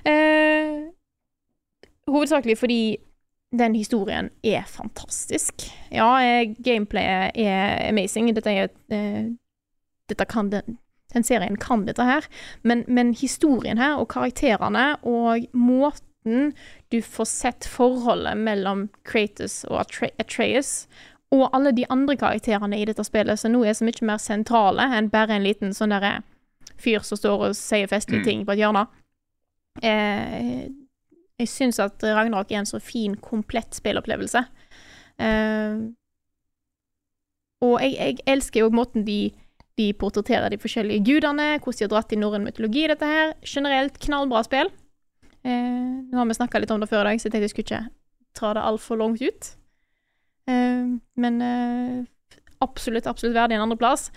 Eh, 0.04 0.88
hovedsakelig 2.08 2.58
fordi 2.60 2.80
den 3.58 3.74
historien 3.78 4.28
er 4.44 4.66
fantastisk. 4.68 5.64
Ja, 5.92 6.10
eh, 6.20 6.50
gameplayet 6.64 7.32
er 7.40 7.88
amazing. 7.88 8.28
Dette 8.36 8.52
er 8.52 8.68
eh, 8.92 9.30
Dette 10.08 10.24
kan 10.28 10.50
den, 10.52 10.78
den 11.12 11.24
serien 11.24 11.56
kan 11.60 11.86
dette 11.88 12.04
her. 12.04 12.24
Men, 12.64 12.84
men 12.88 13.14
historien 13.16 13.78
her, 13.80 13.96
og 14.00 14.08
karakterene, 14.12 14.94
og 15.04 15.44
måten 15.52 16.52
du 16.92 17.00
får 17.04 17.28
sett 17.28 17.68
forholdet 17.68 18.36
mellom 18.40 18.86
Kratos 19.04 19.62
og 19.68 19.82
Atre- 19.82 20.12
Atreus, 20.20 20.86
og 21.34 21.48
alle 21.52 21.74
de 21.76 21.84
andre 21.92 22.16
karakterene 22.16 22.78
i 22.78 22.86
dette 22.88 23.04
spillet, 23.04 23.40
som 23.40 23.52
nå 23.52 23.64
er 23.66 23.76
så 23.76 23.84
mye 23.84 24.06
mer 24.08 24.20
sentrale 24.22 24.86
enn 24.96 25.10
bare 25.12 25.36
en 25.36 25.44
liten 25.44 25.74
sånn 25.76 25.92
derre 25.92 26.20
fyr 26.80 27.04
som 27.04 27.18
står 27.20 27.48
og 27.48 27.56
sier 27.58 27.90
festlige 27.90 28.24
ting 28.24 28.46
på 28.46 28.54
et 28.54 28.62
hjørne. 28.62 28.86
Eh, 29.82 30.68
jeg 31.38 31.50
syns 31.50 31.78
at 31.82 32.02
Ragnarok 32.02 32.50
er 32.52 32.62
en 32.62 32.70
så 32.70 32.80
fin, 32.82 33.14
komplett 33.22 33.76
spillopplevelse. 33.76 34.42
Eh, 35.22 35.84
og 37.66 37.76
jeg, 37.82 37.94
jeg 37.98 38.24
elsker 38.30 38.64
jo 38.64 38.72
måten 38.74 39.04
de, 39.06 39.20
de 39.78 39.90
portretterer 39.98 40.50
de 40.54 40.60
forskjellige 40.62 41.04
gudene, 41.06 41.58
hvordan 41.58 41.78
de 41.78 41.86
har 41.86 41.92
dratt 41.92 42.14
i 42.14 42.20
norrøn 42.20 42.46
mytologi 42.46 42.86
i 42.86 42.90
dette 42.90 43.06
her. 43.10 43.36
Generelt 43.46 44.00
knallbra 44.02 44.44
spill. 44.46 44.72
Eh, 45.44 45.94
nå 46.08 46.18
har 46.18 46.28
vi 46.30 46.38
snakka 46.38 46.62
litt 46.62 46.74
om 46.74 46.82
det 46.82 46.90
før 46.90 47.04
i 47.04 47.12
dag, 47.12 47.20
så 47.20 47.28
jeg 47.28 47.36
tenkte 47.36 47.50
jeg 47.50 47.54
skulle 47.54 47.68
ikke 47.68 47.84
dra 48.38 48.54
det 48.56 48.66
altfor 48.70 49.00
langt 49.02 49.22
ut. 49.22 49.52
Eh, 50.48 50.90
men 51.20 51.40
eh, 51.44 52.04
absolutt, 52.64 53.06
absolutt 53.06 53.36
verdig 53.36 53.58
en 53.58 53.66
andreplass. 53.68 54.08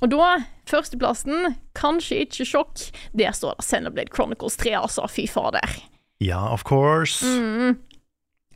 Og 0.00 0.08
da, 0.12 0.40
førsteplassen, 0.68 1.54
kanskje 1.76 2.22
ikke 2.24 2.46
sjokk, 2.48 2.86
der 3.16 3.34
står 3.36 3.58
det 3.58 3.66
Xenoblade 3.68 4.14
Chronicles 4.14 4.56
3, 4.60 4.78
altså. 4.80 5.04
Fy 5.10 5.26
fader. 5.28 5.76
Ja, 6.20 6.40
of 6.52 6.64
course. 6.68 7.26
Mm. 7.26 7.76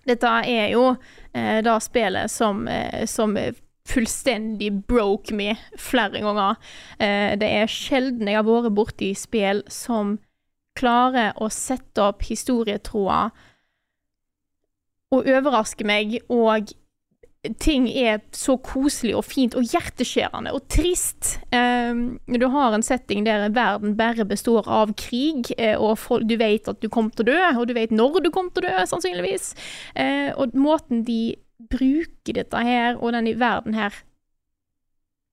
Dette 0.08 0.30
er 0.48 0.72
jo 0.72 0.94
eh, 1.32 1.60
det 1.64 1.76
spillet 1.84 2.32
som, 2.32 2.66
eh, 2.68 3.04
som 3.08 3.36
fullstendig 3.88 4.70
broke 4.88 5.34
me 5.36 5.54
flere 5.80 6.20
ganger. 6.24 6.60
Eh, 6.98 7.34
det 7.40 7.48
er 7.48 7.72
sjelden 7.72 8.28
jeg 8.28 8.40
har 8.40 8.46
vært 8.48 8.76
borti 8.76 9.10
spill 9.16 9.62
som 9.72 10.18
klarer 10.78 11.36
å 11.40 11.50
sette 11.52 12.02
opp 12.02 12.24
historietroa 12.26 13.28
og 15.14 15.28
overraske 15.30 15.86
meg, 15.86 16.16
og 16.32 16.72
ting 17.60 17.86
er 17.90 18.20
så 18.34 18.56
koselig 18.64 19.14
og 19.18 19.24
fint 19.26 19.56
og 19.58 19.66
hjerteskjærende 19.68 20.52
og 20.56 20.64
trist. 20.72 21.36
Um, 21.52 22.18
du 22.26 22.46
har 22.52 22.74
en 22.74 22.84
setting 22.84 23.26
der 23.26 23.48
verden 23.54 23.96
bare 23.98 24.26
består 24.28 24.68
av 24.70 24.94
krig, 24.98 25.52
eh, 25.58 25.76
og 25.76 26.24
du 26.24 26.36
vet 26.40 26.68
at 26.70 26.80
du 26.80 26.88
kommer 26.88 27.14
til 27.14 27.26
å 27.26 27.32
dø, 27.32 27.40
og 27.60 27.68
du 27.68 27.74
vet 27.76 27.94
når 27.94 28.22
du 28.24 28.30
kommer 28.34 28.54
til 28.54 28.64
å 28.64 28.72
dø, 28.72 28.86
sannsynligvis. 28.90 29.52
Eh, 29.94 30.30
og 30.36 30.56
måten 30.56 31.04
de 31.06 31.36
bruker 31.70 32.40
dette 32.40 32.64
her, 32.66 32.98
og 32.98 33.14
denne 33.16 33.36
verden 33.40 33.76
her, 33.76 33.96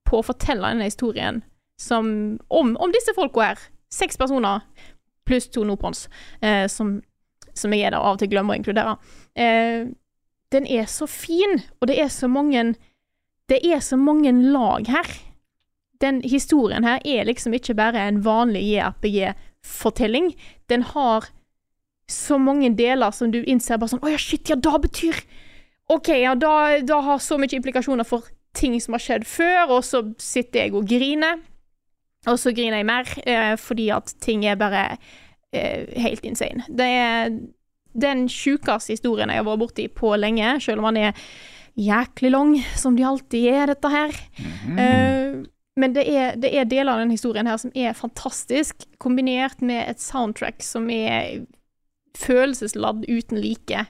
på 0.08 0.20
å 0.20 0.26
fortelle 0.28 0.74
denne 0.74 0.90
historien 0.90 1.40
som, 1.80 2.38
om, 2.52 2.76
om 2.76 2.94
disse 2.94 3.16
folka 3.18 3.54
her. 3.54 3.64
Seks 3.92 4.20
personer 4.20 4.62
pluss 5.28 5.48
to 5.52 5.64
Nopons, 5.64 6.10
eh, 6.42 6.68
som, 6.68 6.98
som 7.54 7.74
jeg 7.74 7.88
er 7.88 7.96
der 7.96 8.02
av 8.02 8.16
og 8.16 8.22
til 8.22 8.32
glemmer 8.32 8.56
å 8.56 8.60
inkludere. 8.60 8.98
Eh, 9.36 9.88
den 10.52 10.68
er 10.68 10.86
så 10.92 11.08
fin, 11.08 11.62
og 11.80 11.88
det 11.88 12.00
er 12.02 12.10
så 12.12 12.28
mange 12.28 12.76
Det 13.50 13.60
er 13.68 13.80
så 13.80 13.98
mange 13.98 14.32
lag 14.32 14.88
her. 14.88 15.08
Den 16.02 16.22
historien 16.24 16.84
her 16.84 17.00
er 17.06 17.26
liksom 17.28 17.54
ikke 17.54 17.74
bare 17.76 18.08
en 18.08 18.22
vanlig 18.24 18.62
JRPG-fortelling. 18.64 20.36
Den 20.70 20.82
har 20.82 21.28
så 22.08 22.38
mange 22.38 22.70
deler 22.78 23.12
som 23.12 23.32
du 23.32 23.44
innser 23.44 23.78
bare 23.78 23.90
sånn 23.92 24.04
Å 24.04 24.14
ja, 24.14 24.18
shit, 24.18 24.50
ja, 24.50 24.56
da 24.56 24.78
betyr 24.80 25.20
OK, 25.92 26.08
ja, 26.16 26.36
da 26.36 27.02
har 27.04 27.20
så 27.20 27.36
mye 27.38 27.58
implikasjoner 27.58 28.08
for 28.08 28.30
ting 28.56 28.78
som 28.80 28.96
har 28.96 29.04
skjedd 29.04 29.26
før, 29.28 29.74
og 29.78 29.82
så 29.84 30.06
sitter 30.22 30.66
jeg 30.66 30.76
og 30.78 30.88
griner. 30.88 31.42
Og 32.30 32.38
så 32.40 32.54
griner 32.56 32.80
jeg 32.80 32.88
mer, 32.88 33.10
eh, 33.26 33.56
fordi 33.60 33.90
at 33.92 34.14
ting 34.24 34.46
er 34.46 34.60
bare 34.60 34.86
eh, 35.52 35.90
helt 36.00 36.24
insane. 36.24 36.64
Det 36.70 36.88
er 36.88 37.34
den 37.94 38.28
sjukeste 38.32 38.96
historien 38.96 39.32
jeg 39.32 39.42
har 39.42 39.48
vært 39.48 39.64
borti 39.64 39.88
på 39.92 40.14
lenge, 40.20 40.58
selv 40.64 40.82
om 40.82 40.90
han 40.92 41.00
er 41.02 41.26
jæklig 41.80 42.32
lang, 42.32 42.54
som 42.76 42.98
de 42.98 43.06
alltid 43.08 43.48
er, 43.52 43.72
dette 43.72 43.92
her. 43.92 44.22
Eh, 44.78 45.42
men 45.80 45.96
det 45.96 46.04
er, 46.12 46.36
det 46.36 46.52
er 46.52 46.68
deler 46.68 46.94
av 46.94 47.02
den 47.04 47.14
historien 47.14 47.48
her 47.48 47.60
som 47.62 47.72
er 47.76 47.98
fantastisk, 47.98 48.86
kombinert 49.00 49.62
med 49.64 49.86
et 49.88 50.02
soundtrack 50.04 50.64
som 50.66 50.90
er 50.92 51.46
følelsesladd 52.20 53.06
uten 53.08 53.40
like. 53.40 53.86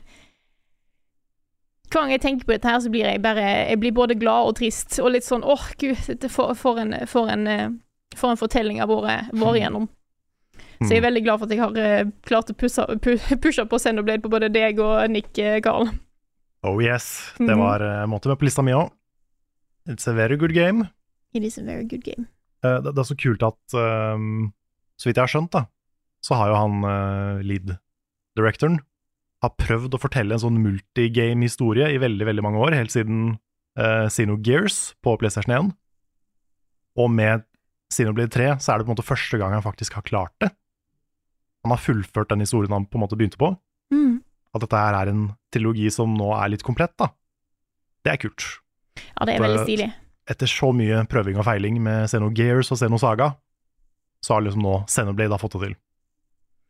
Hver 1.92 2.06
gang 2.06 2.14
jeg 2.14 2.22
tenker 2.24 2.48
på 2.48 2.54
dette 2.54 2.70
her, 2.70 2.80
så 2.80 2.92
blir 2.92 3.04
jeg 3.04 3.22
bare 3.24 3.42
Jeg 3.68 3.80
blir 3.82 3.92
både 3.92 4.16
glad 4.16 4.52
og 4.52 4.56
trist, 4.62 5.00
og 5.02 5.12
litt 5.12 5.28
sånn 5.28 5.44
åh, 5.44 5.72
gud, 5.82 5.98
dette 6.08 6.30
for, 6.32 6.54
for, 6.56 6.80
en, 6.80 6.94
for, 7.10 7.28
en, 7.28 7.48
eh, 7.50 7.74
for 8.16 8.32
en 8.32 8.40
fortelling 8.40 8.80
jeg 8.80 8.88
har 8.88 8.94
vært 8.94 9.34
vært 9.34 9.60
igjennom. 9.60 9.90
Så 10.82 10.96
jeg 10.96 11.02
er 11.02 11.08
veldig 11.08 11.24
glad 11.26 11.40
for 11.40 11.46
at 11.46 11.54
jeg 11.54 11.62
har 11.62 11.78
eh, 11.78 12.12
klart 12.26 12.50
å 12.50 12.56
pushe 12.58 13.66
på 13.70 13.80
Xenoblade 13.80 14.24
på 14.24 14.32
både 14.34 14.50
deg 14.54 14.80
og 14.82 15.10
Nick, 15.14 15.30
eh, 15.38 15.60
Karl. 15.62 15.92
Oh 16.64 16.82
yes. 16.82 17.34
Det 17.38 17.50
Mhm. 17.50 17.60
var 17.60 17.82
uh, 17.82 18.08
måte 18.08 18.30
med 18.30 18.38
på 18.40 18.46
lista 18.46 18.62
mi 18.62 18.72
òg. 18.72 18.92
It's 19.90 20.08
a 20.08 20.14
very 20.14 20.38
good 20.38 20.54
game. 20.54 20.90
It 21.34 21.44
is 21.44 21.58
a 21.58 21.64
very 21.64 21.84
good 21.84 22.04
game. 22.04 22.28
Eh, 22.64 22.80
det, 22.82 22.94
det 22.96 23.02
er 23.02 23.10
så 23.10 23.18
kult 23.18 23.44
at 23.44 23.74
um, 23.74 24.54
Så 24.98 25.10
vidt 25.10 25.18
jeg 25.18 25.24
har 25.26 25.34
skjønt, 25.34 25.52
da, 25.52 25.66
så 26.22 26.36
har 26.38 26.52
jo 26.52 26.56
han 26.60 26.84
uh, 26.86 27.42
lead 27.42 27.78
directoren 28.38 28.80
har 29.42 29.56
prøvd 29.58 29.96
å 29.98 30.00
fortelle 30.02 30.36
en 30.36 30.44
sånn 30.44 30.60
multigame-historie 30.62 31.88
i 31.90 31.98
veldig, 32.02 32.28
veldig 32.30 32.44
mange 32.46 32.62
år, 32.62 32.76
helt 32.78 32.94
siden 32.94 33.40
uh, 33.80 34.38
Gears 34.46 34.94
på 35.02 35.16
PlayStation 35.18 35.56
1. 35.56 35.72
Og 37.02 37.10
med 37.10 37.42
Xenoblade 37.92 38.30
3 38.30 38.60
så 38.62 38.74
er 38.74 38.78
det 38.78 38.86
på 38.86 38.92
en 38.92 38.96
måte 38.96 39.08
første 39.08 39.40
gang 39.42 39.56
han 39.56 39.66
faktisk 39.66 39.98
har 39.98 40.06
klart 40.06 40.36
det. 40.44 40.52
Han 41.64 41.74
har 41.76 41.82
fullført 41.82 42.32
den 42.32 42.42
historien 42.44 42.74
han 42.74 42.88
på 42.90 42.98
en 42.98 43.04
måte 43.06 43.18
begynte 43.20 43.40
på. 43.42 43.52
Mm. 43.94 44.22
At 44.56 44.64
dette 44.66 44.80
her 44.82 44.98
er 44.98 45.12
en 45.12 45.28
trilogi 45.54 45.90
som 45.94 46.14
nå 46.18 46.32
er 46.36 46.52
litt 46.54 46.66
komplett, 46.66 46.94
da. 47.00 47.12
Det 48.04 48.16
er 48.16 48.20
kult. 48.24 48.48
Ja, 48.98 49.26
det 49.28 49.36
er 49.36 49.46
veldig 49.46 49.64
stilig. 49.68 49.92
Etter 50.32 50.50
så 50.50 50.72
mye 50.76 51.04
prøving 51.12 51.38
og 51.40 51.46
feiling 51.46 51.78
med 51.84 52.10
Xenogears 52.10 52.72
og 52.74 52.80
Xenosaga, 52.82 53.32
så 54.26 54.36
har 54.36 54.46
liksom 54.46 54.64
nå 54.66 54.76
Xenoblade 54.90 55.40
fått 55.42 55.58
det 55.58 55.64
til. 55.68 55.76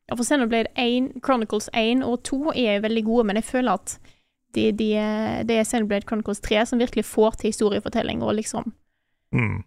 Ja, 0.10 0.18
for 0.18 0.28
Xenoblade 0.28 0.72
1, 0.76 1.22
Chronicles 1.24 1.70
1 1.78 2.04
og 2.04 2.24
2 2.28 2.54
er 2.58 2.82
veldig 2.84 3.04
gode, 3.08 3.26
men 3.30 3.40
jeg 3.40 3.48
føler 3.48 3.80
at 3.80 3.96
de, 4.56 4.68
de, 4.76 4.90
det 5.48 5.56
er 5.62 5.68
Xenoblade 5.68 6.08
Chronicles 6.08 6.42
3 6.44 6.66
som 6.68 6.82
virkelig 6.82 7.06
får 7.08 7.40
til 7.40 7.54
historiefortelling, 7.54 8.24
og 8.24 8.36
liksom 8.42 8.74
Mm. 9.32 9.62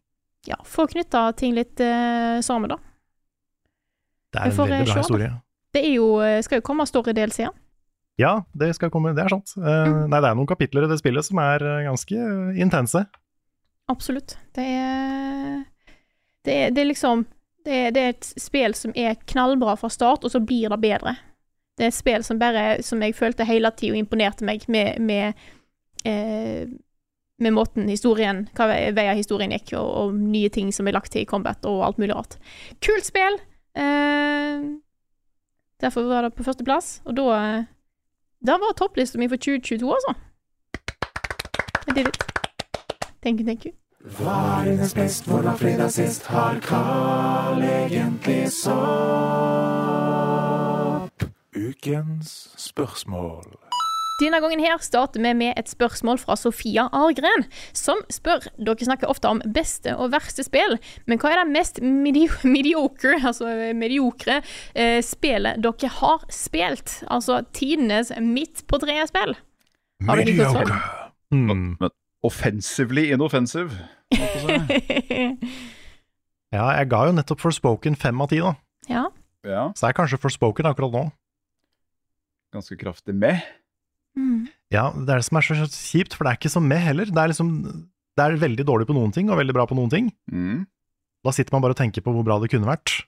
ja, 0.44 0.58
får 0.68 0.90
knytta 0.92 1.32
ting 1.32 1.54
litt 1.56 1.80
uh, 1.80 2.36
sammen, 2.44 2.68
da. 2.68 2.76
Det 4.34 4.40
er 4.42 4.50
en 4.50 4.56
veldig 4.58 4.86
bra 4.90 4.96
historie. 5.02 5.32
Det 5.74 5.82
er 5.84 5.94
jo, 5.96 6.08
eh, 6.22 6.40
skal 6.46 6.60
jo 6.60 6.66
komme 6.66 6.86
story 6.86 7.12
DLC-er. 7.16 7.50
Ja, 8.18 8.36
det 8.54 8.68
skal 8.76 8.90
komme, 8.94 9.10
det 9.16 9.24
er 9.24 9.28
sant. 9.32 9.54
Eh, 9.58 9.86
Mm. 9.90 10.08
Nei, 10.10 10.20
det 10.22 10.28
er 10.30 10.34
noen 10.38 10.46
kapitler 10.46 10.84
i 10.86 10.90
det 10.92 10.98
spillet 11.00 11.24
som 11.26 11.38
er 11.42 11.62
eh, 11.66 11.84
ganske 11.88 12.26
intense. 12.62 13.06
Absolutt. 13.90 14.36
Det 14.54 14.64
er 14.64 15.64
Det 16.44 16.52
er, 16.54 16.70
det 16.70 16.80
er 16.82 16.90
liksom 16.92 17.26
det 17.64 17.72
er, 17.72 17.90
det 17.96 18.00
er 18.02 18.08
et 18.12 18.26
spill 18.36 18.74
som 18.76 18.92
er 18.94 19.14
knallbra 19.26 19.74
fra 19.80 19.88
start, 19.88 20.24
og 20.24 20.30
så 20.30 20.40
blir 20.44 20.68
det 20.68 20.80
bedre. 20.82 21.14
Det 21.78 21.84
er 21.86 21.88
et 21.88 21.96
spill 21.96 22.22
som 22.22 22.38
bare 22.38 22.82
Som 22.84 23.00
jeg 23.02 23.14
følte 23.16 23.44
hele 23.48 23.70
tida 23.72 23.96
imponerte 23.96 24.44
meg 24.44 24.66
med 24.68 25.00
med, 25.00 25.34
eh, 26.04 26.66
med 27.40 27.52
måten 27.52 27.88
historien 27.88 28.44
Hva 28.54 28.68
vei- 28.68 28.92
veier 28.94 29.14
historien 29.16 29.50
gikk, 29.50 29.72
og, 29.78 29.88
og 30.04 30.14
nye 30.14 30.48
ting 30.50 30.70
som 30.72 30.86
er 30.86 30.92
lagt 30.92 31.10
til 31.12 31.22
i 31.22 31.24
combat, 31.24 31.58
og 31.64 31.82
alt 31.84 31.98
mulig 31.98 32.14
rart. 32.14 32.36
Kult 32.80 33.04
spill! 33.08 33.38
Eh, 33.76 34.60
derfor 35.80 36.02
var 36.08 36.22
det 36.22 36.34
på 36.34 36.42
førsteplass, 36.46 37.02
og 37.04 37.16
da 37.16 37.64
Da 38.46 38.52
var 38.60 38.74
topplista 38.76 39.18
mi 39.18 39.28
for 39.28 39.36
2022, 39.36 39.94
altså. 39.94 40.14
I 41.88 41.92
did 41.94 42.06
it. 42.08 42.16
Thank 43.22 43.40
you, 43.40 43.46
thank 43.46 43.64
you. 43.64 43.72
Hva 44.04 44.60
er 44.60 44.70
hennes 44.70 44.94
best, 44.94 45.24
hvor 45.24 45.42
var 45.42 45.56
fredag 45.56 45.90
sist? 45.92 46.26
Har 46.26 46.60
Carl 46.60 47.62
egentlig 47.62 48.52
sopp? 48.52 48.74
Ukens 51.56 52.54
spørsmål. 52.58 53.63
Denne 54.22 54.38
gangen 54.38 54.60
her 54.62 54.78
starter 54.78 55.18
vi 55.18 55.32
med 55.34 55.56
et 55.58 55.66
spørsmål 55.66 56.20
fra 56.22 56.36
Sofia 56.38 56.84
Argren, 56.94 57.42
som 57.74 57.98
spør 58.14 58.44
Dere 58.62 58.86
snakker 58.86 59.10
ofte 59.10 59.26
om 59.26 59.40
beste 59.56 59.90
og 59.98 60.12
verste 60.12 60.44
spill, 60.46 60.76
men 61.10 61.18
hva 61.18 61.32
er 61.32 61.40
det 61.42 61.54
mest 61.56 61.80
medi 61.82 62.28
mediocre, 62.56 63.16
altså 63.18 63.50
mediocre 63.74 64.36
eh, 64.78 65.00
spillet 65.02 65.58
dere 65.64 65.90
har 65.96 66.22
spilt? 66.30 67.00
Altså 67.10 67.40
tidenes 67.58 68.12
midt 68.22 68.62
på 68.70 68.78
treet-spill? 68.84 69.34
Svar? 70.04 70.70
Mm. 71.34 71.74
Men 71.80 71.90
offensively 72.22 73.08
inoffensive. 73.14 73.70
Ja, 76.54 76.68
jeg 76.78 76.86
ga 76.86 77.00
jo 77.08 77.14
nettopp 77.16 77.40
Forspoken 77.42 77.96
fem 77.98 78.20
av 78.22 78.28
ti, 78.30 78.36
da. 78.38 78.52
ja. 78.86 79.00
Ja, 79.44 79.64
Så 79.74 79.88
er 79.88 79.96
kanskje 79.96 80.20
Forspoken 80.22 80.68
akkurat 80.70 80.92
nå. 80.94 81.00
ganske 82.54 82.76
kraftig 82.78 83.16
med. 83.18 83.42
Mm. 84.18 84.46
Ja, 84.74 84.88
det 84.94 85.10
er 85.10 85.20
det 85.20 85.26
som 85.26 85.38
er 85.38 85.46
så 85.46 85.66
kjipt, 85.66 86.14
for 86.14 86.26
det 86.26 86.32
er 86.32 86.38
ikke 86.40 86.52
så 86.52 86.62
med 86.62 86.82
heller. 86.82 87.10
Det 87.10 87.20
er 87.20 87.32
liksom 87.32 87.50
Det 88.14 88.22
er 88.22 88.36
veldig 88.38 88.64
dårlig 88.66 88.86
på 88.86 88.94
noen 88.94 89.10
ting, 89.10 89.26
og 89.30 89.40
veldig 89.40 89.54
bra 89.56 89.66
på 89.66 89.74
noen 89.74 89.90
ting. 89.90 90.12
Mm. 90.30 90.66
Da 91.26 91.32
sitter 91.34 91.54
man 91.56 91.64
bare 91.64 91.74
og 91.74 91.80
tenker 91.80 92.04
på 92.04 92.12
hvor 92.14 92.22
bra 92.26 92.36
det 92.38 92.52
kunne 92.52 92.68
vært. 92.68 93.00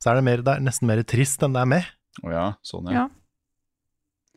Så 0.00 0.08
er 0.08 0.16
det, 0.16 0.24
mer, 0.24 0.40
det 0.40 0.54
er 0.54 0.62
nesten 0.64 0.88
mer 0.88 1.02
trist 1.04 1.42
enn 1.44 1.52
det 1.52 1.60
er 1.60 1.68
med. 1.68 1.88
Å 2.24 2.32
ja, 2.32 2.46
sånn 2.64 2.88
ja. 2.88 3.02
Ja. 3.02 4.36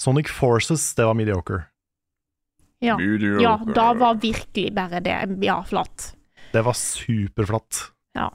Sonic 0.00 0.32
Forces, 0.32 0.86
det 0.96 1.04
var 1.06 1.14
mediocre. 1.18 1.66
Ja. 2.82 2.96
Mediocre. 2.98 3.42
ja, 3.44 3.52
da 3.76 3.92
var 3.94 4.16
virkelig 4.22 4.72
bare 4.74 5.02
det 5.04 5.14
ja, 5.44 5.60
flatt. 5.68 6.14
Det 6.52 6.64
var 6.64 6.74
superflatt. 6.78 7.82
Ja. 8.16 8.30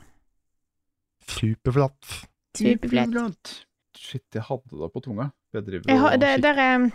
Superflatt. 1.27 2.13
Superflatt. 2.55 3.57
Shit, 3.97 4.23
jeg 4.33 4.45
hadde 4.47 4.79
det 4.79 4.91
på 4.93 5.03
tunga. 5.03 5.31
Har, 5.53 6.17
det, 6.17 6.41
der 6.43 6.59
er 6.59 6.89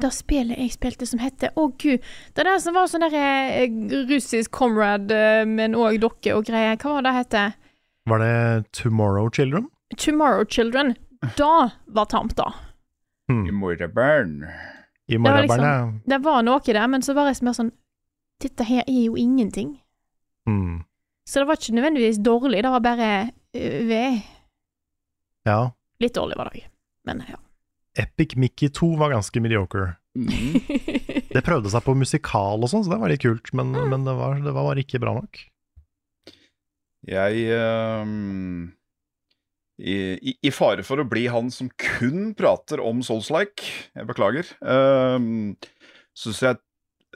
det 0.00 0.10
spillet 0.14 0.58
jeg 0.58 0.72
spilte 0.72 1.06
som 1.08 1.20
heter 1.22 1.52
Å, 1.56 1.68
gud. 1.78 2.02
Det 2.34 2.44
der 2.46 2.58
som 2.62 2.76
var 2.76 2.88
sånn 2.90 3.04
der 3.04 3.16
eh, 3.18 3.76
russisk 4.10 4.52
comrade, 4.56 5.12
eh, 5.12 5.44
men 5.48 5.76
òg 5.78 6.00
dokke 6.02 6.34
og 6.36 6.46
greier. 6.48 6.78
Hva 6.80 6.98
var 6.98 7.06
det 7.06 7.14
hette? 7.18 7.44
Var 8.08 8.22
det 8.22 8.34
Tomorrow 8.72 9.30
Children? 9.30 9.68
Tomorrow 9.96 10.44
Children. 10.48 10.94
Da 11.38 11.70
var 11.86 12.08
tamt, 12.10 12.36
da. 12.36 12.48
Hmm. 13.30 13.44
I 13.46 13.52
Morraburn. 13.54 14.42
I 15.06 15.14
ja. 15.14 15.40
liksom- 15.42 16.00
Det 16.06 16.18
var 16.18 16.42
noe 16.42 16.60
der, 16.64 16.86
men 16.88 17.02
så 17.02 17.14
var 17.14 17.26
jeg 17.26 17.42
mer 17.42 17.52
sånn 17.52 17.72
Dette 18.40 18.64
her 18.64 18.82
er 18.88 19.04
jo 19.04 19.14
ingenting. 19.14 19.80
hmm. 20.46 20.82
Så 21.24 21.38
det 21.38 21.46
var 21.46 21.54
ikke 21.54 21.74
nødvendigvis 21.74 22.18
dårlig, 22.18 22.62
det 22.62 22.70
var 22.70 22.80
bare 22.80 23.30
uh, 23.54 23.86
ved. 23.86 24.22
Ja. 25.46 25.70
Litt 26.00 26.14
dårlig 26.14 26.36
var 26.36 26.50
det 26.50 26.62
òg, 26.62 26.71
men 27.08 27.24
ja. 27.28 27.38
Epic 27.98 28.36
Mickey 28.40 28.70
2 28.72 28.94
var 29.00 29.12
ganske 29.12 29.40
mediocre. 29.44 29.96
Mm. 30.16 30.60
Det 31.32 31.42
prøvde 31.44 31.70
seg 31.72 31.84
på 31.84 31.94
musikal 31.96 32.60
og 32.64 32.68
sånn, 32.72 32.84
så 32.84 32.92
det 32.94 33.00
var 33.00 33.12
litt 33.12 33.24
kult, 33.24 33.50
men, 33.56 33.72
Mm. 33.76 33.88
men 33.92 34.04
det, 34.08 34.14
var, 34.16 34.38
det 34.44 34.52
var 34.52 34.68
bare 34.68 34.84
ikke 34.84 35.00
bra 35.02 35.14
nok. 35.16 35.40
Jeg 37.08 37.46
um, 37.58 38.72
i, 39.82 39.94
i, 40.22 40.34
I 40.46 40.52
fare 40.54 40.84
for 40.86 41.02
å 41.02 41.06
bli 41.08 41.24
han 41.32 41.48
som 41.50 41.70
kun 41.80 42.30
prater 42.38 42.80
om 42.84 43.00
Souls-like, 43.02 43.64
jeg 43.96 44.06
beklager, 44.08 44.52
um, 44.62 45.56
syns 46.14 46.42
jeg 46.44 46.60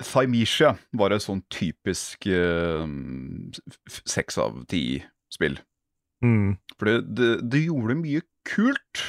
Thymesia 0.03 0.75
var 0.93 1.15
et 1.15 1.25
sånn 1.25 1.41
typisk 1.49 2.27
seks 4.05 4.37
um, 4.37 4.43
av 4.45 4.59
ti-spill. 4.69 5.57
Mm. 6.25 6.57
For 6.77 6.91
det, 6.91 6.97
det, 7.17 7.31
det 7.55 7.63
gjorde 7.69 7.97
mye 8.03 8.21
kult, 8.49 9.05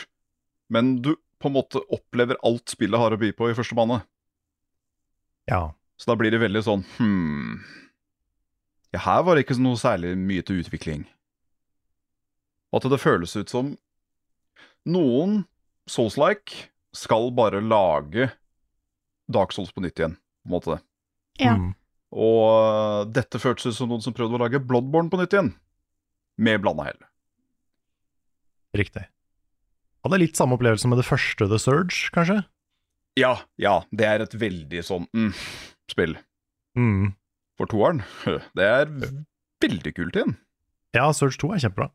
men 0.74 0.98
du 1.02 1.16
på 1.42 1.50
en 1.50 1.58
måte 1.58 1.82
opplever 1.94 2.40
alt 2.46 2.70
spillet 2.74 3.00
har 3.00 3.14
å 3.14 3.20
by 3.22 3.32
på 3.38 3.50
i 3.50 3.58
første 3.58 3.78
bane. 3.78 4.00
Ja. 5.48 5.72
Så 5.98 6.12
da 6.12 6.18
blir 6.20 6.34
det 6.34 6.42
veldig 6.44 6.64
sånn 6.66 6.84
hmm 6.98 7.62
Ja, 8.94 9.02
her 9.06 9.24
var 9.26 9.36
det 9.36 9.46
ikke 9.46 9.58
noe 9.62 9.80
særlig 9.80 10.14
mye 10.20 10.44
til 10.46 10.62
utvikling. 10.62 11.06
Og 12.72 12.80
at 12.80 12.90
det 12.92 13.02
føles 13.02 13.36
ut 13.38 13.52
som 13.52 13.74
noen 14.88 15.42
Souls-like 15.88 16.68
skal 16.96 17.30
bare 17.36 17.62
lage 17.64 18.30
Dark 19.32 19.54
Souls 19.56 19.74
på 19.76 19.84
nytt 19.84 20.00
igjen, 20.00 20.16
på 20.44 20.50
en 20.50 20.56
måte. 20.56 20.80
Ja. 21.40 21.56
Mm. 21.60 21.74
Og 22.16 23.12
dette 23.12 23.40
føltes 23.44 23.68
ut 23.68 23.78
som 23.78 23.92
noen 23.92 24.04
som 24.04 24.16
prøvde 24.16 24.40
å 24.40 24.42
lage 24.42 24.64
Bloodborne 24.64 25.12
på 25.12 25.20
nytt 25.20 25.36
igjen. 25.36 25.52
Med 26.40 26.62
blanda 26.64 26.88
hell. 26.88 27.00
Riktig. 28.78 29.08
Hadde 30.08 30.22
litt 30.22 30.38
samme 30.40 30.56
opplevelse 30.56 30.88
med 30.88 31.02
det 31.02 31.04
første 31.04 31.50
The 31.52 31.58
Surge, 31.60 32.08
kanskje? 32.16 32.38
Ja, 33.20 33.34
ja, 33.60 33.82
det 33.92 34.06
er 34.08 34.22
et 34.24 34.36
veldig 34.40 34.80
sånn 34.88 35.08
mm, 35.12 35.34
spill. 35.92 36.14
Mm. 36.80 37.10
For 37.60 37.68
toeren, 37.68 38.04
det 38.56 38.64
er 38.70 38.88
veldig 39.60 39.92
kult 39.98 40.16
igjen. 40.16 40.38
Ja, 40.96 41.10
Surge 41.12 41.36
2 41.42 41.50
er 41.58 41.64
kjempebra. 41.66 41.90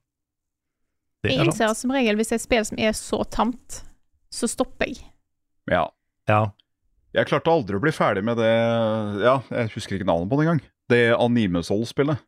Det 1.24 1.30
Jeg 1.32 1.40
er 1.40 1.48
innser 1.48 1.70
sant. 1.70 1.80
som 1.80 1.94
regel 1.96 2.18
hvis 2.20 2.28
det 2.34 2.36
er 2.36 2.42
et 2.42 2.44
spill 2.44 2.66
som 2.68 2.82
er 2.84 2.92
så 2.98 3.22
tamt, 3.32 3.78
så 4.28 4.50
stopper 4.50 4.90
jeg. 4.92 5.00
Ja. 5.72 5.86
Ja. 6.28 6.42
Jeg 7.16 7.30
klarte 7.30 7.48
aldri 7.54 7.78
å 7.78 7.82
bli 7.82 7.92
ferdig 7.96 8.22
med 8.28 8.36
det 8.40 8.52
Ja, 9.24 9.38
jeg 9.52 9.72
husker 9.74 9.96
ikke 9.96 10.08
navnet 10.08 10.28
på 10.28 10.36
det 10.36 10.44
engang. 10.46 10.60
Det 10.92 11.00
Anime-Soul-spillet. 11.16 12.20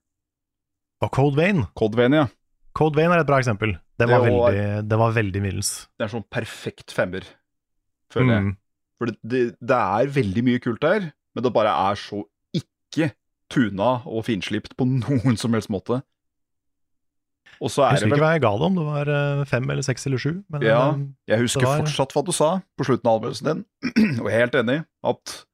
Og 1.05 1.13
Code 1.13 1.37
Vein. 1.37 1.67
Code 1.77 2.01
Vein, 2.01 2.17
ja. 2.17 2.25
Code 2.75 2.97
Vein 2.99 3.13
er 3.15 3.21
et 3.23 3.27
bra 3.29 3.39
eksempel. 3.39 3.77
Det 3.99 4.09
var, 4.11 4.25
Det 4.25 4.33
var- 4.35 4.53
veldig, 4.53 4.89
det 4.91 4.99
var 4.99 5.13
veldig 5.15 5.43
middels. 5.43 5.73
Det 5.99 6.05
er 6.09 6.13
sånn 6.17 6.25
perfekt 6.31 6.91
femmer, 6.91 7.23
føler 8.11 8.33
jeg. 8.35 8.43
Mm. 8.49 8.57
For 8.99 9.07
det, 9.11 9.17
det, 9.23 9.43
det 9.61 9.77
er 9.79 10.07
veldig 10.17 10.43
mye 10.45 10.61
kult 10.63 10.81
der, 10.83 11.13
men 11.35 11.43
det 11.47 11.53
bare 11.55 11.71
er 11.91 11.95
så 11.95 12.25
ikke 12.55 13.13
tuna 13.51 14.03
og 14.07 14.25
finslipt 14.27 14.75
på 14.77 14.87
noen 15.05 15.39
som 15.39 15.53
helst 15.55 15.71
måte. 15.71 16.03
Og 17.63 17.71
så 17.71 17.85
Jeg 17.85 17.87
er 17.87 17.93
husker 17.95 18.09
det 18.11 18.17
ikke 18.19 18.25
hva 18.25 18.33
jeg 18.35 18.43
ga 18.43 18.51
det, 18.59 18.67
om 18.67 18.75
det 18.81 18.85
var 18.89 19.11
eh, 19.15 19.45
fem 19.47 19.71
eller 19.71 19.83
seks 19.87 20.07
eller 20.09 20.19
sju. 20.19 20.33
Men 20.51 20.63
Ja. 20.67 20.81
eh, 20.91 21.05
Jeg 21.31 21.39
husker 21.47 21.63
var- 21.63 21.83
fortsatt 21.85 22.13
hva 22.13 22.25
du 22.27 22.33
sa 22.35 22.49
på 22.77 22.85
slutten 22.89 23.07
av 23.07 23.21
anmeldelsen 23.23 23.47
din, 23.47 23.65
og 24.21 24.27
jeg 24.27 24.35
er 24.35 24.47
helt 24.49 24.59
enig 24.59 24.79
at 25.05 25.45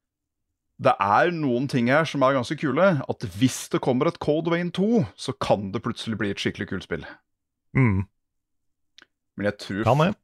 det 0.81 0.93
er 0.97 1.29
noen 1.35 1.67
ting 1.69 1.91
her 1.93 2.07
som 2.09 2.23
er 2.25 2.33
ganske 2.33 2.55
kule. 2.57 2.87
At 3.09 3.25
hvis 3.37 3.67
det 3.69 3.81
kommer 3.85 4.09
et 4.09 4.17
Code 4.23 4.49
Wayne 4.53 4.71
2, 4.73 5.03
så 5.19 5.33
kan 5.37 5.69
det 5.75 5.83
plutselig 5.85 6.17
bli 6.17 6.31
et 6.33 6.41
skikkelig 6.41 6.69
kult 6.71 6.87
spill. 6.87 7.05
mm, 7.77 7.99
Men 9.37 9.45
jeg 9.51 9.57
tror 9.61 9.83
kan 9.85 10.05
jeg? 10.07 10.15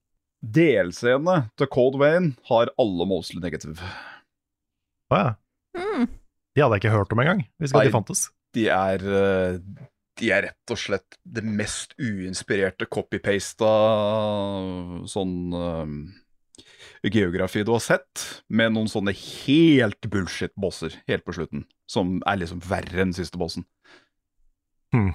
DLC-ene 0.48 1.36
til 1.58 1.70
Code 1.74 1.98
Wayne 2.02 2.34
har 2.50 2.70
alle 2.80 3.06
mostly 3.10 3.40
negative. 3.42 3.82
Å 5.14 5.22
ja. 5.22 5.30
Mm. 5.78 6.08
De 6.58 6.64
hadde 6.64 6.78
jeg 6.78 6.84
ikke 6.84 6.96
hørt 6.96 7.14
om 7.14 7.22
engang, 7.22 7.46
hvis 7.62 7.74
ikke 7.74 7.86
de 7.88 7.94
fantes. 7.94 8.26
De 8.58 8.66
er 8.74 9.04
eh, 9.06 9.58
De 10.18 10.32
er 10.34 10.48
rett 10.48 10.74
og 10.74 10.80
slett 10.82 11.18
det 11.22 11.44
mest 11.46 11.94
uinspirerte 12.02 12.88
copy-pasta 12.90 13.70
sånn 15.10 15.36
eh, 15.54 15.92
geografi 17.14 17.64
du 17.66 17.74
har 17.76 17.84
sett, 17.84 18.26
med 18.50 18.74
noen 18.76 18.90
sånne 18.92 19.14
helt 19.16 20.10
bullshit-bosser 20.12 21.00
helt 21.10 21.26
på 21.28 21.36
slutten, 21.38 21.66
som 21.90 22.18
er 22.28 22.42
liksom 22.42 22.62
verre 22.68 23.04
enn 23.06 23.16
siste 23.16 23.40
bossen. 23.40 23.68
Hmm. 24.96 25.14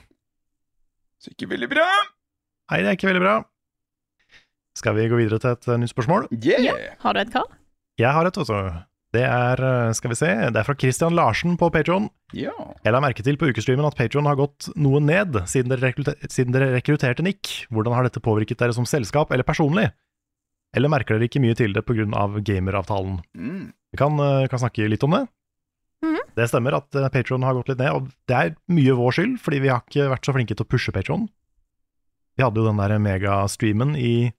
Så 1.22 1.32
ikke 1.32 1.50
veldig 1.52 1.70
bra. 1.70 1.88
Nei, 2.72 2.82
det 2.82 2.92
er 2.92 2.98
ikke 2.98 3.10
veldig 3.10 3.24
bra. 3.24 3.36
Skal 4.78 4.96
vi 4.96 5.10
gå 5.10 5.18
videre 5.20 5.40
til 5.42 5.52
et 5.52 5.68
eh, 5.68 5.80
nytt 5.80 5.92
spørsmål? 5.92 6.30
Yeah! 6.32 6.96
Har 7.04 7.14
du 7.14 7.20
et, 7.22 7.32
kall? 7.32 7.46
Jeg 8.00 8.10
har 8.16 8.26
et, 8.26 8.38
også. 8.40 8.62
Det 9.12 9.22
er, 9.28 9.60
eh, 9.60 9.92
skal 9.92 10.12
vi 10.12 10.16
se, 10.16 10.30
det 10.54 10.56
er 10.56 10.64
fra 10.64 10.76
Christian 10.78 11.16
Larsen 11.16 11.58
på 11.60 11.68
Patron. 11.72 12.08
Ja. 12.32 12.54
Jeg 12.80 12.94
la 12.94 13.02
merke 13.04 13.24
til 13.24 13.36
på 13.36 13.50
ukestreamen 13.52 13.84
at 13.84 13.98
Patron 13.98 14.28
har 14.30 14.38
gått 14.40 14.70
noe 14.80 15.02
ned 15.04 15.36
siden 15.50 15.74
dere, 15.74 15.92
siden 16.32 16.56
dere 16.56 16.70
rekrutterte 16.72 17.24
Nick. 17.24 17.66
Hvordan 17.68 17.92
har 17.98 18.08
dette 18.08 18.24
påvirket 18.24 18.62
dere 18.62 18.72
som 18.72 18.88
selskap 18.88 19.34
eller 19.34 19.44
personlig? 19.44 19.90
Eller 20.72 20.88
merker 20.92 21.18
dere 21.18 21.28
ikke 21.28 21.42
mye 21.42 21.56
til 21.58 21.74
det 21.76 21.84
pga. 21.84 22.06
gameravtalen? 22.40 23.20
Mm. 23.36 23.72
Vi 23.92 23.98
kan, 24.00 24.18
eh, 24.18 24.48
kan 24.48 24.58
snakke 24.58 24.88
litt 24.88 25.04
om 25.04 25.10
det. 25.10 25.28
Mhm. 26.02 26.18
Det 26.34 26.48
stemmer 26.48 26.74
at 26.74 26.94
eh, 26.96 27.08
Patron 27.08 27.42
har 27.42 27.54
gått 27.54 27.68
litt 27.68 27.78
ned, 27.78 27.92
og 27.92 28.08
det 28.26 28.36
er 28.36 28.56
mye 28.68 28.96
vår 28.96 29.12
skyld, 29.12 29.38
fordi 29.38 29.60
vi 29.60 29.68
har 29.68 29.82
ikke 29.84 30.08
vært 30.10 30.24
så 30.26 30.32
flinke 30.34 30.56
til 30.56 30.64
å 30.64 30.68
pushe 30.68 30.92
Patron. 30.92 31.28
Vi 32.36 32.42
hadde 32.42 32.56
jo 32.56 32.64
den 32.66 32.80
der 32.80 32.96
megastreamen 32.98 33.94
i 33.96 34.32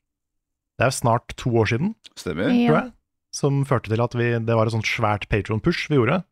Det 0.74 0.82
er 0.82 0.90
jo 0.90 0.98
snart 0.98 1.36
to 1.38 1.52
år 1.54 1.68
siden, 1.70 1.96
Stemmer. 2.18 2.50
tror 2.50 2.78
jeg, 2.82 2.92
som 3.32 3.64
førte 3.64 3.90
til 3.94 4.02
at 4.02 4.16
vi, 4.18 4.32
det 4.42 4.56
var 4.58 4.66
et 4.66 4.74
sånt 4.74 4.90
svært 4.90 5.30
Patron-push 5.30 5.88
vi 5.88 6.00
gjorde. 6.00 6.24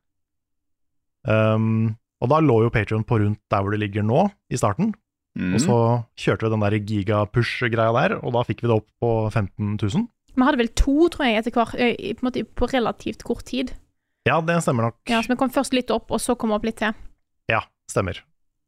Um, 1.30 1.96
og 2.20 2.30
da 2.30 2.40
lå 2.42 2.64
jo 2.66 2.72
Patron 2.74 3.04
på 3.06 3.20
rundt 3.22 3.40
der 3.54 3.62
hvor 3.62 3.70
det 3.70 3.80
ligger 3.84 4.02
nå, 4.02 4.32
i 4.50 4.58
starten. 4.58 4.96
Mm. 5.40 5.54
Og 5.56 5.62
så 5.64 5.76
kjørte 6.20 6.44
vi 6.48 6.52
den 6.52 6.64
der 6.66 6.76
gigapush-greia 6.92 7.94
der, 7.96 8.18
og 8.20 8.34
da 8.36 8.42
fikk 8.48 8.64
vi 8.64 8.68
det 8.72 8.76
opp 8.82 8.90
på 9.00 9.12
15 9.32 9.78
000. 9.80 10.08
Vi 10.36 10.44
hadde 10.48 10.60
vel 10.60 10.72
to, 10.80 10.96
tror 11.12 11.28
jeg, 11.28 11.40
etter 11.42 11.56
hvert, 11.56 11.76
eh, 11.80 12.14
på, 12.20 12.26
måte, 12.28 12.44
på 12.56 12.68
relativt 12.72 13.24
kort 13.28 13.46
tid. 13.48 13.72
Ja, 14.28 14.40
det 14.46 14.60
stemmer 14.64 14.90
nok. 14.90 14.98
Ja, 15.10 15.22
Så 15.24 15.32
vi 15.34 15.38
kom 15.40 15.50
først 15.52 15.74
litt 15.74 15.92
opp, 15.92 16.12
og 16.12 16.20
så 16.22 16.36
kom 16.38 16.52
vi 16.52 16.58
opp 16.60 16.68
litt 16.68 16.78
til. 16.84 16.94
Ja, 17.52 17.64
stemmer. 17.90 18.20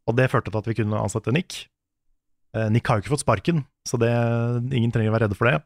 Og 0.07 0.15
det 0.17 0.29
førte 0.31 0.51
til 0.51 0.59
at 0.59 0.67
vi 0.67 0.75
kunne 0.79 0.99
ansette 1.03 1.31
Nick. 1.35 1.67
Eh, 2.55 2.69
Nick 2.73 2.87
har 2.87 2.97
jo 2.99 3.03
ikke 3.05 3.13
fått 3.15 3.23
sparken, 3.25 3.63
så 3.87 3.99
det, 4.01 4.11
ingen 4.75 4.91
trenger 4.91 5.11
å 5.11 5.15
være 5.17 5.27
redde 5.27 5.37
for 5.39 5.51
det. 5.51 5.59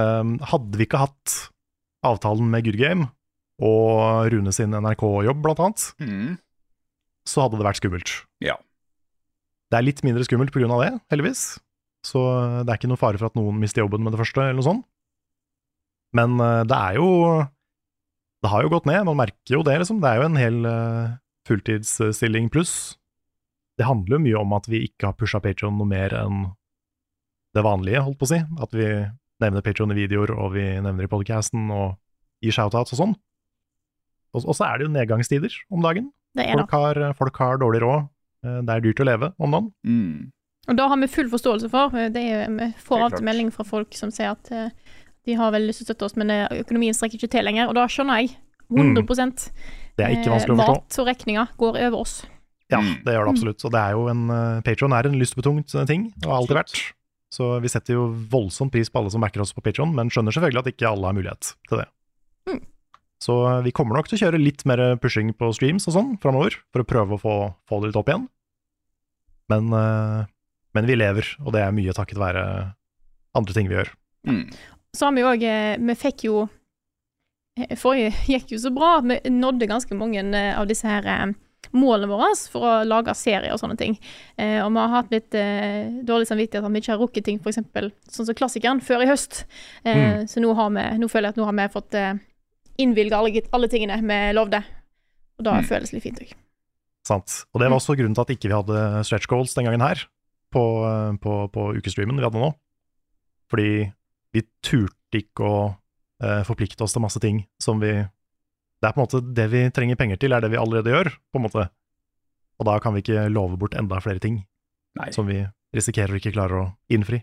Um, 0.00 0.38
hadde 0.42 0.74
vi 0.78 0.86
ikke 0.88 0.98
hatt 1.04 1.34
avtalen 2.04 2.48
med 2.50 2.64
Good 2.66 2.78
Game 2.80 3.06
og 3.62 4.26
Rune 4.32 4.50
sin 4.52 4.74
NRK-jobb, 4.74 5.38
blant 5.44 5.60
annet, 5.62 5.84
Mm. 6.02 6.38
så 7.28 7.44
hadde 7.44 7.60
det 7.60 7.66
vært 7.68 7.78
skummelt. 7.78 8.10
Ja. 8.42 8.56
Det 9.74 9.80
er 9.80 9.86
litt 9.88 10.04
mindre 10.06 10.22
skummelt 10.22 10.54
av 10.54 10.80
det, 10.84 10.90
heldigvis. 11.10 11.40
Så 12.06 12.20
det 12.62 12.70
er 12.70 12.78
ikke 12.78 12.90
noe 12.92 13.00
fare 13.00 13.18
for 13.18 13.26
at 13.26 13.34
noen 13.34 13.56
mister 13.58 13.82
jobben 13.82 14.04
med 14.06 14.14
det 14.14 14.20
første, 14.20 14.38
eller 14.38 14.54
noe 14.60 14.66
sånt. 14.68 14.84
Men 16.14 16.38
eh, 16.38 16.62
det 16.70 16.78
er 16.78 17.00
jo 17.00 17.08
Det 18.44 18.52
har 18.52 18.62
jo 18.62 18.70
gått 18.70 18.86
ned, 18.86 19.06
man 19.08 19.18
merker 19.18 19.56
jo 19.56 19.64
det, 19.66 19.78
liksom. 19.80 19.98
Det 20.04 20.10
er 20.10 20.20
jo 20.20 20.26
en 20.28 20.38
hel 20.38 20.68
eh, 20.68 21.14
fulltidsstilling 21.48 22.50
pluss. 22.54 22.94
Det 23.80 23.88
handler 23.88 24.18
jo 24.18 24.24
mye 24.28 24.42
om 24.44 24.54
at 24.54 24.68
vi 24.70 24.84
ikke 24.86 25.08
har 25.08 25.18
pusha 25.18 25.40
Patron 25.42 25.74
noe 25.80 25.88
mer 25.88 26.14
enn 26.14 26.44
det 27.56 27.64
vanlige, 27.64 28.02
holdt 28.04 28.20
på 28.20 28.28
å 28.28 28.32
si. 28.34 28.42
At 28.62 28.76
vi 28.76 28.86
nevner 29.42 29.64
Patron 29.64 29.94
i 29.94 29.98
videoer, 29.98 30.34
og 30.36 30.52
vi 30.54 30.66
nevner 30.76 31.08
i 31.08 31.10
podcasten, 31.10 31.66
og 31.72 31.96
gir 32.44 32.54
shoutouts 32.54 32.94
og 32.94 33.00
sånn. 33.00 33.16
Og, 34.36 34.44
og 34.44 34.54
så 34.54 34.68
er 34.68 34.78
det 34.78 34.86
jo 34.86 34.94
nedgangstider 34.94 35.56
om 35.72 35.82
dagen. 35.82 36.12
Det 36.36 36.44
er 36.44 36.58
det. 36.58 36.66
Folk 36.66 36.76
har, 36.76 37.02
folk 37.16 37.40
har 37.42 37.60
dårlig 37.64 37.80
råd. 37.82 38.06
Eh, 38.44 38.60
Det 38.62 38.74
er 38.76 38.80
dyrt 38.84 39.00
å 39.00 39.06
leve 39.08 39.32
om 39.38 39.50
dagen. 39.56 39.70
Mm. 39.86 40.30
Og 40.68 40.76
da 40.78 40.88
har 40.88 40.96
vi 41.00 41.06
full 41.12 41.28
forståelse 41.32 41.68
for. 41.72 41.90
Det 42.12 42.16
er, 42.24 42.46
vi 42.48 42.70
får 42.86 43.02
alltid 43.08 43.24
melding 43.26 43.50
fra 43.52 43.64
folk 43.68 43.92
som 43.98 44.10
sier 44.14 44.30
at 44.32 44.50
eh, 44.52 44.68
de 45.26 45.34
har 45.36 45.52
veldig 45.52 45.68
lyst 45.68 45.82
til 45.82 45.86
å 45.86 45.90
støtte 45.92 46.04
oss, 46.08 46.16
men 46.20 46.30
eh, 46.30 46.46
økonomien 46.62 46.94
strekker 46.96 47.20
ikke 47.20 47.32
til 47.36 47.44
lenger. 47.44 47.68
Og 47.68 47.74
da 47.78 47.86
skjønner 47.88 48.22
jeg. 48.22 48.36
100% 48.72 49.50
Det 49.96 50.04
er 50.06 50.14
ikke 50.16 50.32
vanskelig 50.32 50.54
å 50.54 50.58
forstå. 50.62 50.74
Mat 50.80 50.98
og 51.02 51.06
regninger 51.10 51.50
går 51.60 51.76
over 51.86 51.98
oss. 52.00 52.14
Ja, 52.72 52.80
Mm. 52.80 53.04
det 53.04 53.12
gjør 53.12 53.24
det 53.28 53.32
absolutt. 53.34 53.64
Og 53.64 53.72
det 53.72 53.80
er 53.80 53.90
jo 53.92 54.06
en 54.08 54.62
Patron 54.64 54.92
er 54.96 55.06
en 55.06 55.18
lystbetungt 55.20 55.74
eh, 55.74 55.84
ting, 55.86 56.06
og 56.24 56.30
har 56.30 56.38
alltid 56.40 56.56
vært. 56.56 56.80
Så 57.34 57.60
vi 57.60 57.68
setter 57.68 57.94
jo 57.98 58.06
voldsomt 58.30 58.72
pris 58.72 58.88
på 58.88 59.00
alle 59.02 59.10
som 59.10 59.20
backer 59.20 59.42
oss 59.42 59.52
på 59.52 59.60
Patron, 59.62 59.92
men 59.94 60.08
skjønner 60.08 60.32
selvfølgelig 60.32 60.62
at 60.64 60.70
ikke 60.72 60.88
alle 60.88 61.06
har 61.10 61.16
mulighet 61.16 61.52
til 61.68 61.78
det. 61.82 61.86
Mm. 62.48 62.60
Så 63.22 63.36
eh, 63.48 63.62
vi 63.66 63.72
kommer 63.76 63.96
nok 63.98 64.08
til 64.10 64.18
å 64.18 64.22
kjøre 64.26 64.40
litt 64.42 64.64
mer 64.68 64.82
pushing 65.02 65.32
på 65.36 65.52
streams 65.56 65.88
og 65.88 65.96
sånn 65.96 66.14
framover, 66.22 66.58
for 66.72 66.84
å 66.84 66.88
prøve 66.88 67.16
å 67.16 67.20
få, 67.20 67.36
få 67.68 67.80
det 67.82 67.92
litt 67.92 68.00
opp 68.00 68.10
igjen. 68.10 68.26
Men, 69.52 69.70
eh, 69.76 70.24
men 70.74 70.88
vi 70.90 70.96
lever, 70.98 71.28
og 71.44 71.52
det 71.54 71.62
er 71.64 71.76
mye 71.76 71.94
takket 71.96 72.20
være 72.20 72.44
andre 73.36 73.56
ting 73.56 73.70
vi 73.70 73.78
gjør. 73.78 73.92
Mm. 74.28 74.44
Så 74.94 75.06
har 75.08 75.12
vi 75.16 75.20
jo 75.24 75.30
òg 75.32 75.42
Vi 75.84 75.94
fikk 75.98 76.22
jo 76.28 76.44
eh, 77.58 77.74
Forrige 77.78 78.12
gikk 78.34 78.54
jo 78.54 78.60
så 78.62 78.72
bra. 78.74 78.98
Vi 79.04 79.18
nådde 79.30 79.70
ganske 79.70 79.96
mange 79.98 80.22
eh, 80.24 80.52
av 80.58 80.68
disse 80.70 80.88
her 80.88 81.06
eh, 81.10 81.32
målene 81.74 82.10
våre 82.10 82.28
for 82.52 82.66
å 82.68 82.72
lage 82.86 83.14
serier 83.18 83.54
og 83.54 83.60
sånne 83.62 83.76
ting. 83.80 83.96
Eh, 84.36 84.60
og 84.62 84.70
vi 84.74 84.82
har 84.82 84.92
hatt 84.92 85.14
litt 85.14 85.34
eh, 85.38 85.90
dårlig 86.06 86.28
samvittighet 86.30 86.64
at 86.66 86.74
vi 86.74 86.82
ikke 86.82 86.94
har 86.94 87.02
rukket 87.02 87.26
ting, 87.26 87.40
f.eks. 87.42 87.60
sånn 88.14 88.28
som 88.28 88.36
klassikeren, 88.38 88.82
før 88.84 89.04
i 89.04 89.10
høst. 89.10 89.44
Eh, 89.84 90.22
Så 90.30 90.42
nå, 90.44 90.52
har 90.54 90.70
vi, 90.76 90.84
nå 91.00 91.10
føler 91.10 91.30
jeg 91.30 91.36
at 91.36 91.40
nå 91.42 91.48
har 91.48 91.58
vi 91.58 91.68
fått 91.74 91.98
eh, 91.98 92.14
innvilga 92.78 93.18
alle, 93.18 93.42
alle 93.54 93.68
tingene 93.70 94.00
vi 94.02 94.18
lovde. 94.36 94.62
Og 95.38 95.44
da 95.44 95.58
Mm. 95.60 95.64
føles 95.68 95.90
det 95.90 95.98
litt 95.98 96.06
fint 96.06 96.20
òg. 96.22 96.32
Sant. 97.06 97.44
Og 97.52 97.60
det 97.60 97.68
var 97.68 97.76
også 97.78 97.96
grunnen 97.96 98.14
til 98.14 98.22
at 98.22 98.32
ikke 98.32 98.48
vi 98.48 98.54
hadde 98.56 99.04
stretch 99.04 99.26
goals 99.28 99.54
den 99.54 99.66
gangen 99.66 99.80
her, 99.84 100.06
på, 100.54 100.62
eh, 100.86 101.16
på, 101.20 101.32
på 101.52 101.76
ukestreamen 101.76 102.16
vi 102.16 102.24
hadde 102.24 102.40
nå. 102.40 102.54
Fordi 103.50 103.92
vi 104.32 104.42
turte 104.62 105.18
ikke 105.20 105.44
å 105.44 105.56
eh, 106.22 106.42
forplikte 106.46 106.82
oss 106.86 106.92
til 106.94 107.02
masse 107.02 107.20
ting 107.20 107.44
som 107.60 107.80
vi 107.80 107.92
Det 108.80 108.88
er 108.90 108.92
på 108.92 109.00
en 109.00 109.06
måte 109.06 109.34
det 109.34 109.44
vi 109.50 109.70
trenger 109.70 109.96
penger 109.96 110.18
til, 110.20 110.32
er 110.32 110.40
det 110.44 110.50
vi 110.52 110.58
allerede 110.60 110.90
gjør, 110.92 111.08
på 111.32 111.38
en 111.38 111.42
måte. 111.46 111.62
Og 112.60 112.66
da 112.66 112.78
kan 112.80 112.92
vi 112.92 113.00
ikke 113.00 113.30
love 113.32 113.56
bort 113.56 113.72
enda 113.74 113.96
flere 114.00 114.20
ting 114.20 114.44
Nei. 114.98 115.10
som 115.10 115.26
vi 115.26 115.38
risikerer 115.74 116.12
å 116.12 116.18
ikke 116.20 116.32
klare 116.34 116.52
å 116.58 116.76
innfri. 116.92 117.22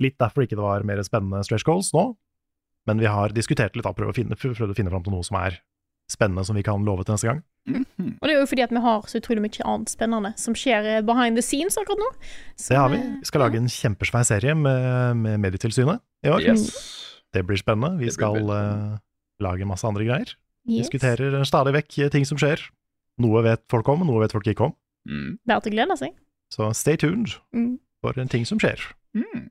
Litt 0.00 0.18
derfor 0.18 0.42
ikke 0.42 0.56
det 0.58 0.64
var 0.64 0.82
mer 0.82 0.98
spennende 1.06 1.44
stretch 1.46 1.62
goals 1.64 1.92
nå, 1.94 2.16
men 2.88 3.00
vi 3.02 3.06
har 3.12 3.34
diskutert 3.36 3.76
litt, 3.76 3.84
da, 3.84 3.92
prøvd 3.96 4.10
å 4.14 4.16
finne, 4.16 4.36
prøvd 4.40 4.72
å 4.72 4.76
finne 4.78 4.90
fram 4.92 5.04
til 5.04 5.12
noe 5.14 5.26
som 5.26 5.36
er 5.42 5.60
spennende, 6.08 6.40
som 6.48 6.56
vi 6.56 6.62
kan 6.64 6.84
love 6.88 7.04
til 7.04 7.12
neste 7.18 7.28
gang. 7.28 7.42
Mhm. 7.68 8.14
Og 8.16 8.24
det 8.24 8.32
er 8.32 8.38
jo 8.40 8.46
fordi 8.48 8.62
at 8.64 8.70
vi 8.72 8.80
har 8.80 9.02
så 9.12 9.18
utrolig 9.20 9.42
mye 9.44 9.64
annet 9.68 9.90
spennende 9.92 10.30
som 10.40 10.54
skjer 10.56 10.86
eh, 10.96 11.02
behind 11.04 11.36
the 11.36 11.42
scenes 11.44 11.76
akkurat 11.76 12.00
nå. 12.00 12.08
Så, 12.56 12.70
Det 12.72 12.78
har 12.80 12.88
vi. 12.94 12.96
eh, 13.02 13.18
Vi 13.20 13.28
skal 13.28 13.42
lage 13.44 13.60
en 13.60 13.68
kjempesvær 13.68 14.24
serie 14.24 14.54
med, 14.56 15.16
med 15.20 15.36
Medietilsynet 15.44 16.00
i 16.24 16.32
år. 16.32 16.40
Yes. 16.48 16.70
Det 17.36 17.44
blir 17.44 17.60
spennende. 17.60 17.98
Vi 18.00 18.08
skal 18.10 18.40
eh, 18.40 18.96
lage 19.44 19.68
masse 19.68 19.84
andre 19.84 20.06
greier. 20.08 20.32
yes. 20.66 20.88
Diskuterer 20.88 21.44
stadig 21.44 21.74
vekk 21.76 22.10
ting 22.10 22.24
som 22.24 22.38
skjer. 22.40 22.62
Noe 23.20 23.42
vet 23.44 23.60
folk 23.68 23.86
om, 23.92 24.00
noe 24.06 24.22
vet 24.24 24.32
folk 24.32 24.46
ikke 24.48 24.64
om. 24.70 24.72
Mm. 25.08 25.36
Verdt 25.46 25.68
å 25.68 25.74
glede 25.74 25.96
seg. 26.00 26.16
Så 26.50 26.70
stay 26.74 26.96
tuned 26.96 27.36
Mm. 27.52 27.78
for 28.00 28.16
en 28.16 28.28
ting 28.32 28.46
som 28.46 28.58
skjer. 28.58 28.80
Mm. 29.14 29.50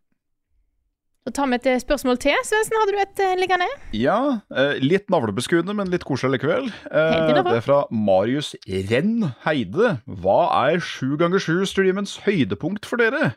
Så 1.28 1.34
tar 1.36 1.49
vi 1.52 1.58
et 1.58 1.66
eh, 1.68 1.80
spørsmål 1.84 2.22
til. 2.24 2.38
Svendsen, 2.48 2.76
hadde 2.80 2.94
du 2.95 2.99
et 3.02 3.20
eh, 3.20 3.34
liggende? 3.36 3.66
Ja, 3.99 4.20
eh, 4.48 4.78
litt 4.80 5.10
navlebeskuende, 5.12 5.74
men 5.76 5.90
litt 5.91 6.06
koselig 6.08 6.38
likevel. 6.38 6.70
Eh, 6.88 7.32
det 7.36 7.41
er 7.52 7.66
fra 7.66 7.82
Marius 7.91 8.54
Renn 8.64 9.26
Heide. 9.44 9.98
Hva 10.08 10.38
er 10.70 10.80
7 10.80 11.18
ganger 11.20 11.44
7 11.44 11.66
streamens 11.68 12.14
høydepunkt 12.24 12.88
for 12.88 13.04
dere? 13.04 13.34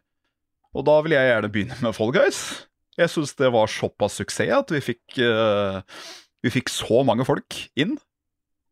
Og 0.71 0.87
da 0.87 1.01
vil 1.03 1.17
jeg 1.17 1.33
gjerne 1.33 1.51
begynne 1.51 1.79
med 1.83 1.97
Fall 1.97 2.15
Guys. 2.15 2.39
Jeg 2.95 3.11
syns 3.11 3.35
det 3.41 3.51
var 3.51 3.73
såpass 3.75 4.21
suksess 4.21 4.53
at 4.55 4.71
vi 4.71 4.79
fikk, 4.93 5.19
vi 5.19 6.53
fikk 6.55 6.71
så 6.71 7.01
mange 7.09 7.27
folk 7.27 7.57
inn. 7.75 7.97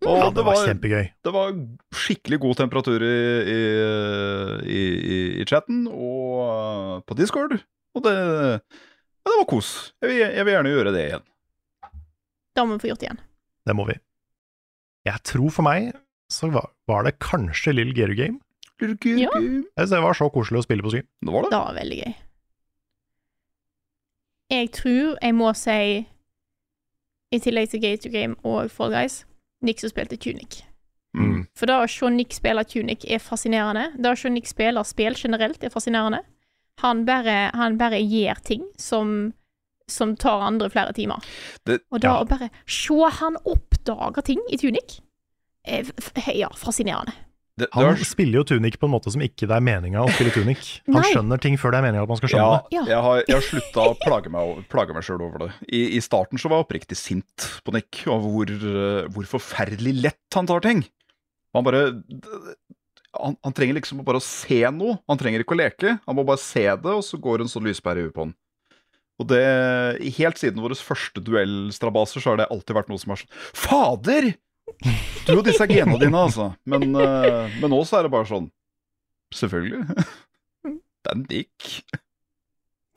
Og 0.07 0.15
Ja, 0.15 0.29
det 0.31 0.45
var 0.47 0.61
kjempegøy. 0.63 1.09
det 1.27 1.33
var 1.35 1.57
skikkelig 1.91 2.39
god 2.45 2.61
temperatur 2.61 3.03
i, 3.03 3.17
i, 3.51 3.59
i, 4.63 4.83
i, 5.41 5.49
chatten 5.49 5.89
og 5.91 7.03
på 7.09 7.19
Discord. 7.19 7.57
Og 7.99 8.05
det, 8.07 8.15
ja, 9.29 9.35
det 9.35 9.41
var 9.43 9.49
kos. 9.51 9.71
Jeg 10.01 10.11
vil, 10.11 10.21
jeg 10.25 10.47
vil 10.47 10.55
gjerne 10.55 10.75
gjøre 10.75 10.93
det 10.95 11.07
igjen. 11.07 11.25
Da 12.57 12.65
må 12.65 12.77
vi 12.77 12.87
få 12.87 12.91
gjort 12.93 13.03
det 13.03 13.09
igjen. 13.11 13.25
Det 13.69 13.75
må 13.77 13.85
vi. 13.89 13.97
Jeg 15.09 15.25
tror 15.29 15.53
for 15.53 15.67
meg 15.67 15.91
så 16.33 16.49
var, 16.53 16.71
var 16.89 17.05
det 17.05 17.19
kanskje 17.21 17.75
Lill 17.77 17.93
Geru 17.97 18.17
Game. 18.17 18.41
Ja. 18.81 19.31
Jeg 19.35 19.65
synes 19.75 19.93
det 19.93 20.01
var 20.05 20.17
så 20.17 20.29
koselig 20.31 20.63
å 20.63 20.65
spille 20.65 20.85
på 20.87 20.93
stream. 20.93 21.07
Det 21.25 21.35
var 21.35 21.45
det. 21.45 21.53
Det 21.53 21.61
var 21.61 21.79
veldig 21.79 21.99
gøy. 21.99 22.17
Jeg 24.49 24.71
tror 24.73 25.19
jeg 25.21 25.37
må 25.37 25.51
si, 25.59 25.81
i 27.29 27.41
tillegg 27.45 27.69
til 27.69 27.83
Gate 27.85 28.07
to 28.07 28.13
Game 28.13 28.39
og 28.49 28.71
Fall 28.73 28.95
Guys, 28.95 29.21
Nick 29.61 29.83
som 29.83 29.93
spilte 29.93 30.17
Tunic. 30.17 30.63
Mm. 31.19 31.43
For 31.59 31.69
det 31.69 31.77
å 31.77 31.89
se 31.91 32.09
Nick 32.15 32.37
spille 32.37 32.65
Tunic 32.65 33.05
er 33.05 33.21
fascinerende. 33.21 33.91
Det 33.99 34.13
å 34.13 34.17
se 34.17 34.33
Nick 34.33 34.49
spille 34.49 34.85
spill 34.87 35.19
generelt 35.19 35.65
er 35.65 35.75
fascinerende. 35.75 36.23
Han 36.83 37.05
bare, 37.09 37.51
han 37.55 37.77
bare 37.81 37.99
gjør 38.03 38.43
ting 38.47 38.65
som, 38.79 39.33
som 39.91 40.17
tar 40.17 40.45
andre 40.47 40.69
flere 40.71 40.93
timer. 40.95 41.25
Det, 41.67 41.81
Og 41.91 42.01
da 42.05 42.09
Ja. 42.17 42.25
å 42.25 42.29
bare 42.29 42.51
se 42.67 42.99
han 43.21 43.37
oppdager 43.45 44.23
ting 44.25 44.39
i 44.53 44.57
Tunic, 44.61 45.01
f- 45.67 46.13
ja, 46.37 46.49
fascinerende. 46.55 47.13
det, 47.59 47.67
det 47.67 47.75
Han 47.75 47.97
spiller 48.07 48.39
jo 48.39 48.45
Tunic 48.45 48.77
på 48.79 48.87
en 48.87 48.93
måte 48.95 49.11
som 49.11 49.21
ikke 49.21 49.49
det 49.51 49.57
er 49.57 49.65
meninga 49.67 50.05
å 50.05 50.13
spille 50.15 50.31
Tunic. 50.31 50.81
Han 50.87 51.01
Nei. 51.03 51.09
skjønner 51.13 51.41
ting 51.43 51.57
før 51.59 51.73
det 51.75 51.79
er 51.81 51.87
meninga 51.89 52.05
at 52.07 52.09
man 52.13 52.21
skal 52.21 52.31
skjønne 52.31 52.47
ja, 52.47 52.61
det. 52.63 52.77
Ja. 52.77 52.85
jeg 52.93 53.03
har, 53.09 53.23
jeg 53.27 53.35
har 53.35 53.47
slutta 53.49 53.87
å 53.89 53.97
plage 54.05 54.31
meg, 54.31 54.61
plage 54.71 54.95
meg 54.95 55.03
sjøl 55.03 55.25
over 55.27 55.39
det. 55.47 55.51
I, 55.67 55.81
I 55.99 56.01
starten 56.05 56.39
så 56.39 56.49
var 56.53 56.61
jeg 56.63 56.69
oppriktig 56.69 56.97
sint 57.01 57.49
på 57.67 57.75
Nick 57.75 58.05
over 58.07 58.31
hvor, 58.31 58.47
eh, 58.55 59.09
hvor 59.11 59.27
forferdelig 59.35 59.97
lett 60.05 60.39
han 60.39 60.47
tar 60.47 60.63
ting. 60.63 60.85
Han 61.57 61.65
bare 61.67 61.83
han, 63.17 63.37
han 63.45 63.55
trenger 63.57 63.79
liksom 63.79 64.03
bare 64.07 64.21
å 64.21 64.25
se 64.25 64.61
noe. 64.75 64.99
Han 65.09 65.21
trenger 65.21 65.45
ikke 65.45 65.57
å 65.57 65.61
leke. 65.61 65.95
Han 66.05 66.19
må 66.19 66.27
bare 66.29 66.43
se 66.43 66.65
det, 66.69 66.93
og 66.93 67.05
så 67.07 67.21
går 67.21 67.45
en 67.45 67.51
sånn 67.51 67.67
lyspære 67.69 68.03
i 68.03 68.09
huet 68.09 68.17
på 68.17 68.27
han. 68.27 68.35
Og 69.19 69.27
det, 69.33 69.41
Helt 70.19 70.39
siden 70.39 70.63
våre 70.63 70.77
første 70.79 71.23
duellstrabaser 71.25 72.23
så 72.23 72.33
har 72.33 72.43
det 72.43 72.51
alltid 72.55 72.77
vært 72.77 72.93
noe 72.93 73.03
som 73.03 73.15
er 73.15 73.23
sånn 73.23 73.33
Fader! 73.57 74.29
Du 75.27 75.33
og 75.35 75.47
disse 75.47 75.65
gena 75.67 75.97
dine, 75.99 76.21
altså. 76.21 76.53
Men, 76.69 76.93
uh, 76.95 77.49
men 77.59 77.73
nå 77.73 77.81
så 77.89 77.99
er 77.99 78.07
det 78.07 78.13
bare 78.15 78.29
sånn 78.29 78.51
Selvfølgelig. 79.35 79.83
Det 80.99 81.11
er 81.11 81.17
en 81.17 81.27
dick. 81.29 81.67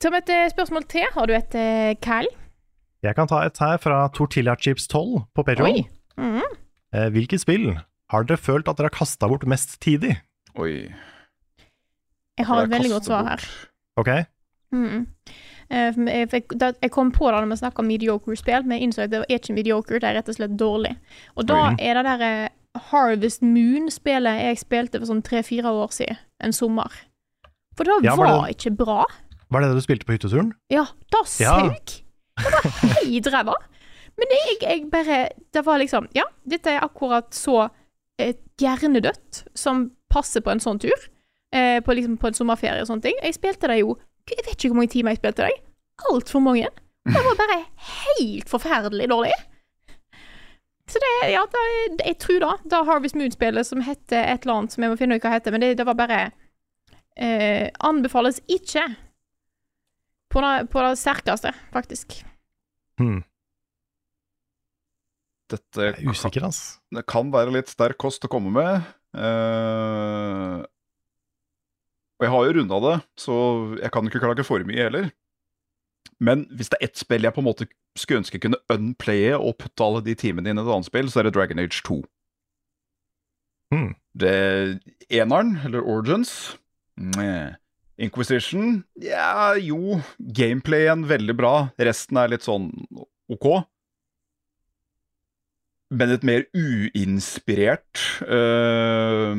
Som 0.02 0.14
et 0.16 0.30
eh, 0.32 0.48
spørsmål 0.50 0.84
til, 0.90 1.04
har 1.14 1.28
du 1.28 1.32
et, 1.36 1.54
Kyle? 2.02 2.32
Jeg 3.06 3.14
kan 3.14 3.28
ta 3.30 3.44
et 3.46 3.58
her 3.62 3.76
fra 3.82 4.00
Tortilla 4.14 4.56
Chips 4.58 4.88
12 4.90 5.22
på 5.36 5.44
Patreon. 5.46 5.84
Mm. 6.18 6.56
Eh, 6.92 7.08
hvilket 7.14 7.44
spill 7.44 7.70
har 8.12 8.24
dere 8.28 8.40
følt 8.40 8.68
at 8.68 8.76
dere 8.78 8.90
har 8.90 8.96
kasta 8.98 9.28
bort 9.30 9.46
mest 9.48 9.78
tid 9.82 10.04
i? 10.04 10.12
Oi. 10.60 10.74
Jeg 12.38 12.46
har 12.48 12.64
et 12.64 12.70
veldig 12.72 12.90
godt 12.94 13.08
svar 13.08 13.26
her. 13.32 13.44
Ok? 14.00 14.10
Mm. 14.72 15.06
Eh, 15.72 15.92
Jeg, 16.32 16.44
da- 16.60 16.72
kom 16.92 17.10
på 17.12 17.28
det 17.30 17.40
når 17.42 17.50
vi 17.50 17.56
snakka 17.60 17.80
om 17.82 17.86
mediocre 17.88 18.36
spill, 18.36 18.62
men 18.64 18.78
jeg 18.78 18.86
innså 18.88 19.02
at 19.04 19.10
det 19.12 19.20
er 19.28 19.38
ikke 19.38 19.54
mediocre, 19.56 19.98
det 20.00 20.08
er 20.08 20.14
rett 20.20 20.28
og 20.28 20.36
slett 20.36 20.56
dårlig. 20.60 20.96
Og 21.36 21.46
da 21.48 21.58
Oi. 21.70 21.76
er 21.80 21.94
det 22.00 22.04
derre 22.08 22.48
Harvest 22.90 23.42
Moon-spillet 23.44 24.40
jeg 24.46 24.58
spilte 24.62 24.98
for 25.00 25.06
sånn 25.10 25.22
tre-fire 25.24 25.68
år 25.68 25.92
siden, 25.92 26.16
en 26.40 26.52
sommer. 26.56 26.88
For 27.76 27.84
det 27.84 27.98
Ja, 28.04 28.16
var, 28.16 28.26
var 28.26 28.46
det- 28.48 28.56
ikke 28.56 28.76
bra. 28.76 29.04
Var 29.52 29.60
det 29.60 29.68
det 29.68 29.76
du 29.76 29.84
spilte 29.84 30.06
på 30.08 30.12
hytteturen? 30.16 30.52
Ja, 30.70 30.86
det 31.12 31.40
Ja. 31.40 31.68
Det 31.68 32.50
var 32.50 33.04
helt 33.04 33.26
ræva. 33.26 33.54
Men 34.16 34.26
jeg, 34.30 34.56
jeg 34.62 34.90
bare 34.90 35.28
Det 35.52 35.64
var 35.64 35.78
liksom 35.78 36.06
Ja, 36.14 36.24
dette 36.48 36.66
er 36.70 36.80
akkurat 36.80 37.30
så 37.32 37.64
eh, 37.64 37.70
hjernedødt 38.62 39.44
som 39.58 39.90
passer 40.12 40.44
på 40.44 40.52
en 40.52 40.62
sånn 40.62 40.80
tur. 40.82 41.08
Eh, 41.54 41.82
på, 41.84 41.92
liksom, 41.92 42.16
på 42.16 42.30
en 42.30 42.36
sommerferie 42.36 42.80
og 42.80 42.88
sånne 42.88 43.04
ting. 43.04 43.18
Jeg 43.20 43.36
spilte 43.36 43.68
det 43.68 43.82
jo 43.82 43.98
Jeg 44.30 44.44
vet 44.46 44.54
ikke 44.54 44.70
hvor 44.70 44.78
mange 44.78 44.92
timer 44.92 45.12
jeg 45.12 45.20
spilte 45.20 45.48
det. 45.48 45.56
Altfor 46.08 46.40
mange. 46.40 46.68
Det 47.04 47.22
var 47.26 47.34
bare 47.40 47.64
helt 47.88 48.48
forferdelig 48.48 49.08
dårlig. 49.10 49.34
Så 50.86 51.00
det, 51.02 51.30
ja, 51.32 51.42
det, 51.50 52.04
jeg 52.06 52.18
tror 52.22 52.38
da, 52.42 52.52
da 52.70 52.82
Harvest 52.86 53.16
Moon-spillet 53.18 53.66
som 53.66 53.82
heter 53.82 54.22
et 54.22 54.44
eller 54.44 54.60
annet 54.60 54.74
som 54.74 54.84
jeg 54.84 54.92
må 54.92 54.98
finne 55.00 55.16
ut 55.16 55.24
hva 55.24 55.32
heter, 55.34 55.54
men 55.54 55.64
det, 55.64 55.72
det 55.80 55.86
var 55.88 55.96
bare 55.98 56.20
eh, 57.16 57.70
Anbefales 57.82 58.42
ikke 58.46 58.84
på 60.32 60.42
det, 60.44 60.52
på 60.72 60.82
det 60.84 60.98
sterkeste, 61.00 61.52
faktisk. 61.74 62.20
Hmm. 63.00 63.22
Dette 65.52 65.88
Jeg 65.88 65.96
er 66.00 66.12
usikker, 66.12 66.46
ass. 66.48 66.60
Det 66.92 67.04
kan 67.10 67.32
være 67.32 67.52
litt 67.54 67.70
sterk 67.72 67.98
kost 68.00 68.24
å 68.24 68.30
komme 68.32 68.52
med. 68.54 68.86
Uh, 69.12 70.62
og 72.16 72.26
jeg 72.26 72.32
har 72.32 72.46
jo 72.46 72.54
runda 72.56 72.78
det, 72.86 72.94
så 73.20 73.36
jeg 73.80 73.92
kan 73.92 74.08
ikke 74.08 74.22
klage 74.22 74.46
for 74.46 74.64
mye 74.66 74.86
heller. 74.86 75.10
Men 76.22 76.46
hvis 76.54 76.70
det 76.70 76.78
er 76.78 76.88
ett 76.88 77.00
spill 77.00 77.26
jeg 77.26 77.34
på 77.34 77.42
en 77.42 77.48
måte 77.48 77.66
skulle 77.98 78.22
ønske 78.22 78.38
jeg 78.38 78.44
kunne 78.46 78.60
unplaye 78.72 79.34
og 79.36 79.56
putte 79.60 79.84
alle 79.84 80.02
de 80.06 80.14
timene 80.18 80.52
inn 80.52 80.60
i 80.60 80.62
et 80.62 80.70
annet 80.70 80.88
spill, 80.88 81.10
så 81.10 81.20
er 81.20 81.28
det 81.28 81.34
Dragon 81.36 81.60
Age 81.60 81.82
2. 81.84 81.98
Mm. 83.72 83.90
Det 84.22 84.36
Eneren, 85.10 85.56
eller 85.64 85.84
Origins. 85.88 86.54
Inquisition 88.02 88.82
Ja, 89.00 89.54
jo. 89.56 90.00
Gameplayen 90.18 91.06
veldig 91.08 91.36
bra. 91.36 91.54
Resten 91.80 92.20
er 92.20 92.32
litt 92.32 92.44
sånn 92.46 92.70
OK. 93.32 93.48
Men 95.92 96.12
et 96.14 96.22
mer 96.24 96.46
uinspirert 96.56 98.00
uh, 98.24 99.34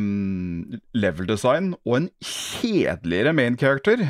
level 0.93 1.29
design 1.29 1.71
og 1.81 1.95
en 1.97 2.11
kjedeligere 2.21 3.33
main 3.33 3.57
character. 3.57 4.05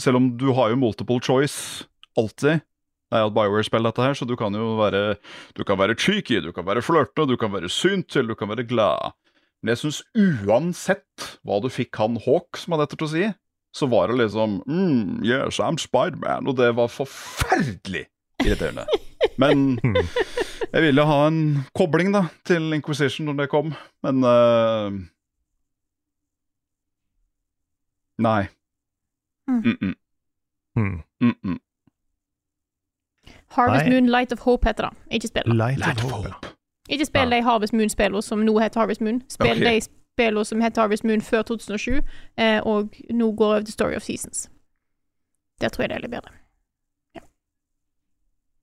Selv 0.00 0.20
om 0.20 0.30
du 0.40 0.50
har 0.56 0.72
jo 0.72 0.80
multiple 0.80 1.20
choice 1.20 1.84
alltid. 2.16 2.64
Det 3.06 3.18
er 3.18 3.22
jo 3.22 3.30
et 3.30 3.36
Bioware-spill, 3.36 3.86
dette 3.86 4.02
her, 4.02 4.16
så 4.18 4.26
du 4.26 4.34
kan 4.38 4.54
jo 4.56 4.72
være 4.80 5.16
Du 5.54 5.62
kan 5.64 5.78
være 5.78 5.94
cheeky, 5.94 6.40
du 6.42 6.50
kan 6.52 6.66
være 6.66 6.82
flørte, 6.82 7.28
du 7.28 7.36
kan 7.38 7.52
være 7.52 7.70
synt, 7.70 8.16
eller 8.16 8.34
du 8.34 8.40
kan 8.40 8.50
være 8.50 8.66
glad. 8.66 9.12
Men 9.62 9.74
jeg 9.74 9.84
syns 9.84 10.02
uansett 10.16 11.28
hva 11.46 11.60
du 11.62 11.68
fikk 11.72 11.96
han 12.00 12.18
Hawk, 12.26 12.58
som 12.58 12.74
han 12.74 12.82
heter 12.84 13.00
til 13.00 13.06
å 13.06 13.12
si, 13.12 13.28
så 13.76 13.88
var 13.92 14.10
det 14.10 14.18
liksom 14.22 14.60
mm, 14.66 15.22
Yes, 15.26 15.60
I'm 15.60 15.78
Spiderman. 15.78 16.48
Og 16.48 16.56
det 16.58 16.72
var 16.76 16.92
forferdelig 16.92 18.06
irriterende. 18.44 18.86
Men 19.36 19.78
jeg 20.76 20.84
ville 20.84 21.04
ha 21.08 21.20
en 21.26 21.42
kobling 21.74 22.10
da 22.12 22.26
til 22.44 22.72
Inquisition 22.76 23.26
når 23.30 23.38
det 23.42 23.48
kom, 23.52 23.72
men 24.04 24.24
uh, 24.24 24.92
Nei. 28.18 28.46
Mm. 29.48 29.54
Mm 29.54 29.76
-mm. 29.82 29.94
Hmm. 30.74 31.02
Mm 31.20 31.34
-mm. 31.44 31.58
Harvest 33.48 33.86
Nei. 33.86 33.92
Moon 33.92 34.06
Light 34.10 34.32
of 34.32 34.38
Hope 34.38 34.68
heter 34.68 34.88
det. 34.88 34.98
Ikke 35.10 35.28
spill 35.28 35.44
det. 35.44 35.56
Light, 35.56 35.78
Light 35.78 36.04
of 36.04 36.10
Hope. 36.10 36.30
Hope. 36.32 36.46
Ikke 36.88 37.04
spill 37.04 37.30
de 37.30 37.42
Harvest 37.42 37.72
Moon-spillene 37.72 38.22
som 38.22 38.38
nå 38.38 38.58
heter 38.58 38.80
Harvest 38.80 39.00
Moon. 39.00 39.22
Spill 39.28 39.50
okay. 39.50 39.74
de 39.74 39.80
spillene 39.80 40.44
som 40.44 40.60
heter 40.60 40.80
Harvest 40.82 41.04
Moon 41.04 41.22
før 41.22 41.42
2007, 41.42 42.00
eh, 42.38 42.60
og 42.66 42.88
nå 43.10 43.32
går 43.32 43.46
over 43.46 43.60
til 43.60 43.72
Story 43.72 43.94
of 43.94 44.02
Seasons. 44.02 44.50
Der 45.60 45.68
tror 45.68 45.82
jeg 45.82 45.88
det 45.88 45.96
er 45.96 46.00
litt 46.00 46.10
bedre. 46.10 46.30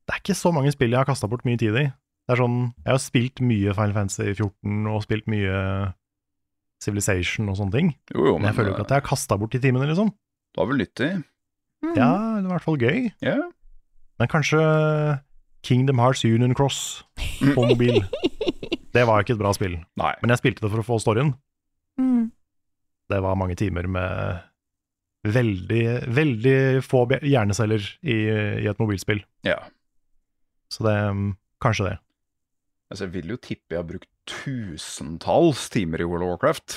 Det 0.06 0.12
er 0.14 0.16
ikke 0.16 0.34
så 0.34 0.52
mange 0.52 0.72
spill 0.72 0.90
jeg 0.90 1.00
har 1.00 1.06
kasta 1.06 1.28
bort 1.28 1.46
mye 1.46 1.58
tid 1.58 1.78
i. 1.80 1.90
Det 2.24 2.36
er 2.36 2.40
sånn, 2.40 2.60
Jeg 2.86 2.92
har 2.94 3.02
spilt 3.04 3.42
mye 3.44 3.74
Final 3.76 3.96
Fantasy 3.98 4.30
14 4.32 4.88
og 4.94 5.04
spilt 5.04 5.26
mye 5.32 5.58
Civilization 6.84 7.52
og 7.52 7.58
sånne 7.60 7.76
ting. 7.76 7.92
Jo, 8.14 8.30
jo, 8.32 8.38
Men 8.38 8.50
jeg 8.50 8.58
føler 8.58 8.72
jo 8.72 8.76
ikke 8.78 8.88
at 8.88 8.94
jeg 8.96 9.02
har 9.02 9.10
kasta 9.10 9.38
bort 9.40 9.56
de 9.56 9.62
timene, 9.64 9.88
liksom. 9.88 10.12
det 10.12 10.62
var 10.62 10.70
vel 10.72 10.82
nyttig. 10.84 11.12
Mm. 11.84 11.94
Ja, 11.96 12.10
det 12.40 12.48
var 12.48 12.50
i 12.50 12.54
hvert 12.54 12.68
fall 12.68 12.80
gøy. 12.80 13.00
Yeah. 13.24 13.44
Men 14.20 14.32
kanskje 14.32 14.64
Kingdom 15.64 16.00
Hearts 16.00 16.24
Union 16.28 16.56
Cross 16.56 17.04
på 17.56 17.68
mobil. 17.72 18.04
Det 18.94 19.08
var 19.10 19.24
ikke 19.24 19.34
et 19.34 19.40
bra 19.42 19.50
spill. 19.58 19.80
Nei. 19.98 20.12
Men 20.22 20.30
jeg 20.30 20.38
spilte 20.38 20.62
det 20.62 20.70
for 20.70 20.84
å 20.84 20.86
få 20.86 21.00
storyen. 21.02 21.32
Mm. 21.98 22.28
Det 23.10 23.18
var 23.26 23.40
mange 23.40 23.56
timer 23.58 23.88
med 23.90 24.44
veldig, 25.34 25.86
veldig 26.14 26.58
få 26.86 27.02
hjerneceller 27.24 27.88
i, 28.06 28.18
i 28.62 28.68
et 28.70 28.78
mobilspill. 28.78 29.24
Ja. 29.48 29.58
Så 30.70 30.86
det 30.86 30.94
mm, 30.94 31.32
Kanskje 31.64 31.88
det. 31.88 31.96
Altså, 32.94 33.08
jeg 33.08 33.14
vil 33.16 33.32
jo 33.34 33.40
tippe 33.42 33.74
jeg 33.74 33.80
har 33.80 33.88
brukt 33.90 34.10
tusentalls 34.30 35.64
timer 35.74 36.04
i 36.04 36.06
World 36.06 36.28
of 36.28 36.36
Warcraft. 36.36 36.76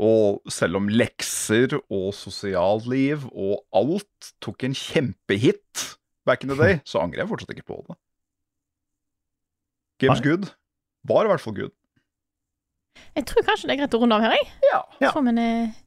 Og 0.00 0.42
selv 0.52 0.76
om 0.76 0.88
lekser 0.92 1.78
og 1.80 2.10
sosialliv 2.16 3.24
og 3.32 3.62
alt 3.76 4.30
tok 4.44 4.66
en 4.68 4.76
kjempehit 4.76 5.86
back 6.28 6.44
in 6.44 6.52
the 6.52 6.58
day, 6.60 6.78
så 6.84 7.00
angrer 7.00 7.22
jeg 7.22 7.30
fortsatt 7.32 7.54
ikke 7.56 7.66
på 7.72 7.78
det. 7.88 7.96
Games 10.04 10.20
Nei. 10.20 10.28
good. 10.28 10.50
Var 11.08 11.24
i 11.24 11.32
hvert 11.32 11.40
fall 11.40 11.56
good. 11.56 11.74
Jeg 13.16 13.24
tror 13.32 13.48
kanskje 13.48 13.70
det 13.70 13.78
er 13.78 13.82
greit 13.82 13.96
å 13.96 14.02
runde 14.02 14.20
av 14.20 14.24
her, 14.26 14.36
jeg. 14.36 14.52
Ja. 14.68 14.82
Ja. 15.06 15.14
Som 15.16 15.32
en, 15.32 15.40
eh, 15.40 15.80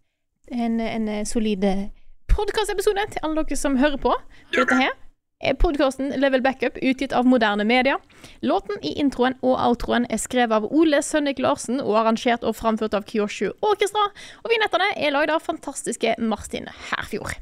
en, 0.49 0.81
en 0.81 1.09
eh, 1.13 1.25
solid 1.29 1.65
podkastepisode 2.33 3.05
til 3.13 3.21
alle 3.21 3.45
dere 3.45 3.61
som 3.61 3.77
hører 3.77 4.01
på. 4.01 4.17
Dette 4.57 4.81
her 4.81 4.89
er 4.89 5.02
podkasten 5.59 6.13
Level 6.19 6.41
Backup, 6.41 6.77
utgitt 6.81 7.13
av 7.13 7.27
moderne 7.27 7.65
media. 7.67 7.97
Låten 8.41 8.79
i 8.81 8.93
introen 9.01 9.35
og 9.41 9.57
outroen 9.59 10.07
er 10.09 10.21
skrevet 10.21 10.55
av 10.55 10.67
Ole 10.71 11.01
Sønnik 11.03 11.41
Larsen 11.43 11.81
og 11.83 11.97
arrangert 11.99 12.45
og 12.47 12.55
framført 12.59 12.95
av 12.97 13.07
Kyoshu 13.09 13.51
Orkestra. 13.61 14.09
Og 14.43 14.53
vignettene 14.53 14.93
er 14.95 15.15
lagd 15.15 15.33
av 15.33 15.43
fantastiske 15.43 16.15
Martin 16.19 16.69
Herfjord. 16.89 17.35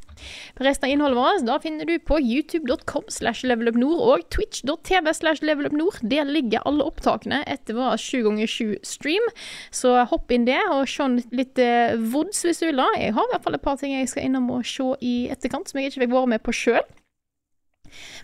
Resten 0.61 0.85
av 0.85 0.93
innholdet 0.93 1.17
vårt 1.17 1.45
da 1.47 1.57
finner 1.63 1.87
du 1.89 1.95
på 1.99 2.19
youtube.com 2.21 3.07
slash 3.09 3.45
levelupnord 3.47 4.01
og 4.05 4.25
twitch.tv 4.33 5.13
slash 5.17 5.45
levelupnord. 5.45 6.01
Der 6.01 6.29
ligger 6.29 6.65
alle 6.69 6.85
opptakene 6.85 7.41
etter 7.49 7.77
vår 7.77 7.97
7x7-stream. 8.01 9.29
Så 9.73 9.95
hopp 10.11 10.31
inn 10.33 10.47
der 10.49 10.69
og 10.69 10.89
se 10.91 11.07
litt 11.33 11.61
eh, 11.61 11.97
vods 12.13 12.45
hvis 12.45 12.61
du 12.61 12.69
vil. 12.69 12.81
da. 12.81 12.89
Jeg 12.99 13.15
har 13.17 13.27
i 13.27 13.33
hvert 13.33 13.45
fall 13.45 13.57
et 13.57 13.65
par 13.65 13.79
ting 13.81 13.95
jeg 13.95 14.11
skal 14.11 14.29
innom 14.29 14.49
og 14.53 14.65
se 14.67 14.91
i 15.01 15.15
etterkant 15.33 15.69
som 15.69 15.81
jeg 15.81 15.91
ikke 15.91 16.05
fikk 16.05 16.17
være 16.17 16.35
med 16.35 16.45
på 16.45 16.55
sjøl. 16.55 16.85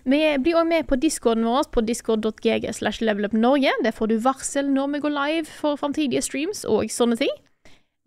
Vi 0.06 0.22
blir 0.44 0.56
også 0.56 0.70
med 0.70 0.88
på 0.88 1.00
discorden 1.02 1.48
vår 1.48 1.72
på 1.72 1.82
discord.gg 1.82 2.74
slash. 2.74 3.04
Der 3.04 3.92
får 3.92 4.08
du 4.08 4.18
varsel 4.20 4.72
når 4.72 4.94
vi 4.94 5.00
går 5.00 5.16
live 5.16 5.46
for 5.46 5.76
framtidige 5.76 6.22
streams 6.22 6.66
og 6.66 6.92
sånne 6.92 7.18
ting. 7.20 7.34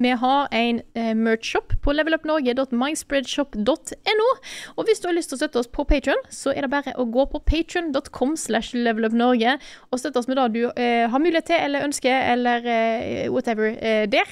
Vi 0.01 0.09
har 0.17 0.49
en 0.57 0.81
eh, 0.97 1.13
merch-shop 1.15 1.75
på 1.85 1.93
levelupnorge.myspreadshop.no. 1.93 4.29
Og 4.77 4.85
hvis 4.89 5.01
du 5.01 5.09
har 5.09 5.15
lyst 5.17 5.29
til 5.33 5.37
å 5.37 5.41
støtte 5.43 5.59
oss 5.61 5.69
på 5.69 5.85
Patron, 5.85 6.17
så 6.33 6.53
er 6.55 6.61
det 6.65 6.71
bare 6.73 6.95
å 6.97 7.05
gå 7.05 7.27
på 7.29 7.39
patron.com 7.45 8.37
slash 8.41 8.73
levelupnorge 8.73 9.59
og 9.91 9.99
støtte 10.01 10.19
oss 10.23 10.29
med 10.31 10.37
det 10.41 10.49
du 10.57 10.63
eh, 10.73 11.05
har 11.11 11.21
mulighet 11.21 11.47
til 11.53 11.61
eller 11.61 11.85
ønsker, 11.91 12.17
eller 12.33 12.65
eh, 12.65 13.29
whatever 13.29 13.77
eh, 13.77 14.09
der. 14.09 14.25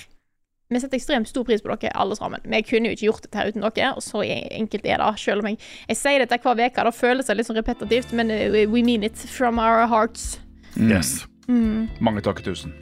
Vi 0.70 0.80
setter 0.80 0.98
ekstremt 0.98 1.28
stor 1.30 1.46
pris 1.48 1.62
på 1.64 1.70
dere 1.72 1.94
alle 1.96 2.16
sammen. 2.18 2.42
Vi 2.44 2.58
kunne 2.68 2.90
jo 2.90 2.96
ikke 2.96 3.06
gjort 3.06 3.22
dette 3.24 3.44
uten 3.54 3.62
dere, 3.64 3.94
og 3.96 4.02
så 4.04 4.20
enkelt 4.52 4.84
er 4.84 5.00
det. 5.00 5.06
Selv 5.22 5.40
om 5.40 5.46
jeg, 5.48 5.56
jeg 5.88 5.96
sier 5.96 6.20
dette 6.20 6.36
hver 6.44 6.60
uke, 6.66 6.84
det 6.84 6.92
føles 6.92 7.30
litt 7.32 7.48
sånn 7.48 7.56
repetitivt, 7.56 8.10
men 8.18 8.28
eh, 8.34 8.66
we 8.68 8.82
mean 8.84 9.06
it 9.06 9.16
from 9.32 9.56
our 9.62 9.86
hearts. 9.88 10.34
Yes. 10.76 11.22
Mange 11.48 12.20
takk 12.20 12.42
tusen. 12.44 12.74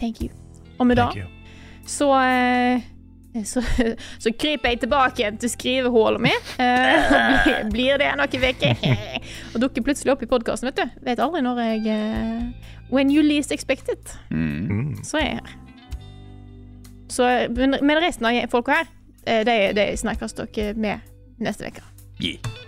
Thank 0.00 0.18
you. 0.24 0.30
Og 0.80 0.86
med 0.90 0.98
Thank 0.98 1.14
det 1.20 1.28
så, 1.88 2.08
eh, 2.18 2.82
så 3.46 3.62
Så 4.24 4.32
kryper 4.34 4.72
jeg 4.74 4.80
tilbake 4.82 5.22
igjen 5.22 5.38
til 5.38 5.50
skrivehullet 5.54 6.20
mitt. 6.26 6.50
Uh, 6.58 7.62
blir- 7.74 7.94
det 8.02 8.10
noen 8.18 8.50
uker? 8.50 8.74
Og 9.54 9.62
dukker 9.62 9.86
plutselig 9.86 10.16
opp 10.16 10.26
i 10.26 10.30
podkasten, 10.34 10.72
vet 10.72 10.82
du. 10.82 10.98
Vet 11.06 11.22
aldri 11.22 11.46
når 11.46 11.62
jeg 11.62 11.86
uh, 11.94 12.74
When 12.90 13.14
you 13.14 13.22
least 13.22 13.54
expect 13.54 13.86
it, 13.94 14.16
Mm. 14.34 14.66
Mm. 14.66 14.94
så 15.06 15.22
er 15.22 15.26
jeg 15.30 15.40
her. 15.46 15.56
Så, 17.10 17.48
men 17.54 18.00
resten 18.02 18.26
av 18.26 18.40
folka 18.52 18.80
her, 18.80 18.90
eh, 19.26 19.44
de, 19.46 19.58
de 19.76 19.90
snakkes 19.96 20.36
dere 20.38 20.74
med 20.74 21.00
neste 21.38 21.70
uke. 21.70 21.84
Yeah. 22.20 22.67